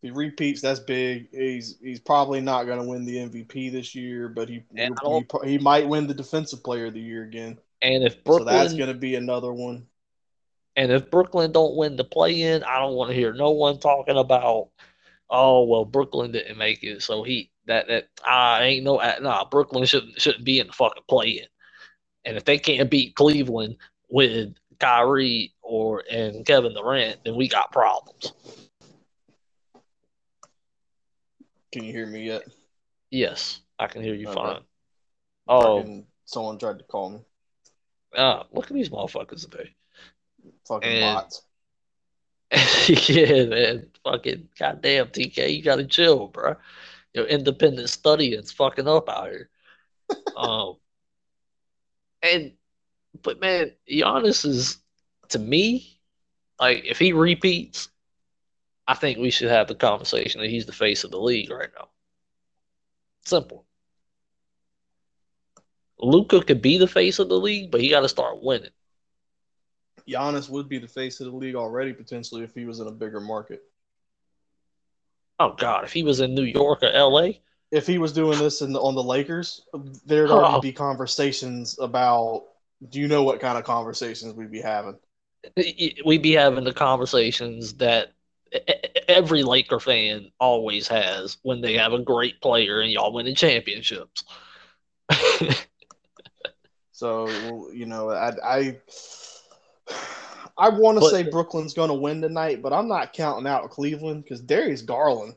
He 0.00 0.10
repeats, 0.10 0.60
that's 0.60 0.80
big. 0.80 1.28
He's 1.30 1.78
he's 1.80 2.00
probably 2.00 2.40
not 2.40 2.64
going 2.64 2.80
to 2.80 2.84
win 2.84 3.04
the 3.04 3.16
MVP 3.16 3.70
this 3.70 3.94
year, 3.94 4.28
but 4.28 4.48
he 4.48 4.64
he, 4.74 5.26
he 5.44 5.58
might 5.58 5.86
win 5.86 6.08
the 6.08 6.14
Defensive 6.14 6.64
Player 6.64 6.86
of 6.86 6.94
the 6.94 7.00
Year 7.00 7.22
again. 7.22 7.58
And 7.82 8.02
if 8.02 8.16
so 8.26 8.42
that's 8.42 8.74
going 8.74 8.88
to 8.88 8.94
be 8.94 9.14
another 9.14 9.52
one. 9.52 9.86
And 10.74 10.90
if 10.90 11.10
Brooklyn 11.10 11.52
don't 11.52 11.76
win 11.76 11.96
the 11.96 12.04
play 12.04 12.42
in, 12.42 12.64
I 12.64 12.78
don't 12.78 12.94
want 12.94 13.10
to 13.10 13.16
hear 13.16 13.34
no 13.34 13.50
one 13.50 13.78
talking 13.78 14.16
about, 14.16 14.70
oh 15.30 15.64
well, 15.64 15.84
Brooklyn 15.84 16.32
didn't 16.32 16.58
make 16.58 16.82
it, 16.82 17.02
so 17.02 17.22
he 17.22 17.50
that 17.66 17.86
that 17.88 18.08
ah 18.26 18.60
ain't 18.60 18.84
no 18.84 18.96
uh, 18.96 19.18
nah 19.20 19.44
Brooklyn 19.44 19.84
shouldn't 19.84 20.20
shouldn't 20.20 20.44
be 20.44 20.58
in 20.58 20.66
the 20.66 20.72
fucking 20.72 21.04
play 21.08 21.28
in. 21.28 21.46
And 22.24 22.36
if 22.36 22.44
they 22.44 22.58
can't 22.58 22.90
beat 22.90 23.14
Cleveland 23.14 23.76
with 24.08 24.54
Kyrie 24.82 25.54
or 25.62 26.02
and 26.10 26.44
Kevin 26.44 26.74
Durant, 26.74 27.22
then 27.24 27.36
we 27.36 27.46
got 27.48 27.70
problems. 27.70 28.32
Can 31.70 31.84
you 31.84 31.92
hear 31.92 32.06
me 32.06 32.26
yet? 32.26 32.42
Yes, 33.10 33.60
I 33.78 33.86
can 33.86 34.02
hear 34.02 34.14
you 34.14 34.28
Okay. 34.28 34.34
fine. 34.34 34.64
Oh, 35.48 35.78
Fucking- 35.78 36.06
someone 36.24 36.58
tried 36.58 36.78
to 36.78 36.84
call 36.84 37.10
me. 37.10 37.20
ah, 38.16 38.46
look 38.52 38.66
at 38.66 38.74
these 38.74 38.90
motherfuckers 38.90 39.48
today. 39.48 39.74
Fucking 40.66 40.90
And- 40.90 41.14
bots. 41.16 41.42
yeah, 43.08 43.44
man. 43.44 43.90
Fucking 44.04 44.48
goddamn 44.58 45.08
TK, 45.08 45.56
you 45.56 45.62
gotta 45.62 45.86
chill, 45.86 46.28
bro. 46.28 46.56
Your 47.14 47.26
independent 47.26 47.88
studying's 47.88 48.52
fucking 48.52 48.86
up 48.88 49.08
out 49.08 49.30
here. 49.30 49.48
um, 50.36 50.76
and 52.22 52.52
but 53.20 53.40
man, 53.40 53.72
Giannis 53.90 54.44
is 54.46 54.78
to 55.28 55.38
me, 55.38 55.98
like 56.60 56.84
if 56.84 56.98
he 56.98 57.12
repeats, 57.12 57.88
I 58.86 58.94
think 58.94 59.18
we 59.18 59.30
should 59.30 59.50
have 59.50 59.68
the 59.68 59.74
conversation 59.74 60.40
that 60.40 60.50
he's 60.50 60.66
the 60.66 60.72
face 60.72 61.04
of 61.04 61.10
the 61.10 61.20
league 61.20 61.50
right 61.50 61.70
now. 61.78 61.88
Simple. 63.24 63.64
Luka 65.98 66.42
could 66.42 66.60
be 66.62 66.78
the 66.78 66.88
face 66.88 67.18
of 67.18 67.28
the 67.28 67.38
league, 67.38 67.70
but 67.70 67.80
he 67.80 67.88
got 67.90 68.00
to 68.00 68.08
start 68.08 68.42
winning. 68.42 68.70
Giannis 70.08 70.48
would 70.48 70.68
be 70.68 70.78
the 70.78 70.88
face 70.88 71.20
of 71.20 71.26
the 71.30 71.36
league 71.36 71.54
already 71.54 71.92
potentially 71.92 72.42
if 72.42 72.54
he 72.54 72.64
was 72.64 72.80
in 72.80 72.88
a 72.88 72.92
bigger 72.92 73.20
market. 73.20 73.62
Oh 75.38 75.54
God, 75.56 75.84
if 75.84 75.92
he 75.92 76.02
was 76.02 76.20
in 76.20 76.34
New 76.34 76.42
York 76.42 76.82
or 76.82 76.90
LA, 76.92 77.30
If 77.70 77.86
he 77.86 77.98
was 77.98 78.12
doing 78.12 78.38
this 78.38 78.60
in 78.62 78.72
the, 78.72 78.80
on 78.80 78.94
the 78.94 79.02
Lakers, 79.02 79.62
there'd 80.04 80.30
Oh. 80.30 80.40
already 80.44 80.60
be 80.60 80.72
conversations 80.72 81.78
about. 81.78 82.44
Do 82.88 83.00
you 83.00 83.08
know 83.08 83.22
what 83.22 83.40
kind 83.40 83.58
of 83.58 83.64
conversations 83.64 84.34
we'd 84.34 84.50
be 84.50 84.60
having? 84.60 84.98
we'd 86.04 86.22
be 86.22 86.32
having 86.32 86.64
the 86.64 86.72
conversations 86.72 87.74
that 87.74 88.12
every 89.08 89.42
Laker 89.42 89.80
fan 89.80 90.30
always 90.38 90.86
has 90.88 91.38
when 91.42 91.60
they 91.60 91.74
have 91.74 91.92
a 91.92 91.98
great 91.98 92.40
player 92.40 92.80
and 92.80 92.92
y'all 92.92 93.12
winning 93.12 93.34
championships. 93.34 94.24
So 97.02 97.68
you 97.72 97.86
know, 97.86 98.10
I 98.10 98.30
I, 98.44 98.80
I 100.56 100.68
want 100.68 101.00
to 101.00 101.10
say 101.10 101.24
Brooklyn's 101.24 101.74
going 101.74 101.88
to 101.88 101.94
win 101.94 102.22
tonight, 102.22 102.62
but 102.62 102.72
I'm 102.72 102.86
not 102.86 103.12
counting 103.12 103.48
out 103.48 103.70
Cleveland 103.70 104.22
because 104.22 104.40
Darius 104.40 104.82
Garland, 104.82 105.34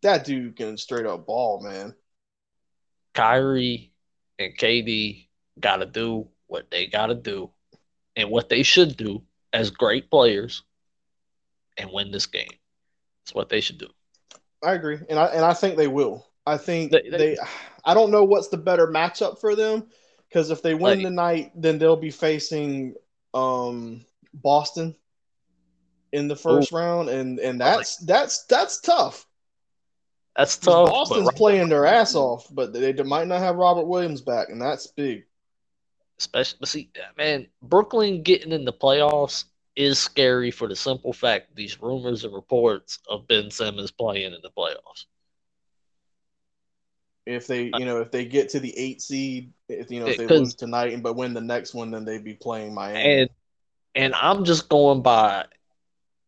that 0.00 0.24
dude 0.24 0.56
can 0.56 0.78
straight 0.78 1.04
up 1.04 1.26
ball, 1.26 1.62
man. 1.62 1.94
Kyrie 3.12 3.92
and 4.38 4.56
KD 4.56 5.28
got 5.60 5.76
to 5.76 5.86
do 5.86 6.28
what 6.46 6.70
they 6.70 6.86
got 6.86 7.06
to 7.06 7.14
do 7.14 7.50
and 8.16 8.30
what 8.30 8.48
they 8.48 8.62
should 8.62 8.96
do 8.96 9.22
as 9.52 9.70
great 9.70 10.10
players 10.10 10.62
and 11.78 11.90
win 11.92 12.10
this 12.10 12.26
game. 12.26 12.50
That's 13.24 13.34
what 13.34 13.48
they 13.48 13.60
should 13.60 13.78
do. 13.78 13.88
I 14.62 14.74
agree, 14.74 14.98
and 15.08 15.18
I 15.18 15.26
and 15.26 15.44
I 15.44 15.54
think 15.54 15.76
they 15.76 15.88
will. 15.88 16.26
I 16.46 16.56
think 16.56 16.92
They- 16.92 17.08
they. 17.10 17.16
they- 17.18 17.36
I 17.84 17.94
don't 17.94 18.12
know 18.12 18.22
what's 18.22 18.48
the 18.48 18.56
better 18.56 18.86
matchup 18.86 19.40
for 19.40 19.56
them 19.56 19.88
because 20.28 20.50
if 20.50 20.62
they 20.62 20.74
win 20.74 20.98
Like- 20.98 21.02
tonight, 21.02 21.52
then 21.56 21.78
they'll 21.78 21.96
be 21.96 22.10
facing 22.12 22.94
um 23.34 24.04
Boston 24.34 24.94
in 26.12 26.28
the 26.28 26.36
first 26.36 26.70
round, 26.72 27.08
and 27.08 27.40
and 27.40 27.60
that's 27.60 27.96
that's 27.96 28.44
that's 28.44 28.80
tough. 28.80 29.26
That's 30.36 30.56
tough. 30.56 30.88
Boston's 30.88 31.24
but 31.26 31.36
playing 31.36 31.68
their 31.68 31.86
ass 31.86 32.14
off, 32.14 32.46
but 32.50 32.72
they, 32.72 32.92
they 32.92 33.02
might 33.02 33.26
not 33.26 33.40
have 33.40 33.56
Robert 33.56 33.86
Williams 33.86 34.20
back, 34.22 34.48
and 34.48 34.60
that's 34.60 34.86
big. 34.86 35.24
Especially 36.22 36.58
but 36.60 36.68
see 36.68 36.90
man 37.18 37.46
brooklyn 37.62 38.22
getting 38.22 38.52
in 38.52 38.64
the 38.64 38.72
playoffs 38.72 39.44
is 39.76 39.98
scary 39.98 40.50
for 40.50 40.68
the 40.68 40.76
simple 40.76 41.12
fact 41.12 41.54
these 41.56 41.80
rumors 41.80 42.24
and 42.24 42.34
reports 42.34 42.98
of 43.08 43.26
ben 43.28 43.50
simmons 43.50 43.90
playing 43.90 44.32
in 44.32 44.40
the 44.42 44.50
playoffs 44.50 45.06
If 47.26 47.46
they, 47.46 47.64
you 47.64 47.84
know, 47.84 48.00
if 48.00 48.10
they 48.10 48.24
get 48.24 48.48
to 48.50 48.60
the 48.60 48.76
eight 48.76 49.00
seed, 49.00 49.52
if 49.68 49.90
you 49.90 50.00
know, 50.00 50.06
if 50.06 50.16
they 50.16 50.26
lose 50.26 50.54
tonight 50.54 50.92
and 50.92 51.02
but 51.02 51.16
win 51.16 51.34
the 51.34 51.40
next 51.40 51.74
one, 51.74 51.90
then 51.90 52.04
they'd 52.04 52.24
be 52.24 52.34
playing 52.34 52.74
Miami. 52.74 53.22
and 53.22 53.30
and 53.94 54.14
i'm 54.14 54.44
just 54.44 54.68
going 54.68 55.02
by 55.02 55.44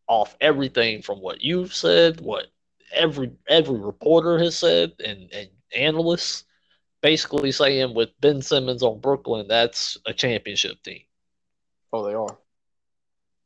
off 0.07 0.35
everything 0.41 1.01
from 1.01 1.19
what 1.19 1.41
you've 1.41 1.73
said 1.73 2.21
what 2.21 2.47
every 2.93 3.31
every 3.47 3.79
reporter 3.79 4.37
has 4.37 4.57
said 4.57 4.91
and, 5.03 5.29
and 5.33 5.49
analysts 5.75 6.45
basically 7.05 7.51
saying 7.51 7.93
with 7.93 8.09
ben 8.19 8.41
simmons 8.41 8.81
on 8.81 8.99
brooklyn 8.99 9.47
that's 9.47 9.97
a 10.05 10.13
championship 10.13 10.81
team 10.83 11.01
oh, 11.95 12.05
they 12.05 12.13
are. 12.13 12.37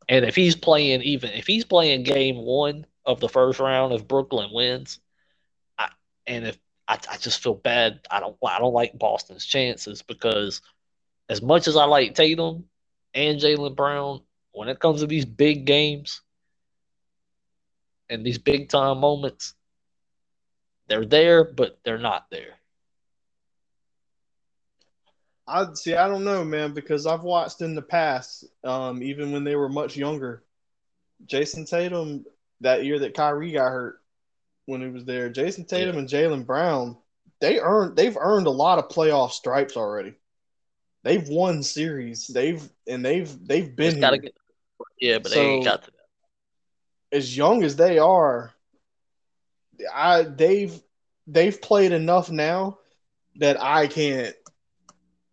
And 0.07 0.25
if 0.25 0.35
he's 0.35 0.55
playing 0.55 1.03
even 1.03 1.29
if 1.31 1.45
he's 1.45 1.65
playing 1.65 2.03
game 2.03 2.37
one 2.37 2.85
of 3.05 3.19
the 3.19 3.29
first 3.29 3.59
round, 3.59 3.93
if 3.93 4.07
Brooklyn 4.07 4.49
wins, 4.51 4.99
I, 5.77 5.89
and 6.25 6.47
if 6.47 6.57
I, 6.87 6.97
I 7.09 7.17
just 7.17 7.43
feel 7.43 7.53
bad, 7.53 7.99
I 8.09 8.19
don't 8.19 8.35
I 8.43 8.57
don't 8.57 8.73
like 8.73 8.97
Boston's 8.97 9.45
chances 9.45 10.01
because 10.01 10.61
as 11.29 11.41
much 11.41 11.67
as 11.67 11.75
I 11.77 11.85
like 11.85 12.15
Tatum 12.15 12.65
and 13.13 13.39
Jaylen 13.39 13.75
Brown, 13.75 14.21
when 14.51 14.67
it 14.67 14.79
comes 14.79 15.01
to 15.01 15.07
these 15.07 15.25
big 15.25 15.65
games 15.65 16.21
and 18.09 18.25
these 18.25 18.39
big 18.39 18.69
time 18.69 18.99
moments, 18.99 19.53
they're 20.87 21.05
there, 21.05 21.43
but 21.43 21.77
they're 21.83 21.99
not 21.99 22.25
there. 22.31 22.58
I 25.49 25.73
see. 25.73 25.95
I 25.95 26.07
don't 26.07 26.23
know, 26.23 26.45
man, 26.45 26.73
because 26.73 27.05
I've 27.07 27.23
watched 27.23 27.61
in 27.61 27.75
the 27.75 27.81
past, 27.81 28.45
um, 28.63 29.01
even 29.01 29.31
when 29.31 29.43
they 29.43 29.55
were 29.55 29.69
much 29.69 29.97
younger, 29.97 30.43
Jayson 31.25 31.65
Tatum 31.65 32.25
that 32.61 32.85
year 32.85 32.99
that 32.99 33.15
Kyrie 33.15 33.53
got 33.53 33.71
hurt 33.71 34.01
when 34.65 34.81
he 34.81 34.87
was 34.87 35.05
there. 35.05 35.29
Jayson 35.29 35.65
Tatum 35.65 35.97
and 35.97 36.07
Jaylen 36.07 36.45
Brown, 36.45 36.97
they 37.41 37.59
earned 37.59 37.95
they've 37.95 38.17
earned 38.17 38.47
a 38.47 38.51
lot 38.51 38.79
of 38.79 38.89
playoff 38.89 39.31
stripes 39.31 39.75
already. 39.75 40.13
they've 41.03 41.27
won 41.27 41.63
series. 41.63 42.27
They've 42.27 42.61
and 42.87 43.03
they've 43.03 43.29
they've 43.47 43.75
been 43.75 43.97
here. 43.97 44.17
get, 44.17 44.37
yeah, 44.99 45.19
but 45.19 45.31
they 45.31 45.41
ain't 45.41 45.65
got 45.65 45.83
to 45.83 45.91
that. 45.91 47.17
as 47.17 47.35
young 47.35 47.63
as 47.63 47.75
they 47.75 47.97
are, 47.97 48.53
I 49.93 50.23
they've 50.23 50.79
they've 51.27 51.59
played 51.61 51.91
enough 51.91 52.29
now 52.29 52.79
that 53.37 53.61
I 53.61 53.87
can't 53.87 54.35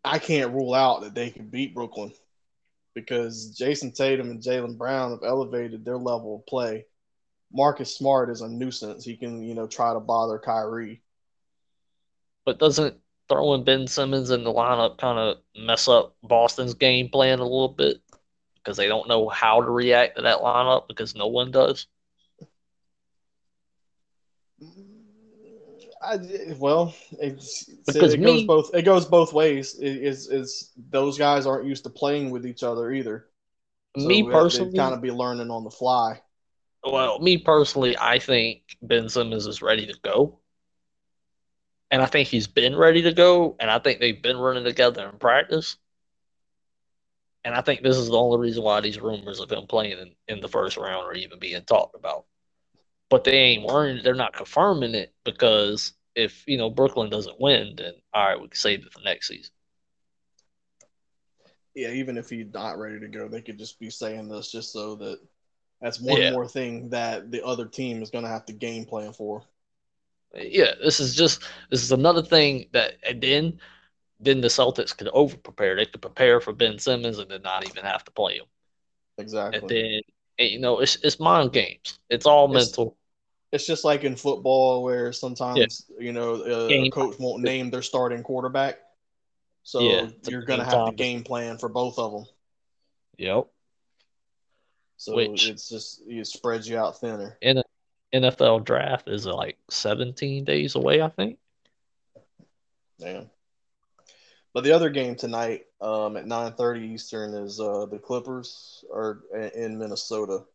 I 0.06 0.18
can't 0.18 0.52
rule 0.52 0.72
out 0.72 1.02
that 1.02 1.14
they 1.14 1.30
can 1.30 1.48
beat 1.48 1.74
Brooklyn 1.74 2.12
because 2.94 3.56
Jayson 3.58 3.92
Tatum 3.92 4.30
and 4.30 4.40
Jaylen 4.40 4.78
Brown 4.78 5.10
have 5.10 5.24
elevated 5.24 5.84
their 5.84 5.98
level 5.98 6.36
of 6.36 6.46
play. 6.46 6.86
Marcus 7.52 7.96
Smart 7.96 8.30
is 8.30 8.40
a 8.40 8.48
nuisance. 8.48 9.04
He 9.04 9.16
can, 9.16 9.42
you 9.42 9.54
know, 9.54 9.66
try 9.66 9.92
to 9.92 10.00
bother 10.00 10.38
Kyrie. 10.38 11.02
But 12.44 12.58
doesn't 12.58 12.96
throwing 13.28 13.64
Ben 13.64 13.88
Simmons 13.88 14.30
in 14.30 14.44
the 14.44 14.52
lineup 14.52 14.98
kind 14.98 15.18
of 15.18 15.38
mess 15.56 15.88
up 15.88 16.16
Boston's 16.22 16.74
game 16.74 17.08
plan 17.08 17.40
a 17.40 17.42
little 17.42 17.68
bit 17.68 18.00
because 18.54 18.76
they 18.76 18.86
don't 18.86 19.08
know 19.08 19.28
how 19.28 19.60
to 19.60 19.70
react 19.70 20.16
to 20.16 20.22
that 20.22 20.38
lineup 20.38 20.86
because 20.86 21.16
no 21.16 21.26
one 21.26 21.50
does. 21.50 21.86
Mm, 24.62 24.95
I, 26.02 26.18
well, 26.59 26.94
it's, 27.20 27.64
Because 27.86 28.14
it 28.14 28.18
goes 28.18 28.40
me- 28.40 28.47
both. 28.47 28.74
It 28.74 28.82
goes 28.82 29.05
both 29.05 29.32
ways. 29.32 29.78
It, 29.78 29.97
is 29.97 30.28
is 30.28 30.73
those 30.90 31.18
guys 31.18 31.47
aren't 31.47 31.66
used 31.66 31.85
to 31.85 31.90
playing 31.90 32.31
with 32.31 32.47
each 32.47 32.62
other 32.62 32.93
either. 32.93 33.27
me 33.97 34.23
personally, 34.23 34.77
kind 34.77 34.94
of 34.94 35.01
be 35.01 35.10
learning 35.10 35.51
on 35.51 35.64
the 35.64 35.70
fly. 35.70 36.20
well, 36.85 37.18
me 37.18 37.39
personally, 37.39 37.97
I 37.98 38.18
think 38.18 38.77
Ben 38.82 39.09
Simmons 39.09 39.47
is 39.47 39.62
ready 39.62 39.86
to 39.86 39.98
go. 40.02 40.39
And 41.90 42.02
I 42.02 42.06
think 42.06 42.28
he's 42.28 42.48
been 42.48 42.74
ready 42.74 43.02
to 43.02 43.12
go, 43.12 43.56
and 43.60 43.70
I 43.70 43.78
think 43.78 44.01
they've 44.01 44.20
been 44.20 44.36
running 44.36 44.64
together 44.64 45.09
in 45.09 45.18
practice. 45.18 45.77
And 47.44 47.55
I 47.55 47.60
think 47.60 47.82
this 47.82 47.97
is 47.97 48.09
the 48.09 48.18
only 48.18 48.39
reason 48.39 48.64
why 48.64 48.81
these 48.81 48.98
rumors 48.98 49.39
of 49.39 49.52
him 49.52 49.68
playing 49.68 49.98
in, 49.98 50.14
in 50.27 50.40
the 50.40 50.48
first 50.48 50.77
round 50.77 51.06
are 51.06 51.14
even 51.14 51.39
being 51.39 51.62
talked 51.62 51.94
about. 51.94 52.24
But 53.10 53.24
they 53.24 53.32
ain't 53.32 53.64
worrying, 53.66 54.02
they're 54.02 54.14
not 54.14 54.34
confirming 54.34 54.94
it 54.94 55.14
because 55.24 55.92
if 56.14 56.44
you 56.46 56.56
know 56.58 56.70
Brooklyn 56.70 57.10
doesn't 57.10 57.40
win, 57.40 57.74
then 57.76 57.94
all 58.14 58.26
right, 58.28 58.40
we 58.40 58.48
can 58.48 58.56
save 58.56 58.84
it 58.86 58.92
for 58.92 59.00
next 59.00 59.28
season. 59.28 59.52
Yeah, 61.74 61.90
even 61.90 62.16
if 62.16 62.28
he's 62.30 62.52
not 62.52 62.78
ready 62.78 62.98
to 63.00 63.08
go, 63.08 63.28
they 63.28 63.40
could 63.42 63.58
just 63.58 63.78
be 63.78 63.90
saying 63.90 64.28
this 64.28 64.50
just 64.50 64.72
so 64.72 64.94
that 64.96 65.18
that's 65.80 66.00
one 66.00 66.24
Yeah. 66.24 66.28
more 66.28 66.46
thing 66.48 66.90
that 66.90 67.30
the 67.30 67.44
other 67.44 67.66
team 67.66 68.02
is 68.02 68.10
going 68.10 68.24
to 68.24 68.30
have 68.30 68.46
to 68.46 68.52
game 68.52 68.84
plan 68.86 69.12
for. 69.12 69.44
Yeah, 70.34 70.72
this 70.82 71.00
is 71.00 71.14
just 71.14 71.42
this 71.70 71.82
is 71.82 71.92
another 71.92 72.22
thing 72.22 72.68
that 72.72 72.94
and 73.08 73.22
then 73.22 73.60
then 74.20 74.40
the 74.40 74.48
Celtics 74.48 74.96
could 74.96 75.08
over 75.08 75.36
prepare. 75.36 75.76
They 75.76 75.86
could 75.86 76.02
prepare 76.02 76.40
for 76.40 76.52
Ben 76.52 76.78
Simmons 76.78 77.18
and 77.18 77.30
then 77.30 77.42
not 77.42 77.64
even 77.66 77.84
have 77.84 78.04
to 78.04 78.12
play 78.12 78.36
him. 78.36 78.46
Exactly. 79.18 79.52
And 79.52 79.68
then 79.68 80.00
you 80.38 80.58
know 80.58 80.80
it's 80.80 80.96
it's 81.02 81.18
mind 81.20 81.52
games. 81.52 81.98
It's 82.10 82.26
all 82.26 82.50
It's- 82.50 82.66
mental. 82.68 82.96
it's 83.52 83.66
just 83.66 83.84
like 83.84 84.04
in 84.04 84.16
football 84.16 84.82
where 84.82 85.12
sometimes 85.12 85.88
you 85.98 86.12
know 86.12 86.34
uh, 86.42 86.68
a 86.68 86.90
coach 86.90 87.18
won't 87.18 87.42
name 87.42 87.70
their 87.70 87.82
starting 87.82 88.22
quarterback, 88.22 88.78
so 89.62 89.80
Yeah, 89.80 90.08
you're 90.28 90.42
going 90.42 90.60
to 90.60 90.64
game 90.66 90.74
have 90.74 90.88
to 90.90 90.94
game 90.94 91.22
plan 91.24 91.58
for 91.58 91.68
both 91.68 91.98
of 91.98 92.12
them. 92.12 92.24
Yep. 93.18 93.46
So 94.98 95.16
Which- 95.16 95.48
it's 95.48 95.68
just 95.68 96.02
it 96.06 96.26
spreads 96.26 96.68
you 96.68 96.78
out 96.78 96.98
thinner. 97.00 97.38
NFL 98.14 98.64
draft 98.64 99.08
is 99.08 99.26
like 99.26 99.58
17 99.70 100.44
days 100.44 100.74
away, 100.74 101.02
I 101.02 101.08
think. 101.08 101.38
Yeah. 102.98 103.24
But 104.56 104.64
the 104.64 104.72
other 104.72 104.88
game 104.88 105.16
tonight, 105.16 105.66
um, 105.82 106.16
at 106.16 106.26
nine 106.26 106.54
thirty 106.54 106.80
Eastern, 106.80 107.34
is 107.34 107.60
uh, 107.60 107.84
the 107.84 107.98
Clippers 107.98 108.82
are 108.90 109.20
in- 109.34 109.50
in 109.64 109.78
Minnesota. 109.78 110.46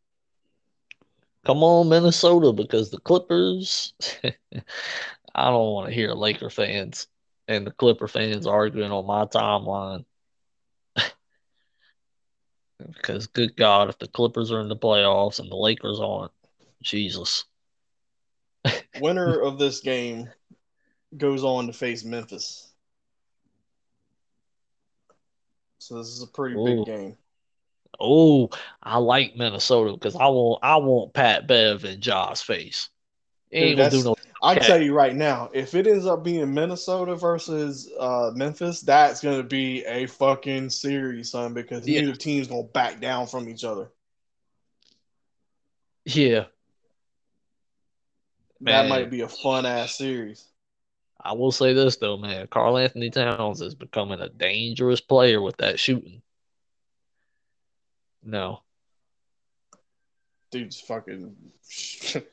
Come 1.45 1.61
on, 1.61 1.87
Minnesota, 1.87 2.51
because 2.51 2.89
the 2.89 2.99
Clippers. 2.99 3.93
I 5.35 5.51
don't 5.51 5.73
want 5.73 5.87
to 5.87 5.93
hear 5.93 6.13
Laker 6.13 6.49
fans 6.49 7.05
and 7.47 7.67
the 7.67 7.69
Clipper 7.69 8.07
fans 8.07 8.47
arguing 8.47 8.91
on 8.91 9.05
my 9.05 9.25
timeline. 9.25 10.03
because, 12.79 13.27
good 13.27 13.55
God, 13.55 13.89
if 13.89 13.99
the 13.99 14.07
Clippers 14.07 14.51
are 14.51 14.61
in 14.61 14.67
the 14.67 14.75
playoffs 14.75 15.39
and 15.39 15.51
the 15.51 15.55
Lakers 15.55 15.99
aren't, 15.99 16.31
Jesus. 16.81 17.45
Winner 18.99 19.39
of 19.43 19.59
this 19.59 19.79
game 19.81 20.27
goes 21.15 21.43
on 21.43 21.67
to 21.67 21.73
face 21.73 22.03
Memphis. 22.03 22.70
So 25.81 25.97
this 25.97 26.09
is 26.09 26.21
a 26.21 26.27
pretty 26.27 26.57
Ooh. 26.57 26.85
big 26.85 26.85
game. 26.85 27.17
Oh, 27.99 28.49
I 28.83 28.97
like 28.97 29.35
Minnesota 29.35 29.93
because 29.93 30.15
I 30.15 30.27
want 30.27 30.59
I 30.63 30.77
want 30.77 31.13
Pat 31.13 31.47
Bev 31.47 31.83
in 31.85 31.99
Ja's 32.01 32.41
face. 32.41 32.89
Dude, 33.51 33.77
gonna 33.77 33.89
do 33.89 34.03
no. 34.03 34.15
I 34.43 34.55
tell 34.55 34.81
you 34.81 34.93
right 34.93 35.15
now, 35.15 35.49
if 35.53 35.73
it 35.73 35.87
ends 35.87 36.05
up 36.05 36.23
being 36.23 36.53
Minnesota 36.53 37.15
versus 37.15 37.91
uh, 37.99 38.31
Memphis, 38.33 38.81
that's 38.81 39.21
going 39.21 39.37
to 39.37 39.43
be 39.43 39.83
a 39.85 40.07
fucking 40.07 40.69
series, 40.69 41.31
son, 41.31 41.53
because 41.53 41.87
Yeah. 41.87 42.01
neither 42.01 42.15
team's 42.15 42.47
going 42.47 42.65
to 42.67 42.71
back 42.73 42.99
down 42.99 43.27
from 43.27 43.47
each 43.49 43.63
other. 43.63 43.91
Yeah, 46.05 46.45
That 48.61 48.81
Man. 48.81 48.89
might 48.89 49.09
be 49.11 49.21
a 49.21 49.27
fun 49.27 49.65
ass 49.65 49.95
series. 49.95 50.50
I 51.23 51.33
will 51.33 51.51
say 51.51 51.73
this 51.73 51.97
though, 51.97 52.17
man. 52.17 52.47
Karl-Anthony 52.47 53.09
Towns 53.09 53.61
is 53.61 53.75
becoming 53.75 54.19
a 54.19 54.29
dangerous 54.29 55.01
player 55.01 55.41
with 55.41 55.57
that 55.57 55.79
shooting. 55.79 56.21
No. 58.23 58.61
dude's 60.51 60.79
fucking 60.79 61.35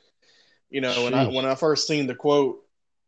you 0.70 0.80
know 0.80 1.04
when 1.04 1.14
i 1.14 1.26
when 1.26 1.46
i 1.46 1.54
first 1.54 1.86
seen 1.86 2.06
the 2.06 2.14
quote 2.14 2.58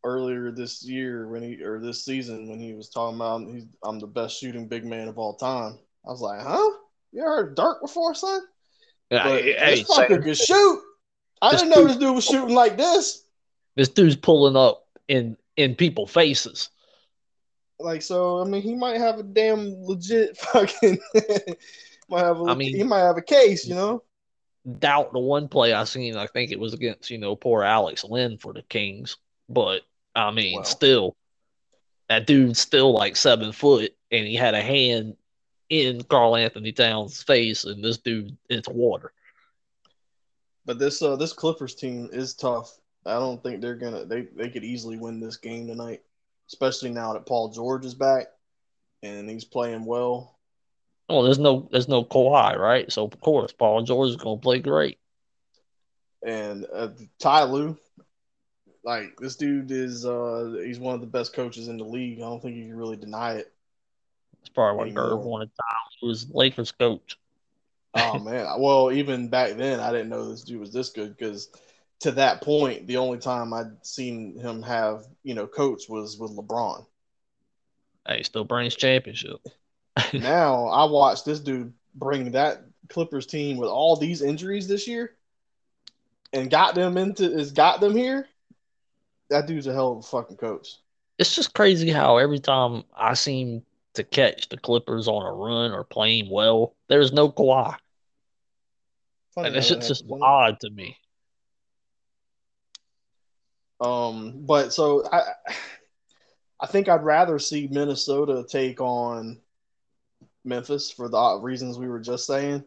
earlier 0.04 0.50
this 0.50 0.82
year 0.84 1.28
when 1.28 1.42
he 1.42 1.62
or 1.62 1.78
this 1.80 2.04
season 2.04 2.48
when 2.48 2.58
he 2.60 2.72
was 2.72 2.88
talking 2.88 3.16
about 3.16 3.42
he's, 3.52 3.66
i'm 3.84 3.98
the 3.98 4.06
best 4.06 4.38
shooting 4.38 4.66
big 4.66 4.84
man 4.84 5.08
of 5.08 5.18
all 5.18 5.34
time 5.34 5.76
i 6.06 6.10
was 6.10 6.20
like 6.20 6.40
huh 6.40 6.70
you 7.12 7.20
ever 7.20 7.28
heard 7.36 7.54
dirk 7.56 7.82
before 7.82 8.14
son 8.14 8.40
Yeah, 9.10 9.24
but 9.24 9.42
hey, 9.42 9.74
this 9.80 9.90
fucker 9.90 10.08
same. 10.08 10.22
could 10.22 10.36
shoot 10.38 10.80
i 11.42 11.50
didn't 11.50 11.70
know 11.70 11.84
this 11.86 11.96
dude 11.96 12.14
was 12.14 12.24
shooting 12.24 12.54
like 12.54 12.76
this 12.78 13.24
this 13.76 13.88
dude's 13.88 14.16
pulling 14.16 14.56
up 14.56 14.86
in 15.08 15.36
in 15.56 15.74
people 15.74 16.06
faces. 16.06 16.70
like 17.78 18.02
so 18.02 18.40
i 18.40 18.44
mean 18.44 18.62
he 18.62 18.74
might 18.74 18.98
have 18.98 19.18
a 19.18 19.22
damn 19.22 19.74
legit 19.82 20.36
fucking 20.52 20.98
might 22.08 22.24
have 22.24 22.40
a, 22.40 22.44
I 22.44 22.54
mean- 22.54 22.74
he 22.76 22.82
might 22.82 23.00
have 23.00 23.16
a 23.16 23.22
case 23.22 23.66
you 23.66 23.74
know 23.74 24.02
Doubt 24.78 25.14
the 25.14 25.18
one 25.18 25.48
play 25.48 25.72
I 25.72 25.84
seen, 25.84 26.16
I 26.16 26.26
think 26.26 26.52
it 26.52 26.60
was 26.60 26.74
against, 26.74 27.10
you 27.10 27.16
know, 27.16 27.34
poor 27.34 27.62
Alex 27.64 28.04
Len 28.04 28.36
for 28.36 28.52
the 28.52 28.60
Kings. 28.64 29.16
But 29.48 29.80
I 30.14 30.30
mean, 30.32 30.58
Wow. 30.58 30.62
still, 30.64 31.16
that 32.10 32.26
dude's 32.26 32.60
still 32.60 32.92
like 32.92 33.16
seven 33.16 33.52
foot 33.52 33.96
and 34.10 34.26
he 34.26 34.34
had 34.34 34.52
a 34.54 34.60
hand 34.60 35.16
in 35.70 36.02
Karl-Anthony 36.04 36.72
Towns' 36.72 37.22
face, 37.22 37.64
and 37.64 37.82
this 37.82 37.96
dude 37.96 38.36
it's 38.50 38.68
water. 38.68 39.14
But 40.66 40.78
this 40.78 41.00
uh 41.00 41.16
this 41.16 41.32
Clippers 41.32 41.74
team 41.74 42.10
is 42.12 42.34
tough. 42.34 42.70
I 43.06 43.14
don't 43.14 43.42
think 43.42 43.60
they're 43.60 43.76
gonna 43.76 44.04
they 44.04 44.22
they 44.22 44.50
could 44.50 44.64
easily 44.64 44.98
win 44.98 45.20
this 45.20 45.36
game 45.36 45.66
tonight, 45.66 46.02
especially 46.48 46.90
now 46.90 47.14
that 47.14 47.26
Paul 47.26 47.50
George 47.50 47.84
is 47.84 47.94
back 47.94 48.26
and 49.02 49.28
he's 49.28 49.44
playing 49.44 49.84
well. 49.84 50.38
Well, 51.08 51.22
there's 51.22 51.38
no 51.38 51.68
there's 51.72 51.88
no 51.88 52.04
Kawhi, 52.04 52.56
right? 52.56 52.90
So 52.92 53.04
of 53.04 53.20
course 53.20 53.52
Paul 53.52 53.82
George 53.82 54.10
is 54.10 54.16
gonna 54.16 54.40
play 54.40 54.60
great. 54.60 54.98
And 56.22 56.66
uh, 56.72 56.88
Ty 57.18 57.44
Lue, 57.44 57.78
like 58.84 59.16
this 59.18 59.36
dude 59.36 59.70
is 59.70 60.04
uh 60.04 60.60
he's 60.62 60.78
one 60.78 60.94
of 60.94 61.00
the 61.00 61.06
best 61.06 61.32
coaches 61.32 61.68
in 61.68 61.78
the 61.78 61.84
league. 61.84 62.18
I 62.18 62.22
don't 62.22 62.42
think 62.42 62.56
you 62.56 62.66
can 62.66 62.76
really 62.76 62.96
deny 62.96 63.34
it. 63.34 63.52
That's 64.38 64.50
probably 64.50 64.76
what 64.76 64.86
Anymore. 64.88 65.18
Gerb 65.18 65.24
wanted 65.24 65.50
Tyler 65.56 66.10
was 66.10 66.30
Lakers 66.30 66.72
coach. 66.72 67.18
Oh 67.94 68.18
man, 68.18 68.46
well 68.58 68.92
even 68.92 69.28
back 69.28 69.54
then 69.56 69.80
I 69.80 69.90
didn't 69.90 70.10
know 70.10 70.28
this 70.28 70.42
dude 70.42 70.60
was 70.60 70.72
this 70.72 70.90
good 70.90 71.16
because 71.16 71.48
to 72.00 72.12
that 72.12 72.40
point 72.42 72.86
the 72.86 72.96
only 72.96 73.18
time 73.18 73.52
I'd 73.52 73.86
seen 73.86 74.38
him 74.38 74.62
have 74.62 75.04
you 75.22 75.34
know 75.34 75.46
coach 75.46 75.88
was 75.88 76.18
with 76.18 76.36
LeBron. 76.36 76.84
Hey, 78.06 78.22
still 78.22 78.44
brings 78.44 78.74
championship. 78.74 79.40
now 80.12 80.66
I 80.66 80.84
watched 80.90 81.24
this 81.24 81.40
dude 81.40 81.72
bring 81.94 82.32
that 82.32 82.64
Clippers 82.88 83.26
team 83.26 83.56
with 83.56 83.68
all 83.68 83.96
these 83.96 84.22
injuries 84.22 84.66
this 84.66 84.86
year 84.86 85.12
and 86.32 86.50
got 86.50 86.74
them 86.74 86.96
into 86.96 87.30
is 87.30 87.52
got 87.52 87.80
them 87.80 87.94
here. 87.94 88.26
That 89.28 89.46
dude's 89.46 89.66
a 89.66 89.72
hell 89.72 89.92
of 89.92 89.98
a 89.98 90.02
fucking 90.02 90.38
coach. 90.38 90.76
It's 91.18 91.34
just 91.34 91.54
crazy 91.54 91.90
how 91.90 92.16
every 92.16 92.40
time 92.40 92.84
I 92.96 93.14
seem 93.14 93.62
to 93.94 94.04
catch 94.04 94.48
the 94.48 94.56
Clippers 94.56 95.06
on 95.06 95.26
a 95.26 95.32
run 95.32 95.72
or 95.72 95.84
playing 95.84 96.30
well, 96.30 96.74
there's 96.88 97.12
no 97.12 97.30
Kawhi. 97.30 97.76
Funny 99.34 99.48
And 99.48 99.56
it's 99.56 99.68
just, 99.68 99.86
just 99.86 100.04
odd 100.22 100.58
to 100.60 100.70
me. 100.70 100.96
Um, 103.80 104.34
but 104.44 104.72
so 104.72 105.08
I, 105.10 105.22
I 106.60 106.66
think 106.66 106.88
I'd 106.88 107.02
rather 107.02 107.38
see 107.38 107.68
Minnesota 107.70 108.44
take 108.46 108.80
on 108.80 109.40
Memphis 110.44 110.90
for 110.90 111.08
the 111.08 111.38
reasons 111.42 111.78
we 111.78 111.88
were 111.88 112.00
just 112.00 112.26
saying. 112.26 112.64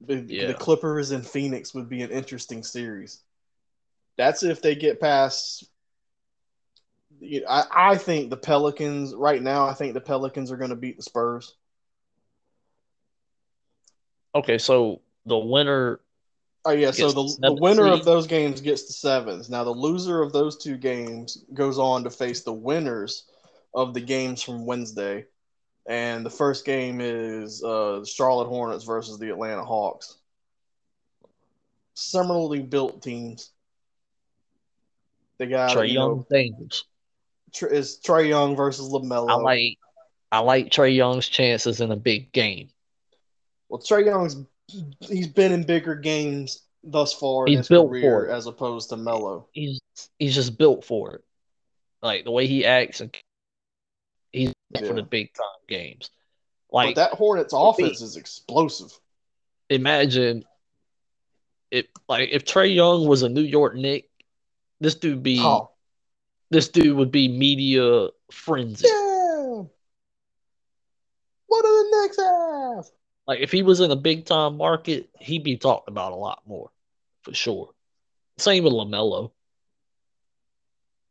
The, 0.00 0.16
Yeah. 0.16 0.46
the 0.46 0.54
Clippers 0.54 1.10
and 1.10 1.26
Phoenix 1.26 1.74
would 1.74 1.88
be 1.88 2.02
an 2.02 2.10
interesting 2.10 2.62
series. 2.62 3.20
That's 4.16 4.42
if 4.42 4.62
they 4.62 4.74
get 4.74 5.00
past. 5.00 5.64
you 7.20 7.40
know, 7.40 7.46
I, 7.48 7.92
I 7.92 7.96
think 7.96 8.30
the 8.30 8.36
Pelicans 8.36 9.14
right 9.14 9.42
now. 9.42 9.66
I 9.66 9.74
think 9.74 9.94
the 9.94 10.00
Pelicans 10.00 10.50
are 10.52 10.56
going 10.56 10.70
to 10.70 10.76
beat 10.76 10.96
the 10.96 11.02
Spurs. 11.02 11.54
Okay, 14.34 14.58
so 14.58 15.00
the 15.26 15.38
winner. 15.38 16.00
Oh 16.64 16.70
yeah, 16.70 16.92
so 16.92 17.10
the, 17.10 17.36
the 17.40 17.54
winner 17.54 17.86
of 17.86 18.04
those 18.04 18.26
games 18.26 18.60
gets 18.60 18.86
the 18.86 18.92
sevens. 18.92 19.50
Now 19.50 19.64
the 19.64 19.70
loser 19.70 20.22
of 20.22 20.32
those 20.32 20.56
two 20.56 20.76
games 20.76 21.44
goes 21.52 21.78
on 21.78 22.04
to 22.04 22.10
face 22.10 22.42
the 22.42 22.52
winners 22.52 23.24
of 23.74 23.94
the 23.94 24.00
games 24.00 24.42
from 24.42 24.64
Wednesday, 24.64 25.26
and 25.86 26.24
the 26.24 26.30
first 26.30 26.64
game 26.64 27.00
is 27.00 27.64
uh, 27.64 28.04
Charlotte 28.04 28.48
Hornets 28.48 28.84
versus 28.84 29.18
the 29.18 29.30
Atlanta 29.30 29.64
Hawks. 29.64 30.16
Similarly 31.94 32.60
built 32.60 33.02
teams. 33.02 33.50
They 35.38 35.46
got 35.46 35.76
Trae 35.76 35.88
you 35.88 35.94
Young 35.94 36.24
know. 36.30 36.68
Tr- 37.52 37.66
is 37.66 37.98
Trae 38.04 38.28
Young 38.28 38.54
versus 38.54 38.88
LaMelo. 38.88 39.28
I 39.28 39.34
like 39.34 39.78
I 40.30 40.38
like 40.38 40.70
Trae 40.70 40.94
Young's 40.94 41.28
chances 41.28 41.80
in 41.80 41.90
a 41.90 41.96
big 41.96 42.30
game. 42.30 42.70
well, 43.68 43.80
Trae 43.80 44.04
Young's 44.04 44.36
he's 45.00 45.28
been 45.28 45.52
in 45.52 45.64
bigger 45.64 45.94
games 45.94 46.62
thus 46.84 47.12
far 47.12 47.46
in 47.46 47.52
He's 47.52 47.58
his 47.60 47.68
built 47.68 47.88
for 47.88 47.90
career 47.90 48.26
it. 48.26 48.32
as 48.32 48.46
opposed 48.46 48.88
to 48.90 48.96
Melo. 48.96 49.48
He's 49.52 49.80
he's 50.18 50.34
just 50.34 50.58
built 50.58 50.84
for 50.84 51.14
it. 51.16 51.24
Like 52.02 52.24
the 52.24 52.30
way 52.32 52.46
he 52.46 52.64
acts 52.64 53.00
and 53.00 53.16
he's 54.32 54.52
built 54.72 54.86
for 54.86 54.94
the 54.94 55.02
big 55.02 55.32
time 55.34 55.46
games. 55.68 56.10
But 56.70 56.76
Like 56.76 56.96
that 56.96 57.12
Hornets 57.12 57.52
offense 57.56 58.00
is 58.00 58.16
explosive. 58.16 58.92
imagine 59.70 60.44
if 61.70 61.86
like 62.08 62.30
if 62.32 62.44
Trae 62.44 62.74
Young 62.74 63.06
was 63.06 63.22
a 63.22 63.28
New 63.28 63.42
York 63.42 63.74
Knick, 63.76 64.08
this 64.80 64.94
dude 64.96 65.22
be 65.22 65.38
Oh, 65.40 65.70
this 66.50 66.68
dude 66.68 66.96
would 66.96 67.10
be 67.12 67.28
media 67.28 68.08
frenzy. 68.30 68.86
yeah. 68.88 69.62
What 71.46 71.62
do 71.62 71.68
the 71.68 72.00
Knicks 72.02 72.16
have? 72.16 72.84
Like 73.26 73.40
if 73.40 73.52
he 73.52 73.62
was 73.62 73.80
in 73.80 73.90
a 73.90 73.96
big 73.96 74.26
time 74.26 74.56
market, 74.56 75.10
he'd 75.18 75.44
be 75.44 75.56
talked 75.56 75.88
about 75.88 76.12
a 76.12 76.16
lot 76.16 76.42
more, 76.46 76.70
for 77.22 77.34
sure. 77.34 77.70
Same 78.38 78.64
with 78.64 78.72
LaMelo. 78.72 79.30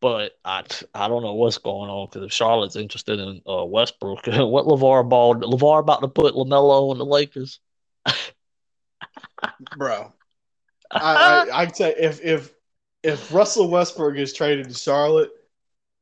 But 0.02 0.34
I 0.44 0.64
I 0.94 1.08
don't 1.08 1.22
know 1.22 1.36
what's 1.36 1.60
going 1.60 1.90
on 1.90 2.08
because 2.08 2.26
if 2.26 2.34
Charlotte's 2.34 2.76
interested 2.76 3.20
in 3.20 3.42
uh, 3.48 3.64
Westbrook, 3.66 4.26
what 4.26 4.66
LeVar 4.66 5.08
Ball 5.08 5.36
LeVar 5.36 5.80
about 5.80 6.02
to 6.02 6.08
put 6.08 6.34
LaMelo 6.34 6.90
on 6.90 6.98
the 6.98 7.06
Lakers? 7.06 7.60
Bro. 9.78 10.12
I, 10.90 11.46
I 11.50 11.62
I 11.62 11.66
tell 11.68 11.90
you, 11.90 11.96
if 11.98 12.22
if 12.24 12.52
if 13.04 13.34
Russell 13.34 13.70
Westbrook 13.70 14.18
is 14.18 14.34
traded 14.34 14.68
to 14.68 14.74
Charlotte, 14.74 15.32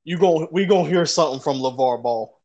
you 0.03 0.17
going 0.17 0.47
we 0.51 0.65
gonna 0.65 0.89
hear 0.89 1.05
something 1.05 1.41
from 1.41 1.57
LeVar 1.57 2.01
Ball. 2.01 2.38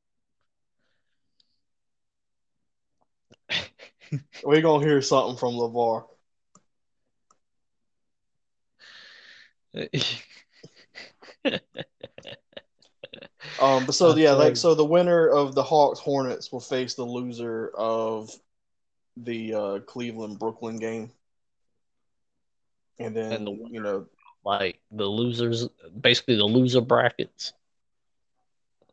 We 4.44 4.60
gonna 4.60 4.84
hear 4.84 5.02
something 5.02 5.36
from 5.36 5.54
LeVar. 5.54 6.04
Um, 13.58 13.86
but 13.86 13.94
so 13.94 14.14
yeah, 14.16 14.32
like 14.32 14.56
so 14.56 14.74
the 14.74 14.84
winner 14.84 15.28
of 15.28 15.54
the 15.54 15.62
Hawks 15.62 16.00
Hornets 16.00 16.50
will 16.50 16.60
face 16.60 16.94
the 16.94 17.04
loser 17.04 17.70
of 17.74 18.30
the 19.16 19.54
uh, 19.54 19.78
Cleveland 19.80 20.38
Brooklyn 20.38 20.78
game, 20.78 21.10
and 22.98 23.14
then 23.16 23.32
And 23.32 23.46
the 23.46 23.52
you 23.70 23.80
know 23.80 24.06
like 24.44 24.80
the 24.90 25.06
losers, 25.06 25.68
basically 25.98 26.36
the 26.36 26.44
loser 26.44 26.80
brackets. 26.80 27.52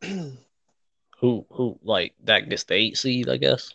Who 0.02 1.46
who 1.52 1.78
like 1.84 2.14
that 2.24 2.48
gets 2.48 2.64
the 2.64 2.74
eight 2.74 2.96
seed, 2.98 3.28
I 3.28 3.36
guess. 3.36 3.74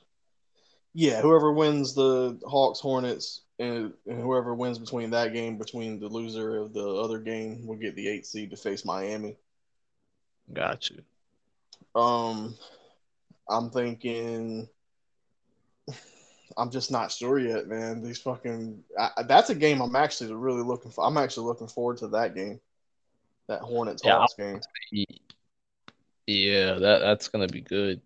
Yeah, 0.97 1.21
whoever 1.21 1.53
wins 1.53 1.93
the 1.93 2.39
Hawks 2.43 2.79
Hornets 2.79 3.41
and, 3.59 3.93
and 4.07 4.19
whoever 4.19 4.55
wins 4.55 4.79
between 4.79 5.11
that 5.11 5.31
game 5.31 5.59
between 5.59 5.99
the 5.99 6.07
loser 6.07 6.57
of 6.57 6.73
the 6.73 6.83
other 6.87 7.19
game 7.19 7.67
will 7.67 7.75
get 7.75 7.95
the 7.95 8.07
eight 8.07 8.25
seed 8.25 8.49
to 8.49 8.57
face 8.57 8.83
Miami. 8.83 9.35
Got 10.51 10.89
you. 10.89 11.03
Um, 11.93 12.55
I'm 13.47 13.69
thinking. 13.69 14.67
I'm 16.57 16.71
just 16.71 16.89
not 16.89 17.11
sure 17.11 17.37
yet, 17.37 17.67
man. 17.67 18.01
These 18.01 18.17
fucking 18.17 18.83
I, 18.97 19.21
that's 19.27 19.51
a 19.51 19.55
game 19.55 19.83
I'm 19.83 19.95
actually 19.95 20.33
really 20.33 20.63
looking 20.63 20.89
for. 20.89 21.05
I'm 21.05 21.17
actually 21.17 21.45
looking 21.45 21.67
forward 21.67 21.97
to 21.97 22.07
that 22.07 22.33
game, 22.33 22.59
that 23.47 23.61
Hornets 23.61 24.01
Yeah, 24.03 24.17
Hawks 24.17 24.33
game. 24.33 24.61
Yeah, 26.25 26.73
that 26.73 26.99
that's 27.01 27.27
gonna 27.27 27.47
be 27.47 27.61
good. 27.61 28.01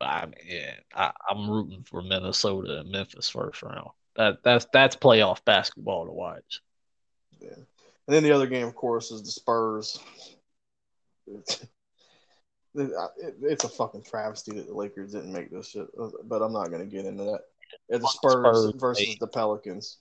I 0.00 0.26
mean, 0.26 0.64
I, 0.94 1.12
I'm 1.28 1.50
rooting 1.50 1.82
for 1.84 2.02
Minnesota 2.02 2.80
and 2.80 2.90
Memphis 2.90 3.28
first 3.28 3.62
round. 3.62 3.90
That 4.16 4.42
that's 4.42 4.66
that's 4.72 4.96
playoff 4.96 5.44
basketball 5.44 6.06
to 6.06 6.12
watch. 6.12 6.60
Yeah, 7.40 7.54
And 7.54 7.66
then 8.06 8.22
the 8.22 8.32
other 8.32 8.46
game, 8.46 8.66
of 8.66 8.74
course, 8.74 9.10
is 9.10 9.22
the 9.22 9.30
Spurs. 9.30 9.98
It's, 12.74 12.94
it- 13.16 13.34
it's 13.42 13.64
a 13.64 13.68
fucking 13.68 14.04
travesty 14.04 14.52
that 14.52 14.66
the 14.66 14.74
Lakers 14.74 15.12
didn't 15.12 15.32
make 15.32 15.50
this 15.50 15.70
shit, 15.70 15.86
uh, 16.00 16.08
but 16.24 16.42
I'm 16.42 16.52
not 16.52 16.68
going 16.68 16.80
to 16.80 16.96
get 16.96 17.06
into 17.06 17.24
that. 17.24 17.40
Yeah, 17.88 17.98
the 17.98 18.08
Spurs, 18.08 18.32
Spurs, 18.32 18.72
versus 18.76 19.06
hey. 19.06 19.16
the 19.18 19.26
Pelicans. 19.26 19.98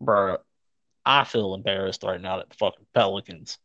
Bro, 0.00 0.38
I 1.04 1.24
feel 1.24 1.54
embarrassed 1.54 2.02
right 2.04 2.20
now 2.20 2.36
that 2.38 2.50
the 2.50 2.56
fucking 2.56 2.86
Pelicans 2.94 3.58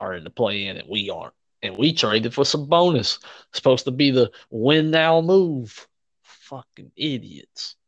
are 0.00 0.14
in 0.14 0.24
the 0.24 0.30
play 0.30 0.66
in 0.66 0.76
and 0.76 0.88
we 0.88 1.10
aren't. 1.10 1.34
And 1.62 1.76
we 1.76 1.92
traded 1.92 2.34
for 2.34 2.44
Sabonis. 2.44 3.18
Supposed 3.52 3.84
to 3.86 3.90
be 3.90 4.10
the 4.10 4.30
win 4.50 4.90
now 4.90 5.20
move. 5.20 5.88
Fucking 6.22 6.92
idiots. 6.96 7.76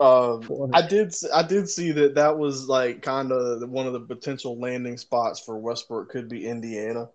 Um, 0.00 0.70
I 0.72 0.80
did 0.82 1.14
I 1.32 1.42
did 1.42 1.68
see 1.68 1.92
that 1.92 2.14
that 2.14 2.38
was 2.38 2.68
like 2.68 3.02
kind 3.02 3.30
of 3.30 3.68
one 3.68 3.86
of 3.86 3.92
the 3.92 4.00
potential 4.00 4.58
landing 4.58 4.96
spots 4.96 5.40
for 5.40 5.58
Westbrook 5.58 6.08
could 6.10 6.28
be 6.28 6.46
Indiana. 6.46 7.08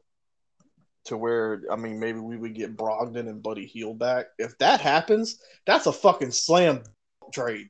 To 1.06 1.18
where 1.18 1.64
I 1.72 1.76
mean 1.76 2.00
maybe 2.00 2.20
we 2.20 2.38
would 2.38 2.54
get 2.54 2.78
Brogdon 2.78 3.28
and 3.28 3.42
Buddy 3.42 3.66
Hield 3.66 3.98
back. 4.00 4.28
If 4.38 4.58
that 4.60 4.82
happens, 4.82 5.40
that's 5.66 5.88
a 5.88 5.92
fucking 5.92 6.32
slam 6.32 6.84
trade. 7.34 7.70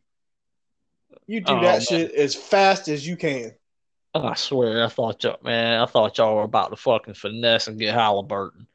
You 1.27 1.41
do 1.41 1.53
Oh, 1.53 1.61
that 1.61 1.77
man. 1.77 1.81
shit 1.81 2.11
as 2.14 2.35
fast 2.35 2.88
as 2.89 3.07
you 3.07 3.15
can. 3.15 3.53
I 4.23 4.35
swear, 4.35 4.84
I 4.84 4.88
thought 4.88 5.23
y'all, 5.23 5.39
man, 5.44 5.81
I 5.81 5.85
thought 5.85 6.18
y'all 6.18 6.35
were 6.35 6.44
about 6.44 6.69
to 6.72 6.76
fucking 6.76 7.14
finesse 7.15 7.68
and 7.68 7.80
get 7.80 7.94
Halliburton. 7.94 8.68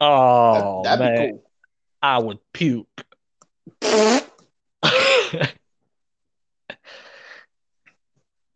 Oh 0.00 0.82
that, 0.84 0.98
man, 0.98 1.40
I 2.02 2.18
would 2.18 2.38
puke. 2.52 2.86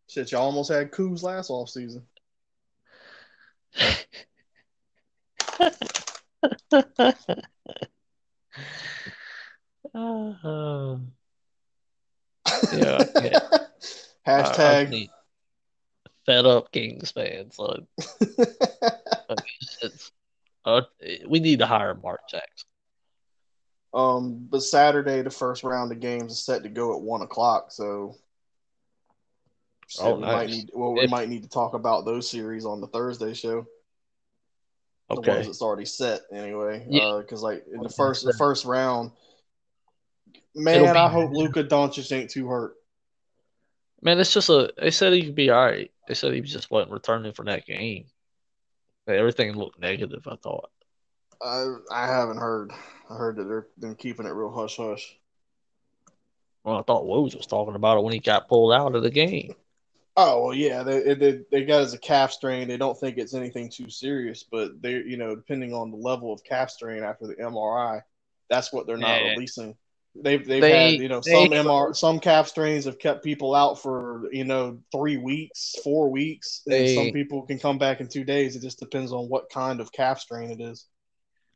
Shit, 0.09 0.31
y'all 0.33 0.43
almost 0.43 0.71
had 0.71 0.93
Coos 0.93 1.23
last 1.23 1.51
off 1.51 1.71
season. 1.71 2.05
Uh, 9.95 10.97
yeah, 12.73 12.99
yeah. 13.21 13.39
I 13.53 13.69
Hashtag. 14.27 14.89
need- 14.89 15.11
fed 16.27 16.47
up 16.47 16.73
Kings 16.73 17.11
fan, 17.13 17.51
son. 17.51 17.87
It's, 19.83 20.13
uh, 20.65 20.83
we 21.27 21.41
need 21.41 21.59
to 21.61 21.67
hire 21.67 21.95
Mark 21.95 22.21
Jackson. 22.29 22.69
um, 23.95 24.47
but 24.51 24.63
Saturday, 24.63 25.23
the 25.23 25.31
first 25.31 25.65
round 25.65 25.91
of 25.93 26.01
games 26.01 26.33
is 26.33 26.45
set 26.45 26.63
to 26.63 26.69
go 26.69 26.95
at 26.95 27.01
one 27.03 27.23
o'clock. 27.23 27.73
So, 27.73 28.17
shit, 29.89 30.05
Oh, 30.05 30.15
we 30.17 30.21
might 30.23 30.47
nice. 30.49 30.57
need. 30.57 30.71
Well, 30.75 30.93
we 30.93 31.01
If- 31.03 31.11
might 31.11 31.29
need 31.29 31.43
to 31.43 31.49
talk 31.49 31.75
about 31.75 32.05
those 32.05 32.29
series 32.31 32.65
on 32.65 32.81
the 32.81 32.87
Thursday 32.89 33.35
show. 33.35 33.67
The 35.09 35.17
ones 35.17 35.29
Okay. 35.29 35.43
that's 35.47 35.63
already 35.63 35.85
set 35.85 36.23
anyway. 36.33 36.87
Yeah. 36.89 37.19
Because 37.21 37.43
like 37.43 37.65
in 37.73 37.83
the 37.83 37.89
first 37.91 38.25
the 38.25 38.33
first 38.35 38.65
round, 38.65 39.11
man, 40.55 40.97
I 40.97 41.09
hope 41.09 41.33
Luka 41.33 41.65
Doncic 41.65 42.11
ain't 42.13 42.31
too 42.31 42.47
hurt. 42.47 42.77
Man, 44.01 44.19
it's 44.19 44.33
just 44.33 44.49
a. 44.49 44.73
They 44.79 44.91
said 44.91 45.13
he'd 45.13 45.35
be 45.35 45.51
all 45.51 45.65
right. 45.65 45.92
They 46.07 46.15
said 46.15 46.33
he 46.33 46.41
just 46.41 46.71
wasn't 46.71 46.93
returning 46.93 47.33
for 47.33 47.45
that 47.45 47.67
game. 47.67 48.07
Everything 49.07 49.57
looked 49.57 49.79
negative. 49.81 50.27
I 50.27 50.37
thought. 50.37 50.71
I 51.43 51.67
I 51.91 52.07
haven't 52.07 52.39
heard. 52.39 52.73
I 53.11 53.15
heard 53.15 53.37
that 53.37 53.45
they're 53.45 53.67
been 53.79 53.95
keeping 53.95 54.27
it 54.27 54.31
real 54.31 54.53
hush 54.53 54.77
hush. 54.77 55.17
Well, 56.65 56.79
I 56.79 56.83
thought 56.83 57.05
Woj 57.05 57.37
was 57.37 57.47
talking 57.47 57.75
about 57.75 57.99
it 57.99 58.05
when 58.05 58.13
he 58.13 58.21
got 58.21 58.49
pulled 58.49 58.73
out 58.73 58.95
of 58.95 59.03
the 59.03 59.11
game. 59.11 59.55
Oh 60.17 60.45
well, 60.45 60.55
yeah, 60.55 60.83
they, 60.83 61.15
they 61.15 61.41
they 61.51 61.65
got 61.65 61.81
as 61.83 61.95
a 61.95 61.99
calf 61.99 62.33
strain. 62.33 62.69
They 62.69 62.77
don't 62.77 62.99
think 62.99 63.17
it's 63.19 63.35
anything 63.35 63.71
too 63.71 63.89
serious, 63.89 64.43
but 64.43 64.81
they 64.83 64.93
you 64.93 65.17
know 65.17 65.35
depending 65.35 65.73
on 65.73 65.91
the 65.91 65.97
level 65.97 66.33
of 66.33 66.45
calf 66.45 66.71
strain 66.71 67.03
after 67.03 67.27
the 67.27 67.35
MRI, 67.35 68.03
that's 68.49 68.73
what 68.73 68.87
they're 68.87 68.99
not 68.99 69.23
Yeah. 69.23 69.33
releasing. 69.33 69.77
They've 70.15 70.47
they've 70.47 70.61
They- 70.61 70.93
had 70.93 71.01
you 71.01 71.09
know 71.09 71.21
they- 71.25 71.33
some 71.33 71.53
MR 71.53 71.95
some 71.95 72.21
calf 72.21 72.49
strains 72.49 72.85
have 72.85 72.99
kept 72.99 73.25
people 73.25 73.55
out 73.55 73.81
for 73.81 74.29
you 74.33 74.45
know 74.45 74.79
three 74.93 75.17
weeks, 75.17 75.75
four 75.83 76.11
weeks, 76.11 76.63
and 76.67 76.75
They- 76.75 76.95
some 76.95 77.13
people 77.13 77.43
can 77.43 77.59
come 77.59 77.79
back 77.79 78.01
in 78.01 78.09
two 78.09 78.25
days. 78.25 78.55
It 78.55 78.61
just 78.63 78.79
depends 78.79 79.13
on 79.13 79.29
what 79.29 79.49
kind 79.51 79.81
of 79.81 79.91
calf 79.93 80.21
strain 80.21 80.51
it 80.51 80.61
is. 80.61 80.87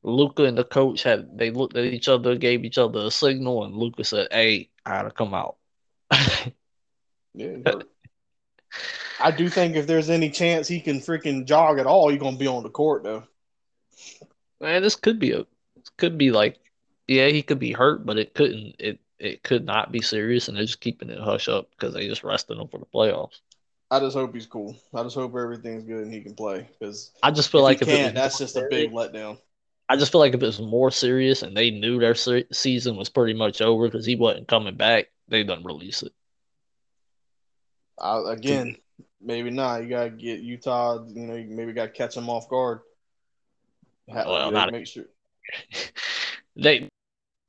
Luka 0.03 0.45
and 0.45 0.57
the 0.57 0.65
coach 0.65 1.03
had 1.03 1.37
they 1.37 1.51
looked 1.51 1.77
at 1.77 1.85
each 1.85 2.09
other, 2.09 2.37
gave 2.37 2.65
each 2.65 2.78
other 2.78 3.01
a 3.01 3.11
signal, 3.11 3.65
and 3.65 3.74
Luka 3.74 4.05
said, 4.05 4.28
"Hey, 4.31 4.70
I 4.85 4.91
gotta 5.03 5.11
come 5.11 5.35
out." 5.35 5.57
Yeah. 7.39 7.59
I 9.20 9.31
do 9.31 9.51
think 9.51 9.77
if 9.77 9.87
there's 9.87 10.09
any 10.09 10.31
chance 10.31 10.66
he 10.66 10.81
can 10.81 11.01
freaking 11.01 11.45
jog 11.47 11.78
at 11.78 11.87
all, 11.87 12.09
he's 12.09 12.19
gonna 12.19 12.39
be 12.39 12.47
on 12.47 12.62
the 12.62 12.70
court 12.70 13.03
though. 13.05 13.24
Man, 14.59 14.81
this 14.81 14.97
could 14.97 15.19
be 15.19 15.33
a 15.33 15.39
this 15.77 15.91
could 15.99 16.16
be 16.16 16.31
like, 16.31 16.59
yeah, 17.09 17.28
he 17.28 17.43
could 17.43 17.59
be 17.59 17.73
hurt, 17.73 18.05
but 18.05 18.19
it 18.19 18.35
couldn't 18.35 18.77
it 18.78 18.99
it 19.19 19.43
could 19.43 19.65
not 19.65 19.93
be 19.93 20.03
serious, 20.03 20.49
and 20.49 20.57
they're 20.57 20.65
just 20.65 20.81
keeping 20.81 21.11
it 21.11 21.19
hush 21.19 21.49
up 21.49 21.70
because 21.70 21.95
they 21.95 22.07
just 22.07 22.24
rested 22.24 22.59
him 22.59 22.69
for 22.69 22.78
the 22.78 22.87
playoffs. 22.87 23.41
I 23.91 24.01
just 24.01 24.16
hope 24.16 24.35
he's 24.35 24.47
cool. 24.47 24.77
I 24.95 25.03
just 25.05 25.15
hope 25.15 25.35
everything's 25.37 25.85
good 25.85 26.03
and 26.03 26.12
he 26.12 26.20
can 26.20 26.35
play 26.35 26.69
because 26.78 27.12
I 27.23 27.31
just 27.31 27.51
feel 27.51 27.61
if 27.61 27.65
like 27.65 27.83
if 27.83 27.89
was 27.89 28.12
that's 28.15 28.39
just 28.39 28.57
a 28.57 28.66
big 28.69 28.91
letdown. 28.91 29.39
I 29.89 29.97
just 29.97 30.11
feel 30.11 30.20
like 30.20 30.35
if 30.35 30.43
it 30.43 30.47
was 30.47 30.61
more 30.61 30.91
serious 30.91 31.43
and 31.43 31.57
they 31.57 31.70
knew 31.70 32.01
their 32.01 32.16
se- 32.16 32.49
season 32.51 32.97
was 32.97 33.09
pretty 33.09 33.35
much 33.35 33.62
over 33.62 33.87
because 33.87 34.05
he 34.05 34.16
wasn't 34.16 34.49
coming 34.49 34.74
back, 34.74 35.07
they 35.28 35.45
done 35.45 35.62
release 35.62 36.03
it. 36.03 36.12
I, 37.99 38.33
again, 38.33 38.77
maybe 39.20 39.51
not. 39.51 39.85
You 39.85 39.89
gotta 39.89 40.11
get 40.11 40.41
Utah. 40.41 41.05
You 41.07 41.27
know, 41.27 41.35
you 41.37 41.47
maybe 41.49 41.73
gotta 41.73 41.91
catch 41.91 42.16
them 42.16 42.28
off 42.28 42.49
guard. 42.49 42.81
Well, 44.09 44.51
not- 44.51 44.73
make 44.73 44.89
sure. 44.89 45.05
they 46.57 46.89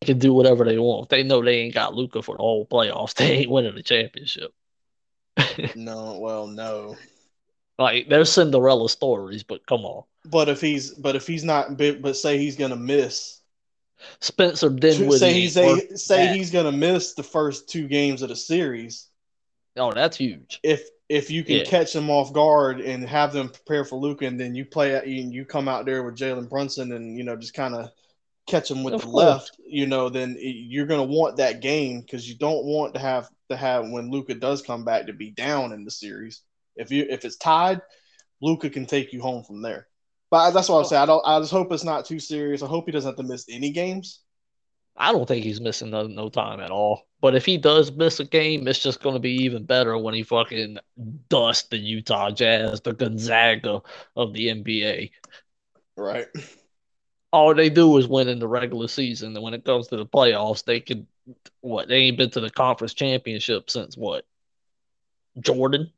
can 0.07 0.19
do 0.19 0.33
whatever 0.33 0.65
they 0.65 0.79
want. 0.79 1.05
If 1.05 1.09
they 1.09 1.23
know 1.23 1.43
they 1.43 1.59
ain't 1.59 1.75
got 1.75 1.93
Luka 1.95 2.21
for 2.23 2.35
the 2.35 2.43
whole 2.43 2.65
playoffs, 2.65 3.13
they 3.15 3.25
ain't 3.39 3.51
winning 3.51 3.75
the 3.75 3.83
championship. 3.83 4.53
No, 5.75 6.17
well, 6.19 6.47
no. 6.47 6.97
Like 7.79 8.09
there's 8.09 8.31
Cinderella 8.31 8.89
stories, 8.89 9.43
but 9.43 9.65
come 9.67 9.85
on. 9.85 10.03
But 10.25 10.49
if 10.49 10.61
he's, 10.61 10.91
but 10.91 11.15
if 11.15 11.27
he's 11.27 11.43
not, 11.43 11.77
but 11.77 12.01
but 12.01 12.17
say 12.17 12.37
he's 12.37 12.55
gonna 12.55 12.75
miss. 12.75 13.41
Spencer 14.19 14.69
Dinwiddie. 14.69 15.17
say 15.17 15.33
he's 15.33 15.53
say, 15.53 15.87
say 15.95 16.27
that. 16.27 16.35
he's 16.35 16.51
gonna 16.51 16.71
miss 16.71 17.13
the 17.13 17.23
first 17.23 17.69
two 17.69 17.87
games 17.87 18.21
of 18.21 18.29
the 18.29 18.35
series. 18.35 19.07
Oh, 19.77 19.93
that's 19.93 20.17
huge. 20.17 20.59
If 20.63 20.89
if 21.09 21.29
you 21.31 21.43
can 21.43 21.57
Yeah. 21.59 21.63
catch 21.63 21.93
them 21.93 22.09
off 22.09 22.33
guard 22.33 22.81
and 22.81 23.07
have 23.07 23.31
them 23.31 23.49
prepare 23.49 23.85
for 23.85 23.97
Luka, 23.97 24.25
and 24.25 24.39
then 24.39 24.55
you 24.55 24.65
play 24.65 24.93
you, 25.07 25.29
you 25.29 25.45
come 25.45 25.67
out 25.67 25.85
there 25.85 26.03
with 26.03 26.17
Jalen 26.17 26.49
Brunson 26.49 26.91
and 26.91 27.17
you 27.17 27.23
know 27.23 27.35
just 27.35 27.53
kind 27.53 27.75
of 27.75 27.91
catch 28.47 28.71
him 28.71 28.83
with 28.83 28.95
Of 28.95 29.01
the 29.01 29.07
course. 29.07 29.23
left, 29.25 29.57
you 29.67 29.87
know, 29.87 30.09
then 30.09 30.37
you're 30.39 30.85
gonna 30.87 31.03
want 31.03 31.37
that 31.37 31.61
game 31.61 32.01
because 32.01 32.27
you 32.27 32.35
don't 32.37 32.65
want 32.65 32.93
to 32.95 32.99
have 32.99 33.29
to 33.49 33.57
have 33.57 33.89
when 33.89 34.11
Luka 34.11 34.35
does 34.35 34.61
come 34.61 34.85
back 34.85 35.07
to 35.07 35.13
be 35.13 35.31
down 35.31 35.73
in 35.73 35.85
the 35.85 35.91
series. 35.91 36.41
If 36.75 36.91
you 36.91 37.05
if 37.09 37.25
it's 37.25 37.37
tied, 37.37 37.81
Luka 38.41 38.69
can 38.69 38.85
take 38.85 39.13
you 39.13 39.21
home 39.21 39.43
from 39.43 39.61
there. 39.61 39.87
But 40.31 40.51
that's 40.51 40.69
what 40.69 40.79
I'm 40.79 40.85
saying. 40.85 41.03
I 41.03 41.05
don't. 41.05 41.23
I 41.25 41.39
just 41.39 41.51
hope 41.51 41.71
it's 41.71 41.83
not 41.83 42.05
too 42.05 42.19
serious. 42.19 42.63
I 42.63 42.67
hope 42.67 42.85
he 42.85 42.91
doesn't 42.91 43.09
have 43.09 43.17
to 43.17 43.23
miss 43.23 43.45
any 43.49 43.71
games. 43.71 44.21
I 44.95 45.11
don't 45.11 45.27
think 45.27 45.43
he's 45.43 45.61
missing 45.61 45.91
no, 45.91 46.07
no 46.07 46.29
time 46.29 46.59
at 46.59 46.71
all. 46.71 47.03
But 47.21 47.35
if 47.35 47.45
he 47.45 47.57
does 47.57 47.91
miss 47.91 48.19
a 48.19 48.25
game, 48.25 48.67
it's 48.67 48.79
just 48.81 49.01
going 49.01 49.13
to 49.15 49.19
be 49.19 49.43
even 49.43 49.63
better 49.65 49.97
when 49.97 50.13
he 50.15 50.23
fucking 50.23 50.79
dusts 51.29 51.67
the 51.69 51.77
Utah 51.77 52.31
Jazz, 52.31 52.81
the 52.81 52.93
Gonzaga 52.93 53.81
of 54.15 54.33
the 54.33 54.47
NBA. 54.49 55.11
Right. 55.95 56.27
All 57.37 57.53
they 57.53 57.69
do 57.69 57.95
is 57.97 58.07
win 58.07 58.29
in 58.29 58.39
the 58.39 58.47
regular 58.47 58.87
season, 58.87 59.35
and 59.35 59.43
when 59.43 59.53
it 59.53 59.63
comes 59.63 59.89
to 59.89 59.97
the 59.97 60.07
playoffs, 60.07 60.65
they 60.65 60.79
could 60.79 61.05
what? 61.61 61.87
They 61.87 61.97
ain't 61.97 62.17
been 62.17 62.31
to 62.31 62.39
the 62.39 62.49
conference 62.49 62.95
championship 62.95 63.69
since 63.69 63.95
what? 63.95 64.25
Jordan 65.39 65.91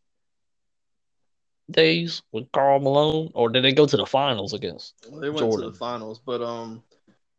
days 1.72 2.24
with 2.34 2.52
Karl 2.52 2.82
Malone, 2.82 3.32
or 3.34 3.48
did 3.48 3.64
they 3.64 3.72
go 3.72 3.86
to 3.86 3.95
the 3.95 4.06
finals 4.06 4.52
against? 4.52 4.95
They 5.22 5.30
went 5.30 5.49
to 5.53 5.61
the 5.61 5.72
finals, 5.72 6.20
but 6.20 6.41
um, 6.41 6.84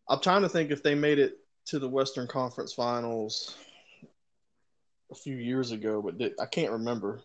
I'm 0.08 0.20
trying 0.20 0.42
to 0.42 0.48
think 0.48 0.70
if 0.70 0.82
they 0.82 0.94
made 0.94 1.18
it 1.18 1.36
to 1.66 1.78
the 1.78 1.88
Western 1.88 2.26
Conference 2.26 2.72
Finals 2.72 3.54
a 5.12 5.14
few 5.14 5.36
years 5.36 5.72
ago, 5.72 6.00
but 6.00 6.16
did, 6.16 6.32
I 6.40 6.46
can't 6.46 6.72
remember. 6.72 7.20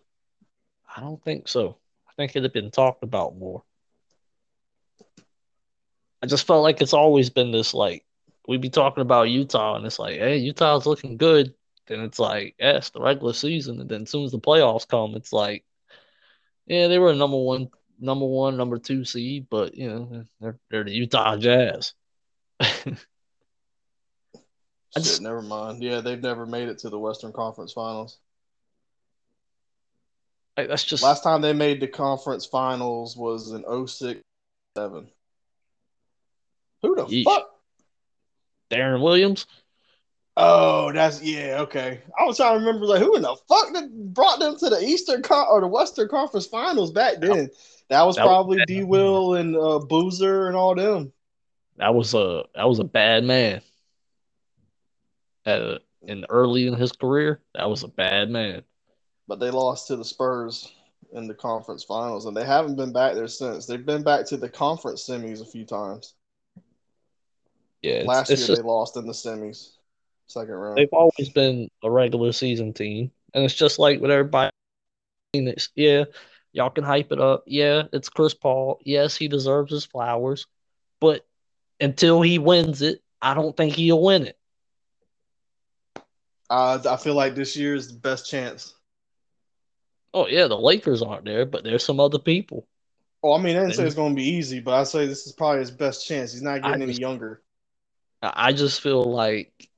I 0.93 0.99
don't 0.99 1.23
think 1.23 1.47
so. 1.47 1.77
I 2.06 2.11
think 2.18 2.35
it 2.35 2.43
had 2.43 2.52
been 2.52 2.69
talked 2.69 3.02
about 3.02 3.38
more. 3.38 3.64
I 6.26 6.27
just 6.27 6.47
felt 6.47 6.64
like 6.64 6.81
it's 6.81 6.93
always 6.93 7.30
been 7.30 7.52
this 7.52 7.76
like 7.76 8.03
we'd 8.47 8.60
be 8.60 8.72
talking 8.72 9.03
about 9.03 9.30
Utah 9.30 9.76
and 9.76 9.85
it's 9.85 9.99
like, 9.99 10.18
hey, 10.18 10.38
Utah's 10.38 10.88
looking 10.88 11.18
good. 11.18 11.53
Then 11.85 11.99
it's 11.99 12.18
like, 12.18 12.56
yes, 12.57 12.89
the 12.89 12.99
regular 12.99 13.34
season, 13.34 13.80
and 13.80 13.88
then 13.88 14.02
as 14.02 14.10
soon 14.10 14.26
as 14.26 14.31
the 14.31 14.39
playoffs 14.39 14.88
come, 14.88 15.14
it's 15.14 15.31
like, 15.31 15.64
yeah, 16.65 16.88
they 16.88 16.97
were 16.97 17.11
a 17.11 17.15
number 17.15 17.38
one, 17.38 17.69
number 17.99 18.26
one, 18.26 18.57
number 18.57 18.80
two 18.80 19.06
seed, 19.06 19.45
but 19.52 19.76
you 19.76 19.88
know, 19.88 20.26
they're 20.41 20.57
they're 20.72 20.84
the 20.84 20.93
Utah 20.93 21.38
Jazz. 21.38 21.93
Shit, 22.64 22.97
just- 24.95 25.22
never 25.22 25.43
mind. 25.43 25.84
Yeah, 25.84 26.02
they've 26.02 26.19
never 26.19 26.47
made 26.47 26.69
it 26.69 26.80
to 26.80 26.89
the 26.89 26.97
Western 26.97 27.34
Conference 27.34 27.72
Finals. 27.72 28.18
Like, 30.57 30.69
that's 30.69 30.85
just 30.85 31.03
Last 31.03 31.22
time 31.22 31.41
they 31.41 31.53
made 31.53 31.81
the 31.81 31.88
conference 31.88 32.47
finals 32.47 33.15
was 33.15 33.52
in 33.52 33.64
06 33.88 34.22
7. 34.76 35.07
Who 36.85 36.95
the 36.95 37.05
Yeesh. 37.05 37.23
fuck? 37.23 37.49
Deron 38.69 39.01
Williams. 39.01 39.45
Oh, 40.37 40.91
that's 40.91 41.21
yeah, 41.21 41.59
okay. 41.61 42.01
I 42.19 42.25
was 42.25 42.37
trying 42.37 42.59
to 42.59 42.65
remember 42.65 42.85
like 42.85 43.01
who 43.01 43.15
in 43.15 43.21
the 43.21 43.35
fuck 43.47 43.71
that 43.73 43.89
brought 44.13 44.39
them 44.39 44.57
to 44.57 44.69
the 44.69 44.81
Eastern 44.83 45.21
Con- 45.21 45.47
or 45.49 45.61
the 45.61 45.67
Western 45.67 46.09
Conference 46.09 46.45
Finals 46.45 46.91
back 46.91 47.19
then. 47.21 47.49
That 47.89 48.03
was 48.03 48.17
That 48.17 48.23
probably. 48.23 48.65
D 48.65 48.83
Will 48.83 49.35
and 49.35 49.55
uh, 49.55 49.79
Boozer 49.79 50.47
and 50.47 50.57
all 50.57 50.75
them. 50.75 51.13
That 51.77 51.93
was 51.93 52.13
a 52.13 52.43
that 52.53 52.67
was 52.67 52.79
a 52.79 52.83
bad 52.83 53.23
man. 53.23 53.61
At 55.45 55.61
a, 55.61 55.79
in 56.01 56.25
early 56.29 56.67
in 56.67 56.73
his 56.73 56.91
career, 56.91 57.41
that 57.53 57.69
was 57.69 57.83
a 57.83 57.87
bad 57.87 58.29
man. 58.29 58.63
But 59.27 59.39
they 59.39 59.51
lost 59.51 59.87
to 59.87 59.95
the 59.95 60.05
Spurs 60.05 60.71
in 61.13 61.27
the 61.27 61.33
conference 61.33 61.83
finals, 61.83 62.25
and 62.25 62.35
they 62.35 62.45
haven't 62.45 62.75
been 62.75 62.91
back 62.91 63.13
there 63.13 63.27
since. 63.27 63.65
They've 63.65 63.85
been 63.85 64.03
back 64.03 64.25
to 64.27 64.37
the 64.37 64.49
conference 64.49 65.07
semis 65.07 65.41
a 65.41 65.45
few 65.45 65.65
times. 65.65 66.15
Yeah, 67.85 67.93
it's, 67.97 68.07
Last 68.07 68.31
it's 68.31 68.41
year 68.41 68.47
just 68.47 68.61
they 68.63 68.67
lost 68.67 68.97
in 68.97 69.05
the 69.05 69.13
semis, 69.13 69.73
second 70.25 70.55
round. 70.55 70.75
they've 70.75 70.89
always 70.91 71.29
been 71.29 71.69
a 71.83 71.91
regular 71.91 72.31
season 72.31 72.73
team, 72.73 73.11
and 73.31 73.43
it's 73.43 73.53
just 73.53 73.77
like 73.77 74.01
with 74.01 74.09
everybody. 74.09 74.49
Yeah, 75.75 76.05
y'all 76.51 76.71
can 76.71 76.83
hype 76.83 77.11
it 77.11 77.21
up. 77.21 77.43
Yeah, 77.45 77.83
it's 77.93 78.09
Chris 78.09 78.33
Paul. 78.33 78.79
Yes, 78.83 79.15
he 79.15 79.27
deserves 79.27 79.71
his 79.71 79.85
flowers, 79.85 80.47
but 80.99 81.27
until 81.79 82.23
he 82.23 82.39
wins 82.39 82.81
it, 82.81 83.03
I 83.21 83.35
don't 83.35 83.55
think 83.55 83.75
he'll 83.75 84.01
win 84.01 84.25
it. 84.25 84.37
Uh, 86.49 86.79
I 86.89 86.97
feel 86.97 87.13
like 87.13 87.35
this 87.35 87.55
year 87.55 87.75
is 87.75 87.89
the 87.89 87.99
best 87.99 88.27
chance. 88.27 88.73
Oh 90.11 90.25
yeah, 90.25 90.47
the 90.47 90.57
Lakers 90.57 91.03
aren't 91.03 91.25
there, 91.25 91.45
but 91.45 91.63
there's 91.63 91.85
some 91.85 91.99
other 91.99 92.17
people. 92.17 92.65
Oh, 93.21 93.33
I 93.33 93.37
mean, 93.39 93.57
I 93.57 93.59
didn't 93.59 93.75
say 93.75 93.85
it's 93.85 93.93
going 93.93 94.13
to 94.13 94.15
be 94.15 94.27
easy, 94.27 94.59
but 94.59 94.73
I 94.73 94.85
say 94.85 95.05
this 95.05 95.27
is 95.27 95.33
probably 95.33 95.59
his 95.59 95.69
best 95.69 96.07
chance. 96.07 96.31
He's 96.33 96.41
not 96.41 96.63
getting 96.63 96.81
any 96.81 96.93
younger, 96.93 97.41
I 98.34 98.53
just 98.53 98.81
feel 98.81 99.03
like 99.03 99.69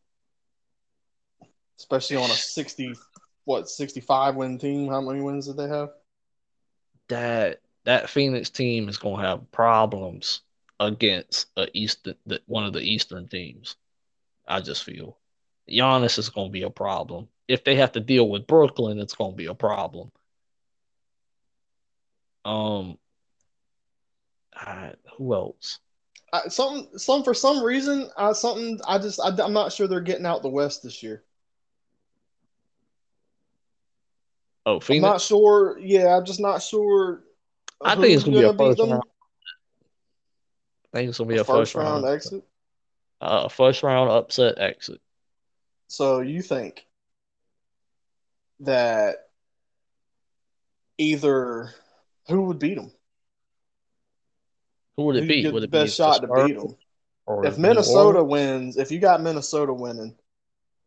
especially 1.80 2.18
on 2.18 2.30
a 2.30 2.34
sixty, 2.34 2.94
what 3.46 3.70
sixty-five 3.70 4.36
win 4.36 4.58
team. 4.58 4.88
How 4.88 5.02
many 5.02 5.22
wins 5.22 5.48
did 5.48 5.58
they 5.58 5.68
have? 5.68 5.90
that 7.10 7.62
that 7.86 8.10
Phoenix 8.10 8.50
team 8.50 8.90
is 8.90 8.98
going 8.98 9.22
to 9.22 9.28
have 9.28 9.52
problems 9.52 10.42
against 10.80 11.48
a 11.58 11.68
Eastern 11.74 12.16
one 12.46 12.66
of 12.66 12.74
the 12.74 12.82
Eastern 12.82 13.28
teams. 13.28 13.76
I 14.48 14.62
just 14.62 14.84
feel 14.84 15.18
Giannis 15.70 16.18
is 16.18 16.30
going 16.30 16.48
to 16.48 16.52
be 16.54 16.64
a 16.64 16.70
problem. 16.70 17.28
If 17.48 17.64
they 17.64 17.76
have 17.76 17.94
to 17.94 18.00
deal 18.00 18.28
with 18.30 18.48
Brooklyn, 18.48 19.00
it's 19.00 19.16
going 19.16 19.32
to 19.32 19.38
be 19.38 19.46
a 19.46 19.54
problem. 19.54 20.12
Um, 22.44 22.98
I, 24.54 24.94
who 25.18 25.34
else? 25.34 25.80
Uh, 26.34 26.50
some, 26.50 26.88
some 26.98 27.24
for 27.24 27.34
some 27.34 27.64
reason, 27.64 28.10
uh, 28.18 28.34
something 28.34 28.80
I 28.86 28.98
just 28.98 29.20
I, 29.20 29.30
I'm 29.42 29.54
not 29.54 29.72
sure 29.72 29.88
they're 29.88 30.02
getting 30.02 30.26
out 30.26 30.42
the 30.42 30.50
West 30.50 30.84
this 30.84 31.02
year. 31.02 31.24
Oh, 34.66 34.82
I'm 34.90 35.02
not 35.02 35.22
sure. 35.22 35.80
Yeah, 35.80 36.18
I'm 36.18 36.26
just 36.26 36.42
not 36.42 36.62
sure. 36.62 37.24
I 37.82 37.96
think 37.96 38.08
it's 38.08 38.24
who's 38.24 38.34
gonna 38.34 38.38
be 38.38 38.44
a 38.44 38.54
first 38.54 38.80
round. 38.82 39.04
I 40.94 40.98
think 40.98 41.10
it's 41.10 41.18
going 41.18 41.28
to 41.30 41.34
be 41.34 41.38
A 41.38 41.42
a 41.42 41.46
first 41.46 41.74
first 41.74 41.76
round 41.76 42.04
round, 42.04 42.16
exit. 42.16 42.44
uh, 43.22 43.48
first 43.50 43.84
round 43.84 44.10
upset 44.10 44.58
exit. 44.58 45.00
So 45.88 46.22
you 46.22 46.42
think 46.42 46.86
that 48.62 49.30
either 50.98 51.74
who 52.28 52.44
would 52.44 52.60
beat 52.60 52.76
them? 52.76 52.92
Who 54.98 55.04
would 55.06 55.16
it 55.16 55.28
be? 55.28 55.46
Would 55.50 55.62
the 55.62 55.66
it 55.66 55.72
be 55.72 55.78
best 55.78 55.96
shot 55.96 56.22
to 56.22 56.28
beat 56.28 56.58
them? 56.58 56.76
If 57.44 57.58
Minnesota 57.58 58.24
wins, 58.24 58.78
if 58.78 58.92
you 58.92 59.00
got 59.00 59.22
Minnesota 59.22 59.74
winning, 59.74 60.16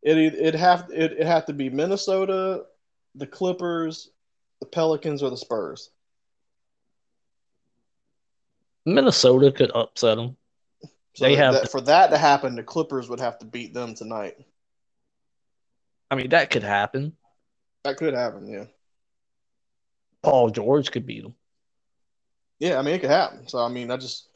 it 0.03 0.19
it 0.19 0.55
have 0.55 0.91
it 0.93 1.12
it 1.12 1.27
have 1.27 1.47
to 1.47 1.53
be 1.53 1.70
Minnesota, 1.70 2.65
the 3.15 3.27
Clippers, 3.27 4.11
the 4.61 4.66
Pelicans, 4.66 5.23
or 5.23 5.31
the 5.31 5.37
Spurs. 5.37 5.91
Minnesota 8.85 9.53
could 9.53 9.70
upset 9.74 10.16
them. 10.16 10.37
So 11.15 11.24
They 11.24 11.37
have- 11.37 11.55
that, 11.55 11.70
for 11.70 11.81
that 11.82 12.11
to 12.11 12.19
happen, 12.19 12.57
the 12.57 12.62
Clippers 12.62 13.09
would 13.09 13.20
have 13.20 13.39
to 13.41 13.47
beat 13.47 13.74
them 13.74 13.95
tonight. 13.95 14.37
I 16.11 16.16
mean, 16.16 16.31
that 16.31 16.51
could 16.51 16.62
happen. 16.62 17.16
That 17.85 17.97
could 17.97 18.15
happen, 18.15 18.49
yeah. 18.49 18.65
Paul 20.23 20.51
George 20.51 20.91
could 20.91 21.07
beat 21.07 21.23
them. 21.23 21.35
Yeah, 22.61 22.78
I 22.78 22.82
mean 22.82 22.95
it 22.95 23.01
could 23.01 23.11
happen. 23.11 23.49
So 23.49 23.59
I 23.59 23.69
mean, 23.69 23.91
I 23.91 23.97
just 23.97 24.28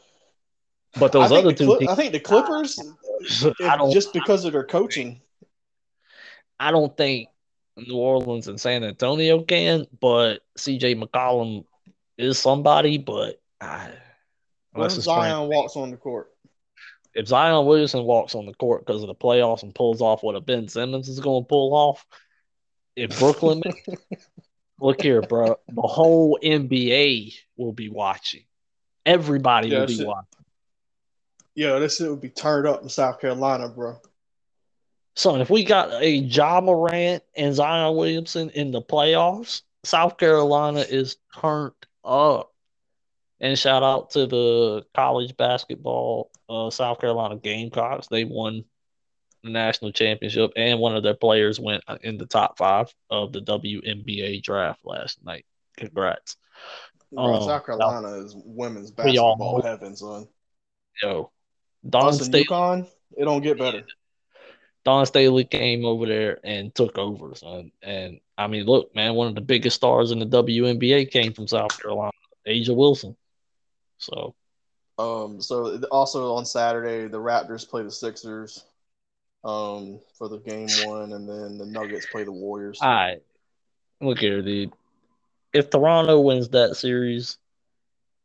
But 0.98 1.12
those 1.12 1.30
I 1.30 1.36
other 1.36 1.52
two 1.52 1.66
Cli- 1.66 1.78
teams, 1.80 1.90
I 1.90 1.94
think 1.94 2.12
the 2.12 2.20
Clippers, 2.20 2.80
I 3.62 3.76
don't, 3.76 3.92
just 3.92 4.12
because 4.12 4.44
of 4.44 4.52
their 4.52 4.64
coaching, 4.64 5.20
I 6.58 6.70
don't 6.70 6.96
think 6.96 7.28
New 7.76 7.96
Orleans 7.96 8.48
and 8.48 8.60
San 8.60 8.82
Antonio 8.82 9.42
can. 9.42 9.86
But 10.00 10.40
CJ 10.58 11.00
McCollum 11.00 11.64
is 12.18 12.38
somebody. 12.38 12.98
But 12.98 13.40
I, 13.60 13.90
what 14.72 14.84
unless 14.84 14.98
if 14.98 15.04
Zion 15.04 15.36
Frank- 15.48 15.52
walks 15.52 15.76
on 15.76 15.90
the 15.90 15.96
court? 15.96 16.30
if 17.14 17.28
Zion 17.28 17.66
Williamson 17.66 18.04
walks 18.04 18.34
on 18.34 18.46
the 18.46 18.54
court 18.54 18.84
because 18.84 19.02
of 19.02 19.06
the 19.06 19.14
playoffs 19.14 19.62
and 19.62 19.74
pulls 19.74 20.00
off 20.00 20.22
what 20.22 20.34
a 20.34 20.40
Ben 20.40 20.66
Simmons 20.66 21.08
is 21.08 21.20
going 21.20 21.44
to 21.44 21.48
pull 21.48 21.74
off, 21.74 22.04
if 22.96 23.16
Brooklyn, 23.18 23.62
look 24.80 25.00
here, 25.02 25.22
bro, 25.22 25.56
the 25.68 25.82
whole 25.82 26.38
NBA 26.42 27.34
will 27.56 27.72
be 27.72 27.88
watching. 27.88 28.44
Everybody 29.06 29.68
Yeah, 29.68 29.80
will 29.80 29.86
be 29.86 29.96
shit. 29.96 30.06
watching. 30.06 30.28
Yeah, 31.54 31.78
this 31.78 31.96
shit 31.98 32.10
would 32.10 32.20
be 32.20 32.30
turned 32.30 32.66
up 32.66 32.82
in 32.82 32.88
South 32.88 33.20
Carolina, 33.20 33.68
bro. 33.68 33.96
Son, 35.16 35.40
if 35.40 35.48
we 35.50 35.62
got 35.62 35.92
a 36.02 36.10
Ja 36.10 36.60
Morant 36.60 37.22
and 37.36 37.54
Zion 37.54 37.96
Williamson 37.96 38.50
in 38.50 38.72
the 38.72 38.82
playoffs, 38.82 39.62
South 39.84 40.16
Carolina 40.16 40.80
is 40.80 41.16
turned 41.40 41.72
up. 42.04 42.50
And 43.40 43.56
shout 43.58 43.82
out 43.82 44.10
to 44.10 44.26
the 44.26 44.84
college 44.94 45.36
basketball 45.36 46.30
uh, 46.48 46.70
South 46.70 47.00
Carolina 47.00 47.36
Gamecocks. 47.36 48.08
They 48.08 48.24
won 48.24 48.64
the 49.44 49.50
national 49.50 49.92
championship, 49.92 50.52
and 50.56 50.80
one 50.80 50.96
of 50.96 51.02
their 51.02 51.14
players 51.14 51.60
went 51.60 51.84
in 52.02 52.16
the 52.18 52.26
top 52.26 52.58
five 52.58 52.92
of 53.10 53.32
the 53.32 53.40
WNBA 53.40 54.42
draft 54.42 54.80
last 54.84 55.24
night. 55.24 55.44
Congrats. 55.76 56.36
Bro, 57.12 57.36
Oh, 57.36 57.46
South 57.46 57.64
Carolina 57.66 58.24
is 58.24 58.34
women's 58.36 58.90
basketball 58.90 59.62
heaven, 59.62 59.94
son. 59.94 60.26
Yo, 61.02 61.30
Dawn 61.88 62.12
Staley, 62.14 62.44
UConn, 62.44 62.88
it 63.16 63.24
don't 63.24 63.42
get 63.42 63.58
better. 63.58 63.84
Dawn 64.84 65.06
Staley 65.06 65.44
came 65.44 65.84
over 65.84 66.06
there 66.06 66.38
and 66.44 66.74
took 66.74 66.98
over, 66.98 67.34
son. 67.34 67.70
And 67.82 68.20
I 68.36 68.46
mean, 68.48 68.64
look, 68.66 68.94
man, 68.94 69.14
one 69.14 69.28
of 69.28 69.34
the 69.34 69.40
biggest 69.40 69.76
stars 69.76 70.10
in 70.10 70.18
the 70.18 70.26
WNBA 70.26 71.10
came 71.10 71.32
from 71.32 71.48
South 71.48 71.80
Carolina, 71.80 72.12
A'ja 72.46 72.74
Wilson. 72.74 73.16
So 73.98 74.34
Um, 74.98 75.40
so 75.40 75.80
also 75.90 76.34
on 76.34 76.44
Saturday, 76.44 77.08
the 77.08 77.18
Raptors 77.18 77.68
play 77.68 77.82
the 77.82 77.90
Sixers, 77.90 78.64
um, 79.44 80.00
for 80.16 80.28
the 80.28 80.38
game 80.38 80.68
one, 80.86 81.12
and 81.12 81.28
then 81.28 81.58
the 81.58 81.66
Nuggets 81.66 82.06
play 82.06 82.24
the 82.24 82.32
Warriors. 82.32 82.78
All 82.80 82.88
right. 82.88 83.22
Look 84.00 84.18
here, 84.18 84.42
dude. 84.42 84.72
If 85.52 85.70
Toronto 85.70 86.20
wins 86.20 86.48
that 86.50 86.76
series, 86.76 87.38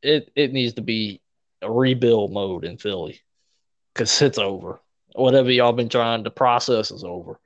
it 0.01 0.31
it 0.35 0.53
needs 0.53 0.73
to 0.73 0.81
be 0.81 1.21
a 1.61 1.71
rebuild 1.71 2.31
mode 2.31 2.63
in 2.63 2.77
Philly 2.77 3.21
because 3.93 4.21
it's 4.21 4.37
over. 4.37 4.79
Whatever 5.13 5.51
y'all 5.51 5.73
been 5.73 5.89
trying 5.89 6.23
to 6.23 6.31
process 6.31 6.91
is 6.91 7.03
over. 7.03 7.39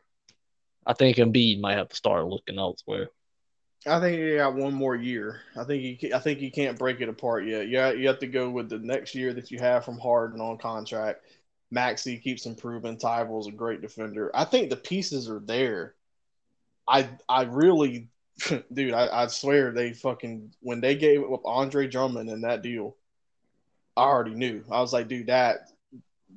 I 0.86 0.94
think 0.94 1.18
Embiid 1.18 1.60
might 1.60 1.78
have 1.78 1.90
to 1.90 1.96
start 1.96 2.28
looking 2.28 2.60
elsewhere. 2.60 3.10
I 3.86 4.00
think 4.00 4.18
you 4.18 4.38
got 4.38 4.56
one 4.56 4.74
more 4.74 4.96
year. 4.96 5.42
I 5.58 5.64
think 5.64 6.04
you 6.04 6.16
I 6.16 6.20
think 6.20 6.40
you 6.40 6.52
can't 6.52 6.78
break 6.78 7.02
it 7.02 7.10
apart 7.10 7.46
yet. 7.46 7.68
Yeah, 7.68 7.92
you 7.92 8.08
have 8.08 8.20
to 8.20 8.28
go 8.28 8.50
with 8.50 8.70
the 8.70 8.80
next 8.80 9.16
year 9.16 9.34
that 9.34 9.52
you 9.52 9.60
have 9.60 9.84
from 9.84 10.00
Harden 10.00 10.40
on 10.40 10.58
contract. 10.58 11.26
Maxey 11.74 12.18
keeps 12.18 12.46
improving. 12.46 12.98
Thybulle's 12.98 13.48
a 13.48 13.52
great 13.52 13.82
defender. 13.82 14.32
I 14.34 14.46
think 14.46 14.70
the 14.70 14.78
pieces 14.78 15.30
are 15.30 15.40
there. 15.40 15.96
I 16.88 17.10
I 17.28 17.44
really, 17.44 18.10
dude, 18.74 18.94
I, 18.94 19.24
I 19.24 19.28
swear 19.28 19.72
they 19.72 19.94
fucking 19.94 20.54
when 20.62 20.82
they 20.82 20.96
gave 20.96 21.24
up 21.24 21.42
Andre 21.46 21.88
Drummond 21.88 22.30
in 22.30 22.42
that 22.42 22.62
deal, 22.62 22.96
I 23.98 24.04
already 24.04 24.36
knew. 24.36 24.64
I 24.72 24.82
was 24.82 24.94
like, 24.94 25.08
dude, 25.08 25.28
that 25.28 25.70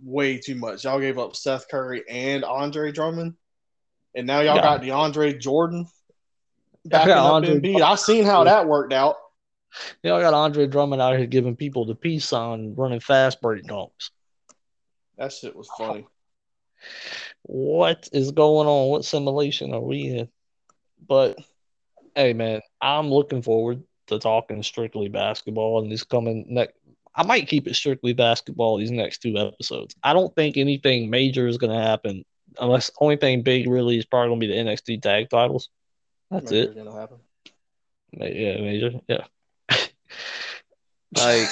way 0.03 0.39
too 0.39 0.55
much. 0.55 0.85
Y'all 0.85 1.01
gave 1.01 1.19
up 1.19 1.37
Seth 1.37 1.69
Curry 1.69 2.03
and 2.09 2.43
Andre 2.43 2.91
Drummond, 2.91 3.35
and 4.15 4.27
now 4.27 4.41
y'all 4.41 4.57
Yeah. 4.57 4.63
got 4.63 4.83
DeAndre 4.83 5.39
Jordan 5.39 5.87
backing 6.87 7.13
up 7.13 7.35
Andre 7.35 7.61
Embiid. 7.61 7.83
I 7.83 7.95
seen 7.97 8.25
how 8.25 8.45
that 8.45 8.67
worked 8.67 8.95
out. 8.95 9.17
Y'all 10.03 10.21
got 10.21 10.33
Andre 10.33 10.67
Drummond 10.67 11.03
out 11.03 11.19
here 11.19 11.27
giving 11.27 11.57
people 11.57 11.85
the 11.85 11.95
peace 11.95 12.33
on 12.33 12.75
running 12.75 13.01
fast 13.01 13.43
break 13.43 13.65
dunks. 13.65 14.11
That 15.19 15.33
shit 15.33 15.57
was 15.57 15.69
funny. 15.77 16.07
What 17.43 18.09
is 18.13 18.33
going 18.33 18.69
on? 18.69 18.89
What 18.89 19.05
simulation 19.05 19.73
are 19.73 19.81
we 19.81 20.07
in? 20.07 20.29
But 21.07 21.39
hey, 22.15 22.33
man, 22.33 22.61
I'm 22.81 23.11
looking 23.11 23.43
forward 23.43 23.83
to 24.09 24.19
talking 24.19 24.63
strictly 24.63 25.09
basketball 25.09 25.83
in 25.83 25.89
this 25.89 26.05
coming 26.05 26.47
next. 26.49 26.75
I 27.15 27.25
might 27.25 27.49
keep 27.49 27.67
it 27.67 27.75
strictly 27.75 28.13
basketball 28.13 28.77
these 28.77 28.91
next 28.91 29.19
two 29.19 29.37
episodes. 29.39 29.95
I 30.03 30.13
don't 30.13 30.35
think 30.35 30.57
anything 30.57 31.09
major 31.09 31.47
is 31.47 31.57
going 31.57 31.73
to 31.73 31.83
happen 31.83 32.25
unless 32.61 32.91
only 33.01 33.17
thing 33.17 33.43
big 33.43 33.69
really 33.69 33.99
is 33.99 34.05
probably 34.05 34.29
going 34.29 34.41
to 34.41 34.47
be 34.47 34.53
the 34.53 34.71
NXT 34.71 35.03
tag 35.03 35.31
titles. 35.31 35.71
That's 36.31 36.51
Maybe 36.51 36.71
it. 36.71 36.77
Yeah, 38.13 38.61
major. 38.61 38.93
Yeah. 39.09 39.25
like, 41.17 41.49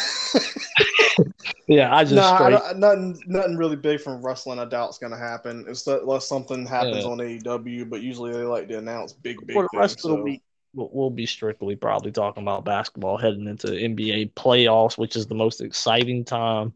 yeah, 1.68 1.94
I 1.94 2.05
just 2.05 2.14
nah, 2.14 2.36
straight. 2.36 2.76
nothing, 2.76 3.22
nothing 3.26 3.56
really 3.56 3.76
big 3.76 4.01
from 4.01 4.24
wrestling. 4.24 4.59
I 4.59 4.64
doubt 4.64 4.89
it's 4.90 4.98
gonna 4.98 5.16
happen. 5.16 5.64
It's 5.68 5.82
that- 5.85 6.02
unless 6.02 6.26
something 6.28 6.66
happens 6.66 7.05
Yeah. 7.05 7.10
on 7.10 7.18
AEW, 7.18 7.89
but 7.89 8.02
usually 8.02 8.32
they 8.32 8.43
like 8.44 8.68
to 8.68 8.78
announce 8.78 9.12
big, 9.12 9.39
big 9.47 9.55
for 9.55 9.62
the 9.64 9.68
things. 9.70 9.81
rest 9.81 9.97
of 9.97 10.01
so- 10.01 10.16
the 10.16 10.22
week, 10.22 10.43
we'll, 10.74 10.90
we'll 10.93 11.10
be 11.10 11.26
strictly 11.26 11.76
probably 11.76 12.12
talking 12.12 12.43
about 12.43 12.64
basketball 12.64 13.16
heading 13.16 13.47
into 13.47 13.68
NBA 13.68 14.32
playoffs, 14.35 14.98
which 14.98 15.16
is 15.16 15.26
the 15.26 15.35
most 15.35 15.60
exciting 15.60 16.24
time. 16.24 16.72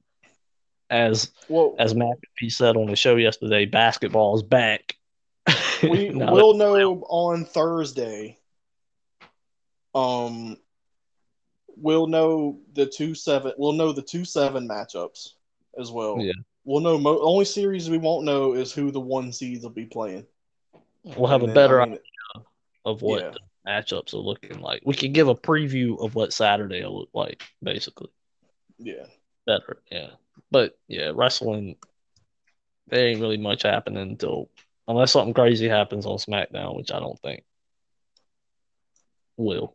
As 0.91 1.33
well, 1.51 1.75
as 1.79 1.93
McAfee 1.93 2.51
said 2.51 2.77
on 2.79 2.87
the 2.87 2.97
show 2.97 3.17
yesterday, 3.17 3.67
basketball 3.67 4.37
is 4.37 4.43
back. 4.43 4.95
we 5.83 6.11
will 6.11 6.55
know 6.55 7.03
on 7.09 7.45
Thursday. 7.45 8.39
Um, 9.95 10.57
we'll 11.81 12.07
know 12.07 12.59
the 12.75 12.87
two 12.87 13.15
seven. 13.15 13.53
We'll 13.57 13.73
know 13.73 13.93
the 13.93 14.03
two 14.03 14.25
seven 14.25 14.69
matchups 14.69 15.31
as 15.79 15.91
well. 15.91 16.19
Yeah. 16.21 16.33
We'll 16.65 16.81
know. 16.81 16.99
Mo- 16.99 17.21
only 17.23 17.45
series 17.45 17.89
we 17.89 17.99
won't 17.99 18.25
know 18.25 18.53
is 18.55 18.73
who 18.73 18.91
the 18.91 19.01
one 19.01 19.33
seeds 19.33 19.63
will 19.63 19.71
be 19.71 19.87
playing. 19.87 20.27
we'll 21.05 21.27
have 21.29 21.43
And 21.43 21.51
a 21.51 21.55
then, 21.55 21.55
better 21.55 21.81
I 21.81 21.85
mean, 21.87 21.95
idea 21.95 22.45
of 22.85 23.03
what 23.03 23.23
yeah. 23.23 23.31
the 23.31 23.41
matchups 23.71 24.13
are 24.15 24.19
looking 24.19 24.61
like. 24.61 24.83
We 24.85 24.95
can 24.95 25.13
give 25.13 25.29
a 25.29 25.35
preview 25.35 25.99
of 26.05 26.15
what 26.15 26.33
Saturday 26.33 26.83
will 26.85 27.01
look 27.01 27.11
like, 27.15 27.43
basically. 27.63 28.11
yeah. 28.79 29.07
Better, 29.47 29.79
yeah. 29.91 30.11
But 30.51 30.79
yeah, 30.89 31.13
wrestling, 31.15 31.77
there 32.89 33.07
ain't 33.09 33.21
really 33.21 33.39
much 33.39 33.63
happening 33.63 34.03
until 34.11 34.51
unless 34.87 35.13
something 35.13 35.33
crazy 35.35 35.69
happens 35.69 36.05
on 36.05 36.19
SmackDown, 36.19 36.77
which 36.77 36.93
I 36.93 37.01
don't 37.01 37.19
think 37.21 37.45
will. 39.39 39.75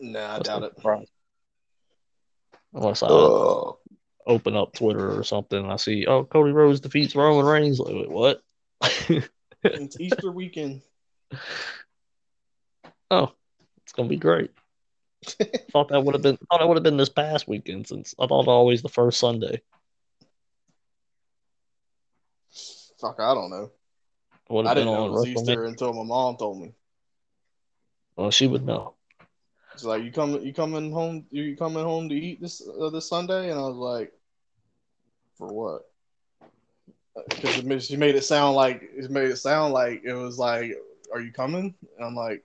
Nah, 0.00 0.36
I 0.36 0.38
doubt 0.40 0.62
it. 0.64 0.74
surprise. 0.76 1.08
Unless 2.74 3.02
I 3.02 3.06
Ugh. 3.08 3.76
open 4.26 4.56
up 4.56 4.74
Twitter 4.74 5.18
or 5.18 5.24
something 5.24 5.58
and 5.58 5.72
I 5.72 5.76
see, 5.76 6.06
oh, 6.06 6.24
Cody 6.24 6.52
Rhodes 6.52 6.80
defeats 6.80 7.16
Roman 7.16 7.46
Reigns. 7.46 7.80
Like, 7.80 7.94
wait, 7.94 8.10
what? 8.10 8.42
it's 9.64 10.00
Easter 10.00 10.30
weekend. 10.30 10.82
oh, 13.10 13.32
it's 13.82 13.92
gonna 13.92 14.08
be 14.08 14.16
great. 14.16 14.50
thought 15.72 15.88
that 15.88 16.04
would 16.04 16.14
have 16.14 16.22
been 16.22 16.38
thought 16.48 16.62
it 16.62 16.68
would 16.68 16.76
have 16.76 16.84
been 16.84 16.96
this 16.96 17.08
past 17.08 17.48
weekend 17.48 17.88
since 17.88 18.14
I 18.20 18.26
thought 18.26 18.46
always 18.46 18.82
the 18.82 18.88
first 18.88 19.18
Sunday. 19.18 19.60
Fuck, 23.00 23.16
I 23.18 23.34
don't 23.34 23.50
know. 23.50 23.70
I 24.66 24.74
didn't 24.74 24.86
know 24.86 25.06
it 25.06 25.12
was 25.12 25.26
Easter 25.26 25.64
until 25.64 25.92
my 25.92 26.04
mom 26.04 26.36
told 26.36 26.60
me. 26.60 26.74
Well, 28.16 28.30
she 28.30 28.46
would 28.46 28.64
know. 28.64 28.94
She's 29.78 29.84
like, 29.84 30.02
"You 30.02 30.12
coming? 30.12 30.44
You 30.44 30.52
coming 30.52 30.92
home? 30.92 31.26
You 31.30 31.56
coming 31.56 31.84
home 31.84 32.08
to 32.08 32.14
eat 32.14 32.40
this 32.40 32.62
uh, 32.80 32.90
this 32.90 33.08
Sunday?" 33.08 33.50
And 33.50 33.58
I 33.58 33.62
was 33.62 33.76
like, 33.76 34.12
"For 35.36 35.48
what?" 35.48 35.90
Because 37.28 37.86
she 37.86 37.96
made 37.96 38.14
it 38.14 38.24
sound 38.24 38.56
like 38.56 38.82
it 38.82 39.10
made 39.10 39.30
it 39.30 39.36
sound 39.36 39.72
like 39.72 40.02
it 40.04 40.14
was 40.14 40.38
like, 40.38 40.72
"Are 41.12 41.20
you 41.20 41.32
coming?" 41.32 41.74
And 41.96 42.04
I'm 42.04 42.14
like, 42.14 42.44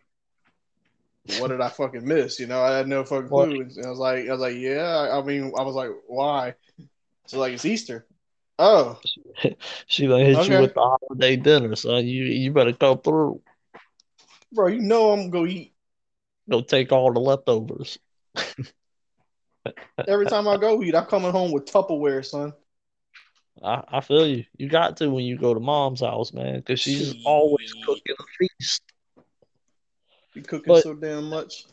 what 1.40 1.50
did 1.50 1.62
I 1.62 1.70
fucking 1.70 2.06
miss? 2.06 2.40
You 2.40 2.48
know, 2.48 2.62
I 2.62 2.76
had 2.76 2.88
no 2.88 3.04
fucking 3.04 3.30
clue. 3.30 3.62
And 3.62 3.86
I 3.86 3.90
was 3.90 4.00
like, 4.00 4.28
I 4.28 4.32
was 4.32 4.42
like, 4.42 4.56
yeah. 4.56 5.10
I 5.12 5.22
mean, 5.22 5.54
I 5.58 5.64
was 5.64 5.76
like, 5.76 5.90
why? 6.08 6.56
So 7.28 7.40
like, 7.40 7.54
it's 7.54 7.66
Easter. 7.66 8.06
Oh, 8.60 9.00
she 9.88 10.08
gonna 10.08 10.24
hit 10.24 10.38
okay. 10.38 10.56
you 10.56 10.62
with 10.62 10.74
the 10.76 10.82
holiday 10.82 11.36
dinner, 11.36 11.76
son. 11.76 12.06
You 12.06 12.26
you 12.26 12.52
better 12.52 12.74
come 12.74 13.00
through, 13.00 13.42
bro. 14.52 14.68
You 14.68 14.82
know 14.82 15.12
I'm 15.12 15.32
gonna 15.32 15.46
go 15.46 15.46
eat. 15.48 15.73
Go 16.50 16.62
take 16.62 16.92
all 16.92 17.14
the 17.14 17.20
leftovers. 17.20 17.98
Every 20.08 20.26
time 20.26 20.48
I 20.48 20.58
go 20.58 20.82
eat, 20.84 20.96
I'm 20.96 21.06
coming 21.06 21.32
home 21.32 21.52
with 21.52 21.66
Tupperware, 21.66 22.26
son. 22.26 22.54
I, 23.64 23.84
I 23.88 24.02
feel 24.02 24.28
you. 24.28 24.46
You 24.58 24.68
got 24.68 24.98
to 24.98 25.10
when 25.10 25.26
you 25.26 25.38
go 25.38 25.54
to 25.54 25.60
mom's 25.60 26.02
house, 26.02 26.34
man, 26.34 26.58
because 26.58 26.80
she's 26.80 27.14
Jeez. 27.14 27.22
always 27.26 27.74
cooking 27.86 28.16
a 28.20 28.24
feast. 28.38 28.82
Be 30.34 30.42
cooking 30.42 30.74
but 30.74 30.84
so 30.84 30.96
damn 30.96 31.30
much. 31.30 31.66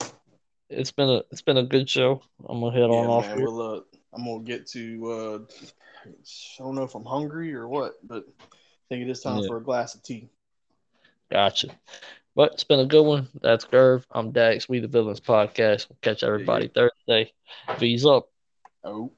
It's 0.68 0.92
been 0.92 1.08
a 1.08 1.22
it's 1.32 1.42
been 1.42 1.56
a 1.56 1.64
good 1.64 1.88
show. 1.88 2.22
I'm 2.48 2.60
gonna 2.60 2.72
head 2.72 2.90
yeah, 2.90 2.96
on 2.96 3.06
off. 3.06 3.26
Man, 3.26 3.42
we'll, 3.42 3.60
uh, 3.60 3.80
I'm 4.12 4.24
gonna 4.24 4.44
get 4.44 4.66
to. 4.68 5.10
Uh, 5.10 5.38
I 6.06 6.62
don't 6.62 6.74
know 6.74 6.84
if 6.84 6.94
I'm 6.94 7.04
hungry 7.04 7.54
or 7.54 7.66
what, 7.66 7.94
but 8.06 8.24
I 8.40 8.54
think 8.88 9.02
it 9.02 9.10
is 9.10 9.20
time 9.20 9.40
yeah. 9.40 9.48
for 9.48 9.56
a 9.56 9.62
glass 9.62 9.94
of 9.94 10.02
tea. 10.02 10.28
Gotcha. 11.30 11.68
But 12.34 12.52
it's 12.52 12.64
been 12.64 12.80
a 12.80 12.86
good 12.86 13.02
one. 13.02 13.28
That's 13.42 13.64
Gerv. 13.64 14.04
I'm 14.10 14.30
Dax. 14.30 14.68
We 14.68 14.78
the 14.78 14.88
Villains 14.88 15.20
Podcast. 15.20 15.88
We'll 15.88 15.98
catch 16.00 16.22
everybody 16.22 16.70
yeah, 16.74 16.88
Thursday. 17.06 17.32
V's 17.78 18.06
up. 18.06 18.28
Oh. 18.84 19.12